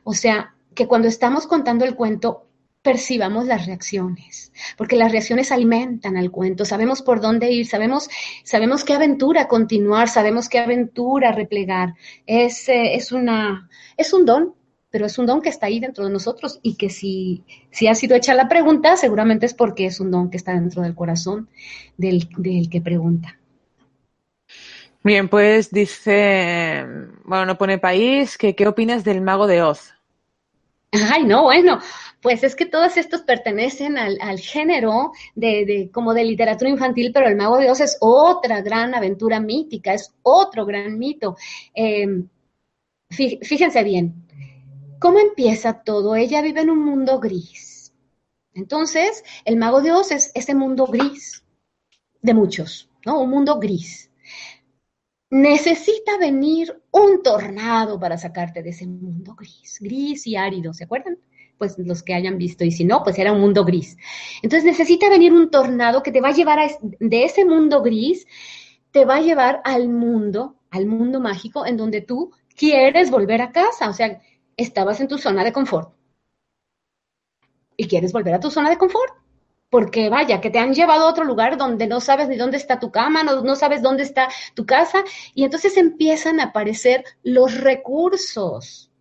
O 0.04 0.14
sea, 0.14 0.54
que 0.74 0.86
cuando 0.86 1.08
estamos 1.08 1.46
contando 1.46 1.84
el 1.84 1.96
cuento, 1.96 2.46
percibamos 2.82 3.46
las 3.46 3.66
reacciones, 3.66 4.52
porque 4.76 4.96
las 4.96 5.10
reacciones 5.10 5.50
alimentan 5.50 6.18
al 6.18 6.30
cuento, 6.30 6.66
sabemos 6.66 7.00
por 7.00 7.20
dónde 7.20 7.50
ir, 7.50 7.66
sabemos, 7.66 8.10
sabemos 8.44 8.84
qué 8.84 8.92
aventura 8.92 9.48
continuar, 9.48 10.08
sabemos 10.08 10.50
qué 10.50 10.58
aventura 10.58 11.32
replegar. 11.32 11.94
Es, 12.26 12.68
eh, 12.68 12.94
es, 12.94 13.10
una, 13.10 13.70
es 13.96 14.12
un 14.12 14.26
don, 14.26 14.54
pero 14.94 15.06
es 15.06 15.18
un 15.18 15.26
don 15.26 15.42
que 15.42 15.48
está 15.48 15.66
ahí 15.66 15.80
dentro 15.80 16.04
de 16.04 16.12
nosotros 16.12 16.60
y 16.62 16.76
que 16.76 16.88
si, 16.88 17.42
si 17.72 17.88
ha 17.88 17.96
sido 17.96 18.14
hecha 18.14 18.32
la 18.32 18.48
pregunta, 18.48 18.96
seguramente 18.96 19.44
es 19.44 19.52
porque 19.52 19.86
es 19.86 19.98
un 19.98 20.12
don 20.12 20.30
que 20.30 20.36
está 20.36 20.52
dentro 20.52 20.82
del 20.82 20.94
corazón 20.94 21.48
del, 21.96 22.28
del 22.38 22.70
que 22.70 22.80
pregunta. 22.80 23.36
Bien, 25.02 25.28
pues 25.28 25.72
dice, 25.72 26.86
bueno, 27.24 27.44
no 27.44 27.58
pone 27.58 27.78
país, 27.78 28.38
que 28.38 28.54
qué 28.54 28.68
opinas 28.68 29.02
del 29.02 29.20
mago 29.20 29.48
de 29.48 29.62
Oz. 29.62 29.92
Ay, 30.92 31.24
no, 31.24 31.42
bueno, 31.42 31.80
pues 32.20 32.44
es 32.44 32.54
que 32.54 32.66
todos 32.66 32.96
estos 32.96 33.22
pertenecen 33.22 33.98
al, 33.98 34.38
género 34.38 35.10
de, 35.34 35.90
como 35.92 36.14
de 36.14 36.22
literatura 36.22 36.70
infantil, 36.70 37.10
pero 37.12 37.26
el 37.26 37.34
mago 37.34 37.58
de 37.58 37.68
Oz 37.68 37.80
es 37.80 37.96
otra 37.98 38.60
gran 38.60 38.94
aventura 38.94 39.40
mítica, 39.40 39.92
es 39.92 40.14
otro 40.22 40.64
gran 40.64 41.00
mito. 41.00 41.36
Em, 41.74 42.28
fíjense 43.10 43.82
bien, 43.82 44.23
¿cómo 45.00 45.18
empieza 45.18 45.82
todo? 45.82 46.16
Ella 46.16 46.42
vive 46.42 46.60
en 46.60 46.70
un 46.70 46.84
mundo 46.84 47.20
gris. 47.20 47.92
Entonces, 48.52 49.24
el 49.44 49.56
mago 49.56 49.80
de 49.80 49.92
Oz 49.92 50.12
es 50.12 50.30
ese 50.34 50.54
mundo 50.54 50.86
gris 50.86 51.44
de 52.22 52.34
muchos, 52.34 52.88
¿no? 53.04 53.20
Un 53.20 53.30
mundo 53.30 53.58
gris 53.58 54.10
necesita 55.34 56.16
venir 56.16 56.80
un 56.92 57.20
tornado 57.24 57.98
para 57.98 58.16
sacarte 58.16 58.62
de 58.62 58.70
ese 58.70 58.86
mundo 58.86 59.34
gris, 59.34 59.78
gris 59.80 60.28
y 60.28 60.36
árido, 60.36 60.72
¿se 60.72 60.84
acuerdan? 60.84 61.18
Pues 61.58 61.76
los 61.76 62.04
que 62.04 62.14
hayan 62.14 62.38
visto, 62.38 62.64
y 62.64 62.70
si 62.70 62.84
no, 62.84 63.02
pues 63.02 63.18
era 63.18 63.32
un 63.32 63.40
mundo 63.40 63.64
gris. 63.64 63.96
Entonces 64.42 64.64
necesita 64.64 65.08
venir 65.08 65.32
un 65.32 65.50
tornado 65.50 66.04
que 66.04 66.12
te 66.12 66.20
va 66.20 66.28
a 66.28 66.34
llevar 66.34 66.60
a, 66.60 66.68
de 67.00 67.24
ese 67.24 67.44
mundo 67.44 67.82
gris, 67.82 68.28
te 68.92 69.04
va 69.04 69.16
a 69.16 69.22
llevar 69.22 69.60
al 69.64 69.88
mundo, 69.88 70.54
al 70.70 70.86
mundo 70.86 71.20
mágico, 71.20 71.66
en 71.66 71.76
donde 71.76 72.00
tú 72.00 72.30
quieres 72.54 73.10
volver 73.10 73.42
a 73.42 73.50
casa, 73.50 73.88
o 73.88 73.92
sea, 73.92 74.20
estabas 74.56 75.00
en 75.00 75.08
tu 75.08 75.18
zona 75.18 75.44
de 75.44 75.52
confort. 75.52 75.94
Y 77.76 77.88
quieres 77.88 78.12
volver 78.12 78.34
a 78.34 78.40
tu 78.40 78.50
zona 78.50 78.70
de 78.70 78.78
confort 78.78 79.24
porque 79.74 80.08
vaya, 80.08 80.40
que 80.40 80.50
te 80.50 80.60
han 80.60 80.72
llevado 80.72 81.04
a 81.04 81.10
otro 81.10 81.24
lugar 81.24 81.56
donde 81.56 81.88
no 81.88 82.00
sabes 82.00 82.28
ni 82.28 82.36
dónde 82.36 82.58
está 82.58 82.78
tu 82.78 82.92
cama, 82.92 83.24
no, 83.24 83.56
sabes 83.56 83.82
dónde 83.82 84.04
está 84.04 84.28
tu 84.54 84.66
casa, 84.66 85.02
y 85.34 85.42
entonces 85.42 85.76
empiezan 85.76 86.38
a 86.38 86.44
aparecer 86.44 87.02
los 87.24 87.60
recursos, 87.60 88.92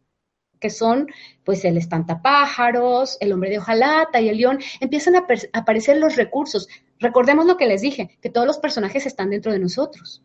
que 0.59 0.71
son 0.71 1.11
pues 1.43 1.63
el 1.63 1.77
espantapájaros, 1.77 3.17
el 3.19 3.33
hombre 3.33 3.51
de 3.51 3.59
hojalata 3.59 4.19
y 4.19 4.29
el 4.29 4.37
león, 4.37 4.61
empiezan 4.79 5.15
a 5.15 5.27
aparecer 5.53 5.97
los 5.97 6.15
recursos. 6.15 6.67
Recordemos 6.97 7.45
lo 7.45 7.55
que 7.55 7.67
les 7.67 7.81
dije, 7.81 8.17
que 8.19 8.31
todos 8.31 8.47
los 8.47 8.57
personajes 8.57 9.05
están 9.05 9.29
dentro 9.29 9.51
de 9.51 9.59
nosotros, 9.59 10.23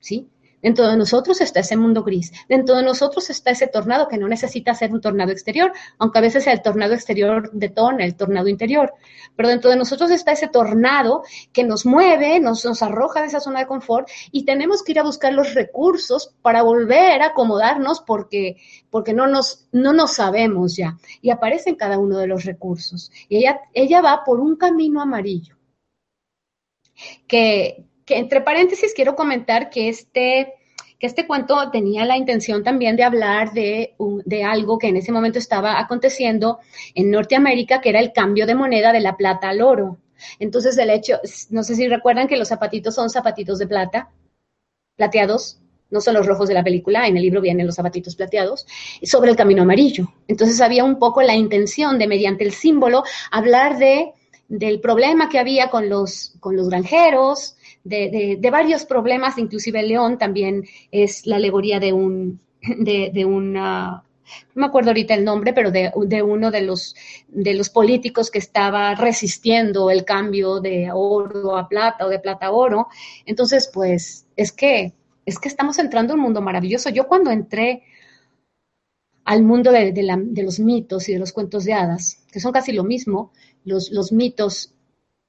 ¿sí? 0.00 0.28
Dentro 0.62 0.88
de 0.88 0.96
nosotros 0.96 1.40
está 1.40 1.60
ese 1.60 1.76
mundo 1.76 2.02
gris. 2.02 2.32
Dentro 2.48 2.76
de 2.76 2.82
nosotros 2.82 3.30
está 3.30 3.50
ese 3.50 3.68
tornado 3.68 4.08
que 4.08 4.18
no 4.18 4.28
necesita 4.28 4.74
ser 4.74 4.92
un 4.92 5.00
tornado 5.00 5.30
exterior, 5.30 5.72
aunque 5.98 6.18
a 6.18 6.22
veces 6.22 6.46
el 6.46 6.62
tornado 6.62 6.94
exterior 6.94 7.50
detona 7.52 8.04
el 8.04 8.16
tornado 8.16 8.48
interior. 8.48 8.92
Pero 9.36 9.48
dentro 9.48 9.70
de 9.70 9.76
nosotros 9.76 10.10
está 10.10 10.32
ese 10.32 10.48
tornado 10.48 11.22
que 11.52 11.64
nos 11.64 11.86
mueve, 11.86 12.40
nos, 12.40 12.64
nos 12.64 12.82
arroja 12.82 13.20
de 13.20 13.28
esa 13.28 13.40
zona 13.40 13.60
de 13.60 13.66
confort 13.66 14.08
y 14.32 14.44
tenemos 14.44 14.82
que 14.82 14.92
ir 14.92 14.98
a 14.98 15.04
buscar 15.04 15.32
los 15.32 15.54
recursos 15.54 16.34
para 16.42 16.62
volver 16.62 17.22
a 17.22 17.26
acomodarnos 17.26 18.00
porque, 18.00 18.56
porque 18.90 19.14
no, 19.14 19.26
nos, 19.26 19.68
no 19.72 19.92
nos 19.92 20.14
sabemos 20.14 20.76
ya. 20.76 20.98
Y 21.22 21.30
aparecen 21.30 21.76
cada 21.76 21.98
uno 21.98 22.18
de 22.18 22.26
los 22.26 22.44
recursos. 22.44 23.10
Y 23.28 23.38
ella, 23.38 23.60
ella 23.72 24.00
va 24.00 24.22
por 24.24 24.40
un 24.40 24.56
camino 24.56 25.00
amarillo. 25.00 25.56
Que, 27.28 27.87
que 28.08 28.16
entre 28.16 28.40
paréntesis 28.40 28.94
quiero 28.94 29.14
comentar 29.14 29.68
que 29.68 29.90
este, 29.90 30.54
que 30.98 31.06
este 31.06 31.26
cuento 31.26 31.70
tenía 31.70 32.06
la 32.06 32.16
intención 32.16 32.64
también 32.64 32.96
de 32.96 33.04
hablar 33.04 33.52
de, 33.52 33.94
de 34.24 34.44
algo 34.44 34.78
que 34.78 34.88
en 34.88 34.96
ese 34.96 35.12
momento 35.12 35.38
estaba 35.38 35.78
aconteciendo 35.78 36.58
en 36.94 37.10
Norteamérica, 37.10 37.82
que 37.82 37.90
era 37.90 38.00
el 38.00 38.14
cambio 38.14 38.46
de 38.46 38.54
moneda 38.54 38.94
de 38.94 39.00
la 39.00 39.18
plata 39.18 39.50
al 39.50 39.60
oro. 39.60 39.98
Entonces, 40.38 40.78
el 40.78 40.88
hecho, 40.88 41.20
no 41.50 41.62
sé 41.62 41.74
si 41.74 41.86
recuerdan 41.86 42.28
que 42.28 42.38
los 42.38 42.48
zapatitos 42.48 42.94
son 42.94 43.10
zapatitos 43.10 43.58
de 43.58 43.66
plata, 43.66 44.10
plateados, 44.96 45.60
no 45.90 46.00
son 46.00 46.14
los 46.14 46.26
rojos 46.26 46.48
de 46.48 46.54
la 46.54 46.64
película, 46.64 47.06
en 47.06 47.16
el 47.18 47.22
libro 47.22 47.42
vienen 47.42 47.66
los 47.66 47.74
zapatitos 47.76 48.16
plateados, 48.16 48.66
sobre 49.02 49.30
el 49.30 49.36
camino 49.36 49.62
amarillo. 49.62 50.14
Entonces 50.26 50.62
había 50.62 50.82
un 50.82 50.98
poco 50.98 51.20
la 51.20 51.36
intención 51.36 51.98
de, 51.98 52.08
mediante 52.08 52.42
el 52.42 52.52
símbolo, 52.52 53.04
hablar 53.30 53.78
de, 53.78 54.12
del 54.48 54.80
problema 54.80 55.28
que 55.28 55.38
había 55.38 55.68
con 55.68 55.90
los, 55.90 56.34
con 56.40 56.56
los 56.56 56.70
granjeros, 56.70 57.57
de, 57.84 58.48
varios 58.50 58.84
problemas, 58.84 59.38
inclusive 59.38 59.82
León 59.82 60.18
también 60.18 60.64
es 60.90 61.26
la 61.26 61.36
alegoría 61.36 61.80
de 61.80 61.92
un, 61.92 62.40
de, 62.62 63.24
una, 63.24 64.02
no 64.54 64.60
me 64.60 64.66
acuerdo 64.66 64.90
ahorita 64.90 65.14
el 65.14 65.24
nombre, 65.24 65.52
pero 65.52 65.70
de, 65.70 66.22
uno 66.22 66.50
de 66.50 66.62
los, 66.62 66.94
de 67.28 67.54
los 67.54 67.70
políticos 67.70 68.30
que 68.30 68.38
estaba 68.38 68.94
resistiendo 68.94 69.90
el 69.90 70.04
cambio 70.04 70.60
de 70.60 70.90
oro 70.92 71.56
a 71.56 71.68
plata 71.68 72.06
o 72.06 72.08
de 72.08 72.18
plata 72.18 72.46
a 72.46 72.52
oro. 72.52 72.88
Entonces, 73.24 73.70
pues, 73.72 74.26
es 74.36 74.52
que, 74.52 74.94
es 75.24 75.38
que 75.38 75.48
estamos 75.48 75.78
entrando 75.78 76.12
en 76.12 76.20
un 76.20 76.24
mundo 76.24 76.40
maravilloso. 76.40 76.90
Yo 76.90 77.06
cuando 77.06 77.30
entré 77.30 77.82
al 79.24 79.42
mundo 79.42 79.72
de, 79.72 79.92
los 80.42 80.58
mitos 80.58 81.08
y 81.08 81.12
de 81.12 81.18
los 81.18 81.32
cuentos 81.32 81.64
de 81.64 81.74
hadas, 81.74 82.24
que 82.32 82.40
son 82.40 82.50
casi 82.50 82.72
lo 82.72 82.82
mismo, 82.82 83.30
los, 83.62 83.90
los 83.90 84.10
mitos 84.10 84.72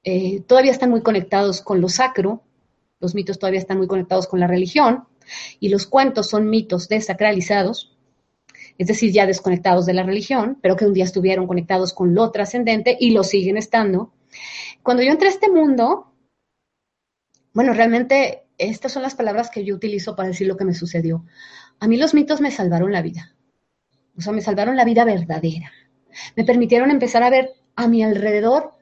eh, 0.03 0.41
todavía 0.41 0.71
están 0.71 0.89
muy 0.89 1.01
conectados 1.01 1.61
con 1.61 1.81
lo 1.81 1.89
sacro, 1.89 2.43
los 2.99 3.15
mitos 3.15 3.39
todavía 3.39 3.59
están 3.59 3.77
muy 3.77 3.87
conectados 3.87 4.27
con 4.27 4.39
la 4.39 4.47
religión, 4.47 5.05
y 5.59 5.69
los 5.69 5.87
cuentos 5.87 6.29
son 6.29 6.49
mitos 6.49 6.87
desacralizados, 6.87 7.95
es 8.77 8.87
decir, 8.87 9.11
ya 9.11 9.25
desconectados 9.25 9.85
de 9.85 9.93
la 9.93 10.03
religión, 10.03 10.57
pero 10.61 10.75
que 10.75 10.85
un 10.85 10.93
día 10.93 11.03
estuvieron 11.03 11.47
conectados 11.47 11.93
con 11.93 12.15
lo 12.15 12.31
trascendente 12.31 12.97
y 12.99 13.11
lo 13.11 13.23
siguen 13.23 13.57
estando. 13.57 14.13
Cuando 14.83 15.03
yo 15.03 15.11
entré 15.11 15.27
a 15.27 15.31
este 15.31 15.49
mundo, 15.49 16.13
bueno, 17.53 17.73
realmente 17.73 18.43
estas 18.57 18.91
son 18.91 19.03
las 19.03 19.15
palabras 19.15 19.49
que 19.49 19.63
yo 19.63 19.75
utilizo 19.75 20.15
para 20.15 20.29
decir 20.29 20.47
lo 20.47 20.57
que 20.57 20.65
me 20.65 20.73
sucedió. 20.73 21.25
A 21.79 21.87
mí 21.87 21.97
los 21.97 22.13
mitos 22.13 22.41
me 22.41 22.51
salvaron 22.51 22.91
la 22.91 23.01
vida, 23.01 23.35
o 24.17 24.21
sea, 24.21 24.33
me 24.33 24.41
salvaron 24.41 24.75
la 24.75 24.85
vida 24.85 25.05
verdadera. 25.05 25.71
Me 26.35 26.43
permitieron 26.43 26.89
empezar 26.89 27.23
a 27.23 27.29
ver 27.29 27.51
a 27.75 27.87
mi 27.87 28.03
alrededor 28.03 28.78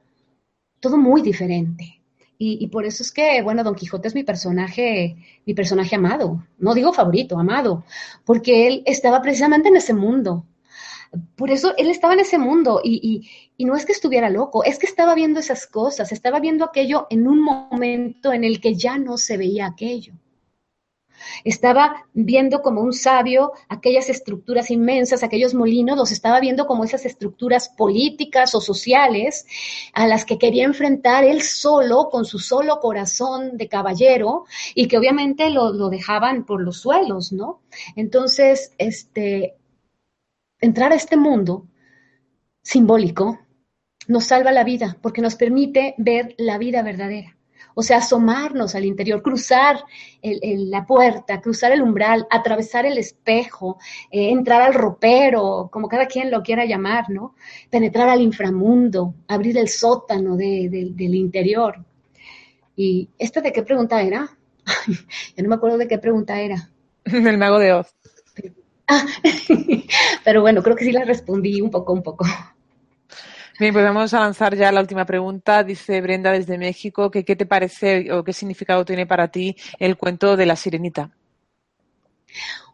todo 0.80 0.98
muy 0.98 1.22
diferente. 1.22 1.98
Y, 2.40 2.68
por 2.68 2.86
eso 2.86 3.02
es 3.02 3.12
que, 3.12 3.42
bueno, 3.42 3.64
Don 3.64 3.74
Quijote 3.74 4.08
es 4.08 4.14
mi 4.14 4.24
personaje, 4.24 5.16
mi 5.46 5.56
personaje 5.56 5.96
amado. 5.96 6.46
No 6.60 6.76
digo 6.76 6.94
favorito, 6.94 7.40
amado, 7.40 7.84
porque 8.26 8.68
él 8.68 8.84
estaba 8.86 9.24
precisamente 9.24 9.70
en 9.70 9.78
ese 9.78 9.96
mundo. 9.96 10.46
Por 11.36 11.50
eso 11.50 11.74
él 11.78 11.90
estaba 11.90 12.14
en 12.14 12.20
ese 12.20 12.38
mundo 12.38 12.82
y, 12.84 13.28
y, 13.58 13.66
no 13.66 13.76
es 13.76 13.86
que 13.86 13.92
estuviera 13.92 14.30
loco, 14.30 14.64
es 14.64 14.78
que 14.78 14.86
estaba 14.86 15.16
viendo 15.16 15.40
esas 15.40 15.66
cosas, 15.66 16.12
estaba 16.12 16.40
viendo 16.40 16.64
aquello 16.64 17.08
en 17.10 17.28
un 17.28 17.42
momento 17.42 18.32
en 18.32 18.44
el 18.44 18.62
que 18.62 18.76
ya 18.76 19.00
no 19.00 19.18
se 19.18 19.38
veía 19.38 19.66
aquello. 19.66 20.14
Estaba 21.44 22.06
viendo 22.14 22.62
como 22.62 22.82
un 22.82 22.94
sabio 22.94 23.52
aquellas 23.70 24.10
estructuras 24.10 24.72
inmensas, 24.72 25.24
aquellos 25.24 25.54
molinos, 25.54 25.98
los 25.98 26.12
estaba 26.12 26.40
viendo 26.40 26.68
como 26.68 26.84
esas 26.84 27.06
estructuras 27.06 27.70
políticas 27.70 28.56
o 28.56 28.62
sociales 28.62 29.46
a 29.94 30.08
las 30.08 30.26
que 30.26 30.38
quería 30.38 30.66
enfrentar 30.66 31.24
él 31.24 31.42
solo, 31.42 32.10
con 32.10 32.26
su 32.26 32.40
solo 32.40 32.80
corazón 32.80 33.58
de 33.58 33.68
caballero, 33.68 34.46
y 34.76 34.88
que 34.88 34.98
obviamente 34.98 35.50
lo, 35.50 35.72
lo 35.74 35.90
dejaban 35.90 36.46
por 36.46 36.62
los 36.62 36.82
suelos, 36.82 37.32
¿no? 37.32 37.62
Entonces, 37.96 38.72
este, 38.78 39.56
entrar 40.60 40.92
a 40.92 40.96
este 40.96 41.18
mundo 41.18 41.68
simbólico 42.62 43.40
nos 44.08 44.26
salva 44.26 44.52
la 44.52 44.64
vida 44.64 44.98
porque 45.02 45.22
nos 45.22 45.36
permite 45.36 45.96
ver 45.98 46.36
la 46.38 46.58
vida 46.58 46.82
verdadera. 46.82 47.37
O 47.80 47.84
sea, 47.84 47.98
asomarnos 47.98 48.74
al 48.74 48.86
interior, 48.86 49.22
cruzar 49.22 49.84
la 50.24 50.84
puerta, 50.88 51.40
cruzar 51.40 51.72
el 51.72 51.84
umbral, 51.84 52.26
atravesar 52.32 52.88
el 52.88 52.98
espejo, 52.98 53.78
eh, 54.10 54.32
entrar 54.32 54.64
al 54.64 54.74
ropero, 54.74 55.70
como 55.72 55.88
cada 55.88 56.08
quien 56.08 56.32
lo 56.32 56.42
quiera 56.42 56.66
llamar, 56.66 57.08
¿no? 57.12 57.36
Penetrar 57.70 58.10
al 58.10 58.22
inframundo, 58.22 59.14
abrir 59.28 59.60
el 59.60 59.70
sótano 59.70 60.36
del 60.36 61.16
interior. 61.16 61.86
¿Y 62.76 63.10
esta 63.20 63.42
de 63.42 63.52
qué 63.52 63.62
pregunta 63.62 64.02
era? 64.02 64.28
Yo 65.38 65.44
no 65.44 65.50
me 65.50 65.56
acuerdo 65.56 65.78
de 65.78 65.88
qué 65.88 66.00
pregunta 66.00 66.42
era. 66.42 66.72
El 67.06 67.38
mago 67.38 67.60
de 67.60 67.74
Oz. 67.74 67.96
Ah, 68.88 69.06
pero 70.24 70.42
bueno, 70.42 70.64
creo 70.64 70.76
que 70.76 70.86
sí 70.86 70.92
la 70.92 71.06
respondí 71.06 71.62
un 71.62 71.70
poco, 71.70 71.94
un 71.94 72.02
poco. 72.02 72.26
Bien, 73.60 73.74
pues 73.74 73.84
vamos 73.84 74.14
a 74.14 74.20
lanzar 74.20 74.56
ya 74.56 74.72
la 74.72 74.82
última 74.82 75.06
pregunta. 75.06 75.64
Dice 75.64 76.00
Brenda 76.02 76.32
desde 76.32 76.60
México 76.60 77.10
que 77.10 77.26
qué 77.26 77.36
te 77.36 77.48
parece 77.48 78.12
o 78.12 78.24
qué 78.24 78.32
significado 78.32 78.86
tiene 78.86 79.08
para 79.08 79.30
ti 79.30 79.56
el 79.80 79.98
cuento 79.98 80.38
de 80.38 80.46
la 80.46 80.56
sirenita. 80.56 81.10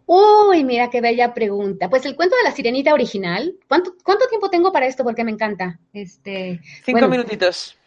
Uy, 0.06 0.66
mira 0.66 0.90
qué 0.90 1.00
bella 1.00 1.34
pregunta. 1.34 1.90
Pues 1.90 2.06
el 2.06 2.18
cuento 2.18 2.36
de 2.36 2.44
la 2.44 2.52
sirenita 2.52 2.94
original, 2.94 3.56
¿cuánto, 3.70 3.96
cuánto 4.04 4.28
tiempo 4.28 4.50
tengo 4.50 4.74
para 4.74 4.86
esto? 4.86 5.06
Porque 5.06 5.24
me 5.24 5.32
encanta. 5.32 5.80
Este, 5.94 6.60
Cinco 6.86 7.08
minutitos. 7.08 7.78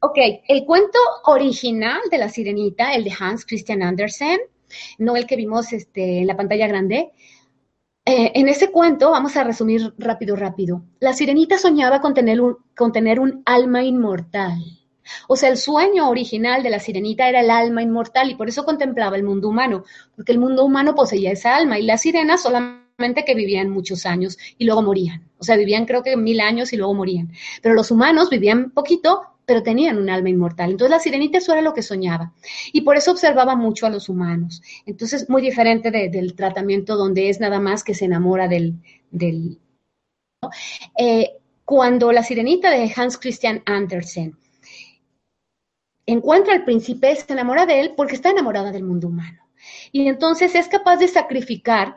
Ok, 0.00 0.18
el 0.48 0.64
cuento 0.64 0.98
original 1.26 2.00
de 2.10 2.18
la 2.18 2.28
sirenita, 2.28 2.94
el 2.94 3.04
de 3.04 3.12
Hans 3.18 3.46
Christian 3.46 3.82
Andersen, 3.82 4.40
no 4.98 5.16
el 5.16 5.26
que 5.26 5.36
vimos 5.36 5.72
este, 5.72 6.18
en 6.18 6.26
la 6.26 6.36
pantalla 6.36 6.66
grande, 6.66 7.12
eh, 8.06 8.32
en 8.34 8.48
ese 8.48 8.70
cuento, 8.70 9.10
vamos 9.10 9.36
a 9.36 9.44
resumir 9.44 9.94
rápido, 9.96 10.36
rápido. 10.36 10.82
La 11.00 11.14
sirenita 11.14 11.58
soñaba 11.58 12.00
con 12.00 12.12
tener, 12.12 12.40
un, 12.40 12.58
con 12.76 12.92
tener 12.92 13.18
un 13.18 13.42
alma 13.46 13.82
inmortal. 13.82 14.58
O 15.26 15.36
sea, 15.36 15.48
el 15.48 15.56
sueño 15.56 16.08
original 16.08 16.62
de 16.62 16.70
la 16.70 16.80
sirenita 16.80 17.28
era 17.28 17.40
el 17.40 17.50
alma 17.50 17.82
inmortal 17.82 18.30
y 18.30 18.34
por 18.34 18.48
eso 18.48 18.64
contemplaba 18.64 19.16
el 19.16 19.22
mundo 19.22 19.48
humano, 19.48 19.84
porque 20.16 20.32
el 20.32 20.38
mundo 20.38 20.64
humano 20.64 20.94
poseía 20.94 21.32
esa 21.32 21.56
alma 21.56 21.78
y 21.78 21.82
las 21.82 22.02
sirenas 22.02 22.42
solamente 22.42 23.24
que 23.26 23.34
vivían 23.34 23.70
muchos 23.70 24.06
años 24.06 24.38
y 24.58 24.64
luego 24.64 24.82
morían. 24.82 25.28
O 25.38 25.44
sea, 25.44 25.56
vivían 25.56 25.86
creo 25.86 26.02
que 26.02 26.16
mil 26.16 26.40
años 26.40 26.72
y 26.72 26.76
luego 26.76 26.94
morían. 26.94 27.32
Pero 27.62 27.74
los 27.74 27.90
humanos 27.90 28.30
vivían 28.30 28.70
poquito, 28.70 29.22
pero 29.46 29.62
tenían 29.62 29.98
un 29.98 30.10
alma 30.10 30.30
inmortal. 30.30 30.70
Entonces 30.70 30.90
la 30.90 31.00
sirenita 31.00 31.38
eso 31.38 31.52
era 31.52 31.62
lo 31.62 31.74
que 31.74 31.82
soñaba. 31.82 32.32
Y 32.72 32.82
por 32.82 32.96
eso 32.96 33.12
observaba 33.12 33.56
mucho 33.56 33.86
a 33.86 33.90
los 33.90 34.08
humanos. 34.08 34.62
Entonces, 34.86 35.28
muy 35.28 35.42
diferente 35.42 35.90
del 35.90 36.34
tratamiento 36.34 36.96
donde 36.96 37.28
es 37.28 37.40
nada 37.40 37.60
más 37.60 37.84
que 37.84 37.94
se 37.94 38.06
enamora 38.06 38.48
del... 38.48 38.74
del 39.10 39.58
eh, 40.98 41.30
cuando 41.64 42.12
la 42.12 42.22
sirenita 42.22 42.70
de 42.70 42.92
Hans 42.94 43.16
Christian 43.16 43.62
Andersen 43.64 44.36
encuentra 46.06 46.52
al 46.52 46.64
príncipe, 46.64 47.16
se 47.16 47.32
enamora 47.32 47.64
de 47.64 47.80
él 47.80 47.94
porque 47.96 48.14
está 48.14 48.30
enamorada 48.30 48.70
del 48.70 48.84
mundo 48.84 49.08
humano. 49.08 49.40
Y 49.90 50.06
entonces 50.06 50.54
es 50.54 50.68
capaz 50.68 50.96
de 50.96 51.08
sacrificar 51.08 51.96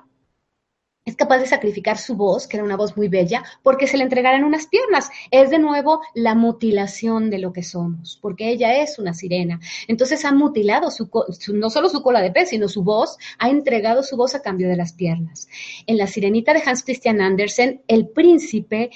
es 1.08 1.16
capaz 1.16 1.40
de 1.40 1.48
sacrificar 1.48 1.98
su 1.98 2.18
voz, 2.18 2.48
que 2.48 2.58
era 2.58 2.66
una 2.66 2.76
voz 2.76 2.98
muy 2.98 3.08
bella, 3.08 3.42
porque 3.64 3.88
se 3.88 3.96
le 3.96 4.04
entregaran 4.04 4.44
unas 4.44 4.68
piernas. 4.68 5.10
Es 5.32 5.50
de 5.50 5.58
nuevo 5.58 6.02
la 6.14 6.36
mutilación 6.36 7.30
de 7.30 7.40
lo 7.40 7.54
que 7.54 7.64
somos, 7.64 8.20
porque 8.22 8.50
ella 8.50 8.82
es 8.82 9.00
una 9.00 9.14
sirena. 9.14 9.62
Entonces 9.88 10.26
ha 10.26 10.34
mutilado 10.34 10.92
su, 10.92 11.10
no 11.54 11.70
solo 11.70 11.88
su 11.88 12.04
cola 12.04 12.22
de 12.22 12.32
pez, 12.32 12.50
sino 12.50 12.68
su 12.68 12.84
voz, 12.84 13.18
ha 13.40 13.50
entregado 13.50 14.04
su 14.04 14.18
voz 14.18 14.36
a 14.36 14.42
cambio 14.42 14.68
de 14.68 14.76
las 14.76 14.92
piernas. 14.92 15.48
En 15.86 15.98
la 15.98 16.08
sirenita 16.08 16.54
de 16.54 16.62
Hans 16.66 16.84
Christian 16.84 17.22
Andersen, 17.22 17.82
el 17.88 18.10
príncipe 18.10 18.92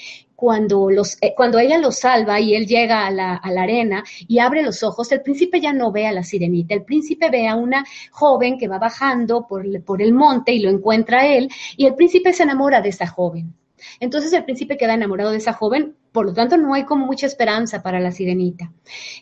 eh, 1.22 1.34
cuando 1.36 1.60
ella 1.60 1.78
lo 1.78 1.92
salva 1.92 2.40
y 2.40 2.56
él 2.56 2.66
llega 2.66 3.06
a 3.06 3.12
la, 3.12 3.36
arena 3.36 4.04
y 4.28 4.40
abre 4.40 4.64
los 4.64 4.82
ojos, 4.82 5.12
el 5.12 5.22
príncipe 5.22 5.62
ya 5.62 5.72
no 5.72 5.92
ve 5.92 6.08
a 6.08 6.12
la 6.12 6.24
sirenita, 6.24 6.74
el 6.74 6.84
príncipe 6.84 7.30
ve 7.30 7.48
a 7.48 7.56
una 7.56 7.86
joven 8.12 8.58
que 8.58 8.68
va 8.68 8.80
bajando 8.80 9.46
por, 9.48 10.02
el 10.02 10.14
monte 10.14 10.52
y 10.54 10.60
lo 10.60 10.70
encuentra 10.70 11.28
él 11.28 11.50
y 11.78 11.86
el 11.86 11.94
príncipe 11.94 12.34
se 12.34 12.44
enamora 12.44 12.82
de 12.82 12.90
esa 12.90 13.08
joven. 13.08 13.54
Entonces 14.00 14.34
el 14.34 14.44
príncipe 14.46 14.78
queda 14.78 14.96
enamorado 14.96 15.32
de 15.32 15.38
esa 15.38 15.54
joven, 15.54 15.96
por 16.12 16.26
lo 16.26 16.34
tanto 16.34 16.58
no 16.58 16.74
hay 16.74 16.86
como 16.86 17.06
mucha 17.06 17.28
esperanza 17.28 17.84
para 17.84 18.00
la 18.00 18.12
sirenita. 18.12 18.72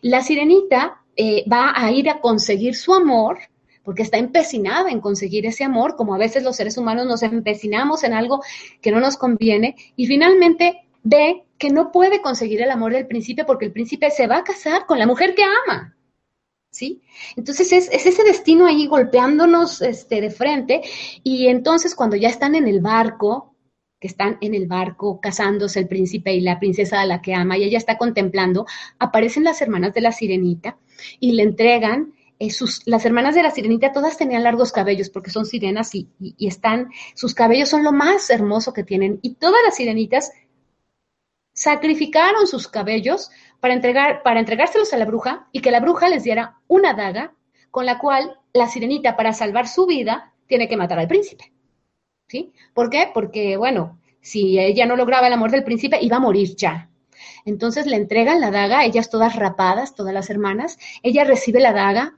La 0.02 0.22
sirenita 0.22 1.02
eh, 1.16 1.44
va 1.52 1.74
a 1.76 1.92
ir 1.92 2.10
a 2.10 2.22
conseguir 2.22 2.76
su 2.76 2.94
amor, 2.94 3.40
porque 3.84 4.04
está 4.04 4.18
empecinada 4.18 4.92
en 4.92 5.02
conseguir 5.02 5.46
ese 5.46 5.64
amor, 5.64 5.96
como 5.96 6.14
a 6.14 6.18
veces 6.18 6.44
los 6.44 6.56
seres 6.56 6.78
humanos 6.78 7.08
nos 7.08 7.24
empecinamos 7.24 8.04
en 8.04 8.14
algo 8.14 8.42
que 8.82 8.92
no 8.92 9.00
nos 9.00 9.18
conviene, 9.18 9.76
y 9.96 10.06
finalmente 10.06 10.89
ve 11.10 11.46
que 11.58 11.70
no 11.70 11.92
puede 11.92 12.22
conseguir 12.22 12.62
el 12.62 12.72
amor 12.72 12.94
del 12.94 13.08
príncipe 13.08 13.44
porque 13.44 13.66
el 13.66 13.72
príncipe 13.72 14.12
se 14.12 14.28
va 14.28 14.38
a 14.38 14.44
casar 14.44 14.86
con 14.86 15.00
la 15.00 15.08
mujer 15.08 15.36
que 15.36 15.44
ama. 15.44 15.96
¿Sí? 16.72 17.02
Entonces 17.36 17.72
es, 17.72 17.90
ese 17.92 18.24
destino 18.24 18.68
ahí 18.68 18.86
golpeándonos 18.86 19.82
este, 19.82 20.22
de 20.22 20.30
frente 20.30 20.82
y 21.24 21.48
entonces 21.48 21.96
cuando 21.96 22.16
ya 22.16 22.30
están 22.30 22.54
en 22.54 22.68
el 22.68 22.80
barco, 22.80 23.56
que 24.00 24.08
están 24.08 24.38
en 24.40 24.54
el 24.54 24.68
barco 24.68 25.20
casándose 25.20 25.80
el 25.80 25.88
príncipe 25.88 26.34
y 26.34 26.42
la 26.42 26.60
princesa 26.60 27.02
a 27.02 27.08
la 27.08 27.22
que 27.22 27.34
ama 27.34 27.58
y 27.58 27.64
ella 27.64 27.80
está 27.80 27.98
contemplando, 27.98 28.68
aparecen 29.00 29.44
las 29.44 29.62
hermanas 29.64 29.96
de 29.96 30.02
la 30.02 30.12
sirenita 30.12 30.78
y 31.20 31.32
le 31.32 31.44
entregan 31.44 32.14
eh, 32.38 32.52
sus, 32.52 32.84
las 32.86 33.04
hermanas 33.04 33.36
de 33.36 33.44
la 33.44 33.52
sirenita 33.52 33.92
todas 33.92 34.18
tenían 34.18 34.44
largos 34.44 34.72
cabellos 34.72 35.10
porque 35.10 35.32
son 35.32 35.46
sirenas 35.46 35.94
y, 35.96 36.08
y, 36.20 36.48
están, 36.48 36.90
sus 37.16 37.34
cabellos 37.34 37.68
son 37.68 37.84
lo 37.84 37.92
más 37.92 38.30
hermoso 38.30 38.74
que 38.74 38.84
tienen 38.84 39.20
y 39.24 39.34
todas 39.34 39.60
las 39.66 39.76
sirenitas 39.76 40.32
sacrificaron 41.60 42.48
sus 42.48 42.70
cabellos 42.70 43.32
para, 43.60 43.74
entregar, 43.74 44.24
para 44.24 44.40
entregárselos 44.40 44.94
a 44.94 44.98
la 44.98 45.04
bruja 45.04 45.50
y 45.52 45.60
que 45.60 45.72
la 45.72 45.82
bruja 45.82 46.08
les 46.08 46.24
diera 46.24 46.58
una 46.70 46.94
daga 46.94 47.34
con 47.70 47.86
la 47.86 48.00
cual 48.00 48.40
la 48.54 48.70
sirenita, 48.70 49.18
para 49.18 49.34
salvar 49.34 49.68
su 49.68 49.86
vida, 49.86 50.34
tiene 50.48 50.70
que 50.70 50.78
matar 50.78 51.00
al 51.00 51.10
príncipe. 51.10 51.52
¿Sí? 52.30 52.54
¿Por 52.74 52.90
qué? 52.90 53.12
Porque, 53.14 53.58
bueno, 53.58 54.00
si 54.22 54.58
ella 54.58 54.86
no 54.86 54.96
lograba 54.96 55.28
el 55.28 55.34
amor 55.34 55.52
del 55.52 55.66
príncipe, 55.66 56.00
iba 56.02 56.16
a 56.16 56.22
morir 56.22 56.56
ya. 56.56 56.90
Entonces 57.44 57.86
le 57.88 57.98
entregan 57.98 58.40
la 58.40 58.52
daga, 58.52 58.86
ellas 58.86 59.10
todas 59.10 59.36
rapadas, 59.36 59.96
todas 59.96 60.14
las 60.14 60.30
hermanas, 60.30 60.78
ella 61.04 61.26
recibe 61.26 61.60
la 61.60 61.74
daga, 61.74 62.18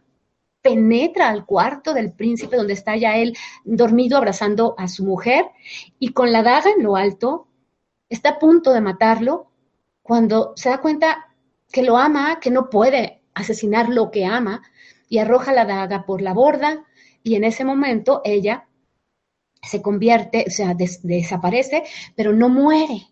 penetra 0.62 1.30
al 1.30 1.48
cuarto 1.48 1.96
del 1.96 2.14
príncipe 2.14 2.58
donde 2.58 2.74
está 2.74 2.96
ya 2.96 3.18
él 3.18 3.36
dormido 3.64 4.18
abrazando 4.18 4.76
a 4.78 4.88
su 4.88 5.04
mujer 5.04 5.46
y 5.98 6.10
con 6.10 6.32
la 6.32 6.44
daga 6.44 6.70
en 6.78 6.84
lo 6.84 6.96
alto 6.96 7.48
está 8.12 8.30
a 8.30 8.40
punto 8.40 8.74
de 8.74 8.82
matarlo 8.82 9.48
cuando 10.04 10.54
se 10.56 10.70
da 10.70 10.80
cuenta 10.80 11.30
que 11.72 11.82
lo 11.82 11.98
ama, 11.98 12.40
que 12.40 12.52
no 12.52 12.70
puede 12.70 13.24
asesinar 13.34 13.90
lo 13.90 14.12
que 14.12 14.26
ama 14.26 14.62
y 15.10 15.18
arroja 15.18 15.54
la 15.54 15.66
daga 15.66 16.06
por 16.06 16.22
la 16.22 16.34
borda 16.34 16.86
y 17.24 17.36
en 17.36 17.46
ese 17.46 17.64
momento 17.64 18.22
ella 18.24 18.68
se 19.64 19.82
convierte, 19.82 20.46
o 20.48 20.52
sea, 20.52 20.74
desaparece, 20.76 21.84
pero 22.16 22.34
no 22.34 22.50
muere 22.50 23.08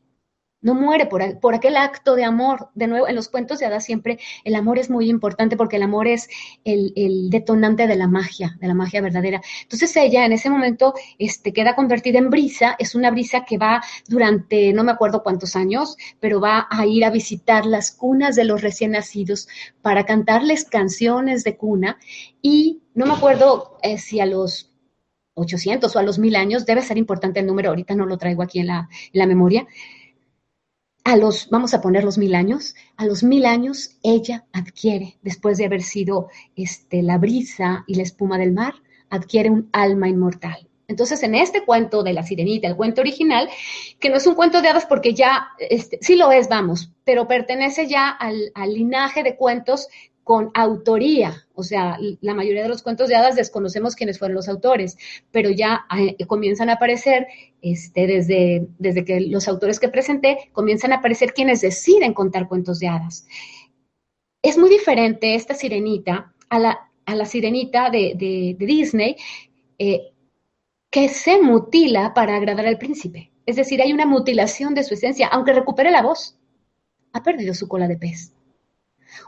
no 0.61 0.73
muere 0.73 1.06
por, 1.06 1.40
por, 1.40 1.56
aquel 1.56 1.77
acto 1.77 2.15
de 2.15 2.23
amor. 2.23 2.69
De 2.76 2.88
nuevo, 2.88 3.07
en 3.07 3.15
los 3.15 3.30
cuentos 3.30 3.60
de 3.60 3.65
hadas 3.65 3.86
siempre 3.86 4.19
el 4.44 4.56
amor 4.56 4.77
es 4.80 4.90
muy 4.90 5.10
importante 5.10 5.56
porque 5.57 5.77
el 5.77 5.84
amor 5.84 6.07
es 6.07 6.30
el, 6.64 6.94
el, 6.95 7.30
detonante 7.30 7.88
de 7.88 7.95
la 7.95 8.07
magia, 8.07 8.57
de 8.60 8.68
la 8.68 8.73
magia 8.73 9.02
verdadera. 9.02 9.41
Entonces 9.64 9.95
ella 9.95 10.26
en 10.26 10.34
ese 10.34 10.49
momento 10.49 10.94
este, 11.18 11.53
queda 11.53 11.76
convertida 11.76 12.19
en 12.19 12.30
brisa, 12.30 12.76
es 12.80 12.95
una 12.95 13.11
brisa 13.11 13.45
que 13.45 13.57
va 13.57 13.81
durante 14.07 14.73
no 14.73 14.84
me 14.84 14.91
acuerdo 14.91 15.23
cuántos 15.23 15.56
años, 15.56 15.95
pero 16.19 16.41
va 16.41 16.68
a 16.69 16.86
ir 16.86 17.06
a 17.06 17.10
visitar 17.10 17.65
las 17.65 17.91
cunas 17.91 18.36
de 18.36 18.45
los 18.45 18.61
recién 18.61 18.91
nacidos 18.91 19.48
para 19.81 20.06
cantarles 20.06 20.65
canciones 20.65 21.44
de 21.44 21.57
cuna 21.57 21.98
y 22.41 22.81
no 22.94 23.06
me 23.06 23.14
acuerdo 23.14 23.77
eh, 23.81 23.98
si 23.98 24.19
a 24.19 24.26
los 24.26 24.69
800 25.36 25.95
o 25.95 25.99
a 25.99 26.03
los 26.03 26.19
1000 26.19 26.36
años, 26.36 26.65
debe 26.65 26.81
ser 26.81 26.98
importante 26.98 27.40
el 27.40 27.45
número, 27.45 27.69
ahorita 27.69 27.95
no 27.95 28.06
lo 28.06 28.18
traigo 28.18 28.44
aquí 28.44 28.60
en 28.60 28.68
la, 28.68 28.90
en 29.14 29.19
la 29.19 29.26
memoria, 29.26 29.65
a 31.10 31.18
los, 31.18 31.49
vamos 31.49 31.73
a 31.73 31.81
poner 31.81 32.03
los 32.03 32.19
mil 32.19 32.36
años, 32.36 32.76
a 32.95 33.06
los 33.06 33.23
mil 33.23 33.48
años 33.48 33.98
ella 34.03 34.45
adquiere, 34.53 35.18
después 35.23 35.57
de 35.57 35.65
haber 35.65 35.81
sido 35.81 36.30
este, 36.56 37.02
la 37.02 37.18
brisa 37.18 37.84
y 37.88 37.95
la 37.95 38.03
espuma 38.03 38.38
del 38.38 38.52
mar, 38.52 38.76
adquiere 39.10 39.49
un 39.49 39.69
alma 39.72 40.07
inmortal. 40.07 40.68
Entonces, 40.88 41.23
en 41.23 41.34
este 41.34 41.65
cuento 41.65 42.03
de 42.03 42.14
la 42.14 42.22
sirenita, 42.22 42.68
el 42.68 42.76
cuento 42.76 43.02
original, 43.02 43.49
que 43.99 44.10
no 44.10 44.18
es 44.18 44.27
un 44.27 44.36
cuento 44.36 44.61
de 44.61 44.68
hadas 44.68 44.86
porque 44.86 45.15
ya, 45.15 45.48
este, 45.57 45.98
sí 45.99 46.15
lo 46.15 46.31
es, 46.31 46.48
vamos, 46.48 46.91
pero 47.03 47.27
pertenece 47.27 47.88
ya 47.88 48.10
al, 48.10 48.52
al 48.53 48.73
linaje 48.76 49.23
de 49.23 49.36
cuentos 49.36 49.88
con 50.30 50.51
autoría, 50.53 51.47
o 51.56 51.64
sea, 51.64 51.97
la 52.22 52.35
mayoría 52.35 52.61
de 52.61 52.69
los 52.69 52.84
cuentos 52.84 53.10
de 53.10 53.15
hadas 53.15 53.35
desconocemos 53.35 53.95
quiénes 53.95 54.19
fueron 54.19 54.35
los 54.35 54.47
autores, 54.47 54.95
pero 55.31 55.49
ya 55.49 55.88
eh, 55.97 56.23
comienzan 56.27 56.69
a 56.69 56.73
aparecer, 56.73 57.26
este, 57.64 58.06
desde, 58.06 58.68
desde 58.77 59.03
que 59.06 59.22
los 59.22 59.47
autores 59.47 59.80
que 59.80 59.89
presenté, 59.89 60.51
comienzan 60.51 60.91
a 60.91 60.97
aparecer 60.97 61.34
quienes 61.34 61.61
deciden 61.61 62.14
contar 62.14 62.47
cuentos 62.47 62.77
de 62.77 62.89
hadas. 62.89 63.26
Es 64.43 64.56
muy 64.56 64.69
diferente 64.69 65.34
esta 65.34 65.56
sirenita 65.56 66.31
a 66.47 66.60
la, 66.60 66.91
a 67.07 67.15
la 67.15 67.26
sirenita 67.26 67.89
de, 67.89 68.56
Disney, 68.60 69.15
eh, 69.80 70.11
que 70.91 71.10
se 71.10 71.41
mutila 71.41 72.14
para 72.14 72.35
agradar 72.35 72.68
al 72.68 72.77
príncipe. 72.77 73.31
Es 73.47 73.56
decir, 73.56 73.81
hay 73.81 73.93
una 73.93 74.06
mutilación 74.06 74.76
de 74.76 74.84
su 74.84 74.93
esencia, 74.93 75.26
aunque 75.26 75.53
recupere 75.53 75.89
la 75.89 76.03
voz, 76.03 76.38
ha 77.14 77.23
perdido 77.23 77.56
su 77.56 77.68
cola 77.68 77.88
de 77.88 77.97
pez. 77.97 78.31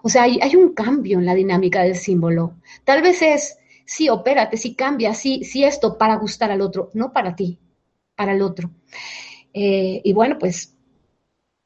O 0.04 0.10
sea, 0.10 0.24
hay, 0.24 0.56
un 0.56 0.74
cambio 0.74 1.20
en 1.20 1.26
la 1.26 1.36
dinámica 1.36 1.84
del 1.84 1.96
símbolo. 1.96 2.56
Tal 2.84 3.02
vez 3.02 3.22
es, 3.22 3.58
sí, 3.86 4.10
opérate, 4.10 4.58
sí 4.58 4.76
cambia, 4.76 5.14
sí, 5.14 5.44
sí 5.44 5.64
esto 5.64 5.98
para 5.98 6.16
gustar 6.16 6.52
al 6.52 6.62
otro, 6.62 6.90
no 6.94 7.14
para 7.14 7.36
ti, 7.36 7.60
para 8.16 8.34
el 8.34 8.42
otro. 8.42 8.72
Eh, 9.54 10.02
y 10.04 10.14
bueno, 10.14 10.38
pues 10.40 10.76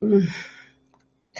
mm, 0.02 0.28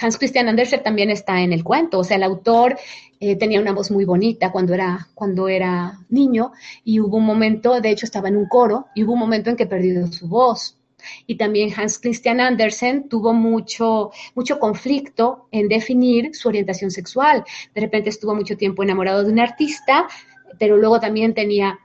Hans 0.02 0.18
Christian 0.18 0.48
Andersen 0.48 0.84
también 0.84 1.10
está 1.10 1.42
en 1.42 1.54
el 1.54 1.64
cuento, 1.64 2.00
o 2.00 2.04
sea, 2.04 2.18
el 2.18 2.24
autor 2.24 2.78
eh, 3.20 3.36
tenía 3.38 3.62
una 3.62 3.72
voz 3.74 3.92
muy 3.92 4.06
bonita 4.06 4.52
cuando 4.52 4.74
era, 4.74 5.08
cuando 5.14 5.48
era 5.48 6.00
niño 6.10 6.52
y 6.84 7.00
hubo 7.00 7.18
un 7.18 7.26
momento, 7.26 7.80
de 7.80 7.90
hecho 7.90 8.06
estaba 8.06 8.28
en 8.28 8.38
un 8.38 8.48
coro, 8.48 8.88
y 8.94 9.04
hubo 9.04 9.14
un 9.14 9.20
momento 9.20 9.50
en 9.50 9.56
que 9.56 9.66
perdió 9.66 10.06
su 10.08 10.28
voz. 10.28 10.78
Y 11.28 11.36
también 11.36 11.72
Hans 11.76 12.00
Christian 12.00 12.40
Andersen 12.40 13.10
tuvo 13.10 13.34
mucho, 13.34 14.12
mucho 14.34 14.60
conflicto 14.60 15.48
en 15.52 15.68
definir 15.68 16.36
su 16.36 16.48
orientación 16.48 16.92
sexual. 16.92 17.44
De 17.74 17.82
repente 17.82 18.10
estuvo 18.10 18.36
mucho 18.36 18.58
tiempo 18.58 18.84
enamorado 18.84 19.24
de 19.24 19.32
un 19.32 19.40
artista, 19.40 20.08
pero 20.60 20.78
luego 20.78 21.00
también 21.00 21.34
tenía 21.34 21.80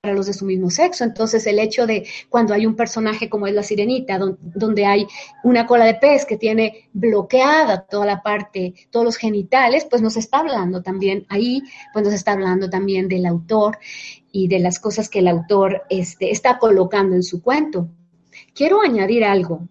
para 0.00 0.14
los 0.14 0.26
de 0.26 0.32
su 0.32 0.44
mismo 0.44 0.70
sexo. 0.70 1.02
Entonces, 1.02 1.44
el 1.46 1.58
hecho 1.58 1.84
de 1.84 2.06
cuando 2.28 2.54
hay 2.54 2.66
un 2.66 2.76
personaje 2.76 3.28
como 3.28 3.48
es 3.48 3.54
la 3.54 3.64
sirenita, 3.64 4.18
donde 4.18 4.86
hay 4.86 5.08
una 5.42 5.66
cola 5.66 5.86
de 5.86 5.94
pez 5.94 6.24
que 6.24 6.36
tiene 6.36 6.88
bloqueada 6.92 7.84
toda 7.84 8.06
la 8.06 8.22
parte, 8.22 8.74
todos 8.90 9.04
los 9.04 9.16
genitales, 9.16 9.86
pues 9.90 10.00
nos 10.00 10.16
está 10.16 10.38
hablando 10.38 10.82
también 10.82 11.26
ahí, 11.28 11.62
pues 11.92 12.04
nos 12.04 12.14
está 12.14 12.32
hablando 12.32 12.70
también 12.70 13.08
del 13.08 13.26
autor 13.26 13.78
y 14.30 14.46
de 14.46 14.60
las 14.60 14.78
cosas 14.78 15.08
que 15.08 15.18
el 15.18 15.26
autor 15.26 15.82
este, 15.90 16.30
está 16.30 16.58
colocando 16.58 17.16
en 17.16 17.24
su 17.24 17.42
cuento. 17.42 17.88
Quiero 18.58 18.82
añadir 18.82 19.22
algo. 19.22 19.68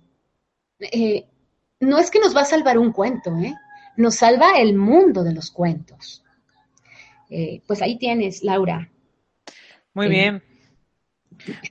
Eh, 0.80 1.26
no 1.82 2.00
es 2.00 2.10
que 2.10 2.22
nos 2.22 2.34
va 2.34 2.44
a 2.44 2.46
salvar 2.46 2.78
un 2.78 2.94
cuento, 2.94 3.36
¿eh? 3.38 3.54
nos 3.98 4.16
salva 4.16 4.58
el 4.60 4.76
mundo 4.76 5.26
de 5.26 5.34
los 5.34 5.52
cuentos. 5.52 6.24
Eh, 7.30 7.62
pues 7.68 7.82
ahí 7.82 7.98
tienes, 7.98 8.46
Laura. 8.46 8.90
Muy 9.94 10.08
bien. 10.08 10.42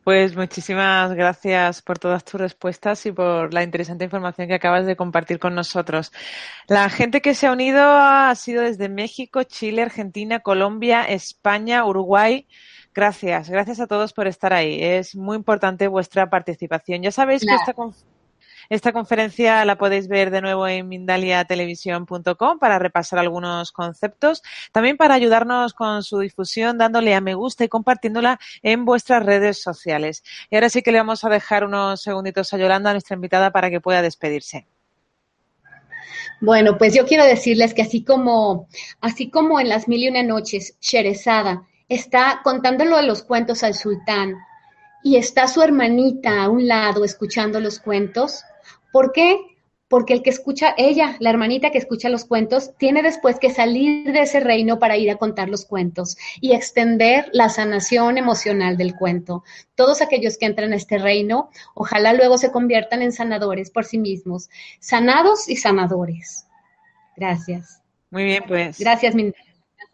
Pues 0.04 0.36
muchísimas 0.36 1.14
gracias 1.14 1.80
por 1.80 1.98
todas 1.98 2.22
tus 2.22 2.38
respuestas 2.38 3.06
y 3.06 3.12
por 3.12 3.54
la 3.54 3.62
interesante 3.62 4.04
información 4.04 4.46
que 4.46 4.54
acabas 4.54 4.84
de 4.84 4.94
compartir 4.94 5.38
con 5.38 5.54
nosotros. 5.54 6.12
La 6.68 6.90
gente 6.90 7.22
que 7.22 7.34
se 7.34 7.46
ha 7.46 7.52
unido 7.52 7.80
ha 7.82 8.34
sido 8.34 8.62
desde 8.62 8.90
México, 8.90 9.42
Chile, 9.44 9.80
Argentina, 9.80 10.40
Colombia, 10.40 11.04
España, 11.04 11.82
Uruguay. 11.86 12.46
Gracias, 12.96 13.50
gracias 13.50 13.78
a 13.78 13.86
todos 13.86 14.14
por 14.14 14.26
estar 14.26 14.54
ahí. 14.54 14.82
Es 14.82 15.14
muy 15.14 15.36
importante 15.36 15.86
vuestra 15.86 16.30
participación. 16.30 17.02
Ya 17.02 17.12
sabéis 17.12 17.42
que 17.42 17.54
esta 17.54 17.74
esta 18.70 18.92
conferencia 18.94 19.62
la 19.66 19.76
podéis 19.76 20.08
ver 20.08 20.30
de 20.30 20.40
nuevo 20.40 20.66
en 20.66 20.88
mindaliatelevisión.com 20.88 22.58
para 22.58 22.78
repasar 22.78 23.18
algunos 23.18 23.70
conceptos, 23.70 24.42
también 24.72 24.96
para 24.96 25.12
ayudarnos 25.12 25.74
con 25.74 26.02
su 26.02 26.20
difusión 26.20 26.78
dándole 26.78 27.14
a 27.14 27.20
me 27.20 27.34
gusta 27.34 27.64
y 27.64 27.68
compartiéndola 27.68 28.40
en 28.62 28.86
vuestras 28.86 29.24
redes 29.24 29.62
sociales. 29.62 30.24
Y 30.50 30.54
ahora 30.56 30.70
sí 30.70 30.80
que 30.80 30.90
le 30.90 30.98
vamos 30.98 31.22
a 31.22 31.28
dejar 31.28 31.64
unos 31.64 32.00
segunditos 32.00 32.54
a 32.54 32.56
Yolanda, 32.56 32.92
nuestra 32.92 33.14
invitada, 33.14 33.50
para 33.50 33.68
que 33.68 33.82
pueda 33.82 34.00
despedirse. 34.00 34.66
Bueno, 36.40 36.78
pues 36.78 36.94
yo 36.94 37.04
quiero 37.06 37.26
decirles 37.26 37.74
que 37.74 37.82
así 37.82 38.02
como, 38.02 38.68
así 39.02 39.28
como 39.30 39.60
en 39.60 39.68
las 39.68 39.86
mil 39.86 40.02
y 40.02 40.08
una 40.08 40.22
noches, 40.22 40.78
Sherezada 40.80 41.66
está 41.88 42.40
contándolo 42.42 42.96
de 42.96 43.04
los 43.04 43.22
cuentos 43.22 43.62
al 43.62 43.74
sultán 43.74 44.34
y 45.02 45.16
está 45.16 45.46
su 45.48 45.62
hermanita 45.62 46.42
a 46.42 46.48
un 46.48 46.66
lado 46.66 47.04
escuchando 47.04 47.60
los 47.60 47.78
cuentos, 47.78 48.44
¿Por 48.96 49.12
qué? 49.12 49.38
Porque 49.88 50.14
el 50.14 50.22
que 50.22 50.30
escucha, 50.30 50.74
ella, 50.78 51.16
la 51.20 51.28
hermanita 51.28 51.70
que 51.70 51.76
escucha 51.76 52.08
los 52.08 52.24
cuentos, 52.24 52.70
tiene 52.78 53.02
después 53.02 53.38
que 53.38 53.50
salir 53.50 54.10
de 54.10 54.22
ese 54.22 54.40
reino 54.40 54.78
para 54.78 54.96
ir 54.96 55.10
a 55.10 55.16
contar 55.16 55.50
los 55.50 55.66
cuentos 55.66 56.16
y 56.40 56.54
extender 56.54 57.28
la 57.32 57.50
sanación 57.50 58.16
emocional 58.16 58.78
del 58.78 58.96
cuento. 58.96 59.44
Todos 59.74 60.00
aquellos 60.00 60.38
que 60.38 60.46
entran 60.46 60.72
a 60.72 60.76
este 60.76 60.96
reino, 60.96 61.50
ojalá 61.74 62.14
luego 62.14 62.38
se 62.38 62.50
conviertan 62.50 63.02
en 63.02 63.12
sanadores 63.12 63.70
por 63.70 63.84
sí 63.84 63.98
mismos, 63.98 64.48
sanados 64.80 65.46
y 65.46 65.56
sanadores. 65.56 66.46
Gracias. 67.14 67.82
Muy 68.10 68.24
bien, 68.24 68.44
pues. 68.48 68.78
Gracias, 68.78 69.14
Minda. 69.14 69.36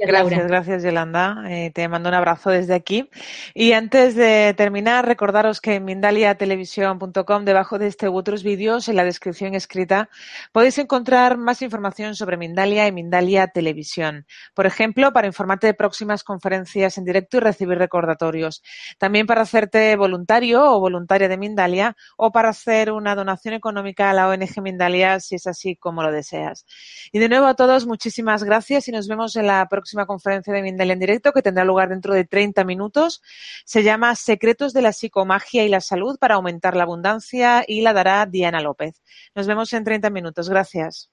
Gracias, 0.07 0.47
gracias, 0.49 0.83
Yolanda. 0.83 1.45
Eh, 1.49 1.71
te 1.71 1.87
mando 1.89 2.09
un 2.09 2.15
abrazo 2.15 2.51
desde 2.51 2.75
aquí. 2.75 3.09
Y 3.55 3.73
antes 3.73 4.17
de 4.17 4.53
terminar, 4.57 5.07
recordaros 5.07 5.61
que 5.61 5.77
en 5.77 5.85
mindaliatelevisión.com, 5.85 7.45
debajo 7.45 7.79
de 7.79 7.87
este 7.87 8.09
u 8.09 8.17
otros 8.17 8.43
vídeos, 8.43 8.89
en 8.89 8.97
la 8.97 9.05
descripción 9.05 9.55
escrita, 9.55 10.09
podéis 10.51 10.79
encontrar 10.79 11.39
más 11.39 11.63
información 11.63 12.17
sobre 12.17 12.37
Mindalia 12.37 12.89
y 12.89 12.93
Mindalia 12.93 13.47
Televisión. 13.47 14.27
Por 14.55 14.67
ejemplo, 14.67 15.13
para 15.13 15.29
informarte 15.29 15.69
de 15.69 15.75
próximas 15.75 16.25
conferencias 16.25 16.99
en 16.99 17.05
directo 17.05 17.37
y 17.37 17.41
recibir 17.41 17.79
recordatorios. 17.79 18.63
También 18.99 19.27
para 19.27 19.43
hacerte 19.43 19.95
voluntario 19.95 20.65
o 20.65 20.81
voluntaria 20.81 21.29
de 21.29 21.37
Mindalia 21.37 21.97
o 22.17 22.33
para 22.33 22.49
hacer 22.49 22.91
una 22.91 23.15
donación 23.15 23.55
económica 23.55 24.11
a 24.11 24.15
la 24.15 24.29
ONG 24.29 24.63
Mindalia 24.63 25.21
si 25.21 25.37
es 25.37 25.47
así 25.47 25.77
como 25.77 26.03
lo 26.03 26.11
deseas. 26.11 26.67
Y 27.13 27.21
de 27.21 27.29
nuevo 27.29 27.47
a 27.47 27.55
todos, 27.55 27.87
muchísimas 27.87 28.43
gracias 28.43 28.89
y 28.89 28.93
nos 28.93 29.07
vemos 29.07 29.37
en 29.37 29.47
la 29.47 29.67
próxima 29.69 29.92
próxima 29.93 30.07
conferencia 30.07 30.55
de 30.55 30.63
Mindel 30.63 30.91
en 30.91 30.99
directo 31.01 31.33
que 31.33 31.43
tendrá 31.43 31.65
lugar 31.65 31.91
dentro 31.91 32.15
de 32.15 32.25
30 32.25 32.65
minutos. 32.65 33.21
Se 33.67 33.83
llama 33.83 34.15
Secretos 34.17 34.73
de 34.73 34.81
la 34.81 34.93
psicomagia 34.93 35.65
y 35.65 35.69
la 35.69 35.83
salud 35.83 36.19
para 36.19 36.37
aumentar 36.37 36.77
la 36.77 36.85
abundancia 36.85 37.63
y 37.67 37.83
la 37.83 37.93
dará 37.93 38.25
Diana 38.25 38.63
López. 38.63 39.03
Nos 39.35 39.47
vemos 39.47 39.71
en 39.75 39.85
30 39.85 40.09
minutos. 40.09 40.49
Gracias. 40.49 41.12